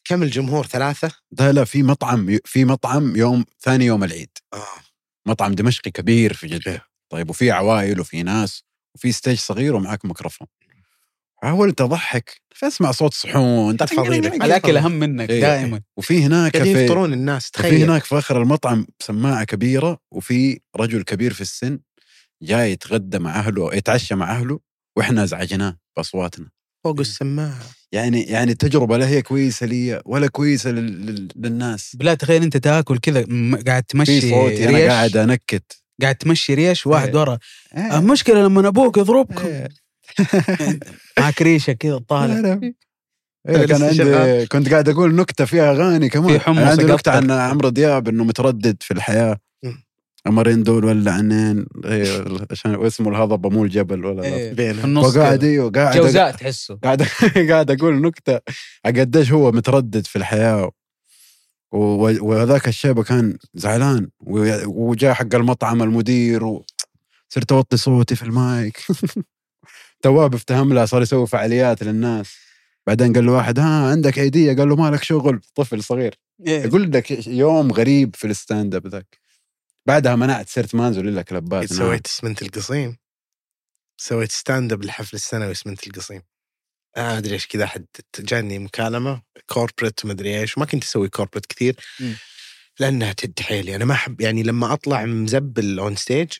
كم 0.04 0.22
الجمهور؟ 0.22 0.66
ثلاثة؟ 0.66 1.10
ده 1.30 1.50
لا 1.50 1.64
في 1.64 1.82
مطعم 1.82 2.38
في 2.44 2.64
مطعم 2.64 3.16
يوم 3.16 3.44
ثاني 3.60 3.86
يوم 3.86 4.04
العيد. 4.04 4.30
آه. 4.54 4.87
مطعم 5.28 5.52
دمشقي 5.54 5.90
كبير 5.90 6.32
في 6.34 6.46
جدة. 6.46 6.82
طيب 7.10 7.30
وفي 7.30 7.50
عوائل 7.50 8.00
وفي 8.00 8.22
ناس 8.22 8.62
وفي 8.94 9.12
stage 9.12 9.38
صغير 9.38 9.74
ومعك 9.76 10.04
ميكروفون. 10.04 10.46
حاولت 11.42 11.80
أضحك 11.80 12.40
فاسمع 12.54 12.90
صوت 12.92 13.14
صحون 13.14 13.76
فضيلك. 13.96 14.34
الاكل 14.34 14.76
أهم 14.76 14.92
منك 14.92 15.30
إيه. 15.30 15.40
دائما. 15.40 15.80
وفي 15.96 16.22
هناك 16.24 16.52
قاعدين 16.56 16.74
في 16.76 16.84
يفطرون 16.84 17.12
الناس 17.12 17.50
تخيل. 17.50 17.82
هناك 17.82 18.04
في 18.04 18.18
آخر 18.18 18.42
المطعم 18.42 18.86
سماعة 19.00 19.44
كبيرة 19.44 19.98
وفي 20.12 20.60
رجل 20.76 21.02
كبير 21.02 21.32
في 21.32 21.40
السن 21.40 21.78
جاي 22.42 22.72
يتغدى 22.72 23.18
مع 23.18 23.38
أهله 23.38 23.74
يتعشى 23.74 24.14
مع 24.14 24.32
أهله 24.36 24.60
وإحنا 24.96 25.22
ازعجناه 25.24 25.76
بأصواتنا. 25.96 26.50
فوق 26.84 27.00
السماعة. 27.00 27.62
يعني 27.92 28.22
يعني 28.22 28.52
التجربه 28.52 28.96
لا 28.96 29.08
هي 29.08 29.22
كويسة 29.22 29.66
لي 29.66 30.02
ولا 30.04 30.26
كويسة 30.26 30.70
لل... 30.70 31.06
لل... 31.06 31.28
للناس 31.36 31.96
بلا 31.96 32.14
تخيل 32.14 32.42
أنت 32.42 32.56
تاكل 32.56 32.98
كذا 32.98 33.24
قاعد 33.66 33.82
في 33.82 33.88
تمشي 33.88 34.20
صوتي 34.20 34.68
أنا 34.68 34.78
قاعد 34.78 35.16
أنكت 35.16 35.82
قاعد 36.02 36.14
تمشي 36.14 36.54
ريش 36.54 36.86
واحد 36.86 37.08
إيه. 37.08 37.20
ورا 37.20 37.38
المشكلة 37.76 38.42
لما 38.42 38.68
أبوك 38.68 38.98
يضربكم 38.98 39.46
إيه. 39.46 39.68
معك 41.18 41.42
ريشة 41.42 41.72
كذا 41.72 41.98
طالع. 42.08 42.60
إيه 43.48 43.66
كان 43.66 43.82
عندي 43.82 43.94
شغال. 43.94 44.48
كنت 44.48 44.70
قاعد 44.70 44.88
أقول 44.88 45.14
نكتة 45.14 45.44
فيها 45.44 45.70
أغاني 45.70 46.08
كمان 46.08 46.38
في 46.38 46.40
حمص 46.40 46.58
عندي. 46.58 46.84
نكتة 46.84 47.12
عن 47.12 47.30
عمرو 47.30 47.68
دياب 47.68 48.08
إنه 48.08 48.24
متردد 48.24 48.76
في 48.80 48.90
الحياة 48.94 49.38
مم. 50.28 50.34
قمرين 50.34 50.62
دول 50.62 50.84
ولا 50.84 51.12
عنين. 51.12 51.66
إيه، 51.84 52.24
عشان 52.50 52.86
اسمه 52.86 53.10
الهضبة 53.10 53.48
مو 53.48 53.64
الجبل 53.64 54.04
ولا 54.04 54.22
إيه،. 54.22 54.54
في 54.54 54.84
النص 54.84 55.16
وقاعد. 55.16 55.44
أيوه 55.44 55.70
قاعد 55.70 55.96
جوزاء 55.96 56.30
تحسه. 56.30 56.78
قاعد 56.84 57.02
قاعد 57.50 57.70
أقول 57.70 58.00
نكتة 58.00 58.40
قديش 58.86 59.32
هو 59.32 59.52
متردد 59.52 60.06
في 60.06 60.16
الحياة. 60.16 60.70
وهذاك 61.72 62.68
الشيبه 62.68 63.02
كان 63.02 63.38
زعلان. 63.54 64.08
وجاء 64.66 65.14
حق 65.14 65.34
المطعم 65.34 65.82
المدير 65.82 66.44
و... 66.44 66.64
صرت 67.28 67.52
أوطي 67.52 67.76
صوتي 67.76 68.16
في 68.16 68.22
المايك. 68.22 68.78
تواب 70.02 70.34
افتهم 70.34 70.72
له 70.72 70.84
صار 70.84 71.02
يسوي 71.02 71.26
فعاليات 71.26 71.82
للناس. 71.82 72.36
بعدين 72.86 73.12
قال 73.12 73.26
له 73.26 73.32
واحد 73.32 73.58
ها 73.58 73.90
عندك 73.90 74.18
عيديه 74.18 74.56
قال 74.56 74.68
له 74.68 74.76
مالك 74.76 75.02
شغل؟ 75.02 75.40
طفل 75.54 75.82
صغير. 75.82 76.18
إيه. 76.46 76.62
يقول 76.62 76.92
لك 76.92 77.26
يوم 77.26 77.72
غريب 77.72 78.16
في 78.16 78.26
ال 78.26 78.34
stand 78.34 78.74
up 78.74 78.86
ذاك. 78.86 79.27
بعدها 79.88 80.16
منعت 80.16 80.48
صرت 80.48 80.74
ما 80.74 80.88
انزل 80.88 81.08
إلا 81.08 81.22
كلبات. 81.22 81.72
سويت 81.72 82.06
اسمنت 82.06 82.42
القصيم 82.42 82.96
سويت 84.00 84.32
stand 84.32 84.72
up 84.72 84.82
للحفل 84.82 85.16
السنوي 85.16 85.50
اسمنت 85.50 85.86
القصيم 85.86 86.22
ما 86.96 87.18
أدري 87.18 87.34
إيش 87.34 87.46
كذا 87.46 87.64
احد 87.64 87.86
جاني 88.18 88.58
مكالمة 88.58 89.22
corporate 89.46 90.06
مدري 90.06 90.40
إيش 90.40 90.58
ما 90.58 90.64
كنت 90.64 90.84
أسوي 90.84 91.08
corporate 91.08 91.46
كثير. 91.46 91.76
لأنها 92.80 93.12
تهد 93.12 93.40
حيلي 93.40 93.76
أنا 93.76 93.84
ما 93.84 93.94
أحب 93.94 94.20
يعني 94.20 94.42
لما 94.42 94.72
أطلع 94.72 95.04
مزبل 95.04 95.78
on 95.78 95.96
stage 95.96 96.32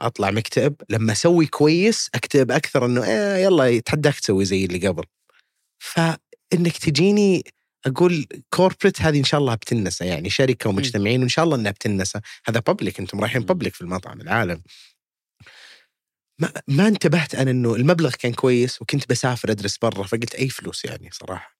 أطلع 0.00 0.30
مكتئب 0.30 0.74
لما 0.88 1.12
أسوي 1.12 1.46
كويس 1.46 2.10
أكتئب 2.14 2.50
أكثر 2.50 2.86
إنه 2.86 3.04
إيه 3.04 3.44
يلا 3.44 3.64
يتحداك 3.64 4.20
تسوي 4.20 4.44
زي 4.44 4.64
اللي 4.64 4.88
قبل 4.88 5.04
فإنك 5.78 6.76
تجيني 6.76 7.44
أقول 7.86 8.26
corporate 8.50 9.02
هذه 9.02 9.18
إن 9.18 9.24
شاء 9.24 9.40
الله 9.40 9.54
بتنسى 9.54 10.06
يعني 10.06 10.30
شركة 10.30 10.70
ومجتمعين 10.70 11.20
وإن 11.20 11.28
شاء 11.28 11.44
الله 11.44 11.56
إنها 11.56 11.72
بتنسى. 11.72 12.20
هذا 12.46 12.60
بابليك 12.60 13.00
أنتم 13.00 13.20
رايحين 13.20 13.42
بابليك 13.42 13.74
في 13.74 13.80
المطعم 13.80 14.20
العالم. 14.20 14.62
ما, 16.38 16.52
ما 16.68 16.88
انتبهت 16.88 17.34
أنا 17.34 17.50
إنه 17.50 17.74
المبلغ 17.74 18.10
كان 18.10 18.32
كويس 18.32 18.82
وكنت 18.82 19.10
بسافر 19.10 19.50
أدرس 19.50 19.78
برا 19.78 20.02
فقلت 20.02 20.34
أي 20.34 20.48
فلوس 20.48 20.84
يعني 20.84 21.10
صراحة. 21.12 21.56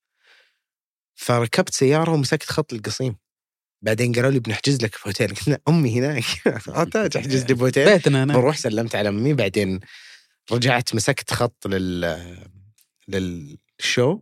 فركبت 1.15 1.75
سيارة 1.75 2.11
ومسكت 2.11 2.51
خط 2.51 2.73
القصيم. 2.73 3.17
بعدين 3.83 4.13
قالوا 4.13 4.31
لي 4.31 4.39
بنحجز 4.39 4.83
لك 4.83 4.95
في 4.95 5.09
هوتيل. 5.09 5.35
قلت 5.35 5.63
أمي 5.69 5.99
هناك. 5.99 6.25
تحجز 7.13 7.45
لي 7.45 7.55
بهوتيل 7.55 7.93
بيتنا 7.93 8.25
هنا 8.25 8.35
بروح 8.35 8.57
سلمت 8.57 8.95
على 8.95 9.09
أمي. 9.09 9.35
بعدين 9.35 9.81
رجعت 10.53 10.95
مسكت 10.95 11.35
خط 11.35 11.67
لل 11.67 12.47
للشو. 13.09 14.21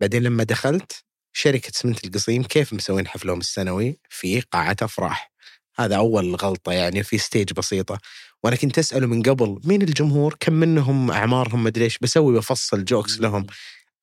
بعدين 0.00 0.22
لما 0.22 0.44
دخلت 0.44 1.04
شركة 1.36 1.70
سمنت 1.74 2.04
القصيم 2.04 2.42
كيف 2.42 2.72
مسوين 2.72 3.08
حفلهم 3.08 3.38
السنوي 3.38 3.98
في 4.08 4.40
قاعة 4.40 4.76
أفراح. 4.82 5.32
هذا 5.78 5.96
أول 5.96 6.34
غلطة 6.34 6.72
يعني 6.72 7.02
في 7.02 7.18
stage 7.18 7.52
بسيطة. 7.52 7.98
وأنا 8.42 8.56
كنت 8.56 8.78
أسأله 8.78 9.06
من 9.06 9.22
قبل 9.22 9.60
مين 9.64 9.82
الجمهور؟ 9.82 10.36
كم 10.40 10.52
منهم؟ 10.52 11.10
أعمارهم؟ 11.10 11.64
مدري 11.64 11.84
إيش. 11.84 11.98
بسوي 11.98 12.34
بفصل 12.34 12.84
jokes 12.84 13.20
لهم. 13.20 13.46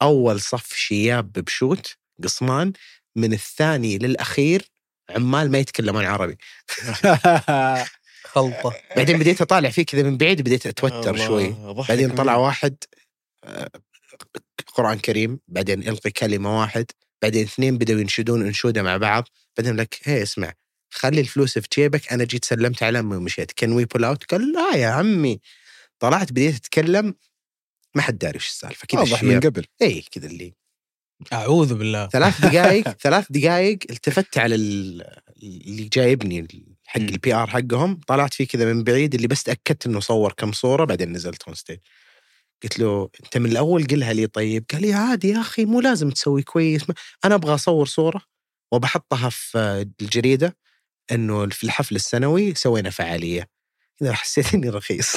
أول 0.01 0.41
صف 0.41 0.73
شياب 0.73 1.31
بشوت 1.31 1.95
قصمان. 2.23 2.73
من 3.15 3.33
الثاني 3.33 3.97
للأخير 3.97 4.65
عمال 5.09 5.51
ما 5.51 5.57
يتكلمون 5.57 6.05
عربي. 6.05 6.37
خلطة. 8.23 8.75
بعدين 8.97 9.19
بديت 9.19 9.41
أطالع 9.41 9.69
فيه 9.69 9.85
كذا 9.85 10.03
من 10.03 10.17
بعيد 10.17 10.41
بديت 10.41 10.67
أتوتر 10.67 11.17
شوي. 11.17 11.55
بعدين 11.89 12.15
طلع 12.15 12.35
واحد 12.35 12.75
آه، 13.43 13.69
قرآن 14.73 14.99
كريم. 14.99 15.39
بعدين 15.47 15.87
إلقي 15.87 16.11
كلمة 16.11 16.59
واحد. 16.59 16.85
بعدين 17.21 17.43
اثنين 17.43 17.77
بدأوا 17.77 17.99
ينشدون 17.99 18.45
انشودة 18.45 18.83
مع 18.83 18.97
بعض. 18.97 19.27
بعدين 19.57 19.75
لك 19.75 19.99
هي 20.03 20.23
اسمع 20.23 20.53
خلي 20.93 21.21
الفلوس 21.21 21.59
في 21.59 21.67
جيبك 21.75 22.13
أنا 22.13 22.23
جيت 22.23 22.45
سلمت 22.45 22.83
على 22.83 22.99
أمي 22.99 23.15
ومشيت 23.15 23.51
كان 23.51 23.71
we 23.71 23.85
pull 23.85 24.03
out 24.03 24.23
قال 24.23 24.51
لا 24.53 24.75
يا 24.77 24.87
عمي. 24.87 25.39
طلعت 25.99 26.31
بديت 26.31 26.55
أتكلم. 26.55 27.15
ما 27.95 28.01
حد 28.01 28.17
داري 28.17 28.37
وش 28.37 28.47
السالفة 28.47 28.87
كذا 28.87 28.99
واضح 28.99 29.23
من. 29.23 29.39
قبل. 29.39 29.65
اي 29.81 30.03
كذا 30.11 30.27
اللي. 30.27 30.53
أعوذ 31.33 31.73
بالله. 31.75 32.07
ثلاث 32.07 32.41
دقائق 32.41 32.89
ثلاث 33.03 33.25
دقائق 33.29 33.79
التفت 33.89 34.37
على 34.37 34.55
ال- 34.55 35.21
اللي 35.43 35.83
جايبني 35.93 36.47
حق. 36.85 36.99
ال 36.99 37.33
PR 37.33 37.47
حقهم. 37.47 37.99
طلعت 38.07 38.33
فيه 38.33 38.47
كذا 38.47 38.73
من 38.73 38.83
بعيد 38.83 39.15
اللي 39.15 39.27
بس 39.27 39.43
تأكدت 39.43 39.85
إنه 39.85 39.99
صور 39.99 40.33
كم 40.33 40.51
صورة 40.51 40.85
بعدين 40.85 41.11
نزلت 41.11 41.43
on 41.43 41.55
stage 41.55 41.79
قلت 42.63 42.79
له 42.79 43.09
أنت 43.23 43.37
من 43.37 43.51
الأول 43.51 43.83
قلها 43.87 44.13
لي 44.13 44.27
طيب. 44.27 44.65
قال 44.73 44.81
لي 44.81 44.93
عادي 44.93 45.29
يا 45.29 45.39
أخي 45.41 45.65
مو 45.65 45.81
لازم 45.81 46.09
تسوي 46.09 46.41
كويس. 46.41 46.81
أنا 47.25 47.35
أبغى 47.35 47.53
أصور 47.53 47.85
صورة 47.85 48.21
وبحطها 48.71 49.29
في 49.29 49.85
الجريدة 50.01 50.57
إنه 51.11 51.49
في 51.49 51.63
الحفل 51.63 51.95
السنوي 51.95 52.55
سوينا 52.55 52.89
فعالية. 52.89 53.47
كذا 53.99 54.13
حسيت 54.21 54.53
إني 54.53 54.69
رخيص. 54.69 55.15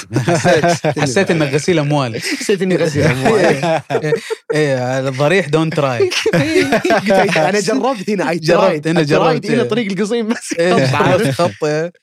حسيت 0.97 1.31
إنك 1.31 1.53
غسيل 1.53 1.79
أموال. 1.79 2.21
حسيت 2.21 2.61
إني 2.61 2.75
غسيل 2.75 3.03
أموال. 3.03 3.81
إيه 4.53 4.99
الضريح 5.07 5.47
دون 5.47 5.69
تراي 5.69 6.09
أنا 6.35 7.59
جربت 7.59 8.09
هنا 8.09 8.31
I 8.33 8.35
جربت. 8.39 8.87
هنا 8.87 9.03
جربت. 9.03 9.45
هنا 9.45 9.63
طريق 9.63 9.91
القصيم 9.91 10.27
بس. 10.27 10.53
عارف 10.93 11.41
خط 11.41 11.63
إيه. 11.63 11.93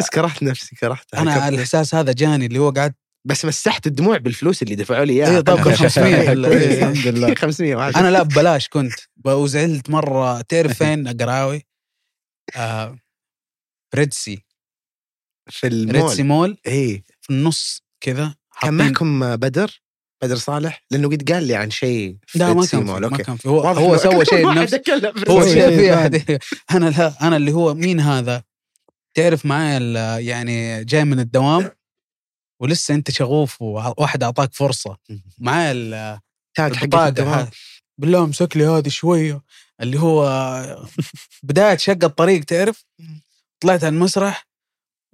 بس 0.00 0.10
كرهت 0.12 0.42
نفسي 0.42 0.76
كرهتها 0.76 1.20
أنا 1.20 1.34
كرهت- 1.34 1.52
الإحساس 1.52 1.94
هذا 1.94 2.12
جاني 2.12 2.46
اللي 2.46 2.58
هو 2.58 2.70
قاعد 2.70 2.94
بس 3.26 3.44
مسحت 3.44 3.86
الدموع 3.86 4.16
بالفلوس 4.18 4.62
اللي 4.62 4.74
دفعوا 4.74 5.04
لي 5.04 5.12
إياها 5.12 5.30
إيه 5.36 5.40
طب 5.40 5.64
كل 5.64 5.74
500 5.74 6.30
ولا 6.30 6.48
كويس. 6.48 6.62
إيه. 6.62 6.78
الحمد 6.88 7.06
لله 7.06 7.34
500 7.44 7.74
واحد. 7.76 7.96
أنا 7.96 8.10
لا 8.10 8.22
ببلاش 8.22 8.68
كنت 8.68 8.92
وزعلت 9.24 9.90
مرة 9.90 10.40
تعرف 10.40 10.72
فين 10.78 11.08
قراوي؟ 11.08 11.62
آه 12.56 12.98
Red 13.94 14.19
Sea 14.19 14.44
في 15.50 15.66
Red 15.68 15.95
Sea 15.95 16.22
المول 16.22 16.24
مول 16.48 16.58
اي 16.66 17.04
في 17.20 17.30
النص 17.30 17.82
كذا 18.00 18.34
كان 18.62 18.74
معكم 18.74 19.36
بدر 19.36 19.80
بدر 20.22 20.36
صالح 20.36 20.84
لأنه 20.90 21.08
قد 21.08 21.32
قال 21.32 21.44
لي 21.46 21.54
عن 21.54 21.70
شيء 21.70 22.16
في 22.26 22.38
لا 22.38 22.46
ما 22.48 22.52
Red 22.60 22.68
Sea 22.68 22.76
كان 22.76 22.86
مول. 22.86 23.06
ما. 23.06 23.16
كان 23.16 23.36
في 23.36 23.48
هو, 23.48 23.60
هو 23.60 23.96
سوى 23.96 24.24
شيء 24.30 24.38
في 24.38 24.44
هو 24.44 24.50
Red 24.50 24.64
Sea. 24.64 24.82
شيء 25.52 25.68
في 25.70 25.80
إيه، 25.80 25.94
احد 25.94 26.38
أنا 26.70 26.90
لا 26.90 27.12
أنا 27.26 27.36
اللي 27.36 27.52
هو 27.52 27.74
مين 27.74 28.00
هذا؟ 28.00 28.42
تعرف 29.14 29.46
معايا 29.46 29.78
ال- 29.78 30.24
يعني 30.26 30.84
جاي 30.84 31.04
من 31.04 31.20
الدوام 31.20 31.70
ولسه 32.60 32.94
أنت 32.94 33.10
شغوف 33.10 33.62
وواحد 33.62 34.22
أعطاك 34.22 34.54
فرصة. 34.54 34.96
معايا 35.38 35.72
ال- 35.72 36.18
تاج 36.54 37.14
حق. 37.44 37.48
بالله 37.98 38.24
امسك 38.24 38.56
لي 38.56 38.66
هذه 38.66 38.88
شوية 38.88 39.42
اللي 39.80 40.00
هو 40.00 40.26
بداية 41.42 41.76
شق 41.76 42.04
الطريق 42.04 42.44
تعرف؟ 42.44 42.84
طلعت 43.60 43.84
على 43.84 43.94
المسرح 43.94 44.46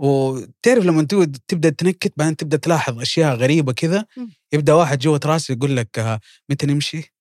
وتعرف 0.01 0.85
لما 0.85 1.03
تبدأ 1.49 1.71
تنكت 1.71 2.13
بعدين 2.17 2.37
تبدأ 2.37 2.57
تلاحظ 2.57 3.01
أشياء 3.01 3.35
غريبة 3.37 3.73
كذا 3.73 4.05
يبدأ 4.53 4.73
واحد 4.75 4.99
جوة 4.99 5.21
راسي 5.25 5.53
يقول 5.53 5.77
لك 5.77 5.99
آه، 5.99 6.21
متى 6.49 6.67
نمشي؟ 6.67 7.13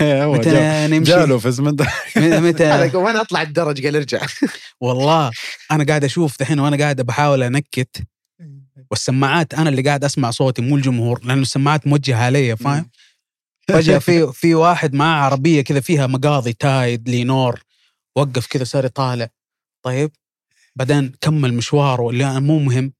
متى 0.00 0.50
نمشي؟ 0.90 1.12
جاله 1.12 1.38
في 1.38 1.62
متى؟ 1.62 2.96
وأنا 2.96 3.20
أطلع 3.20 3.42
الدرج؟ 3.42 3.84
قال 3.86 3.96
ارجع. 3.96 4.26
والله 4.80 5.30
أنا 5.70 5.84
قاعد 5.84 6.04
أشوف 6.04 6.38
دحين 6.40 6.60
وأنا 6.60 6.76
قاعد 6.76 7.00
بحاول 7.00 7.42
أنكت. 7.42 8.02
والسماعات 8.90 9.54
أنا 9.54 9.68
اللي 9.68 9.82
قاعد 9.82 10.04
أسمع 10.04 10.30
صوتي 10.30 10.62
مو 10.62 10.76
الجمهور 10.76 11.24
لأنه 11.24 11.42
السماعات 11.42 11.86
موجهة 11.86 12.24
علي 12.24 12.56
فاهم؟ 12.56 12.90
فجأة 13.68 13.98
في 13.98 14.32
في 14.32 14.54
واحد 14.54 14.94
معاه 14.94 15.24
عربية 15.24 15.60
كذا 15.60 15.80
فيها 15.80 16.06
مقاضي 16.06 16.52
تايد 16.52 17.08
لينور 17.08 17.62
وقف 18.16 18.46
كذا 18.46 18.64
صار 18.64 18.84
يطالع 18.84 19.28
طيب 19.82 20.10
بعدين 20.76 21.12
كمل 21.20 21.54
مشواره 21.54 22.10
اللي 22.10 22.24
أنا 22.24 22.40
مو 22.40 22.58
مهم. 22.58 22.92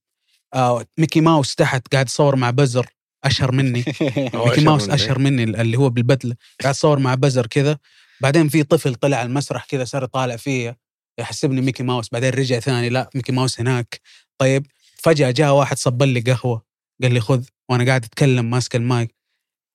آه 0.55 0.85
ميكي 0.99 1.21
ماوس 1.21 1.55
تحت 1.55 1.93
قاعد 1.93 2.07
يصور 2.07 2.37
مع 2.37 2.51
بزر 2.51 2.87
أشهر 3.25 3.53
مني. 3.53 3.85
ميكي 4.35 4.61
ماوس 4.61 4.89
أشهر 4.89 5.19
مني 5.19 5.43
اللي 5.45 5.77
هو 5.77 5.91
بالبدلة 5.91 6.37
قاعد 6.63 6.75
يصور 6.75 6.99
مع 6.99 7.15
بزر 7.15 7.47
كذا 7.47 7.79
بعدين 8.21 8.49
في 8.49 8.63
طفل 8.63 8.95
طلع 8.95 9.17
على 9.17 9.27
المسرح 9.27 9.65
كذا 9.65 9.85
صار 9.85 10.05
يطالع 10.05 10.37
فيا 10.37 10.77
يحسبني 11.19 11.61
ميكي 11.61 11.83
ماوس. 11.83 12.09
بعدين 12.09 12.31
رجع 12.31 12.59
ثاني 12.59 12.89
لا 12.89 13.11
ميكي 13.15 13.33
ماوس 13.33 13.61
هناك. 13.61 14.01
طيب 14.39 14.67
فجأة 15.07 15.31
جاء 15.31 15.53
واحد 15.53 15.79
صب 15.79 16.03
لي 16.03 16.21
قهوة 16.21 16.63
قال 17.03 17.15
لي 17.15 17.21
خذ 17.21 17.45
وأنا 17.71 17.85
قاعد 17.87 18.05
أتكلم 18.05 18.51
ماسك 18.51 18.77
المايك. 18.77 19.15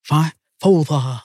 فا 0.04 0.32
فوضى 0.62 1.20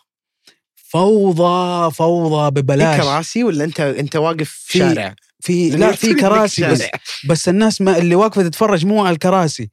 فوضى 0.75 1.91
فوضى 1.95 2.55
في 2.55 2.63
ببلاش. 2.63 3.01
كراسي 3.01 3.45
ولا 3.45 3.65
أنت 3.65 3.81
أنت 3.81 4.17
واقف 4.17 4.51
في 4.51 4.73
في- 4.73 4.79
شارع؟ 4.79 5.15
في 5.41 5.71
لا 5.71 5.93
في 5.93 6.15
كراسي 6.21 6.67
بس 6.71 6.83
بس 7.29 7.49
الناس 7.49 7.81
ما 7.81 7.99
اللي 7.99 8.15
واقفة 8.15 8.43
تتفرج 8.43 8.87
مو 8.87 9.05
على 9.07 9.15
الكراسي 9.15 9.71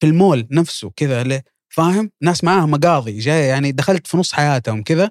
في 0.00 0.06
المول 0.06 0.46
نفسه 0.50 0.90
كذا 0.96 1.42
فاهم؟ 1.68 2.10
ناس 2.22 2.44
معاها 2.44 2.66
مقاضي 2.66 3.18
جاية 3.18 3.44
يعني 3.48 3.72
دخلت 3.72 4.06
في 4.06 4.16
نص 4.16 4.32
حياتهم 4.32 4.82
كذا. 4.82 5.10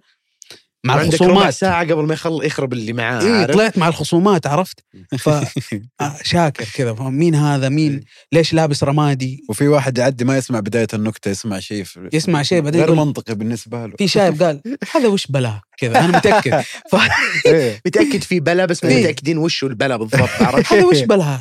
مع 0.85 1.01
الخصومات. 1.01 1.53
ساعة 1.53 1.83
قبل 1.83 2.03
ما 2.05 2.13
يخل 2.13 2.39
يخرب 2.43 2.73
اللي 2.73 2.93
معاه 2.93 3.21
إيه 3.21 3.31
عارف؟ 3.33 3.55
طلعت 3.55 3.77
مع 3.77 3.87
الخصومات 3.87 4.47
عرفت؟ 4.47 4.79
ف 5.19 5.29
آه، 5.29 6.15
شاكر 6.23 6.65
كذا 6.75 6.93
مين 6.93 7.35
هذا؟ 7.35 7.69
مين؟ 7.69 8.03
ليش 8.31 8.53
لابس 8.53 8.83
رمادي؟ 8.83 9.43
وفي 9.49 9.67
واحد 9.67 9.97
يعدي 9.97 10.25
ما 10.25 10.37
يسمع 10.37 10.59
بداية 10.59 10.87
النكتة 10.93 11.29
يسمع 11.31 11.59
شيء 11.59 11.83
في- 11.83 12.09
يسمع 12.13 12.41
شيء 12.41 12.61
بعدين 12.61 12.81
غير 12.81 12.93
منطقي 12.95 13.35
بالنسبة 13.35 13.85
له. 13.85 13.93
في 13.97 14.07
شايب 14.07 14.43
قال 14.43 14.61
هذا 14.95 15.07
وش 15.07 15.27
بلا؟ 15.27 15.61
كذا 15.77 15.99
أنا 15.99 16.17
متأكد. 16.17 16.61
ف... 16.91 16.95
إيه. 17.45 17.81
متأكد 17.85 18.21
في 18.21 18.39
بلا 18.39 18.65
بس 18.65 18.83
ما 18.83 18.89
إيه. 18.89 18.99
متأكدين 19.03 19.37
وش 19.37 19.63
البلا 19.63 19.95
بالضبط 19.97 20.29
عرفت؟ 20.41 20.73
هذا 20.73 20.85
وش 20.85 20.99
بلا؟ 21.01 21.39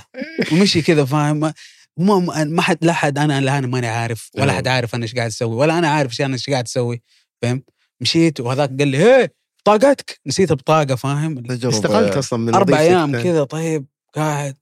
ومشي 0.52 0.82
كذا 0.82 1.04
فاهم؟ 1.04 1.52
ما- 1.96 2.44
ما 2.44 2.62
حد 2.62 2.78
لا 2.82 2.92
حد 2.92 3.18
أنا 3.18 3.40
لا 3.40 3.58
أنا 3.58 3.66
ماني 3.66 3.86
عارف 3.86 4.30
ولا 4.34 4.50
إيه. 4.52 4.56
حد 4.58 4.68
عارف 4.68 4.94
أنا 4.94 5.02
إيش 5.02 5.14
قاعد 5.14 5.26
أسوي 5.30 5.54
ولا 5.56 5.78
أنا 5.78 5.88
عارف 5.88 6.10
إيش 6.10 6.20
أنا 6.20 6.34
إيش 6.34 6.50
قاعد 6.50 6.64
أسوي 6.64 7.02
فهمت؟ 7.42 7.64
مشيت 8.02 8.40
وهذاك 8.40 8.68
قال 8.78 8.88
لي 8.88 8.98
هي 8.98 9.28
بطاقتك 9.62 10.20
نسيت 10.26 10.50
البطاقه 10.50 10.94
فاهم. 10.94 11.44
استقلت 11.50 12.16
أصلا 12.16 12.38
من 12.38 12.54
أربع. 12.54 12.78
أيام 12.78 13.22
كذا 13.22 13.44
طيب 13.44 13.86
قاعد. 14.14 14.56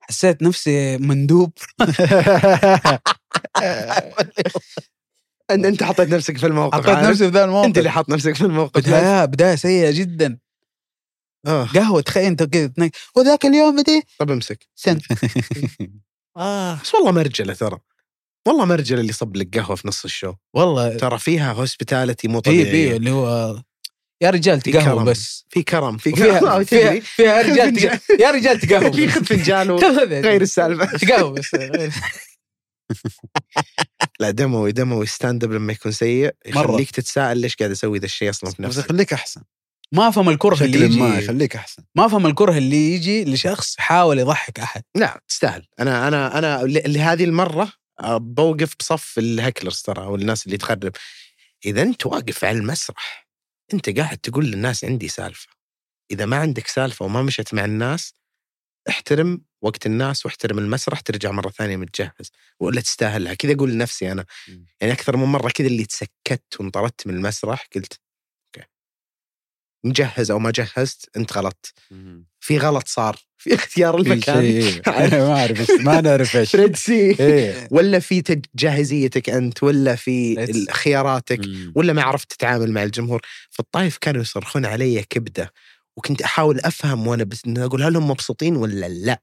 حسيت 0.00 0.42
نفسي 0.42 0.96
مندوب. 0.98 1.52
أنت 5.50 5.64
أنت 5.64 5.82
حطيت 5.82 6.08
نفسك 6.08 6.38
في 6.38 6.46
الموقف 6.46 6.74
حطيت؟ 6.74 7.08
نفسي 7.08 7.24
في 7.24 7.30
ذا 7.30 7.44
الموقف. 7.44 7.66
أنت 7.66 7.78
اللي 7.78 7.90
حاط 7.90 8.10
نفسك 8.10 8.34
في 8.34 8.44
الموقف 8.44 8.80
بداية 8.80 9.24
بداية 9.24 9.54
سيئة 9.54 9.90
جدا. 9.90 10.38
آه. 11.46 11.64
قهوة 11.64 12.00
تخيل 12.00 12.24
أنت 12.24 12.42
كذا 12.42 12.72
وذاك 13.16 13.46
اليوم 13.46 13.80
دي 13.80 14.02
طب 14.18 14.30
امسك. 14.30 14.68
سن 14.74 14.98
آه. 16.36 16.80
بس 16.82 16.94
والله 16.94 17.10
مرجلة 17.10 17.54
ترى. 17.54 17.78
والله 18.48 18.64
مرجله 18.64 19.00
اللي 19.00 19.12
صب 19.12 19.36
لك 19.36 19.58
قهوة 19.58 19.76
في 19.76 19.88
نص 19.88 20.04
ال 20.04 20.09
show. 20.09 20.34
والله 20.54 20.96
ترى 20.96 21.18
فيها 21.18 21.52
hospitality 21.52 22.28
مو 22.28 22.34
هي 22.36 22.40
طبيعية. 22.40 22.72
بي 22.72 22.96
اللي 22.96 23.10
هو 23.10 23.56
يا 24.22 24.30
رجال 24.30 24.60
في 24.60 24.72
تقهوى. 24.72 25.04
بس. 25.04 25.44
في 25.48 25.62
كرم 25.62 25.96
في 25.96 26.10
كرم. 26.12 26.64
فيها, 26.74 27.00
فيها 27.00 27.42
رجال 27.42 27.98
يا 28.20 28.30
رجال 28.30 28.60
تقهوى 28.60 28.86
اللي 28.86 29.02
ياخذ 29.02 29.24
فنجان 29.24 29.70
وغير 29.70 30.42
السالفة. 30.42 30.98
تقهوى 30.98 31.32
بس. 31.32 31.54
غير. 31.54 31.92
لا 34.20 34.30
دموي 34.30 34.72
دموي 34.72 35.06
stand 35.06 35.44
up 35.44 35.52
لما 35.52 35.72
يكون 35.72 35.92
سيء 35.92 36.34
مرة. 36.46 36.70
يخليك 36.70 36.90
تتساءل 36.90 37.38
ليش 37.38 37.56
قاعد 37.56 37.70
أسوي 37.70 37.98
ذا 37.98 38.04
الشيء 38.04 38.30
أصلا 38.30 38.50
في 38.50 38.62
بس 38.62 38.68
نفسك. 38.68 38.84
يخليك 38.84 39.12
أحسن. 39.12 39.42
ما 39.92 40.08
أفهم 40.08 40.28
الكره 40.28 40.64
اللي 40.64 40.78
بشكل 40.88 40.98
ما 40.98 41.08
يجي 41.14 41.24
يخليك 41.24 41.56
أحسن. 41.56 41.82
ما 41.94 42.06
أفهم 42.06 42.26
الكره 42.26 42.58
اللي 42.58 42.94
يجي 42.94 43.24
لشخص 43.24 43.74
حاول 43.78 44.18
يضحك 44.18 44.60
أحد. 44.60 44.82
لا 44.96 45.20
تستاهل. 45.28 45.66
أنا 45.80 46.08
أنا 46.08 46.38
أنا 46.38 46.62
لهذه 46.66 47.24
المرة 47.24 47.72
بوقف 48.02 48.74
بصف 48.80 49.18
ال 49.18 49.25
hecklers 49.25 49.82
ترى 49.82 50.04
أو 50.04 50.14
الناس 50.16 50.46
اللي 50.46 50.56
تخرب. 50.56 50.92
إذا 51.64 51.82
أنت 51.82 52.06
واقف 52.06 52.44
على 52.44 52.58
المسرح 52.58 53.28
أنت 53.74 53.98
قاعد 53.98 54.18
تقول 54.18 54.46
للناس 54.46 54.84
عندي 54.84 55.08
سالفة. 55.08 55.48
إذا 56.10 56.26
ما 56.26 56.36
عندك 56.36 56.66
سالفة 56.66 57.04
وما 57.04 57.22
مشت 57.22 57.54
مع 57.54 57.64
الناس 57.64 58.14
احترم 58.88 59.44
وقت 59.62 59.86
الناس 59.86 60.26
واحترم 60.26 60.58
المسرح 60.58 61.00
ترجع 61.00 61.30
مرة 61.30 61.50
ثانية 61.50 61.76
متجهز 61.76 62.32
ولا 62.60 62.80
تستاهلها. 62.80 63.34
كذا 63.34 63.52
أقول 63.54 63.70
لنفسي 63.70 64.12
أنا. 64.12 64.26
مم. 64.48 64.66
يعني 64.80 64.92
أكثر 64.92 65.16
من 65.16 65.24
مرة 65.24 65.50
كذا 65.50 65.66
اللي 65.66 65.84
تسكت 65.84 66.60
وانطردت 66.60 67.06
من 67.06 67.14
المسرح 67.14 67.68
قلت 67.74 68.00
okay. 68.46 68.68
مجهز 69.84 70.30
أو 70.30 70.38
ما 70.38 70.50
جهزت 70.50 71.16
أنت 71.16 71.32
غلط 71.32 71.74
في 72.44 72.58
غلط 72.58 72.88
صار 72.88 73.16
في 73.38 73.54
اختيار 73.54 73.98
المكان. 73.98 74.42
شيء. 74.42 74.80
ما 74.86 75.32
أعرف 75.40 75.70
ما 75.80 76.00
نعرف 76.00 76.36
إيش. 76.36 76.56
Red 76.56 76.76
Sea 76.76 77.16
إيه. 77.20 77.68
ولا 77.70 77.98
في 77.98 78.22
جاهزيتك 78.54 79.30
أنت 79.30 79.62
ولا 79.62 79.94
في 79.96 80.66
خياراتك 80.70 81.40
مم. 81.46 81.72
ولا 81.74 81.92
ما 81.92 82.02
عرفت 82.02 82.32
تتعامل 82.32 82.70
مع 82.72 82.82
الجمهور. 82.82 83.20
في 83.50 83.60
الطايف 83.60 83.98
كانوا 83.98 84.22
يصرخون 84.22 84.66
علي 84.66 85.04
كبدة 85.10 85.52
وكنت 85.96 86.22
أحاول 86.22 86.60
أفهم 86.60 87.06
وأنا 87.06 87.24
بس 87.24 87.40
أقول 87.58 87.82
هل 87.82 87.96
هم 87.96 88.10
مبسوطين 88.10 88.56
ولا 88.56 88.86
لا. 88.88 89.20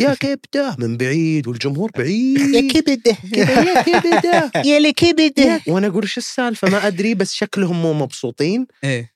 يا 0.00 0.14
كبدة 0.20 0.76
من 0.78 0.96
بعيد 0.96 1.48
والجمهور 1.48 1.90
يا 1.96 2.02
بعيد. 2.02 2.72
كبدة. 2.72 3.16
يا 3.38 3.82
كبدة. 3.82 4.52
يا 4.64 4.78
لكبدة. 4.80 5.60
وأنا 5.68 5.86
أقول 5.86 6.02
إيش 6.02 6.18
السالفة؟ 6.18 6.70
ما 6.70 6.86
أدري 6.86 7.14
بس 7.14 7.34
شكلهم 7.34 7.82
مو 7.82 7.92
مبسوطين. 7.92 8.66
إيه. 8.84 9.11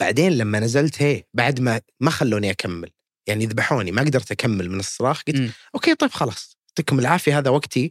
بعدين 0.00 0.32
لما 0.32 0.60
نزلت 0.60 1.02
هي 1.02 1.24
بعد 1.34 1.60
ما 1.60 1.80
ما 2.00 2.10
خلوني 2.10 2.50
أكمل. 2.50 2.90
يعني 3.26 3.46
ذبحوني 3.46 3.92
ما 3.92 4.02
قدرت 4.02 4.30
أكمل 4.30 4.70
من 4.70 4.80
الصراخ 4.80 5.22
قلت 5.22 5.36
مم. 5.36 5.50
okay 5.74 5.94
طيب 5.94 6.10
خلاص 6.10 6.58
يعطيكم 6.68 6.98
العافية 6.98 7.38
هذا 7.38 7.50
وقتي 7.50 7.90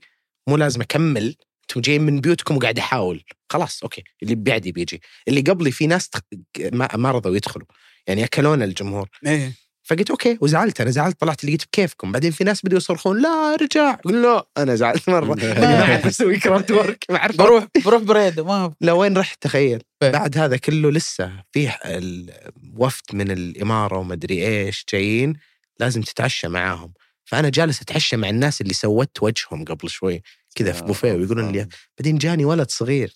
مو 0.50 0.58
لازم 0.58 0.82
أكمل. 0.82 1.36
أنتم 1.62 1.82
جايين 1.82 2.02
من 2.02 2.22
بيوتكم 2.22 2.58
وقاعد 2.58 2.80
أحاول. 2.80 3.24
خلاص 3.50 3.84
okay 3.84 4.04
اللي 4.24 4.36
بعدي 4.36 4.72
بيجي. 4.72 5.02
اللي 5.28 5.42
قبلي 5.42 5.72
في 5.72 5.88
ناس 5.88 6.10
تخ... 6.10 6.20
ما, 6.60 6.90
ما 6.96 7.12
رضوا 7.12 7.36
يدخلوا. 7.36 7.68
يعني 8.08 8.24
أكلونا 8.24 8.66
الجمهور. 8.66 9.10
إيه. 9.26 9.54
فقلت 9.88 10.10
أوكي 10.10 10.38
وزعلت. 10.42 10.82
أنا 10.82 10.92
زعلت 10.92 11.20
طلعت 11.20 11.46
لقيت 11.46 11.64
بكيفكم. 11.64 12.12
بعدين 12.12 12.32
في 12.32 12.44
ناس 12.44 12.66
بدوا 12.66 12.78
يصرخون 12.78 13.22
لا 13.22 13.54
ارجع 13.54 13.92
قل 13.92 14.22
لا 14.22 14.48
أنا 14.58 14.76
زعلت 14.76 15.10
مرة. 15.10 15.36
ما 15.36 15.82
اعرف 15.82 16.06
أسوي 16.06 16.40
crowd 16.40 16.72
work 16.72 17.06
ما 17.10 17.18
أعرف. 17.18 17.38
بروح 17.38 17.68
بروح 17.86 18.02
بريد 18.02 18.40
ما 18.40 18.74
لوين 18.82 19.18
رحت؟ 19.18 19.42
تخيل. 19.42 19.82
فين؟ 20.00 20.12
بعد 20.12 20.38
هذا 20.38 20.58
كله 20.58 20.92
لسه 20.92 21.32
فيه 21.52 21.70
الوفد 21.86 23.04
من 23.14 23.32
الإمارة 23.32 23.98
ومدري 23.98 24.48
إيش 24.48 24.86
جايين 24.94 25.34
لازم 25.80 26.02
تتعشى 26.02 26.48
معاهم. 26.48 26.94
فأنا 27.26 27.50
جالس 27.50 27.82
أتعشى 27.82 28.18
مع 28.18 28.30
الناس 28.30 28.62
اللي 28.62 28.74
سودت 28.74 29.24
وجههم 29.24 29.66
قبل 29.66 29.90
شوي. 29.90 30.22
كذا 30.56 30.72
في 30.72 30.84
بوفيه 30.84 31.14
ويقولون 31.14 31.52
لي 31.52 31.68
بعدين 32.00 32.18
جاني 32.18 32.46
ولد 32.46 32.72
صغير. 32.72 33.14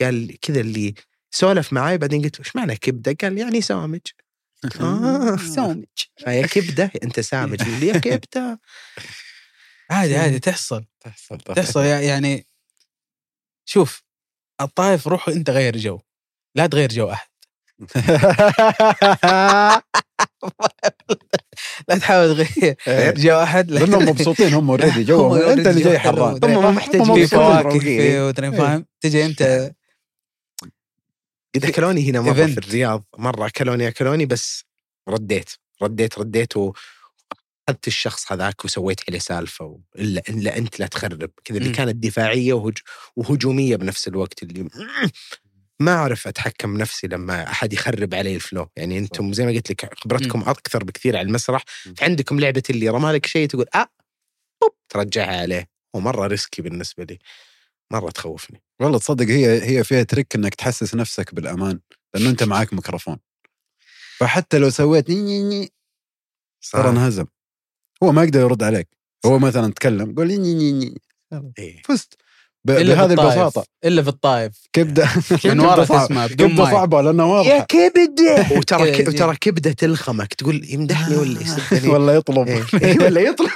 قال 0.00 0.40
كذا 0.40 0.60
اللي 0.60 0.94
سولف 1.30 1.72
معاي 1.72 1.98
بعدين 1.98 2.22
قلت 2.22 2.38
إيش 2.38 2.56
معنى 2.56 2.76
كبدة؟ 2.76 3.16
قال 3.20 3.38
يعني 3.38 3.60
سامج. 3.60 4.00
آه 4.80 5.36
سومج 5.36 5.84
يا 6.26 6.46
كبدة 6.46 6.90
أنت 7.02 7.20
سامج 7.20 7.62
لي 7.62 7.86
يا 7.86 7.98
كبدة. 7.98 8.60
عادي 9.90 10.16
عادي 10.16 10.38
تحصل. 10.38 10.84
تحصل 11.00 11.38
تحصل 11.38 11.80
يع- 11.84 12.00
يعني 12.00 12.46
شوف 13.64 14.02
الطايف 14.60 15.08
روح 15.08 15.28
أنت 15.28 15.50
غير 15.50 15.76
جو. 15.76 16.00
لا 16.54 16.66
تغير 16.66 16.88
جو 16.92 17.10
أحد. 17.10 17.28
لا 21.88 21.98
تحاول 21.98 22.46
تغير 22.46 22.76
جو 23.18 23.42
أحد 23.42 23.70
لانهم 23.70 24.08
مبسوطين 24.08 24.54
هم 24.54 24.70
already 24.70 25.12
هم 25.26 25.32
أنت 25.32 25.66
اللي 25.66 25.82
جاي 25.82 25.92
جو 25.92 25.98
حران. 25.98 26.44
هم 26.44 26.62
ما 26.62 26.70
محتاجين 26.70 27.14
في 27.14 27.26
فواكه. 27.26 28.26
وترى 28.28 28.52
فاهم؟ 28.52 28.86
تجي 29.00 29.24
أنت 29.24 29.72
قد 31.54 31.64
اكلوني 31.64 32.10
هنا 32.10 32.20
مرة. 32.20 32.46
في 32.46 32.58
الرياض 32.58 33.04
مرة 33.18 33.46
اكلوني 33.46 33.88
اكلوني 33.88 34.26
بس 34.26 34.64
رديت 35.08 35.50
رديت 35.82 36.18
رديت 36.18 36.56
واخذت 36.56 37.86
الشخص 37.86 38.32
هذاك 38.32 38.64
وسويت 38.64 39.00
عليه 39.08 39.18
سالفة 39.18 39.64
و... 39.64 39.80
إلا 39.98 40.22
إلا 40.28 40.56
أنت 40.58 40.80
لا 40.80 40.86
تخرب. 40.86 41.30
كذا 41.44 41.58
اللي 41.58 41.68
مم. 41.68 41.74
كانت 41.74 41.96
دفاعية 41.96 42.52
وهج... 42.52 42.78
وهجومية 43.16 43.76
بنفس 43.76 44.08
الوقت 44.08 44.42
اللي 44.42 44.68
ما 45.80 45.94
أعرف 45.94 46.28
أتحكم 46.28 46.76
نفسي 46.76 47.06
لما 47.06 47.42
أحد 47.50 47.72
يخرب 47.72 48.14
علي 48.14 48.34
ال 48.34 48.41
flow 48.41 48.68
يعني 48.76 48.98
أنتم 48.98 49.32
زي 49.32 49.46
ما 49.46 49.52
قلت 49.52 49.70
لك 49.70 49.94
خبرتكم 50.00 50.42
أكثر 50.42 50.84
بكثير 50.84 51.16
على 51.16 51.26
المسرح. 51.26 51.64
مم. 51.86 51.94
عندكم 52.02 52.40
لعبة 52.40 52.62
اللي 52.70 52.88
رمى 52.88 53.12
لك 53.12 53.26
شيء 53.26 53.48
تقول 53.48 53.66
آه 53.74 53.86
بوب 54.62 54.74
ترجعها 54.88 55.40
عليه. 55.40 55.68
ومره 55.94 56.26
risky 56.26 56.62
بالنسبة 56.62 57.04
لي. 57.04 57.18
مرة 57.92 58.10
تخوفني. 58.10 58.62
والله 58.80 58.98
تصدق 58.98 59.26
هي 59.26 59.62
هي 59.62 59.84
فيها 59.84 60.02
تريك 60.02 60.34
إنك 60.34 60.54
تحسس 60.54 60.94
نفسك 60.94 61.34
بالأمان 61.34 61.80
لأنه 62.14 62.30
أنت 62.30 62.42
معاك 62.42 62.72
ميكروفون. 62.72 63.16
فحتى 64.18 64.58
لو 64.58 64.70
سويت 64.70 65.10
ني 65.10 65.22
ني 65.22 65.42
ني 65.42 65.72
ترى 66.72 66.88
انهزم. 66.88 67.24
هو 68.02 68.12
ما 68.12 68.24
يقدر 68.24 68.40
يرد 68.40 68.62
عليك. 68.62 68.88
هو 69.26 69.38
مثلا 69.38 69.72
تكلم 69.72 70.14
قول 70.14 70.26
ني 70.28 70.54
ني 70.54 70.72
ني. 70.72 70.94
إيه. 71.58 71.82
فزت. 71.82 72.14
بهذه 72.64 73.04
البساطة. 73.12 73.64
إلا 73.84 74.02
في 74.02 74.08
الطايف 74.08 74.52
كبده 74.72 75.08
من 75.44 75.60
ورا 75.60 75.84
تسمع 75.84 76.26
بدون 76.26 76.48
كبده 76.48 76.64
صعبة 76.64 77.00
لانها 77.00 77.26
يا 77.26 77.32
واضحه 77.32 77.66
كبدة. 77.66 78.58
وترى 78.58 79.04
ك... 79.04 79.08
وترى 79.08 79.36
كبدة 79.36 79.72
تلخمك 79.72 80.34
تقول 80.34 80.64
يمدحني 80.70 81.16
ولا 81.16 81.40
يسبني 81.40 81.88
ولا 81.94 82.14
يطلب. 82.14 82.48
إيه. 82.48 82.98
ولا 83.04 83.20
يطلع 83.20 83.50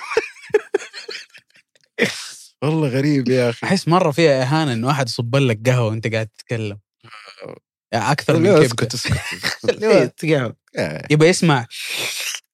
والله 2.62 2.88
غريب 2.88 3.28
يا 3.28 3.50
أخي. 3.50 3.66
أحس 3.66 3.88
مرة 3.88 4.10
فيها 4.10 4.42
إهانة 4.42 4.72
إنه 4.72 4.86
واحد 4.86 5.08
يصب 5.08 5.36
لك 5.36 5.68
قهوة 5.68 5.88
وأنت 5.88 6.06
قاعد 6.12 6.26
تتكلم. 6.38 6.78
يعني 7.92 8.12
أكثر 8.12 8.38
من 8.38 8.46
كبدة. 8.46 8.66
اسكت 8.66 8.94
اسكت 8.94 9.82
إيه،. 10.24 10.54
إيه. 10.78 11.02
يبغى 11.10 11.28
يسمع 11.28 11.66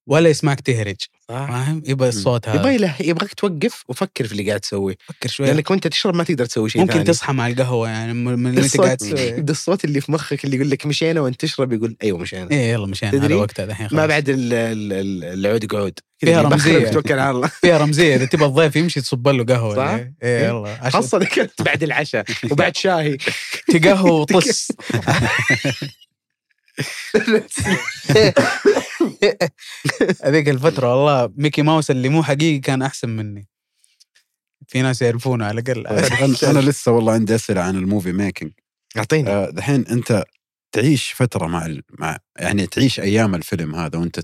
ولا 0.08 0.28
يسمعك 0.30 0.60
تهرج 0.60 0.96
فاهم؟ 1.28 1.82
يبغى 1.86 2.08
الصوت 2.08 2.48
هذا. 2.48 2.60
يبغى 2.60 2.76
له 2.76 2.94
يبغاك 3.00 3.34
توقف 3.34 3.84
وفكر 3.88 4.26
في 4.26 4.32
اللي 4.32 4.48
قاعد 4.48 4.60
تسويه. 4.60 4.96
فكر 5.06 5.28
شوي 5.28 5.46
لأنك 5.46 5.70
وأنت 5.70 5.86
تشرب 5.86 6.14
ما 6.14 6.24
تقدر 6.24 6.46
تسوي 6.46 6.70
شيء 6.70 6.80
ممكن 6.80 6.92
ثاني. 6.92 7.04
تصحى 7.04 7.32
مع 7.32 7.46
القهوة 7.46 7.88
يعني 7.88 8.12
من 8.14 8.46
اللي 8.50 8.60
أنت 8.64 8.76
قاعد 8.80 8.96
تسويه. 8.96 9.30
ده 9.48 9.52
الصوت 9.52 9.84
اللي 9.84 10.00
في 10.00 10.12
مخك 10.12 10.44
اللي 10.44 10.56
يقول 10.56 10.70
لك 10.70 10.86
مشينا 10.86 11.20
وأنت 11.20 11.40
تشرب 11.40 11.72
يقول 11.72 11.96
أيوه 12.02 12.18
مشينا 12.18 12.50
إيه 12.50 12.72
يلا 12.72 12.86
مشينا 12.86 13.24
هذا؟ 13.26 13.34
وقتها 13.34 13.66
دحين 13.66 13.88
ما. 13.92 14.06
بعد 14.06 14.28
ال- 14.28 14.52
ال- 14.52 14.92
ال- 14.92 15.24
العود 15.24 15.66
قعود. 15.74 15.98
فيها 16.18 16.42
رمزية. 16.42 16.88
توكل 16.88 17.18
على 17.18 17.30
الله. 17.36 17.48
فيها 17.48 17.78
رمزية. 17.78 18.16
إذا 18.16 18.24
تبغى 18.24 18.46
الضيف 18.46 18.76
يمشي 18.76 19.00
تصب 19.00 19.28
له 19.28 19.44
قهوة. 19.44 19.76
صح؟ 19.76 19.82
إيه 19.90 20.14
إيه، 20.22 20.48
يلا 20.48 20.90
خاصة 20.90 21.18
إذا 21.18 21.26
كنت 21.26 21.62
بعد 21.62 21.82
العشاء 21.82 22.24
وبعد 22.50 22.76
شاهي. 22.76 23.16
تقهوى 23.72 24.10
وطص 24.20 24.68
هذيك 30.24 30.48
الفترة 30.48 30.94
والله 30.94 31.32
ميكي 31.36 31.62
ماوس 31.62 31.90
اللي 31.90 32.08
مو 32.08 32.22
حقيقي 32.22 32.58
كان 32.58 32.82
أحسن 32.82 33.08
مني. 33.08 33.48
في 34.68 34.82
ناس 34.82 35.02
يعرفونه 35.02 35.44
على 35.44 35.60
الأقل. 35.60 35.86
أنا 35.86 36.36
أنا 36.50 36.58
لسه 36.58 36.92
والله 36.92 37.12
عندي 37.12 37.34
أسئلة 37.34 37.60
عن 37.60 37.76
ال 37.76 37.82
movie 37.82 38.12
making 38.12 38.52
أعطيني. 38.96 39.30
آه، 39.30 39.50
دحين 39.50 39.86
أنت 39.86 40.24
تعيش 40.72 41.12
فترة 41.12 41.46
مع 41.46 41.66
ال... 41.66 41.82
مع 41.98 42.18
يعني 42.38 42.66
تعيش 42.66 43.00
أيام 43.00 43.34
الفيلم 43.34 43.74
هذا 43.74 43.98
وأنت 43.98 44.20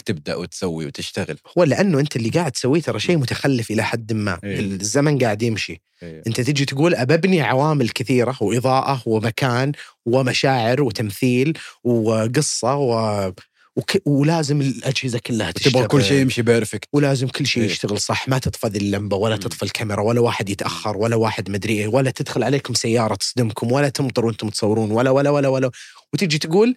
تبدأ 0.00 0.36
وتسوي 0.36 0.86
وتشتغل 0.86 1.36
هو 1.58 1.64
لأنه 1.64 2.00
أنت 2.00 2.16
اللي 2.16 2.28
قاعد 2.28 2.52
تسويه 2.52 2.80
ترى 2.80 3.00
شيء 3.00 3.16
متخلف 3.18 3.70
إلى 3.70 3.82
حد 3.82 4.12
ما 4.12 4.38
إيه. 4.44 4.60
الزمن 4.60 5.18
قاعد 5.18 5.42
يمشي 5.42 5.80
إيه. 6.02 6.22
أنت 6.26 6.40
تجي 6.40 6.64
تقول 6.64 6.94
اببني 6.94 7.40
عوامل 7.40 7.88
كثيرة 7.88 8.36
وإضاءة 8.40 9.02
ومكان 9.06 9.72
ومشاعر 10.06 10.82
وتمثيل 10.82 11.58
وقصة 11.84 12.76
و... 12.76 13.32
وك... 13.76 14.02
ولازم 14.06 14.60
الأجهزة 14.60 15.18
كلها 15.18 15.50
تبغى 15.50 15.70
تشتغل 15.70 15.86
كل 15.86 16.04
شيء 16.04 16.20
يمشي 16.20 16.42
بيرفكت 16.42 16.88
ولازم 16.92 17.28
كل 17.28 17.46
شيء 17.46 17.62
إيه. 17.62 17.70
يشتغل 17.70 18.00
صح 18.00 18.28
ما 18.28 18.38
تطفى 18.38 18.66
اللمبة 18.66 19.16
ولا. 19.16 19.36
تطفى 19.36 19.62
الكاميرا 19.62 20.02
ولا 20.02 20.20
واحد 20.20 20.48
يتأخر 20.48 20.96
ولا 20.96 21.16
واحد 21.16 21.50
مدري 21.50 21.72
إيه 21.72 21.88
ولا 21.88 22.10
تدخل 22.10 22.42
عليكم 22.42 22.74
سيارة 22.74 23.14
تصدمكم 23.14 23.72
ولا 23.72 23.88
تمطر 23.88 24.26
وأنتم 24.26 24.48
تصورون 24.48 24.90
ولا 24.90 25.10
ولا 25.10 25.30
ولا 25.30 25.48
ولا 25.48 25.70
وتجي 26.12 26.38
تقول 26.38 26.76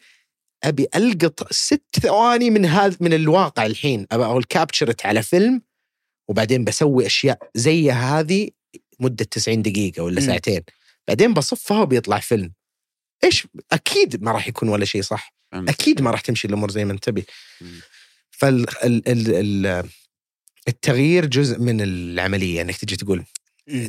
أبي 0.64 0.88
ألقط 0.96 1.54
ست 1.54 2.00
ثواني 2.02 2.50
من 2.50 2.66
هذا 2.66 2.98
من 3.00 3.14
الواقع 3.14 3.66
الحين. 3.66 4.08
أبى 4.12 4.24
أقول 4.24 4.44
كابتشرت 4.44 5.06
على 5.06 5.24
فيلم 5.24 5.62
وبعدين 6.28 6.64
بسوي 6.64 7.06
أشياء 7.06 7.40
زي 7.56 7.92
هذه 7.92 8.50
مدة 9.00 9.26
90 9.26 9.62
دقيقة 9.62 10.04
ولا. 10.04 10.22
ساعتين. 10.22 10.62
بعدين 11.08 11.34
بصفها 11.34 11.82
وبيطلع 11.82 12.20
فيلم. 12.20 12.54
إيش؟ 13.24 13.48
أكيد 13.72 14.24
ما 14.24 14.32
راح 14.32 14.48
يكون 14.48 14.70
ولا 14.70 14.86
شيء 14.86 15.02
صح. 15.02 15.34
أكيد 15.54 16.02
ما 16.02 16.12
راح 16.12 16.22
تمشي 16.22 16.48
الأمور 16.48 16.72
زي 16.72 16.86
ما 16.86 16.94
انت 16.94 17.04
تبي. 17.04 17.26
فال 18.32 18.66
ال 18.84 19.10
ال 19.10 19.36
ال 19.66 19.90
التغيير 20.68 21.26
جزء 21.26 21.60
من 21.60 21.82
العملية 21.82 22.62
إنك 22.62 22.78
تجي 22.78 22.96
تقول 22.96 23.24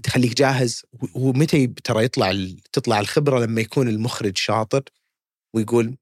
تخليك 0.03 0.35
جاهز. 0.35 0.83
ومتى 1.15 1.67
ترى 1.67 2.05
يطلع 2.05 2.47
تطلع 2.73 3.01
الخبرة 3.01 3.39
لما 3.39 3.61
يكون 3.61 3.89
المخرج 3.89 4.39
شاطر 4.39 4.83
ويقول 5.55 5.97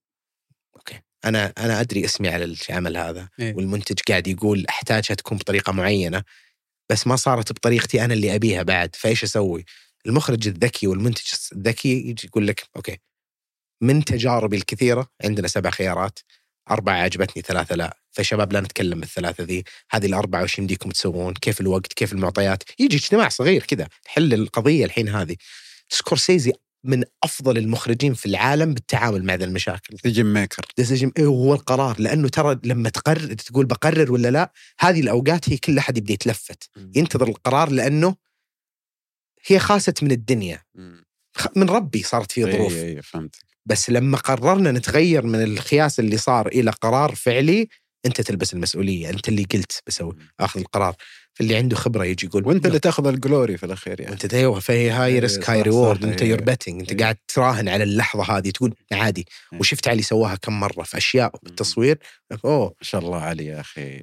أنا 1.25 1.53
أنا 1.59 1.81
أدري 1.81 2.05
اسمي 2.05 2.29
على 2.29 2.45
العمل 2.45 2.97
هذا 2.97 3.29
إيه. 3.41 3.55
والمنتج 3.55 3.99
قاعد 4.09 4.27
يقول 4.27 4.67
أحتاجها 4.69 5.15
تكون 5.15 5.39
بطريقة 5.39 5.73
معينة 5.73 6.23
بس 6.91 7.07
ما 7.07 7.17
صارت 7.17 7.53
بطريقتي 7.53 8.05
أنا 8.05 8.15
اللي 8.15 8.35
أبيها 8.35 8.63
بعد 8.63 8.97
فإيش 8.97 9.25
أسوي؟ 9.25 9.65
المخرج 10.07 10.49
الذكي 10.49 10.87
والمنتج 10.87 11.33
الذكي 11.53 12.09
يجي 12.09 12.27
يقول 12.27 12.47
لك 12.47 12.69
أوكي 12.77 12.99
من 13.81 14.05
تجاربي 14.05 14.57
الكثيرة 14.57 15.09
عندنا 15.25 15.49
سبع 15.49 15.71
خيارات 15.71 16.19
أربعة 16.71 16.95
عجبتني 16.95 17.43
ثلاثة 17.43 17.75
لا 17.75 17.97
فشباب 18.11 18.53
لا 18.53 18.61
نتكلم 18.61 19.01
بالثلاثة 19.01 19.45
ذي 19.45 19.65
هذه 19.91 20.07
الأربعة 20.07 20.43
وش 20.43 20.59
يمديكم 20.59 20.91
تسوون 20.91 21.35
كيف 21.35 21.61
الوقت 21.61 21.93
كيف 21.93 22.13
المعطيات 22.13 22.63
يجي 22.79 22.97
اجتماع 22.97 23.29
صغير 23.29 23.63
كذا 23.63 23.89
حل 24.07 24.35
القضية 24.35 24.85
الحين 24.85 25.09
هذه 25.09 25.37
سكورسيزي 25.89 26.53
من 26.85 27.05
أفضل 27.23 27.59
المخرجين 27.59 28.15
في 28.15 28.27
العالم 28.27 28.75
بالتعامل 28.75 29.25
مع 29.25 29.35
ذا 29.35 29.45
المشاكل. 29.45 29.97
decision 30.05 30.27
maker 30.27 30.67
decision 30.77 31.13
إيه 31.19 31.27
هو 31.27 31.55
القرار. 31.55 32.01
لأنه 32.01 32.29
ترى 32.29 32.61
لما 32.65 32.89
تقرر 32.89 33.35
تقول 33.35 33.67
بقرر 33.67 34.13
ولا 34.13 34.31
لا 34.31 34.53
هذه 34.81 35.01
الأوقات 35.01 35.49
هي 35.51 35.57
كل 35.57 35.79
أحد 35.79 35.99
يبدأ 35.99 36.13
يتلفت. 36.13 36.71
ينتظر 36.97 37.29
القرار 37.29 37.71
لأنه 37.71 38.17
هي 39.47 39.59
خاست 39.59 40.03
من 40.03 40.11
الدنيا. 40.11 40.63
من 41.57 41.71
ربي 41.71 42.03
صارت 42.03 42.33
فيه 42.33 42.45
ظروف. 42.45 42.73
اي 42.73 42.97
اي 42.97 43.03
فهمت 43.03 43.37
بس 43.67 43.91
لما 43.91 44.19
قررنا 44.19 44.73
نتغير 44.73 45.27
من 45.27 45.43
الخياس 45.43 46.01
اللي 46.01 46.17
صار 46.17 46.47
إلى 46.47 46.71
قرار 46.71 47.15
فعلي 47.15 47.69
أنت 48.07 48.21
تلبس 48.21 48.55
المسؤولية. 48.55 49.11
أنت 49.11 49.29
اللي 49.29 49.45
قلت 49.45 49.83
بسوي 49.87 50.17
آخذ 50.41 50.61
القرار. 50.61 50.97
فاللي 51.35 51.57
عنده 51.57 51.77
خبرة 51.77 52.05
يجي 52.05 52.27
يقول 52.27 52.47
وأنت 52.47 52.67
اللي 52.67 52.75
"لا، 52.75 52.81
تاخذ 52.81 53.07
ال 53.07 53.15
glory 53.15 53.57
في 53.57 53.67
الأخير 53.67 54.01
يعني. 54.01 54.13
انت 54.13 54.35
أيوه 54.35 54.61
فهي 54.61 54.91
هاي 54.91 55.13
إيه، 55.15 55.21
risk 55.21 55.51
هاي 55.51 55.63
reward 55.63 56.05
أنت 56.05 56.23
إيه. 56.23 56.29
you're 56.29 56.41
betting 56.41 56.81
أنت 56.81 56.91
إيه. 56.93 56.99
قاعد 56.99 57.17
تراهن 57.29 57.69
على 57.69 57.85
اللحظة 57.85 58.39
هذه 58.39 58.51
تقول 58.51 58.75
عادي. 58.93 59.27
وشفت 59.61 59.89
علي 59.89 60.03
سواها 60.03 60.35
كم 60.35 60.61
مرة 60.61 60.83
في 60.83 60.97
أشياء 60.97 61.33
بالتصوير 61.43 61.99
أوه. 62.45 62.65
ما 62.67 62.73
شاء 62.83 63.01
الله 63.01 63.17
علي 63.21 63.47
يا 63.47 63.61
أخي. 63.61 64.01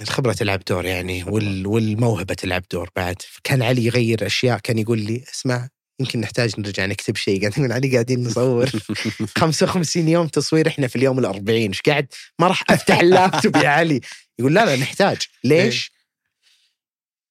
الخبرة 0.00 0.32
تلعب 0.32 0.62
دور 0.68 0.84
يعني 0.84 1.24
وال 1.24 1.66
والموهبة 1.66 2.34
تلعب 2.34 2.62
دور 2.72 2.90
بعد. 2.96 3.16
كان 3.44 3.62
علي 3.62 3.84
يغير 3.86 4.26
أشياء 4.26 4.58
كان 4.58 4.78
يقول 4.78 4.98
لي 5.00 5.24
اسمع 5.34 5.68
يمكن 6.00 6.20
نحتاج 6.20 6.60
نرجع 6.60 6.86
نكتب 6.86 7.16
شيء. 7.16 7.40
قاعد 7.40 7.52
نقول 7.58 7.72
علي 7.72 7.92
قاعدين 7.92 8.24
نصور 8.24 8.70
55 9.38 10.08
يوم 10.08 10.26
تصوير 10.28 10.68
إحنا 10.68 10.86
في 10.86 10.96
اليوم 10.96 11.22
ال40 11.32 11.48
إيش 11.50 11.80
قاعد؟ 11.80 12.06
ما 12.38 12.46
راح 12.46 12.62
أفتح 12.70 13.00
اللابتوب 13.06 13.56
يا 13.56 13.68
علي. 13.68 14.00
يقول 14.38 14.54
لا 14.54 14.64
لا 14.64 14.76
نحتاج. 14.76 15.18
ليش؟ 15.44 15.95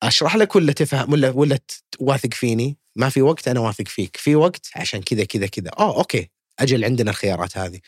أشرح 0.03 0.35
لك 0.35 0.55
ولا 0.55 0.73
تفهم 0.73 1.11
ولا 1.13 1.29
ولا 1.29 1.59
واثق 1.99 2.33
فيني؟ 2.33 2.77
ما 2.95 3.09
في 3.09 3.21
وقت 3.21 3.47
أنا 3.47 3.59
واثق 3.59 3.87
فيك، 3.87 4.17
في 4.17 4.35
وقت 4.35 4.69
عشان 4.75 5.01
كذا 5.01 5.23
كذا 5.23 5.47
كذا، 5.47 5.71
آه 5.79 5.97
أوكي 5.97 6.29
أجل 6.59 6.85
عندنا 6.85 7.11
الخيارات 7.11 7.57
هذه،. 7.57 7.79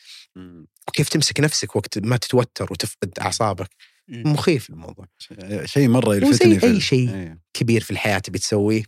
وكيف 0.88 1.10
تمسك 1.10 1.40
نفسك 1.40 1.76
وقت 1.76 2.00
ما 2.00 2.18
تتوتر 2.18 2.68
وتفقد 2.72 3.20
أعصابك، 3.22 3.70
مخيف 4.10 4.70
الموضوع. 4.70 5.06
شيء 5.66 5.88
مرة 5.88 6.16
يلفتني 6.16 6.60
في 6.60 6.66
أي 6.66 6.72
ال- 6.72 6.82
شيء. 6.82 7.14
إيه. 7.16 7.40
كبير 7.54 7.82
في 7.84 7.92
الحياة 7.92 8.20
تبي 8.20 8.40
تسويه 8.40 8.84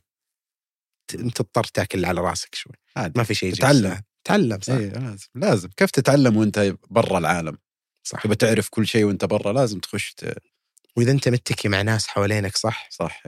تضطر 1.08 1.64
تاكل 1.64 2.06
على 2.06 2.22
راسك 2.22 2.56
شوي، 2.56 2.74
عادي. 2.96 3.14
ما 3.18 3.24
في 3.24 3.34
شيء 3.34 3.54
تتعلم. 3.54 4.02
تعلم 4.24 4.60
صح 4.62 4.74
إيه 4.74 4.90
لازم 4.90 5.28
لازم 5.36 5.70
كيف 5.78 5.92
تتعلم 5.92 6.38
وأنت 6.38 6.76
برا 6.90 7.18
العالم 7.18 7.58
صح 8.04 8.24
تبي 8.24 8.36
تعرف 8.36 8.70
كل 8.70 8.88
شيء 8.88 9.04
وأنت 9.04 9.26
برا 9.26 9.54
لازم 9.54 9.80
تخش 9.80 10.14
ت... 10.14 10.38
وإذا 10.96 11.12
أنت 11.12 11.30
متكي 11.30 11.68
مع 11.70 11.82
ناس 11.82 12.08
حوالينك 12.08 12.58
صح؟ 12.58 12.88
صح. 12.92 13.24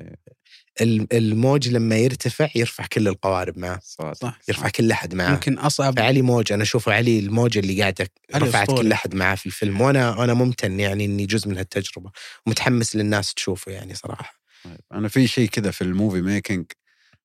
ال- 0.81 1.13
الموج 1.13 1.69
لما 1.69 1.95
يرتفع 1.95 2.49
يرفع 2.55 2.85
كل 2.85 3.07
القوارب 3.07 3.57
معه. 3.57 3.79
صح 3.83 4.13
صح 4.13 4.39
يرفع 4.49 4.69
كل 4.69 4.91
أحد 4.91 5.15
معه. 5.15 5.31
يمكن 5.33 5.57
أصعب 5.57 5.99
علي 5.99 6.21
موج 6.21 6.53
أنا 6.53 6.63
أشوفه 6.63 6.93
علي 6.93 7.19
الموجه 7.19 7.59
اللي 7.59 7.81
قاعدة 7.81 8.09
رفعت 8.35 8.69
أسطوري. 8.69 8.83
كل 8.83 8.91
أحد 8.91 9.15
معاه 9.15 9.35
في 9.35 9.45
الفيلم 9.45 9.81
وأنا 9.81 10.15
وأنا 10.17 10.33
ممتن 10.33 10.79
يعني 10.79 11.05
إني 11.05 11.25
جزء 11.25 11.49
من 11.49 11.57
هالتجربة. 11.57 12.11
ومتحمس 12.45 12.95
للناس 12.95 13.33
تشوفه 13.33 13.71
يعني 13.71 13.95
صراحة. 13.95 14.33
طيب. 14.63 14.79
أنا 14.91 15.07
في 15.07 15.27
شيء 15.27 15.49
كذا 15.49 15.71
في 15.71 15.81
ال 15.81 15.88
movie 15.88 16.21
making 16.21 16.65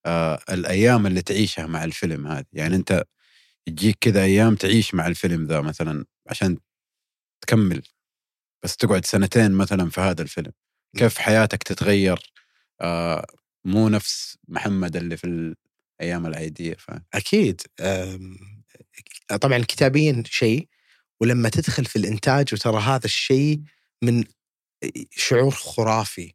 آه 0.06 0.40
الأيام 0.50 1.06
اللي 1.06 1.22
تعيشها 1.22 1.66
مع 1.66 1.84
الفيلم 1.84 2.26
هذه. 2.26 2.44
يعني 2.52 2.76
أنت 2.76 3.04
تجيك 3.66 3.98
كذا 4.00 4.22
أيام 4.22 4.54
تعيش 4.54 4.94
مع 4.94 5.06
الفيلم 5.06 5.46
ذا 5.46 5.60
مثلا 5.60 6.04
عشان 6.26 6.58
تكمل. 7.40 7.82
بس 8.62 8.76
تقعد 8.76 9.06
سنتين 9.06 9.52
مثلا 9.52 9.90
في 9.90 10.00
هذا 10.00 10.22
الفيلم. 10.22 10.52
كيف 10.96 11.18
حياتك 11.18 11.62
تتغير 11.62 12.32
آه 12.80 13.26
مو 13.64 13.88
نفس 13.88 14.38
محمد 14.48 14.96
اللي 14.96 15.16
في 15.16 15.54
الأيام 16.00 16.26
العاديه 16.26 16.74
ف... 16.74 16.90
أكيد 17.14 17.60
طبعا 19.40 19.58
كتابيا 19.58 20.22
شيء 20.26 20.68
ولما 21.20 21.48
تدخل 21.48 21.84
في 21.84 21.96
الإنتاج 21.96 22.54
وترى 22.54 22.80
هذا 22.80 23.04
الشيء 23.04 23.60
من 24.02 24.24
شعور 25.10 25.50
خرافي. 25.50 26.34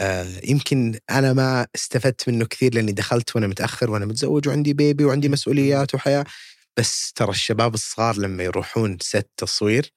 آه، 0.00 0.40
يمكن 0.44 0.98
أنا 1.10 1.32
ما 1.32 1.66
استفدت 1.74 2.28
منه 2.28 2.46
كثير 2.46 2.74
لأني 2.74 2.92
دخلت 2.92 3.36
وأنا 3.36 3.46
متأخر 3.46 3.90
وأنا 3.90 4.06
متزوج 4.06 4.48
وعندي 4.48 4.72
baby 4.72 5.04
وعندي 5.04 5.28
مسؤوليات 5.28 5.94
وحياة 5.94 6.24
بس 6.76 7.12
ترى 7.12 7.30
الشباب 7.30 7.74
الصغار 7.74 8.16
لما 8.18 8.44
يروحون 8.44 8.98
set 9.00 9.30
تصوير 9.36 9.92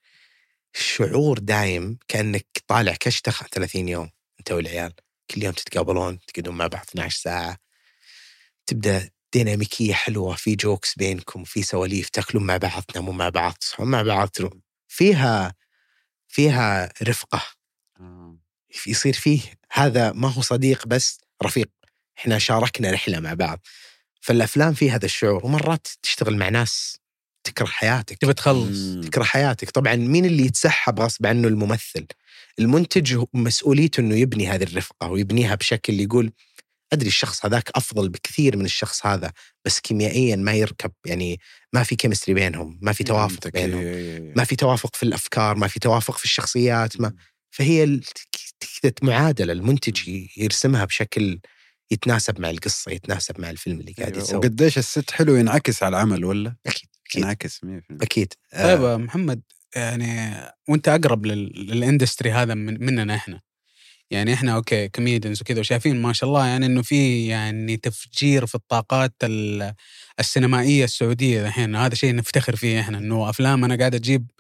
شعور 0.74 1.40
دايم 1.40 1.98
كأنك 2.08 2.48
طالع 2.68 2.94
كشتة 3.00 3.32
30 3.32 3.90
يوم 3.90 4.10
أنت 4.40 4.52
والعيال. 4.52 4.94
كل 5.32 5.44
يوم 5.44 5.54
تتقابلون 5.54 6.20
تقعدون 6.20 6.56
مع 6.56 6.68
بعض 6.68 6.86
12 6.90 7.18
ساعة. 7.20 7.58
تبدأ 8.66 9.10
ديناميكية 9.34 9.94
حلوة 9.94 10.36
في 10.36 10.56
jokes 10.56 10.96
بينكم 10.96 11.44
في 11.44 11.64
سواليف 11.64 12.10
تاكلون 12.10 12.44
مع 12.44 12.58
بعض 12.58 12.82
تنامون 12.84 13.18
مع 13.18 13.30
بعض 13.30 13.54
تصحون 13.54 13.88
مع 13.88 14.02
بعض 14.02 14.30
فيها 14.88 15.56
فيها 16.28 16.94
رفقة. 17.04 17.42
آه. 18.00 18.38
يصير 18.88 19.14
فيه 19.14 19.42
هذا 19.72 20.12
ما 20.12 20.28
هو 20.28 20.42
صديق 20.42 20.88
بس 20.88 21.22
رفيق. 21.44 21.70
إحنا 22.18 22.40
شاركنا 22.40 22.92
رحلة 22.92 23.20
مع 23.20 23.34
بعض. 23.34 23.60
فالأفلام 24.22 24.74
فيه 24.74 24.96
هذا 24.96 25.06
الشعور 25.06 25.46
ومرات 25.46 25.88
تشتغل 26.02 26.38
مع 26.38 26.50
ناس 26.50 27.00
تكره 27.44 27.66
حياتك 27.66 28.18
تبي 28.18 28.34
تخلص. 28.34 29.06
تكره 29.06 29.24
حياتك 29.24 29.70
طبعا 29.70 29.96
مين 29.96 30.26
اللي 30.26 30.46
يتسحب 30.46 31.00
غصب 31.00 31.26
عنه 31.26 31.48
الممثل 31.48 32.06
المنتج 32.60 33.24
مسؤوليته 33.34 34.02
إنه 34.02 34.16
يبني 34.16 34.48
هذه 34.48 34.64
الرفقة 34.64 35.08
ويبنيها 35.08 35.56
بشكل 35.56 36.00
يقول 36.00 36.32
أدري 36.94 37.08
الشخص 37.08 37.46
هذاك 37.46 37.70
أفضل 37.76 38.10
بكثير 38.10 38.58
من 38.58 38.66
الشخص 38.66 39.06
هذا 39.06 39.32
بس 39.66 39.80
كيميائيا 39.80 40.36
ما 40.36 40.54
يركب 40.54 40.92
يعني 41.06 41.40
ما 41.74 41.84
في 41.84 41.96
chemistry 41.96 42.34
بينهم 42.34 42.80
ما 42.82 42.94
في 42.94 43.04
توافق 43.04 43.30
فهمتك. 43.30 43.54
بينهم 43.54 43.80
إيه، 43.80 43.96
إيه، 43.96 44.18
إيه. 44.18 44.34
ما 44.36 44.44
في 44.44 44.56
توافق 44.56 44.96
في 44.96 45.04
الأفكار 45.04 45.56
ما 45.56 45.68
في 45.68 45.80
توافق 45.80 46.18
في 46.18 46.26
الشخصيات 46.26 47.02
ما 47.02 47.14
فهي 47.52 48.00
معادلة 49.04 49.54
المنتج 49.54 50.26
يرسمها 50.38 50.86
بشكل 50.86 51.40
يتناسب 51.92 52.40
مع 52.40 52.50
القصة 52.50 52.92
يتناسب 52.92 53.42
مع 53.42 53.50
الفيلم 53.50 53.80
اللي 53.80 53.92
قاعد 53.92 54.12
أيوة. 54.14 54.24
يسوي 54.24 54.38
وقديش 54.38 54.78
ال 54.78 54.86
set 54.86 55.12
حلو 55.12 55.36
ينعكس 55.36 55.84
على 55.84 55.96
العمل 55.98 56.26
ولا؟ 56.26 56.56
أكيد 56.66 56.93
أكيد. 57.10 57.22
ينعكس 57.24 57.64
100% 57.64 57.80
أكيد. 58.02 58.34
طيب 58.54 58.84
آه. 58.84 58.98
محمد 58.98 59.42
يعني 59.76 60.36
وأنت 60.70 60.88
أقرب 60.88 61.26
لل- 61.26 61.68
لل 61.72 61.84
industry 61.84 62.32
هذا 62.32 62.54
من 62.54 62.86
مننا 62.86 63.16
إحنا. 63.16 63.42
يعني 64.12 64.34
إحنا 64.34 64.56
okay 64.56 64.88
comedians 64.90 65.42
وكذا 65.42 65.60
وشايفين 65.60 66.02
ما 66.02 66.14
شاء 66.14 66.30
الله 66.30 66.48
يعني 66.48 66.66
إنه 66.66 66.82
في 66.82 67.28
يعني 67.28 67.78
تفجير 67.78 68.46
في 68.46 68.56
الطاقات 68.56 69.14
ال- 69.24 69.74
السينمائية 70.20 70.84
السعودية 70.84 71.48
الحين. 71.48 71.76
هذا 71.76 71.96
شيء 71.96 72.16
نفتخر 72.16 72.56
فيه 72.56 72.80
إحنا 72.80 72.98
إنه 72.98 73.30
أفلام 73.30 73.64
أنا 73.64 73.76
قاعد 73.76 73.96
أجيب 73.96 74.32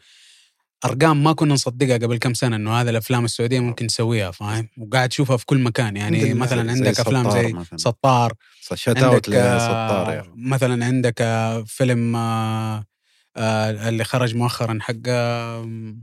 أرقام 0.86 1.24
ما 1.24 1.34
كنا 1.34 1.54
نصدقها 1.54 1.98
قبل 1.98 2.18
كم 2.18 2.34
سنة 2.34 2.56
إنه 2.56 2.72
هذا 2.82 2.90
الأفلام 2.90 3.26
السعودية 3.26 3.60
ممكن 3.60 3.86
نسويها 3.86 4.32
فاهم 4.32 4.70
وقاعد 4.78 5.10
تشوفها 5.10 5.38
في 5.38 5.46
كل 5.46 5.60
مكان 5.60 5.98
يعني 5.98 6.24
لله. 6.26 6.34
مثلا 6.34 6.64
زي 6.64 6.70
عندك 6.86 7.00
أفلام 7.00 7.24
سطار 7.30 7.44
زي 7.44 7.54
مثلاً. 7.54 7.78
سطار 7.78 8.34
شات 8.74 8.98
اوت 8.98 9.14
عندك 9.30 9.30
آه، 9.40 9.58
لسطار 9.58 10.20
أخي. 10.20 10.30
مثلا 10.36 10.86
عندك 10.86 11.22
آه، 11.22 11.64
فيلم 11.68 12.16
آه، 12.16 12.86
آه، 13.38 13.90
اللي 13.90 14.04
خرج 14.04 14.36
مؤخرا 14.36 14.78
حق 14.82 14.94
آه، 15.08 15.96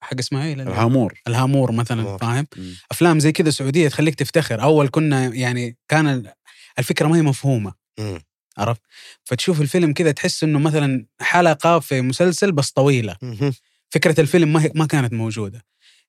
حق 0.00 0.14
اسمها 0.18 0.44
إيه 0.46 0.52
الهامور 0.54 1.20
الهامور 1.28 1.72
مثلا 1.72 2.00
الهامور. 2.00 2.18
فاهم 2.18 2.46
مم. 2.56 2.74
أفلام 2.90 3.18
زي 3.18 3.32
كذا 3.32 3.50
سعودية 3.50 3.88
تخليك 3.88 4.14
تفتخر 4.14 4.62
أول 4.62 4.88
كنا 4.88 5.24
يعني 5.26 5.76
كان 5.88 6.06
ال- 6.06 6.32
الفكرة 6.78 7.06
ما 7.08 7.16
هي 7.16 7.22
مفهومة 7.22 7.74
مم. 7.98 8.20
عرفت 8.58 8.80
فتشوف 9.24 9.60
الفيلم 9.60 9.92
كذا 9.92 10.10
تحس 10.10 10.44
إنه 10.44 10.58
مثلا 10.58 11.06
حلقة 11.20 11.78
في 11.78 12.00
مسلسل 12.00 12.52
بس 12.52 12.70
طويلة 12.70 13.16
مهم. 13.22 13.52
فكرة 13.96 14.20
الفيلم 14.20 14.52
ما 14.52 14.62
هي 14.62 14.72
ما 14.74 14.86
كانت 14.86 15.12
موجودة 15.12 15.64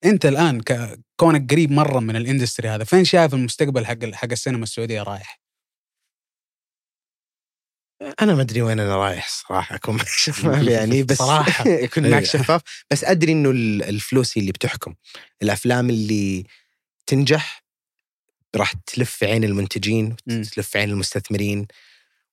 أنت 0.05 0.25
الآن 0.25 0.61
كونك 1.15 1.51
قريب 1.51 1.71
مرة 1.71 1.99
من 1.99 2.15
الإندستري 2.15 2.69
هذا 2.69 2.83
فين 2.83 3.05
شايف 3.05 3.33
المستقبل 3.33 3.85
حق 3.85 4.05
حق 4.13 4.27
السينما 4.31 4.63
السعودية 4.63 5.03
رايح 5.03 5.41
أنا 8.21 8.35
ما 8.35 8.41
أدري 8.41 8.61
وين 8.61 8.79
أنا 8.79 8.95
رايح 8.95 9.27
صراحة 9.29 9.75
أكون 9.75 9.95
معك 9.95 10.07
شفاف 10.25 10.67
يعني 10.67 11.03
بس 11.03 11.17
صراحة. 11.17 11.63
أكون 11.85 12.09
معك 12.09 12.21
إيه. 12.21 12.27
شفاف 12.27 12.61
بس 12.91 13.03
أدري 13.03 13.31
إنه 13.31 13.49
ال- 13.51 13.83
الفلوس 13.83 14.37
هي 14.37 14.41
اللي 14.41 14.51
بتحكم 14.51 14.95
الأفلام 15.41 15.89
اللي 15.89 16.45
تنجح 17.05 17.63
راح 18.55 18.73
تلف 18.73 19.23
عين 19.23 19.43
المنتجين. 19.43 20.15
وتلف 20.27 20.77
عين 20.77 20.89
المستثمرين 20.89 21.67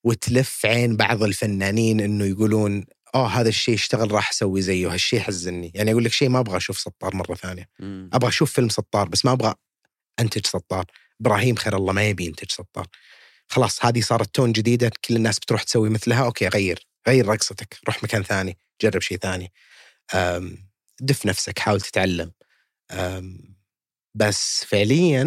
وتلف 0.04 0.66
عين 0.66 0.96
بعض 0.96 1.22
الفنانين 1.22 2.00
إنه 2.00 2.24
يقولون 2.24 2.84
آه 3.14 3.28
هذا 3.28 3.48
الشيء 3.48 3.74
اشتغل 3.74 4.12
راح 4.12 4.30
أسوي 4.30 4.62
زيه. 4.62 4.92
هالشيء 4.94 5.20
حزني 5.20 5.72
يعني 5.74 5.92
أقول 5.92 6.04
لك 6.04 6.12
شيء 6.12 6.28
ما 6.28 6.38
أبغى 6.40 6.56
أشوف 6.56 6.78
سطار 6.78 7.16
مرة 7.16 7.34
ثانية. 7.34 7.68
مم. 7.80 8.10
أبغى 8.12 8.28
أشوف 8.28 8.52
فيلم 8.52 8.68
سطار 8.68 9.08
بس 9.08 9.24
ما 9.24 9.32
أبغى 9.32 9.54
أنتج 10.20 10.46
سطار. 10.46 10.84
إبراهيم 11.20 11.56
خير 11.56 11.76
الله 11.76 11.92
ما 11.92 12.08
يبي 12.08 12.26
ينتج 12.26 12.50
سطار. 12.50 12.86
خلاص 13.48 13.84
هذه 13.84 14.00
صارت 14.00 14.34
تون 14.34 14.52
جديدة. 14.52 14.90
كل 15.04 15.16
الناس 15.16 15.38
بتروح 15.38 15.62
تسوي 15.62 15.90
مثلها. 15.90 16.24
أوكي 16.24 16.48
غير. 16.48 16.88
غير 17.08 17.26
رقصتك. 17.28 17.78
روح 17.86 18.02
مكان 18.04 18.22
ثاني. 18.22 18.58
جرب 18.82 19.00
شيء 19.00 19.18
ثاني. 19.18 19.52
أم، 20.14 20.68
دف 21.00 21.26
نفسك 21.26 21.58
حاول 21.58 21.80
تتعلم. 21.80 22.32
أم، 22.90 23.56
بس 24.14 24.64
فعليا 24.64 25.22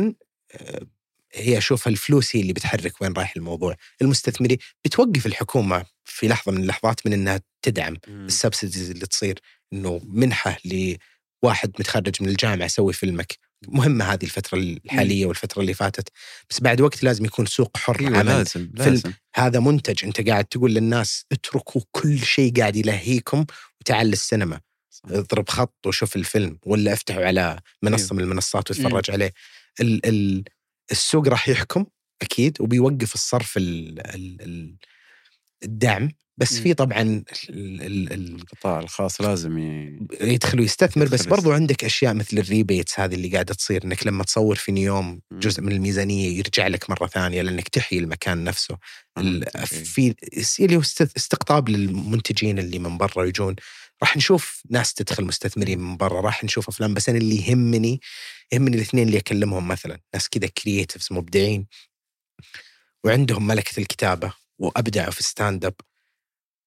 أم، 0.62 0.92
هي 1.38 1.58
أشوف 1.58 1.88
الفلوس 1.88 2.36
هي 2.36 2.42
اللي 2.42 2.54
بتحرك 2.54 3.02
وين 3.02 3.14
رايح 3.14 3.34
الموضوع. 3.38 3.76
المستثمرين 4.02 4.58
بتوقف 4.86 5.26
الحكومة 5.26 5.86
في 6.06 6.28
لحظة 6.28 6.52
من 6.52 6.62
اللحظات 6.62 7.06
من 7.06 7.14
إنها 7.14 7.42
تدعم. 7.62 7.98
ال 8.08 8.16
subsidies 8.16 8.90
اللي 8.90 9.06
تصير 9.06 9.40
إنه 9.74 10.02
منحة 10.04 10.58
لواحد 10.66 11.72
متخرج 11.80 12.16
من 12.22 12.30
الجامعة 12.30 12.68
سوي 12.68 12.94
فيلمك. 12.94 13.38
مهمة 13.68 14.06
هذه 14.06 14.24
الفترة 14.24 14.58
الحالية 14.58 15.26
والفترة 15.26 15.62
اللي 15.62 15.74
فاتت. 15.74 16.10
بس 16.50 16.62
بعد 16.62 16.82
وقت 16.82 17.04
لازم 17.04 17.26
يكون 17.26 17.46
سوق 17.46 17.78
حر 17.78 18.00
أيوه 18.00 18.18
عمل 18.18 18.26
لازم 18.26 18.52
فيلم. 18.52 18.72
لازم. 18.76 19.14
هذا 19.36 19.60
منتج. 19.60 20.06
أنت 20.06 20.30
قاعد 20.30 20.46
تقول 20.46 20.74
للناس 20.74 21.26
اتركوا 21.32 21.82
كل 21.92 22.20
شيء 22.20 22.54
قاعد 22.60 22.76
يلهيكم 22.76 23.46
وتعال 23.82 24.08
للسينما. 24.08 24.60
اضرب 25.06 25.50
خط 25.50 25.78
وشوف 25.86 26.16
الفيلم 26.16 26.60
ولا 26.66 26.94
افتحوا 26.94 27.26
على 27.26 27.60
منصة 27.84 28.16
من 28.16 28.24
المنصات 28.24 28.72
وتفرج 28.72 29.12
عليه. 29.12 29.34
ال 29.82 30.06
ال 30.06 30.44
السوق 30.92 31.28
راح 31.28 31.50
يحكم 31.50 31.86
أكيد 32.22 32.58
وبيوقف 32.62 33.14
الصرف 33.14 33.58
ال 33.58 34.00
ال 34.00 34.42
ال 34.42 34.76
الدعم 35.64 36.10
بس 36.40 36.54
مم. 36.58 36.64
في 36.64 36.74
طبعا 36.74 37.02
ال 37.02 37.24
ال 37.82 38.14
ال 38.14 38.36
القطاع 38.36 38.80
الخاص 38.80 39.22
لازم. 39.22 39.58
يدخل 40.22 40.60
ويستثمر 40.60 41.06
بس 41.08 41.26
برضو 41.26 41.52
عندك 41.52 41.84
أشياء 41.86 42.14
مثل 42.14 42.38
الريبيتس 42.38 43.00
هذه 43.00 43.16
اللي 43.16 43.30
قاعدة 43.30 43.54
تصير 43.54 43.84
إنك 43.84 44.08
لما 44.08 44.24
تصور 44.24 44.56
في 44.56 44.72
نيوم 44.72 45.22
مم. 45.32 45.40
جزء 45.40 45.62
من 45.62 45.72
الميزانية 45.72 46.38
يرجع 46.38 46.68
لك 46.68 46.90
مرة 46.90 47.08
ثانية 47.08 47.42
لأنك 47.42 47.68
تحيي 47.70 48.00
المكان 48.00 48.44
نفسه 48.44 48.78
إيه. 49.18 49.40
في 49.66 50.16
اللي 50.66 50.76
هو 50.76 50.80
است- 50.82 51.16
استقطاب 51.18 51.70
للمنتجين 51.70 52.60
اللي 52.60 52.80
من 52.80 52.98
برا 52.98 53.24
يجون 53.26 53.56
راح 54.02 54.18
نشوف 54.18 54.62
ناس 54.70 54.94
تدخل 54.94 55.26
مستثمرين 55.26 55.80
من 55.80 55.98
برا 55.98 56.22
راح 56.22 56.44
نشوف 56.44 56.70
أفلام 56.70 56.94
بس 56.94 57.10
أنا 57.10 57.18
اللي 57.18 57.48
يهمني 57.48 58.02
يهمني 58.54 58.76
الاثنين 58.76 59.08
اللي 59.08 59.18
أكلمهم 59.18 59.68
مثلا 59.68 60.00
ناس 60.14 60.30
كذا 60.30 60.48
creatives 60.48 61.08
مبدعين 61.12 61.68
وعندهم 63.04 63.48
ملكة 63.48 63.80
الكتابة 63.80 64.34
وأبدعوا 64.60 65.12
في 65.12 65.24
stand 65.24 65.66
up 65.66 65.74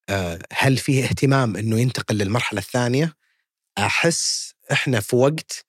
آه، 0.09 0.39
هل 0.53 0.77
فيه 0.77 1.05
اهتمام 1.05 1.57
إنه 1.57 1.81
ينتقل 1.81 2.19
للمرحلة 2.19 2.61
الثانية؟ 2.61 3.17
أحس 3.79 4.55
إحنا 4.73 5.01
في 5.01 5.17
وقت 5.17 5.67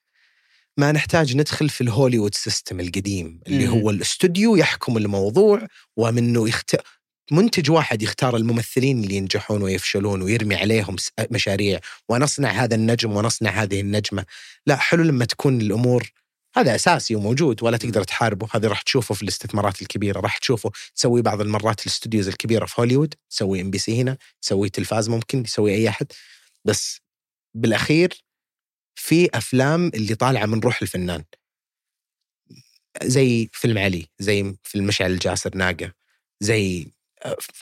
ما 0.78 0.92
نحتاج 0.92 1.36
ندخل 1.38 1.70
في 1.70 1.82
ال 1.82 1.87
Hollywood 1.87 2.36
system 2.36 2.80
القديم 2.80 3.40
اللي. 3.48 3.68
هو 3.68 3.90
الاستوديو 3.90 4.56
يحكم 4.56 4.98
الموضوع 4.98 5.68
ومنه 5.98 6.50
يخت... 6.50 6.76
منتج 7.32 7.72
واحد 7.72 8.02
يختار 8.02 8.36
الممثلين 8.36 9.04
اللي 9.04 9.16
ينجحون 9.16 9.64
ويفشلون 9.64 10.22
ويرمي 10.22 10.56
عليهم 10.56 10.96
مشاريع 11.32 11.80
ونصنع 12.10 12.50
هذا 12.50 12.76
النجم 12.76 13.12
ونصنع 13.12 13.50
هذه 13.50 13.82
النجمة. 13.82 14.26
لا 14.68 14.76
حلو 14.76 15.04
لما 15.04 15.26
تكون 15.26 15.62
الأمور 15.62 16.12
هذا 16.56 16.76
أساسي 16.76 17.16
وموجود 17.16 17.64
ولا 17.64 17.78
تقدر 17.78 18.04
تحاربه. 18.04 18.48
هذا 18.52 18.68
راح 18.68 18.82
تشوفه 18.82 19.16
في 19.16 19.24
الاستثمارات 19.24 19.82
الكبيرة 19.82 20.20
راح 20.20 20.38
تشوفه. 20.38 20.72
تسوي 20.96 21.22
بعض 21.22 21.42
المرات 21.42 21.82
ال 21.82 21.87
studios 21.88 22.28
الكبيرة 22.28 22.66
في 22.66 22.82
هوليوود 22.82 23.16
تسوي 23.30 23.62
MBC 23.62 24.02
هنا 24.02 24.18
تسوي 24.42 24.70
تلفاز 24.70 25.10
ممكن 25.10 25.42
يسوي 25.42 25.76
أي 25.76 25.90
أحد. 25.90 26.08
بس 26.66 27.00
بالأخير 27.56 28.24
في 28.96 29.30
أفلام 29.34 29.92
اللي 29.94 30.16
طالعة 30.16 30.46
من 30.46 30.60
روح 30.60 30.82
الفنان. 30.82 31.24
زي 33.04 33.50
فيلم 33.54 33.78
علي 33.78 34.08
زي 34.20 34.56
فيلم 34.64 34.88
مشعل 34.88 35.12
الجاسر 35.12 35.58
ناقة 35.58 35.94
زي 36.42 36.92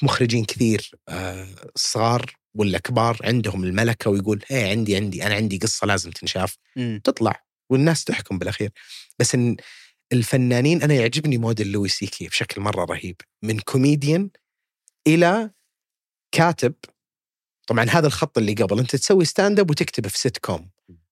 مخرجين 0.02 0.46
كثير 0.46 0.92
آه، 1.10 1.48
صغار 1.76 2.36
ولا 2.56 2.78
كبار 2.78 3.18
عندهم 3.24 3.64
الملكة 3.64 4.10
ويقول 4.10 4.44
هي 4.48 4.70
عندي 4.70 4.96
عندي 4.96 5.24
أنا 5.26 5.36
عندي 5.36 5.58
قصة 5.58 5.88
لازم 5.88 6.12
تنشاف. 6.12 6.58
مم. 6.76 7.02
تطلع 7.04 7.44
والناس 7.70 8.04
تحكم 8.04 8.38
بالأخير. 8.38 8.72
بس 9.20 9.36
إن 9.36 9.58
الفنانين 10.14 10.84
أنا 10.84 10.94
يعجبني 10.94 11.38
model 11.38 11.72
Louis 11.72 11.94
C.K. 11.94 12.28
بشكل 12.28 12.62
مرة 12.62 12.86
رهيب 12.86 13.16
من 13.44 13.60
كوميديان 13.60 14.30
إلى 15.08 15.52
كاتب. 16.32 16.74
طبعا 17.70 17.86
هذا 17.90 18.08
الخط 18.08 18.38
اللي 18.38 18.54
قبل 18.54 18.80
أنت 18.80 18.96
تسوي 18.96 19.26
stand 19.26 19.60
up 19.60 19.70
وتكتبه 19.70 20.10
في 20.10 20.18
سيت 20.20 20.38
كوم 20.38 20.70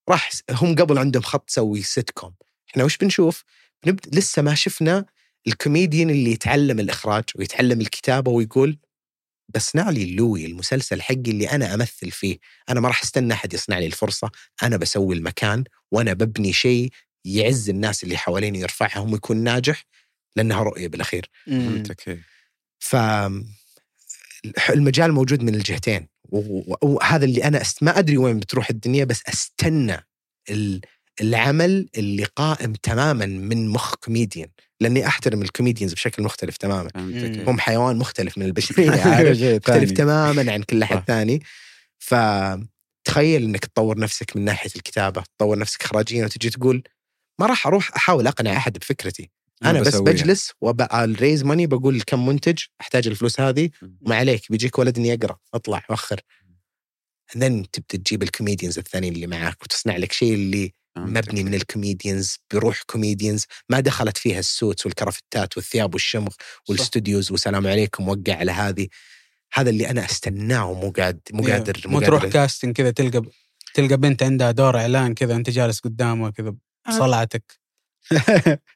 راح 0.10 0.30
هم 0.52 0.76
قبل 0.76 0.98
عندهم 0.98 1.24
خط 1.24 1.48
تسوي 1.48 1.82
سيت 1.82 2.12
كوم 2.12 2.34
إحنا 2.70 2.84
وش 2.84 2.98
بنشوف؟ 2.98 3.44
بنبد... 3.84 4.16
لسه 4.16 4.42
ما 4.42 4.56
شفنا 4.56 5.06
الكوميديان 5.48 6.10
اللي 6.10 6.32
يتعلم 6.32 6.80
الإخراج 6.80 7.24
ويتعلم 7.36 7.82
الكتابة 7.82 8.32
ويقول 8.32 8.78
بصنع 9.56 9.90
لي 9.90 10.16
Louie 10.16 10.46
المسلسل 10.46 11.02
حقي 11.02 11.16
اللي 11.28 11.50
أنا 11.52 11.74
أمثل 11.74 12.12
فيه 12.12 12.38
أنا 12.70 12.80
ما 12.80 12.88
راح 12.88 13.04
أستنى 13.04 13.34
أحد 13.34 13.54
يصنع 13.54 13.80
لي 13.80 13.86
الفرصة 13.86 14.32
أنا 14.64 14.78
بسوي 14.78 15.16
المكان 15.16 15.64
وأنا 15.92 16.14
ببني 16.14 16.54
شيء 16.54 16.90
يعز 17.26 17.70
الناس 17.70 18.04
اللي 18.04 18.18
حواليني 18.18 18.60
يرفعهم 18.60 19.14
ويكون 19.14 19.38
ناجح 19.38 19.84
لأنها 20.36 20.64
رؤية 20.64 20.88
بالأخير 20.88 21.30
مم. 21.48 21.70
فهمتك 21.70 22.08
إيه. 22.08 22.24
ف 22.80 22.96
المجال 24.70 25.12
موجود 25.12 25.44
من 25.44 25.56
الجهتين 25.56 26.08
وهذا 26.82 27.26
اللي 27.26 27.44
أنا 27.44 27.62
أست... 27.62 27.84
ما 27.84 28.00
أدري 28.00 28.18
وين 28.18 28.40
بتروح 28.40 28.70
الدنيا 28.70 29.06
بس 29.06 29.22
أستنى 29.28 30.08
ال... 30.50 30.82
العمل 31.22 31.90
اللي 31.98 32.24
قائم 32.24 32.74
تماما 32.74 33.26
من 33.26 33.70
مخ 33.70 33.96
كوميديان 33.96 34.50
لأني 34.82 35.08
أحترم 35.08 35.42
ال 35.42 35.47
comedians 35.47 35.94
بشكل 35.94 36.24
مختلف 36.24 36.58
تماما 36.58 36.90
فهمتك 36.94 37.50
هم 37.50 37.60
حيوان 37.60 37.98
مختلف 37.98 38.38
من 38.38 38.46
البشرية 38.46 39.34
شيء 39.34 39.56
مختلف. 39.56 39.92
تماما 39.92 40.52
عن 40.52 40.64
كل 40.64 40.84
أحد 40.84 40.98
صح. 40.98 41.04
ثاني 41.06 41.44
فتخيل 42.00 43.44
إنك 43.44 43.66
تطور 43.66 44.00
نفسك 44.00 44.36
من 44.38 44.46
ناحية 44.46 44.72
الكتابة 44.76 45.24
تطور 45.38 45.58
نفسك 45.60 45.84
اخراجيا 45.84 46.26
وتجي 46.26 46.50
تقول 46.50 46.84
ما 47.40 47.46
راح 47.46 47.68
أروح 47.68 47.96
أحاول 47.96 48.28
أقنع 48.28 48.58
أحد 48.58 48.78
بفكرتي 48.78 49.30
أنا 49.66 49.82
بس 49.82 49.88
بسويها. 49.88 50.14
بجلس 50.14 50.52
وب 50.62 50.85
raise 50.85 51.44
money 51.44 51.68
بقول 51.68 52.02
كم 52.02 52.26
منتج 52.26 52.60
أحتاج 52.82 53.08
الفلوس 53.08 53.40
هذه 53.40 53.70
ما 54.02 54.16
عليك 54.16 54.42
بيجيك 54.52 54.80
ولدني 54.80 55.08
يقرا 55.10 55.38
أطلع 55.54 55.84
وخر 55.90 56.22
then 57.34 57.66
تبدأ 57.72 57.98
تجيب 57.98 58.24
الكوميديانز 58.24 58.78
الثانيين 58.78 59.14
اللي 59.14 59.28
معاك 59.28 59.64
وتصنع 59.64 59.98
لك 59.98 60.12
شيء 60.12 60.34
اللي. 60.34 60.74
مبني 61.06 61.44
من 61.44 61.54
الكوميديانز 61.54 62.38
بروح 62.54 62.82
كوميديانز 62.82 63.46
ما 63.70 63.80
دخلت 63.80 64.18
فيها 64.18 64.40
السوتس 64.40 64.86
والكرافتات 64.86 65.58
والثياب 65.58 65.94
والشمغ 65.94 66.32
والاستوديوز 66.70 67.32
وسلام 67.32 67.68
عليكم 67.68 68.10
وقع 68.10 68.36
على 68.36 68.52
هذه. 68.52 68.88
هذا 69.54 69.70
اللي 69.70 69.90
أنا 69.90 70.06
أستناه 70.06 70.70
ومو 70.70 70.92
قاعد 70.92 71.20
مو 71.32 71.44
قادر 71.44 71.82
مو 71.86 72.02
تروح 72.02 72.26
كاستنج 72.26 72.76
كذا 72.76 72.92
تلقى 72.92 73.22
تلقى 73.74 73.98
بنت 73.98 74.24
عندها 74.24 74.52
دور 74.52 74.78
إعلان 74.80 75.14
كذا 75.14 75.36
أنت 75.36 75.50
جالس 75.50 75.80
قدامها 75.80 76.30
كذا 76.30 76.56
بصلعتك 76.88 77.44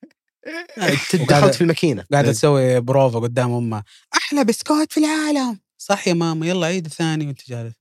دخلت 1.29 1.55
في 1.55 1.61
الماكينة. 1.61 2.05
قاعدة 2.11 2.31
تسوي 2.31 2.79
بروفا 2.79 3.19
قدام 3.19 3.51
أمها. 3.51 3.83
أحلى 4.17 4.43
بسكوت 4.43 4.91
في 4.93 4.99
العالم. 4.99 5.59
صح 5.77 6.07
يا 6.07 6.13
ماما 6.13 6.47
يلا 6.47 6.67
عيد 6.67 6.87
ثاني 6.87 7.27
وأنت 7.27 7.49
جالس. 7.49 7.73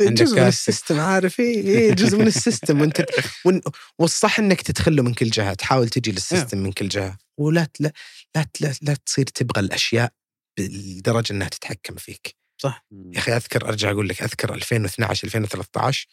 جزء 0.00 0.40
من. 0.40 0.46
ال 0.46 0.54
system 0.54 1.00
عارف؟ 1.00 1.40
إيه 1.40 1.60
إيه، 1.68 1.92
جزء 1.92 2.18
من 2.18 2.26
ال 2.26 2.33
system. 2.33 2.80
وأنت 2.80 3.06
والصح 3.98 4.38
إنك 4.38 4.62
تدخله 4.62 5.02
من 5.02 5.14
كل 5.14 5.30
جهة 5.30 5.54
تحاول 5.54 5.88
تجي 5.88 6.12
لل 6.12 6.23
system 6.23 6.58
من 6.58 6.72
كل 6.72 6.88
جهة. 6.88 7.18
ولا 7.38 7.68
لا 7.80 7.92
لا 8.34 8.46
لا, 8.60 8.74
لا 8.82 8.94
تصير 8.94 9.24
تبغى 9.24 9.60
الأشياء 9.60 10.12
بالدرجة 10.58 11.32
إنها 11.32 11.48
تتحكم 11.48 11.94
فيك. 11.94 12.36
صح. 12.58 12.86
يا 12.92 13.18
أخي 13.18 13.32
أذكر 13.36 13.68
أرجع 13.68 13.90
أقول 13.90 14.08
لك 14.08 14.22
أذكر 14.22 14.54
2012 14.54 15.26
2013 15.26 16.06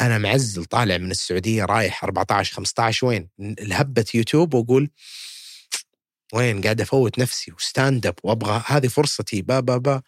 أنا 0.00 0.18
معزل 0.18 0.64
طالع 0.64 0.98
من 0.98 1.10
السعودية 1.10 1.64
رايح 1.64 2.04
14 2.04 2.54
15 2.54 3.06
وين؟ 3.06 3.28
الهبه 3.40 4.04
يوتيوب 4.14 4.54
وأقول 4.54 4.90
وين؟ 6.34 6.60
قاعد 6.60 6.80
أفوت 6.80 7.18
نفسي 7.18 7.52
و 7.52 7.61
stand 7.61 8.06
up 8.06 8.14
وأبغى 8.22 8.62
هذه 8.66 8.88
فرصتي 8.88 9.42
با 9.42 9.60
با 9.60 9.76
با. 9.78 10.02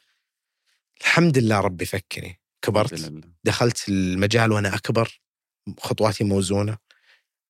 الحمد 1.01 1.39
لله 1.39 1.61
ربي 1.61 1.85
فكني. 1.85 2.40
كبرت. 2.63 3.13
دخلت 3.45 3.89
المجال 3.89 4.53
وأنا 4.53 4.75
أكبر 4.75 5.21
خطواتي 5.79 6.25
موزونة 6.25 6.79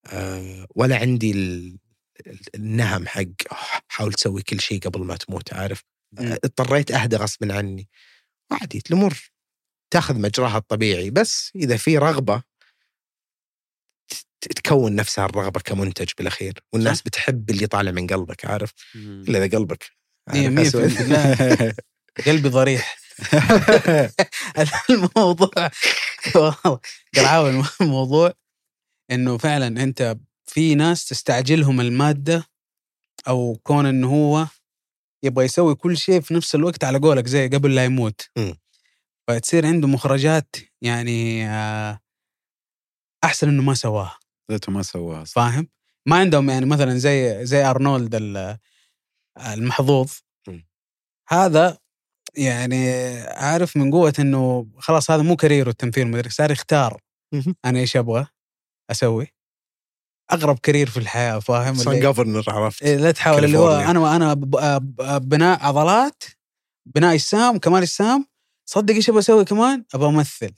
أه 0.07 0.67
ولا 0.75 0.97
عندي 0.97 1.31
ال- 1.31 1.79
ال- 2.27 2.41
النهم 2.55 3.07
حق 3.07 3.21
"أوه، 3.53 3.59
حاول 3.89 4.13
تسوي 4.13 4.43
كل 4.43 4.61
شيء 4.61 4.81
قبل 4.81 5.01
ما 5.01 5.17
تموت 5.17 5.53
عارف 5.55 5.85
مم. 6.13 6.33
اضطريت 6.45 6.91
أهدى 6.91 7.17
غصب 7.17 7.53
عني 7.53 7.89
عادي 8.53 8.83
الأمور 8.91 9.31
تأخذ 9.93 10.19
مجراها 10.21 10.59
الطبيعي 10.59 11.11
بس 11.11 11.51
إذا 11.57 11.77
في 11.77 11.99
رغبة 11.99 12.43
تكون 14.41 14.95
نفسها 14.97 15.25
الرغبة 15.27 15.61
كمنتج 15.61 16.11
بالأخير 16.19 16.59
والناس 16.73 16.97
صح. 16.99 17.05
بتحب 17.05 17.51
اللي 17.51 17.67
طالع 17.67 17.91
من 17.91 18.07
قلبك 18.07 18.45
عارف. 18.45 18.73
إلا 19.29 19.45
إذا 19.45 19.59
قلبك 19.59 19.91
إيه، 20.35 20.49
عارف. 20.49 20.77
قلبي 22.27 22.49
ضريح 22.49 23.00
الموضوع 24.91 25.71
قرعاوي 27.17 27.63
الموضوع 27.81 28.33
إنه 29.11 29.39
فعلا 29.39 29.67
أنت 29.83 30.17
في 30.47 30.75
ناس 30.75 31.05
تستعجلهم 31.09 31.81
المادة 31.81 32.45
أو 33.29 33.61
كون 33.63 33.87
إنه 33.87 34.09
هو 34.11 34.47
يبغى 35.23 35.45
يسوي 35.45 35.75
كل 35.75 35.97
شيء 35.97 36.21
في 36.21 36.35
نفس 36.35 36.55
الوقت 36.55 36.85
على 36.85 36.99
قولك 36.99 37.27
زي 37.27 37.49
قبل 37.49 37.75
لا 37.75 37.85
يموت. 37.85 38.31
فتصير 39.29 39.67
عنده 39.67 39.89
مخرجات 39.89 40.57
يعني 40.83 41.49
آه، 41.49 42.01
أحسن 43.25 43.49
إنه 43.49 43.63
ما 43.63 43.75
سواها 43.75 44.19
ذاته 44.51 44.73
ما 44.73 44.83
سواها. 44.83 45.25
فاهم 45.25 45.69
ما 46.07 46.17
عندهم 46.17 46.51
يعني 46.51 46.67
مثلا 46.67 46.99
زي 46.99 47.47
زي 47.47 47.65
أرنولد 47.65 48.15
ال- 48.15 48.59
المحظوظ. 49.55 50.13
هذا 51.29 51.79
يعني 52.37 52.91
عارف 53.21 53.77
من 53.77 53.91
قوة 53.91 54.13
إنه 54.19 54.67
خلاص 54.79 55.11
هذا 55.11 55.23
مو 55.23 55.37
كاريره 55.37 55.71
التمثيل 55.71 56.07
مدري 56.09 56.31
صار 56.31 56.51
يختار. 56.51 57.01
أنا 57.65 57.79
إيش 57.79 57.97
أبغى 57.97 58.27
أسوي. 58.91 59.27
اغرب 60.33 60.59
كارير 60.59 60.91
في 60.91 60.97
الحياة 60.97 61.39
فاهم؟ 61.39 61.75
سان 61.75 61.93
اللي 61.93 62.03
جوفرنر 62.03 62.45
عرفت 62.49 62.83
إيه، 62.83 62.97
لا 62.97 63.11
تحاول 63.11 63.45
اللي 63.45 63.59
هو. 63.59 63.77
أنا 63.77 64.17
أنا 64.17 64.35
بناء 65.19 65.65
عضلات 65.65 66.23
بناء 66.95 67.15
اجسام 67.15 67.59
كمال 67.59 67.83
اجسام 67.83 68.27
صدق 68.67 68.95
إيش 68.95 69.09
أبغى 69.09 69.19
أسوي 69.21 69.45
كمان؟ 69.45 69.85
أبغى 69.95 70.09
أمثل 70.09 70.53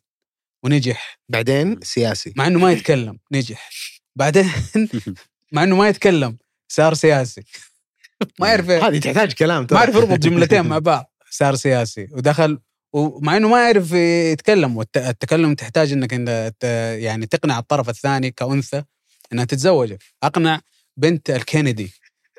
ونجح. 0.64 1.18
بعدين 1.28 1.80
سياسي. 1.82 2.32
مع 2.36 2.46
إنه 2.46 2.58
ما 2.58 2.72
يتكلم 2.72 3.18
نجح. 3.32 3.70
بعدين 4.16 4.50
مع 5.52 5.62
إنه 5.62 5.76
ما 5.76 5.88
يتكلم 5.88 6.38
صار 6.72 6.94
سياسي. 6.94 7.42
ما 8.40 8.48
يعرف 8.48 8.70
هذه 8.70 8.98
تحتاج 8.98 9.32
كلام 9.32 9.66
ما 9.70 9.78
يعرف 9.78 9.94
يربط 9.94 10.18
جملتين 10.18 10.66
مع 10.66 10.78
بعض. 10.90 11.11
سياسي 11.54 12.08
ودخل 12.12 12.58
ومع 12.92 13.36
إنه 13.36 13.48
ما 13.48 13.64
يعرف 13.64 13.92
يتكلم 13.92 14.76
والتكلم 14.76 15.54
تحتاج 15.54 15.92
إنك 15.92 16.14
إنت 16.14 16.52
يعني 17.00 17.26
تقنع 17.26 17.58
الطرف 17.58 17.88
الثاني 17.88 18.30
كأنثى 18.30 18.82
إنها 19.32 19.44
تتزوج 19.44 19.94
أقنع 20.22 20.60
بنت 20.96 21.30
الكندي 21.30 21.92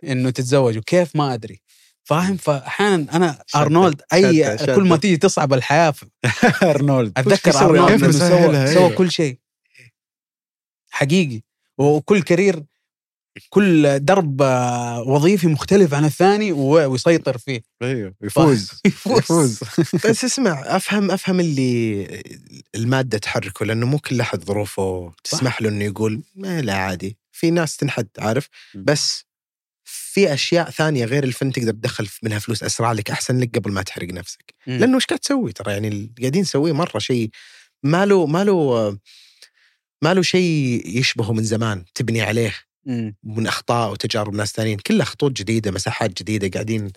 إنه 0.03 0.29
تتزوج 0.29 0.77
وكيف 0.77 1.15
ما 1.15 1.33
أدري 1.33 1.61
فاهم 2.03 2.37
فاحيانا 2.37 3.15
أنا 3.15 3.33
شدة- 3.33 3.55
أرنولد 3.59 4.01
أي 4.13 4.57
شدة-. 4.57 4.75
كل 4.75 4.83
ما 4.83 4.97
تيجي 4.97 5.17
تصعب 5.17 5.53
الحياة 5.53 5.93
أرنولد 6.63 7.11
أتذكر؟ 7.17 7.51
أرنولد؟ 7.65 8.11
سوى 8.11 8.73
سوى. 8.73 8.89
كل 8.95 9.11
شيء 9.11 9.37
حقيقي 10.91 11.41
وكل 11.77 12.21
كارير 12.21 12.63
كل 13.49 13.99
درب 13.99 14.41
وظيفي 15.05 15.47
مختلف 15.47 15.93
عن 15.93 16.05
الثاني 16.05 16.51
ويسيطر 16.51 17.37
فيه. 17.37 17.61
أيوه 17.81 18.13
يفوز 18.21 18.71
يفوز. 18.85 19.59
بس 20.05 20.25
اسمع 20.25 20.63
أفهم 20.65 21.11
أفهم 21.11 21.39
اللي 21.39 22.07
المادة 22.75 23.17
تحركه 23.17 23.65
لأنه 23.65 23.85
مو 23.85 23.99
كل 23.99 24.21
أحد 24.21 24.43
ظروفه 24.43 25.13
تسمح 25.23 25.61
له 25.61 25.69
إنه 25.69 25.85
يقول 25.85 26.23
ما 26.35 26.61
لا 26.61 26.73
عادي. 26.73 27.17
في 27.31 27.51
ناس 27.51 27.77
تنحد 27.77 28.07
عارف؟ 28.19 28.49
م. 28.75 28.83
بس 28.83 29.25
في 29.83 30.33
أشياء 30.33 30.69
ثانية 30.69 31.05
غير 31.05 31.23
الفن 31.23 31.51
تقدر 31.51 31.71
تدخل 31.71 32.09
منها 32.23 32.39
فلوس 32.39 32.63
أسرع 32.63 32.91
لك 32.91 33.11
أحسن 33.11 33.39
لك 33.39 33.57
قبل 33.57 33.71
ما 33.71 33.81
تحرق 33.81 34.13
نفسك. 34.13 34.53
مم. 34.67 34.77
لأنه 34.77 34.95
إيش 34.95 35.05
قاعد 35.05 35.19
تسوي؟ 35.19 35.51
ترى 35.51 35.71
يعني 35.71 35.87
اللي 35.87 36.09
قاعدين 36.19 36.41
نسويه 36.41 36.71
مرة 36.71 36.99
شيء 36.99 37.29
ما 37.83 38.05
له 38.05 38.25
ما 38.25 38.43
له 38.43 38.97
ما 40.01 40.13
له 40.13 40.21
شيء 40.21 40.81
يشبهه 40.85 41.33
من 41.33 41.43
زمان 41.43 41.85
تبني 41.95 42.21
عليه. 42.21 42.53
مم. 42.85 43.15
من 43.23 43.47
أخطاء 43.47 43.91
وتجارب 43.91 44.33
ناس 44.33 44.51
ثانيين 44.51 44.77
كلها 44.77 45.05
خطوط 45.05 45.31
جديدة 45.31 45.71
مساحات 45.71 46.21
جديدة 46.21 46.49
قاعدين 46.53 46.91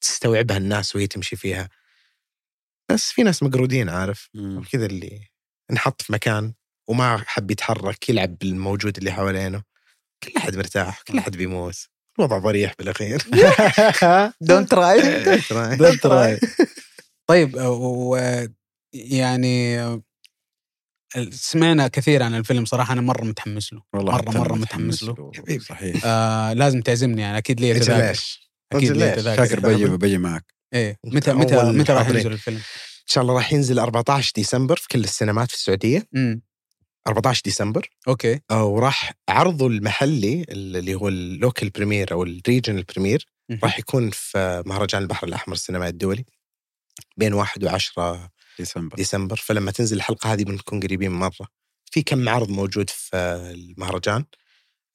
تستوعبها 0.00 0.56
الناس 0.56 0.96
وهي 0.96 1.06
تمشي 1.06 1.36
فيها. 1.36 1.68
بس 2.90 3.10
في 3.10 3.22
ناس 3.22 3.42
مقرودين 3.42 3.88
عارف. 3.88 4.28
كذا 4.72 4.86
اللي 4.86 5.20
انحط 5.70 6.02
في 6.02 6.12
مكان 6.12 6.52
وما 6.88 7.24
حب 7.26 7.50
يتحرك 7.50 8.08
يلعب 8.08 8.38
بالموجود 8.38 8.98
اللي 8.98 9.12
حوالينه. 9.12 9.62
كل 10.22 10.32
أحد 10.36 10.56
مرتاح 10.56 11.02
كل 11.02 11.18
أحد 11.18 11.36
بيموت. 11.36 11.88
الوضع 12.18 12.38
ضريح 12.38 12.74
بالأخير. 12.78 13.22
Don't 14.40 14.70
try 14.70 15.24
Don't 15.82 15.98
try. 16.00 16.46
طيب 17.26 17.54
و 17.56 18.16
يعني 18.94 19.78
سمعنا 21.30 21.88
كثير 21.88 22.22
عن 22.22 22.34
الفيلم 22.34 22.64
صراحة 22.64 22.92
أنا 22.92 23.00
مرة 23.00 23.24
متحمس 23.24 23.72
له 23.72 23.82
والله 23.92 24.20
أنا 24.20 24.40
مرة 24.40 24.54
متحمس 24.54 25.02
له. 25.02 25.32
حبيبي. 25.34 25.64
صحيح 25.64 25.96
آه 26.04 26.52
لازم 26.52 26.80
تعزمني 26.80 27.22
يعني 27.22 27.38
أكيد 27.38 27.60
لي 27.60 27.74
تذاكر 27.80 28.08
ليش؟ 28.08 28.50
أكيد 28.72 28.90
لي 28.92 29.06
ليش؟ 29.06 29.14
تذاكر 29.14 29.46
شاكر 29.46 29.60
بيجي 29.60 29.84
بيجي 29.96 30.18
معك 30.18 30.54
إيه 30.74 30.98
متى 31.04 31.32
متى 31.32 31.62
متى 31.62 31.92
راح. 31.92 32.08
ينزل 32.08 32.32
الفيلم؟ 32.32 32.56
إن 32.56 33.06
شاء 33.06 33.22
الله 33.22 33.34
راح 33.34 33.52
ينزل 33.52 33.78
14 33.78 34.32
ديسمبر 34.34 34.76
في 34.76 34.88
كل 34.88 35.04
السينمات 35.04 35.48
في 35.48 35.54
السعودية 35.54 36.08
امم 36.16 36.42
14 37.08 37.42
ديسمبر 37.44 37.90
okay 38.08 38.40
وراح 38.52 39.12
عرضه 39.28 39.66
المحلي 39.66 40.44
اللي 40.48 40.94
هو 40.94 41.08
ال 41.08 41.18
local 41.18 41.70
premiere 41.70 42.12
أو 42.12 42.22
ال 42.22 42.29
regional 42.29 42.82
premiere. 42.82 43.26
راح 43.64 43.78
يكون 43.78 44.10
في 44.10 44.62
مهرجان 44.66 45.02
البحر 45.02 45.26
الأحمر 45.26 45.54
السينمائي 45.54 45.90
الدولي 45.90 46.24
بين 47.16 47.32
1 47.32 47.64
و10 47.68 47.98
ديسمبر. 48.58 48.96
ديسمبر 48.96 49.36
فلما 49.36 49.70
تنزل 49.70 49.96
الحلقة 49.96 50.32
هذه 50.32 50.44
بنكون 50.44 50.80
قريبين 50.80 51.10
مرة. 51.10 51.48
في 51.90 52.02
كم 52.02 52.28
عرض 52.28 52.50
موجود 52.50 52.90
في 52.90 53.16
المهرجان 53.54 54.24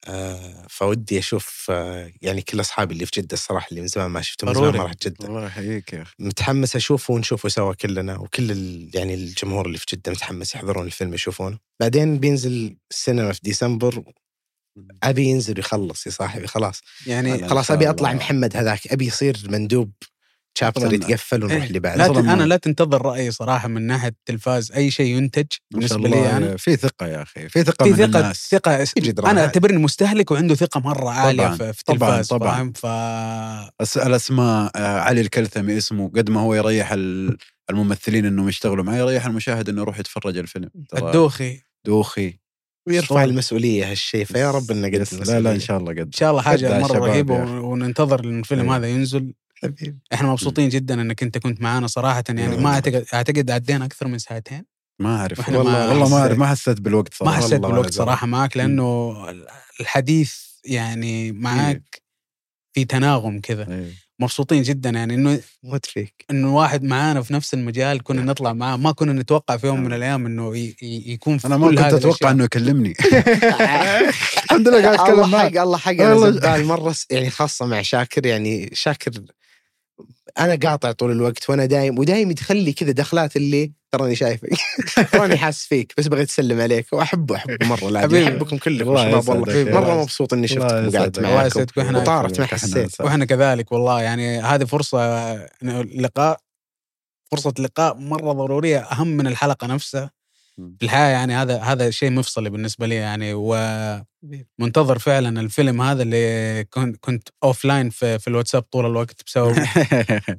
آه 0.04 0.66
فودي 0.70 1.18
أشوف 1.18 1.66
آه 1.70 2.12
يعني 2.22 2.42
كل 2.42 2.60
أصحابي 2.60 2.94
اللي 2.94 3.06
في 3.06 3.20
جدة 3.20 3.32
الصراحة 3.32 3.68
اللي 3.70 3.80
من 3.80 3.86
زمان 3.86 4.10
ما 4.10 4.22
شفتهم 4.22 4.48
من 4.48 4.54
زمان. 4.54 4.76
ما 4.76 4.84
رحت 4.84 5.08
جدة. 5.08 5.26
الله 5.28 5.46
يحييك 5.46 5.92
يا 5.92 6.02
أخي. 6.02 6.14
متحمس 6.18 6.76
أشوفه 6.76 7.14
ونشوفه 7.14 7.48
سوا 7.48 7.74
كلنا 7.74 8.16
وكل 8.16 8.50
يعني 8.94 9.14
الجمهور 9.14 9.66
اللي 9.66 9.78
في 9.78 9.86
جدة 9.92 10.12
متحمس 10.12 10.54
يحضرون 10.54 10.86
الفيلم 10.86 11.14
يشوفونه. 11.14 11.58
بعدين 11.80 12.18
بينزل 12.18 12.76
السينما 12.90 13.32
في 13.32 13.40
ديسمبر 13.42 14.04
أبي 15.02 15.24
ينزل 15.24 15.56
ويخلص 15.56 16.06
يا 16.06 16.10
صاحبي 16.10 16.46
خلاص. 16.46 16.80
يعني 17.06 17.48
خلاص 17.48 17.70
أبي 17.70 17.90
أطلع 17.90 18.10
الله. 18.10 18.20
محمد 18.20 18.56
هذاك 18.56 18.92
أبي 18.92 19.06
يصير 19.06 19.36
مندوب. 19.48 19.92
شابتر 20.58 20.80
طبعاً. 20.80 20.94
يتقفل 20.94 21.44
ونروح 21.44 21.62
إيه. 21.62 21.68
اللي 21.68 21.80
بعده 21.80 22.06
لا 22.20 22.32
أنا 22.32 22.42
لا 22.42 22.56
تنتظر 22.56 23.02
رأيي 23.02 23.30
صراحة 23.30 23.68
من 23.68 23.82
ناحية 23.86 24.08
التلفاز 24.08 24.72
أي 24.72 24.90
شيء 24.90 25.16
ينتج 25.16 25.46
بالنسبة 25.70 26.08
لي 26.08 26.36
أنا 26.36 26.56
في 26.56 26.76
ثقة 26.76 27.06
يا 27.06 27.22
أخي 27.22 27.48
في 27.48 27.62
ثقة 27.64 27.84
في 27.84 27.90
من 27.90 27.96
ثقة 27.96 28.04
الناس 28.20 28.48
ثقة 28.50 29.30
أنا. 29.30 29.40
أعتبرني 29.40 29.78
مستهلك 29.78 30.30
وعنده 30.30 30.54
ثقة 30.54 30.80
مرة 30.80 31.10
عالية 31.10 31.42
طبعاً، 31.46 31.72
في, 31.72 31.84
طبعاً، 31.84 31.96
التلفاز 32.20 32.28
طبعاً. 32.28 32.50
فاهم 32.54 32.72
ف 32.72 32.86
الأسماء 34.06 34.70
آه، 34.76 35.00
علي 35.00 35.20
الكلثمي 35.20 35.76
اسمه 35.78 36.08
قد 36.16 36.30
ما 36.30 36.40
هو 36.40 36.54
يريح 36.54 36.92
ال- 36.92 37.36
الممثلين 37.70 38.26
إنهم 38.26 38.48
يشتغلوا 38.48 38.84
معاه 38.84 38.96
يريح 38.98 39.26
المشاهد 39.26 39.68
إنه 39.68 39.80
يروح 39.82 39.98
يتفرج 39.98 40.38
الفيلم 40.38 40.68
الدوخي 40.96 41.60
دوخي 41.86 42.38
ويرفع. 42.88 43.24
المسؤولية 43.24 43.90
هالشيء 43.90 44.24
فيا 44.24 44.50
رب 44.50 44.70
إنه 44.70 44.86
قد 44.88 45.06
لا 45.26 45.40
لا. 45.40 45.52
إن 45.52 45.60
شاء 45.60 45.78
الله 45.78 45.92
قد 45.92 45.98
إن 45.98 46.12
شاء 46.12 46.30
الله 46.30 46.42
حاجة 46.42 46.78
مرة 46.78 46.98
رهيبة. 46.98 47.34
ون- 47.34 47.58
وننتظر 47.58 48.24
إن 48.24 48.38
الفيلم 48.38 48.70
إيه. 48.70 48.76
هذا 48.76 48.86
ينزل 48.88 49.32
حبيبي. 49.62 49.96
إحنا 50.14 50.28
مبسوطين 50.28 50.68
جدا 50.68 50.94
إنك 51.02 51.22
أنت 51.22 51.38
كنت 51.38 51.60
معانا 51.60 51.86
صراحة 51.86 52.24
يعني. 52.28 52.56
ما 52.56 52.70
أعتقد 52.74 53.04
أعتقد 53.14 53.50
عدينا 53.50 53.84
أكثر 53.84 54.08
من 54.08 54.18
ساعتين 54.18 54.64
ما 55.00 55.16
أعرف 55.16 55.48
والله, 55.48 55.62
ما 55.72 55.88
والله 55.88 56.08
ما 56.08 56.16
أعرف 56.16 56.26
حسيت. 56.30 56.38
ما 56.38 56.46
حسيت 56.46 56.80
بالوقت 56.80 57.08
ما 57.12 57.16
صراحة 57.26 57.36
حسيت 57.36 57.52
والله 57.52 57.68
بالوقت. 57.68 57.92
صراحة 57.94 58.26
معك 58.26 58.56
لأنه 58.56 59.14
الحديث 59.80 60.36
يعني 60.64 61.32
معك 61.32 62.02
في 62.74 62.84
تناغم 62.84 63.40
كذا 63.40 63.68
إيه. 63.70 63.92
مبسوطين 64.20 64.62
جدا 64.62 64.90
يعني 64.90 65.14
إنه 65.14 65.40
موت 65.62 65.86
فيك 65.86 66.24
إنه 66.30 66.56
واحد 66.56 66.82
معانا 66.82 67.22
في 67.22 67.32
نفس 67.32 67.54
المجال 67.54 68.02
كنا 68.02 68.22
نطلع 68.22 68.52
معاه 68.52 68.76
ما 68.76 68.92
كنا 68.92 69.12
نتوقع 69.12 69.56
في 69.56 69.66
يوم 69.66 69.80
من 69.84 69.92
الأيام 69.92 70.26
إنه 70.26 70.56
ي- 70.56 70.76
يكون 70.82 71.38
في 71.38 71.46
أنا 71.46 71.56
ما 71.56 71.68
كنت 71.68 71.78
أتوقع. 71.78 72.30
إنه 72.30 72.44
يكلمني 72.44 72.94
الحمد 74.44 74.68
لله 74.68 74.82
قاعد 74.82 74.98
أتكلم 75.00 75.14
الله 75.14 75.26
معك 75.26 75.56
حق 75.56 75.62
الله 75.62 75.78
حق 75.78 75.90
أنا 75.92 76.30
زبال 76.30 76.64
مرة 76.64 76.94
يعني 77.10 77.30
خاصة 77.30 77.66
مع 77.66 77.82
شاكر 77.82 78.26
يعني 78.26 78.70
شاكر 78.72 79.10
أنا 80.38 80.54
قاطع 80.54 80.92
طول 80.92 81.12
الوقت 81.12 81.50
وأنا 81.50 81.66
دايم 81.66 81.98
ودايم 81.98 82.30
يدخل 82.30 82.56
لي 82.56 82.72
كذا 82.72 82.92
دخلات 82.92 83.36
اللي 83.36 83.72
تراني 83.92 84.14
شايفك. 84.14 84.48
تراني 85.12 85.36
حاسس 85.36 85.66
فيك 85.66 85.92
بس 85.98 86.06
بغيت 86.06 86.28
أسلم 86.28 86.60
عليك. 86.60 86.92
وأحبه 86.92 87.36
أحبه 87.36 87.66
مرة 87.66 87.90
لا 87.90 88.00
حبيبي. 88.00 88.28
أحبكم 88.28 88.58
كلكم 88.58 88.96
شباب 88.96 89.28
والله. 89.28 89.64
مرة. 89.64 90.02
مبسوط 90.02 90.32
إني 90.32 90.48
شفتكم 90.48 90.88
وقعدت 90.88 91.20
معاكم. 91.20 91.96
وطارت 91.96 92.40
ما 92.40 92.46
حسيت. 92.46 93.00
وإحنا 93.00 93.24
كذلك 93.24 93.72
والله. 93.72 94.02
يعني 94.02 94.40
هذه 94.40 94.64
فرصة 94.64 95.32
إنه 95.34 95.82
لقاء 95.82 96.40
فرصة 97.30 97.54
لقاء 97.58 97.94
مرة 97.94 98.32
ضرورية 98.32 98.78
أهم 98.78 99.08
من 99.08 99.26
الحلقة 99.26 99.66
نفسها. 99.66 100.17
في 100.58 100.84
الحياة 100.84 101.08
يعني 101.08 101.34
هذا 101.34 101.58
هذا 101.58 101.90
شيء 101.90 102.10
مفصلي 102.10 102.50
بالنسبة 102.50 102.86
لي 102.86 102.94
يعني 102.94 103.32
ومنتظر 103.34 104.98
فعلا 104.98 105.40
الفيلم 105.40 105.82
هذا 105.82 106.02
اللي 106.02 106.64
كنت 106.64 106.96
كنت 107.00 107.28
offline 107.44 107.90
في, 107.90 108.18
في 108.18 108.28
الواتساب 108.28 108.62
طول 108.62 108.86
الوقت 108.86 109.22
بسبب 109.26 109.56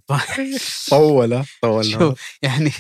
طول 0.90 1.44
طولنا 1.62 2.00
شوف 2.00 2.38
يعني 2.42 2.72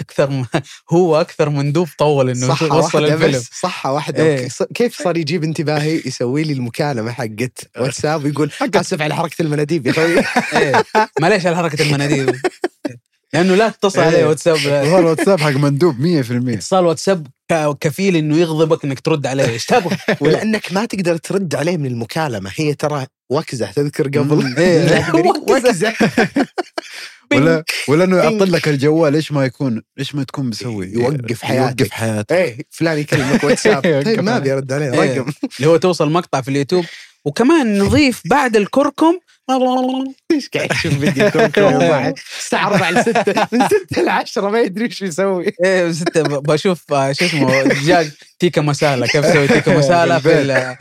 أكثر 0.00 0.30
ما 0.30 0.46
هو 0.90 1.20
أكثر 1.20 1.50
مندوب 1.50 1.88
طول 1.98 2.30
إنه 2.30 2.48
صحة 2.48 2.76
وصل 2.76 3.04
الفيلم 3.04 3.32
بس 3.32 3.50
صحة 3.60 3.92
واحدة. 3.92 4.24
إيه. 4.24 4.48
كيف 4.74 5.02
صار 5.02 5.16
يجيب 5.16 5.44
انتباهي؟ 5.44 6.02
يسوي 6.06 6.42
لي 6.42 6.52
المكالمة 6.52 7.12
حقت 7.12 7.70
واتساب 7.78 8.24
ويقول 8.24 8.50
أسف 8.74 9.02
على 9.02 9.16
حركة 9.16 9.42
المناديب 9.42 9.86
يا 9.86 9.92
أخوي. 9.92 10.18
إيه. 10.60 10.84
معليش 11.20 11.46
على 11.46 11.56
حركة 11.56 11.82
المناديل 11.82 12.40
لأنه 13.34 13.54
لا 13.54 13.68
تتصل 13.68 14.00
عليه 14.00 14.18
إيه. 14.18 14.24
واتساب. 14.24 14.56
هو 14.66 14.98
الواتساب 14.98 15.40
حق 15.40 15.50
مندوب 15.50 15.96
100% 15.96 16.54
اتصال 16.54 16.86
واتساب 16.86 17.26
كفيل 17.80 18.16
إنه 18.16 18.36
يغضبك 18.36 18.84
إنك 18.84 19.00
ترد 19.00 19.26
عليه. 19.26 19.48
إيش 19.48 19.66
تبغى؟ 19.66 19.96
ولأنك 20.20 20.72
ما 20.72 20.84
تقدر 20.84 21.16
ترد 21.16 21.54
عليه 21.54 21.76
من 21.76 21.86
المكالمة. 21.86 22.50
هي 22.56 22.74
ترى 22.74 23.06
وكزة 23.30 23.70
تذكر 23.70 24.08
قبل. 24.08 24.54
إيه. 24.58 25.12
وكزة. 25.50 25.92
ولا 27.32 27.64
ولا 27.88 28.04
إنه 28.04 28.16
يعطل 28.16 28.52
لك 28.52 28.68
الجوال. 28.68 29.14
إيش 29.14 29.32
ما 29.32 29.44
يكون؟ 29.44 29.82
إيش 29.98 30.14
ما 30.14 30.24
تكون 30.24 30.46
مسوي؟ 30.46 30.86
يوقف 30.86 31.42
حياتك. 31.42 31.80
يوقف 31.80 31.92
حياتك. 31.92 32.32
إيه. 32.32 32.58
فلان 32.70 32.98
يكلمك 32.98 33.44
واتساب. 33.44 33.82
طيب 33.82 34.20
ما 34.20 34.30
عليه. 34.30 34.36
ابي 34.42 34.52
ارد 34.52 34.72
عليه 34.72 35.02
إيه. 35.02 35.20
رقم. 35.20 35.32
اللي 35.56 35.68
هو 35.68 35.76
توصل 35.76 36.10
مقطع 36.10 36.40
في 36.40 36.48
اليوتيوب. 36.48 36.84
وكمان 37.24 37.78
نضيف 37.78 38.22
بعد 38.24 38.56
الكركم 38.56 39.18
إيش 40.32 40.48
قاعد 40.48 40.68
تشوف 40.68 40.94
فيديو 40.98 41.30
كوكو 41.30 41.60
معي 41.78 42.14
الساعة 42.38 42.66
4 42.66 42.90
ل 42.90 43.02
6 43.02 43.48
من 43.52 43.68
6 43.90 44.02
ل 44.02 44.08
10 44.08 44.50
ما 44.50 44.60
يدري 44.60 44.84
إيش 44.84 45.02
يسوي. 45.02 45.52
إيه 45.64 45.86
انت 45.88 46.18
ب- 46.18 46.42
بشوف 46.42 46.92
آه، 46.92 47.12
شو 47.12 47.24
اسمه 47.24 47.62
دجاج 47.62 48.10
تيكا 48.38 48.60
مسالة 48.60 49.06
كيف 49.06 49.24
أسوي 49.24 49.48
تيكا 49.48 49.76
مسالة 49.78 50.18
في 50.18 50.76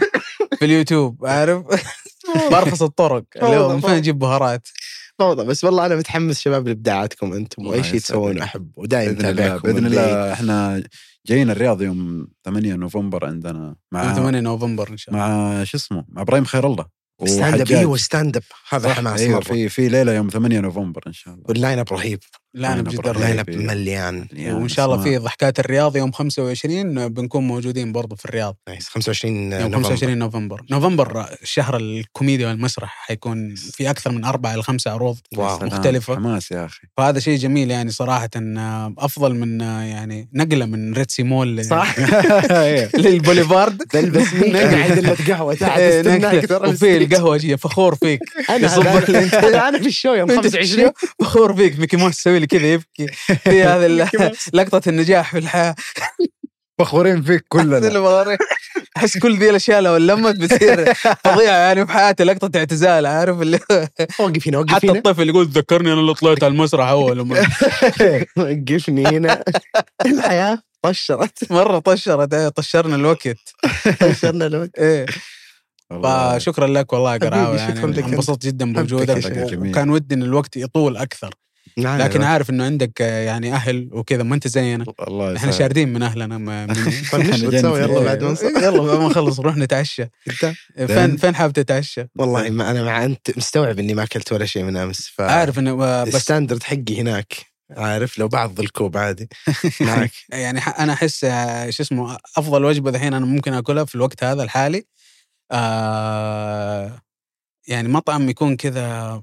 في 0.60 0.65
اليوتيوب 0.65 1.26
عارف؟ 1.26 1.64
بارخص 2.52 2.81
الطرق 2.81 3.23
اللي 3.35 3.57
هو 3.57 3.73
من 3.76 3.81
فين 3.81 3.90
أجيب 3.90 4.19
بهارات. 4.19 4.68
فوضى 5.19 5.44
بس 5.45 5.64
والله 5.64 5.85
أنا 5.85 5.95
متحمس 5.95 6.40
شباب 6.40 6.68
لإبداعاتكم 6.68 7.34
أنتم 7.34 7.68
واي 7.68 7.84
شيء 7.84 7.95
يسعدك. 7.95 8.03
تسوون 8.03 8.41
احب 8.41 8.72
الله 8.77 9.11
اتابعكم 9.11 9.57
بإذن 9.73 9.85
الله 9.85 10.34
إحنا 10.34 10.84
جايين 11.27 11.49
الرياض 11.49 11.81
يوم 11.81 12.27
8 12.45 12.73
نوفمبر 12.76 13.26
عندنا 13.26 13.76
مع 13.91 14.14
8 14.14 14.40
نوفمبر 14.40 14.90
إن 14.90 14.98
شاء 14.98 15.15
الله. 15.15 15.27
مع 15.27 15.64
شو 15.64 15.77
اسمه 15.77 16.06
مع 16.10 16.22
إبراهيم 16.22 16.45
خير 16.45 16.68
الله. 16.68 17.02
stand 17.25 17.61
up. 17.61 17.71
أيوه 17.71 17.97
stand 17.97 18.38
up 18.38 18.43
هذا 18.69 18.93
حماس 18.93 19.21
أيوه 19.21 19.39
في 19.39 19.69
في 19.69 19.89
ليلة 19.89 20.13
يوم 20.13 20.29
8 20.29 20.59
نوفمبر 20.59 21.01
إن 21.07 21.13
شاء 21.13 21.33
الله. 21.33 21.45
وال 21.49 21.59
line 21.59 21.80
up 21.80 21.93
رهيب. 21.93 22.19
لا 22.55 22.67
أنا 22.67 22.73
أنا 22.75 22.81
بجد 22.81 22.95
برا- 23.01 23.11
ال 23.11 23.16
line 23.16 23.35
رهيب. 23.35 23.49
up 23.49 23.55
مليان. 23.55 24.27
وإن 24.39 24.67
شاء 24.67 24.85
الله 24.85 25.03
في 25.03 25.17
ضحكات 25.17 25.59
الرياض 25.59 25.95
يوم 25.97 26.11
25 26.11 27.07
بنكون 27.07 27.47
موجودين 27.47 27.91
برضو 27.91 28.15
في 28.15 28.25
الرياض. 28.25 28.55
نايس. 28.67 28.88
25 28.88 29.51
يوم 29.53 29.61
نوفمبر. 29.61 29.84
25 29.84 30.17
نوفمبر. 30.17 30.61
نوفمبر 30.71 31.25
شهر 31.43 31.77
الكوميديا 31.77 32.47
والمسرح 32.47 33.05
حيكون 33.07 33.55
في 33.55 33.89
أكثر 33.89 34.11
من 34.11 34.25
أربع 34.25 34.53
إلى 34.53 34.63
خمسة 34.63 34.91
عروض 34.91 35.17
واو. 35.38 35.57
سلام، 35.59 35.67
مختلفة. 35.73 36.15
حماس 36.15 36.51
يا 36.51 36.65
أخي. 36.65 36.81
فهذا 36.97 37.19
شيء 37.19 37.38
جميل 37.38 37.71
يعني 37.71 37.91
صراحة. 37.91 38.30
آه، 38.35 38.93
أفضل 38.97 39.35
من 39.35 39.61
يعني 39.61 40.30
نقلة 40.34 40.65
من 40.65 40.93
ريتسي 40.93 41.23
مول 41.23 41.65
صح. 41.65 41.95
للبوليفارد. 42.99 43.77
تلبس 43.91 44.27
قاعد 44.55 45.17
قهوة 45.30 45.53
تعال 45.53 45.81
إيه، 45.81 46.69
وفي 46.69 46.97
القهوة 46.97 47.38
جي 47.38 47.57
فخور 47.57 47.95
فيك. 47.95 48.19
أنا. 48.49 48.75
أنا 49.69 49.80
في 49.80 49.88
الشو 49.88 50.13
يوم 50.13 50.31
أنت 50.31 50.47
في 50.47 50.57
25 50.57 50.85
الشو، 50.88 50.91
فخور 51.19 51.55
فيك. 51.55 51.80
ميكي 51.80 51.97
ماوس 51.97 52.19
يسوي 52.19 52.42
لي 52.43 52.47
كذا 52.47 52.67
يبكي. 52.67 53.07
في 53.43 53.63
هذه 53.63 54.09
لقطة 54.53 54.89
النجاح 54.89 55.31
في 55.31 55.37
الحياة 55.37 55.75
فخورين 56.79 57.21
فيك 57.23 57.45
كلنا. 57.49 58.37
أحس 58.97 59.17
كل 59.17 59.37
ذي 59.37 59.49
الأشياء 59.49 59.81
لو 59.81 59.97
لمت 59.97 60.35
بتصير 60.35 60.93
فظيعة 60.93 61.57
يعني 61.57 61.85
في 61.85 61.91
حياتي 61.91 62.23
لقطة 62.23 62.57
اعتزال 62.59 63.05
عارف 63.05 63.41
اللي 63.41 63.59
وقف 64.19 64.47
هنا 64.47 64.57
وقف 64.57 64.73
حتى 64.73 64.89
هنا 64.89 64.97
الطفل 64.97 65.29
يقول 65.29 65.45
تذكرني 65.45 65.93
أنا 65.93 66.01
اللي 66.01 66.13
طلعت 66.13 66.43
على 66.43 66.51
المسرح 66.51 66.87
أول 66.87 67.27
مره 67.27 67.47
وقفني 68.37 69.05
هنا. 69.05 69.43
الحياة 70.05 70.59
طشرت. 70.81 71.51
مرة 71.51 71.79
طشرت 71.79 72.33
إيه، 72.33 72.49
طشرنا 72.49 72.95
الوقت. 72.95 73.37
طشرنا 73.99 74.45
الوقت. 74.45 74.79
إيه. 74.79 75.05
فشكرا 76.03 76.67
لك 76.67 76.93
والله 76.93 77.17
قراوي 77.17 77.57
يعني. 77.57 77.79
انبسطت 77.83 78.45
جدا 78.45 78.73
بوجودك. 78.73 79.25
وكان 79.53 79.89
ودي 79.89 80.15
إن 80.15 80.23
الوقت 80.23 80.57
يطول 80.57 80.97
أكثر. 80.97 81.33
نعم، 81.77 81.99
لكن 82.01 82.19
نعم. 82.19 82.29
عارف 82.31 82.49
إنه 82.49 82.63
عندك 82.65 82.99
يعني 82.99 83.53
أهل 83.53 83.89
وكذا 83.91 84.23
ما 84.23 84.35
أنت 84.35 84.47
زينا. 84.47 84.85
الله 85.07 85.37
إحنا. 85.37 85.51
شاردين 85.51 85.93
من 85.93 86.03
أهلنا 86.03 86.37
ما- 86.37 86.65
من 86.67 86.73
طيب 87.11 87.53
يلا 87.53 88.03
بعد 88.03 88.23
ما 88.23 88.37
يلا 88.43 88.81
بعد 88.83 88.99
ما 88.99 89.07
نخلص 89.07 89.39
نروح 89.39 89.57
نتعشى. 89.57 90.03
أنت؟ 90.03 90.53
فين 90.87 91.17
فين 91.17 91.35
حابب 91.35 91.53
تتعشى؟ 91.53 92.05
والله 92.15 92.49
ما 92.49 92.71
أنا 92.71 92.83
مع 92.83 93.03
أنت 93.05 93.37
مستوعب 93.37 93.79
إني 93.79 93.93
ما 93.93 94.03
أكلت 94.03 94.31
ولا 94.33 94.45
شيء 94.45 94.63
من 94.63 94.77
أمس 94.77 95.07
ف 95.07 95.21
عارف 95.21 95.59
إنه 95.59 95.75
بس 96.03 96.15
الستاندرد 96.15 96.63
حقي 96.63 97.01
هناك 97.01 97.33
عارف؟ 97.77 98.17
لو 98.19 98.27
بعض 98.27 98.59
الكوب 98.59 98.97
عادي. 98.97 99.29
معك. 99.81 100.11
يعني 100.29 100.61
ح- 100.61 100.79
أنا 100.79 100.93
أحس 100.93 101.23
آه، 101.23 101.69
شو 101.69 101.83
اسمه 101.83 102.17
أفضل 102.37 102.65
وجبة 102.65 102.91
دحين 102.91 103.13
أنا 103.13 103.25
ممكن 103.25 103.53
آكلها 103.53 103.85
في 103.85 103.95
الوقت 103.95 104.23
هذا 104.23 104.43
الحالي 104.43 104.83
آه 105.51 107.01
يعني 107.67 107.87
مطعم 107.87 108.29
يكون 108.29 108.55
كذا 108.55 109.21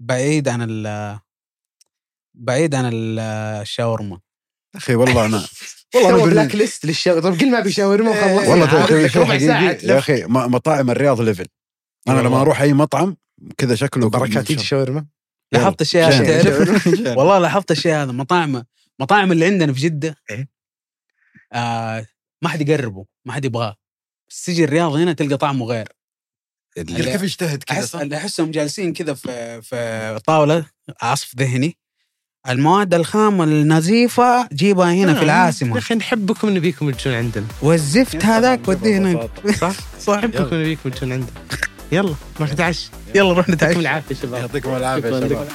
بعيد 0.00 0.48
عن 0.48 0.66
ال 0.70 1.18
بعيد 2.38 2.74
عن 2.74 2.90
ال- 2.92 3.18
الشاورما. 3.62 4.20
أخي 4.76 4.94
والله 4.94 5.26
أنا 5.26 5.46
والله 5.94 6.24
black 6.24 6.54
list 6.54 6.84
للشاور 6.86 7.20
طب 7.22 7.40
قل 7.40 7.50
ما 7.50 7.58
أبي 7.58 7.72
شاورما 7.72 8.10
وخلص 8.10 8.48
والله 8.48 8.66
ترى 9.06 9.26
حقيقي. 9.26 9.86
يا 9.86 9.98
أخي 9.98 10.24
مطاعم 10.24 10.90
الرياض 10.90 11.20
level 11.20 11.46
أنا 12.08 12.20
لما. 12.20 12.40
أروح 12.40 12.60
أي 12.60 12.72
مطعم 12.72 13.16
كذا 13.58 13.74
شكله 13.74 14.08
بركاتيج 14.10 14.60
شاورما. 14.60 15.06
لاحظت 15.52 15.80
الشيء 15.80 16.02
هذا. 16.04 16.42
تعرف. 16.42 16.86
والله 17.18 17.38
لاحظت 17.38 17.70
الشيء 17.70 17.92
هذا. 17.94 18.12
مطاعم 18.12 18.64
مطاعم 19.00 19.32
اللي 19.32 19.46
عندنا 19.46 19.72
في 19.72 19.80
جدة 19.80 20.16
إيه. 20.30 20.48
آه 21.52 22.06
ما 22.42 22.48
حد 22.48 22.68
يقربه 22.68 23.06
ما 23.24 23.32
حد 23.32 23.44
يبغاه. 23.44 23.76
بس 24.30 24.44
تجي 24.44 24.64
الرياض 24.64 24.92
هنا 24.92 25.12
تلقى 25.12 25.36
طعمه 25.36 25.66
غير. 25.66 25.88
كيف 26.76 27.22
اجتهد 27.22 27.62
كذا؟ 27.62 28.16
أحسهم 28.16 28.50
جالسين 28.50 28.92
كذا 28.92 29.14
في 29.14 29.62
في 29.62 30.20
طاولة 30.26 30.66
عصف 31.02 31.34
ذهني. 31.36 31.78
المواد 32.48 32.94
الخام 32.94 33.42
النظيفه 33.42 34.48
جيبها 34.52 34.92
هنا 34.92 35.12
في 35.14 35.18
يا 35.18 35.24
العاصمة. 35.24 35.78
أخي 35.78 35.94
نحبكم 35.94 36.48
نبيكم 36.48 36.90
تجون 36.90 37.14
عندنا. 37.14 37.44
والزفت 37.62 38.24
هذاك 38.24 38.68
وديه 38.68 38.98
هناك. 38.98 39.28
صح؟ 39.60 39.72
صح؟ 40.00 40.14
نحبكم 40.24 40.56
نبيكم 40.56 40.90
تجون 40.90 41.12
عندنا. 41.12 41.30
يلا 41.92 42.14
نروح 42.40 42.52
نتعشى. 42.52 42.90
يلا 43.14 43.32
نروح 43.32 43.38
يعطيكم 43.48 43.52
نتعشى 43.54 43.78
العافية 43.80 44.14
شباب. 44.14 44.40
يعطيكم 44.40 44.70
يا 44.70 44.96
شكراً 44.98 45.20
شباب. 45.28 45.48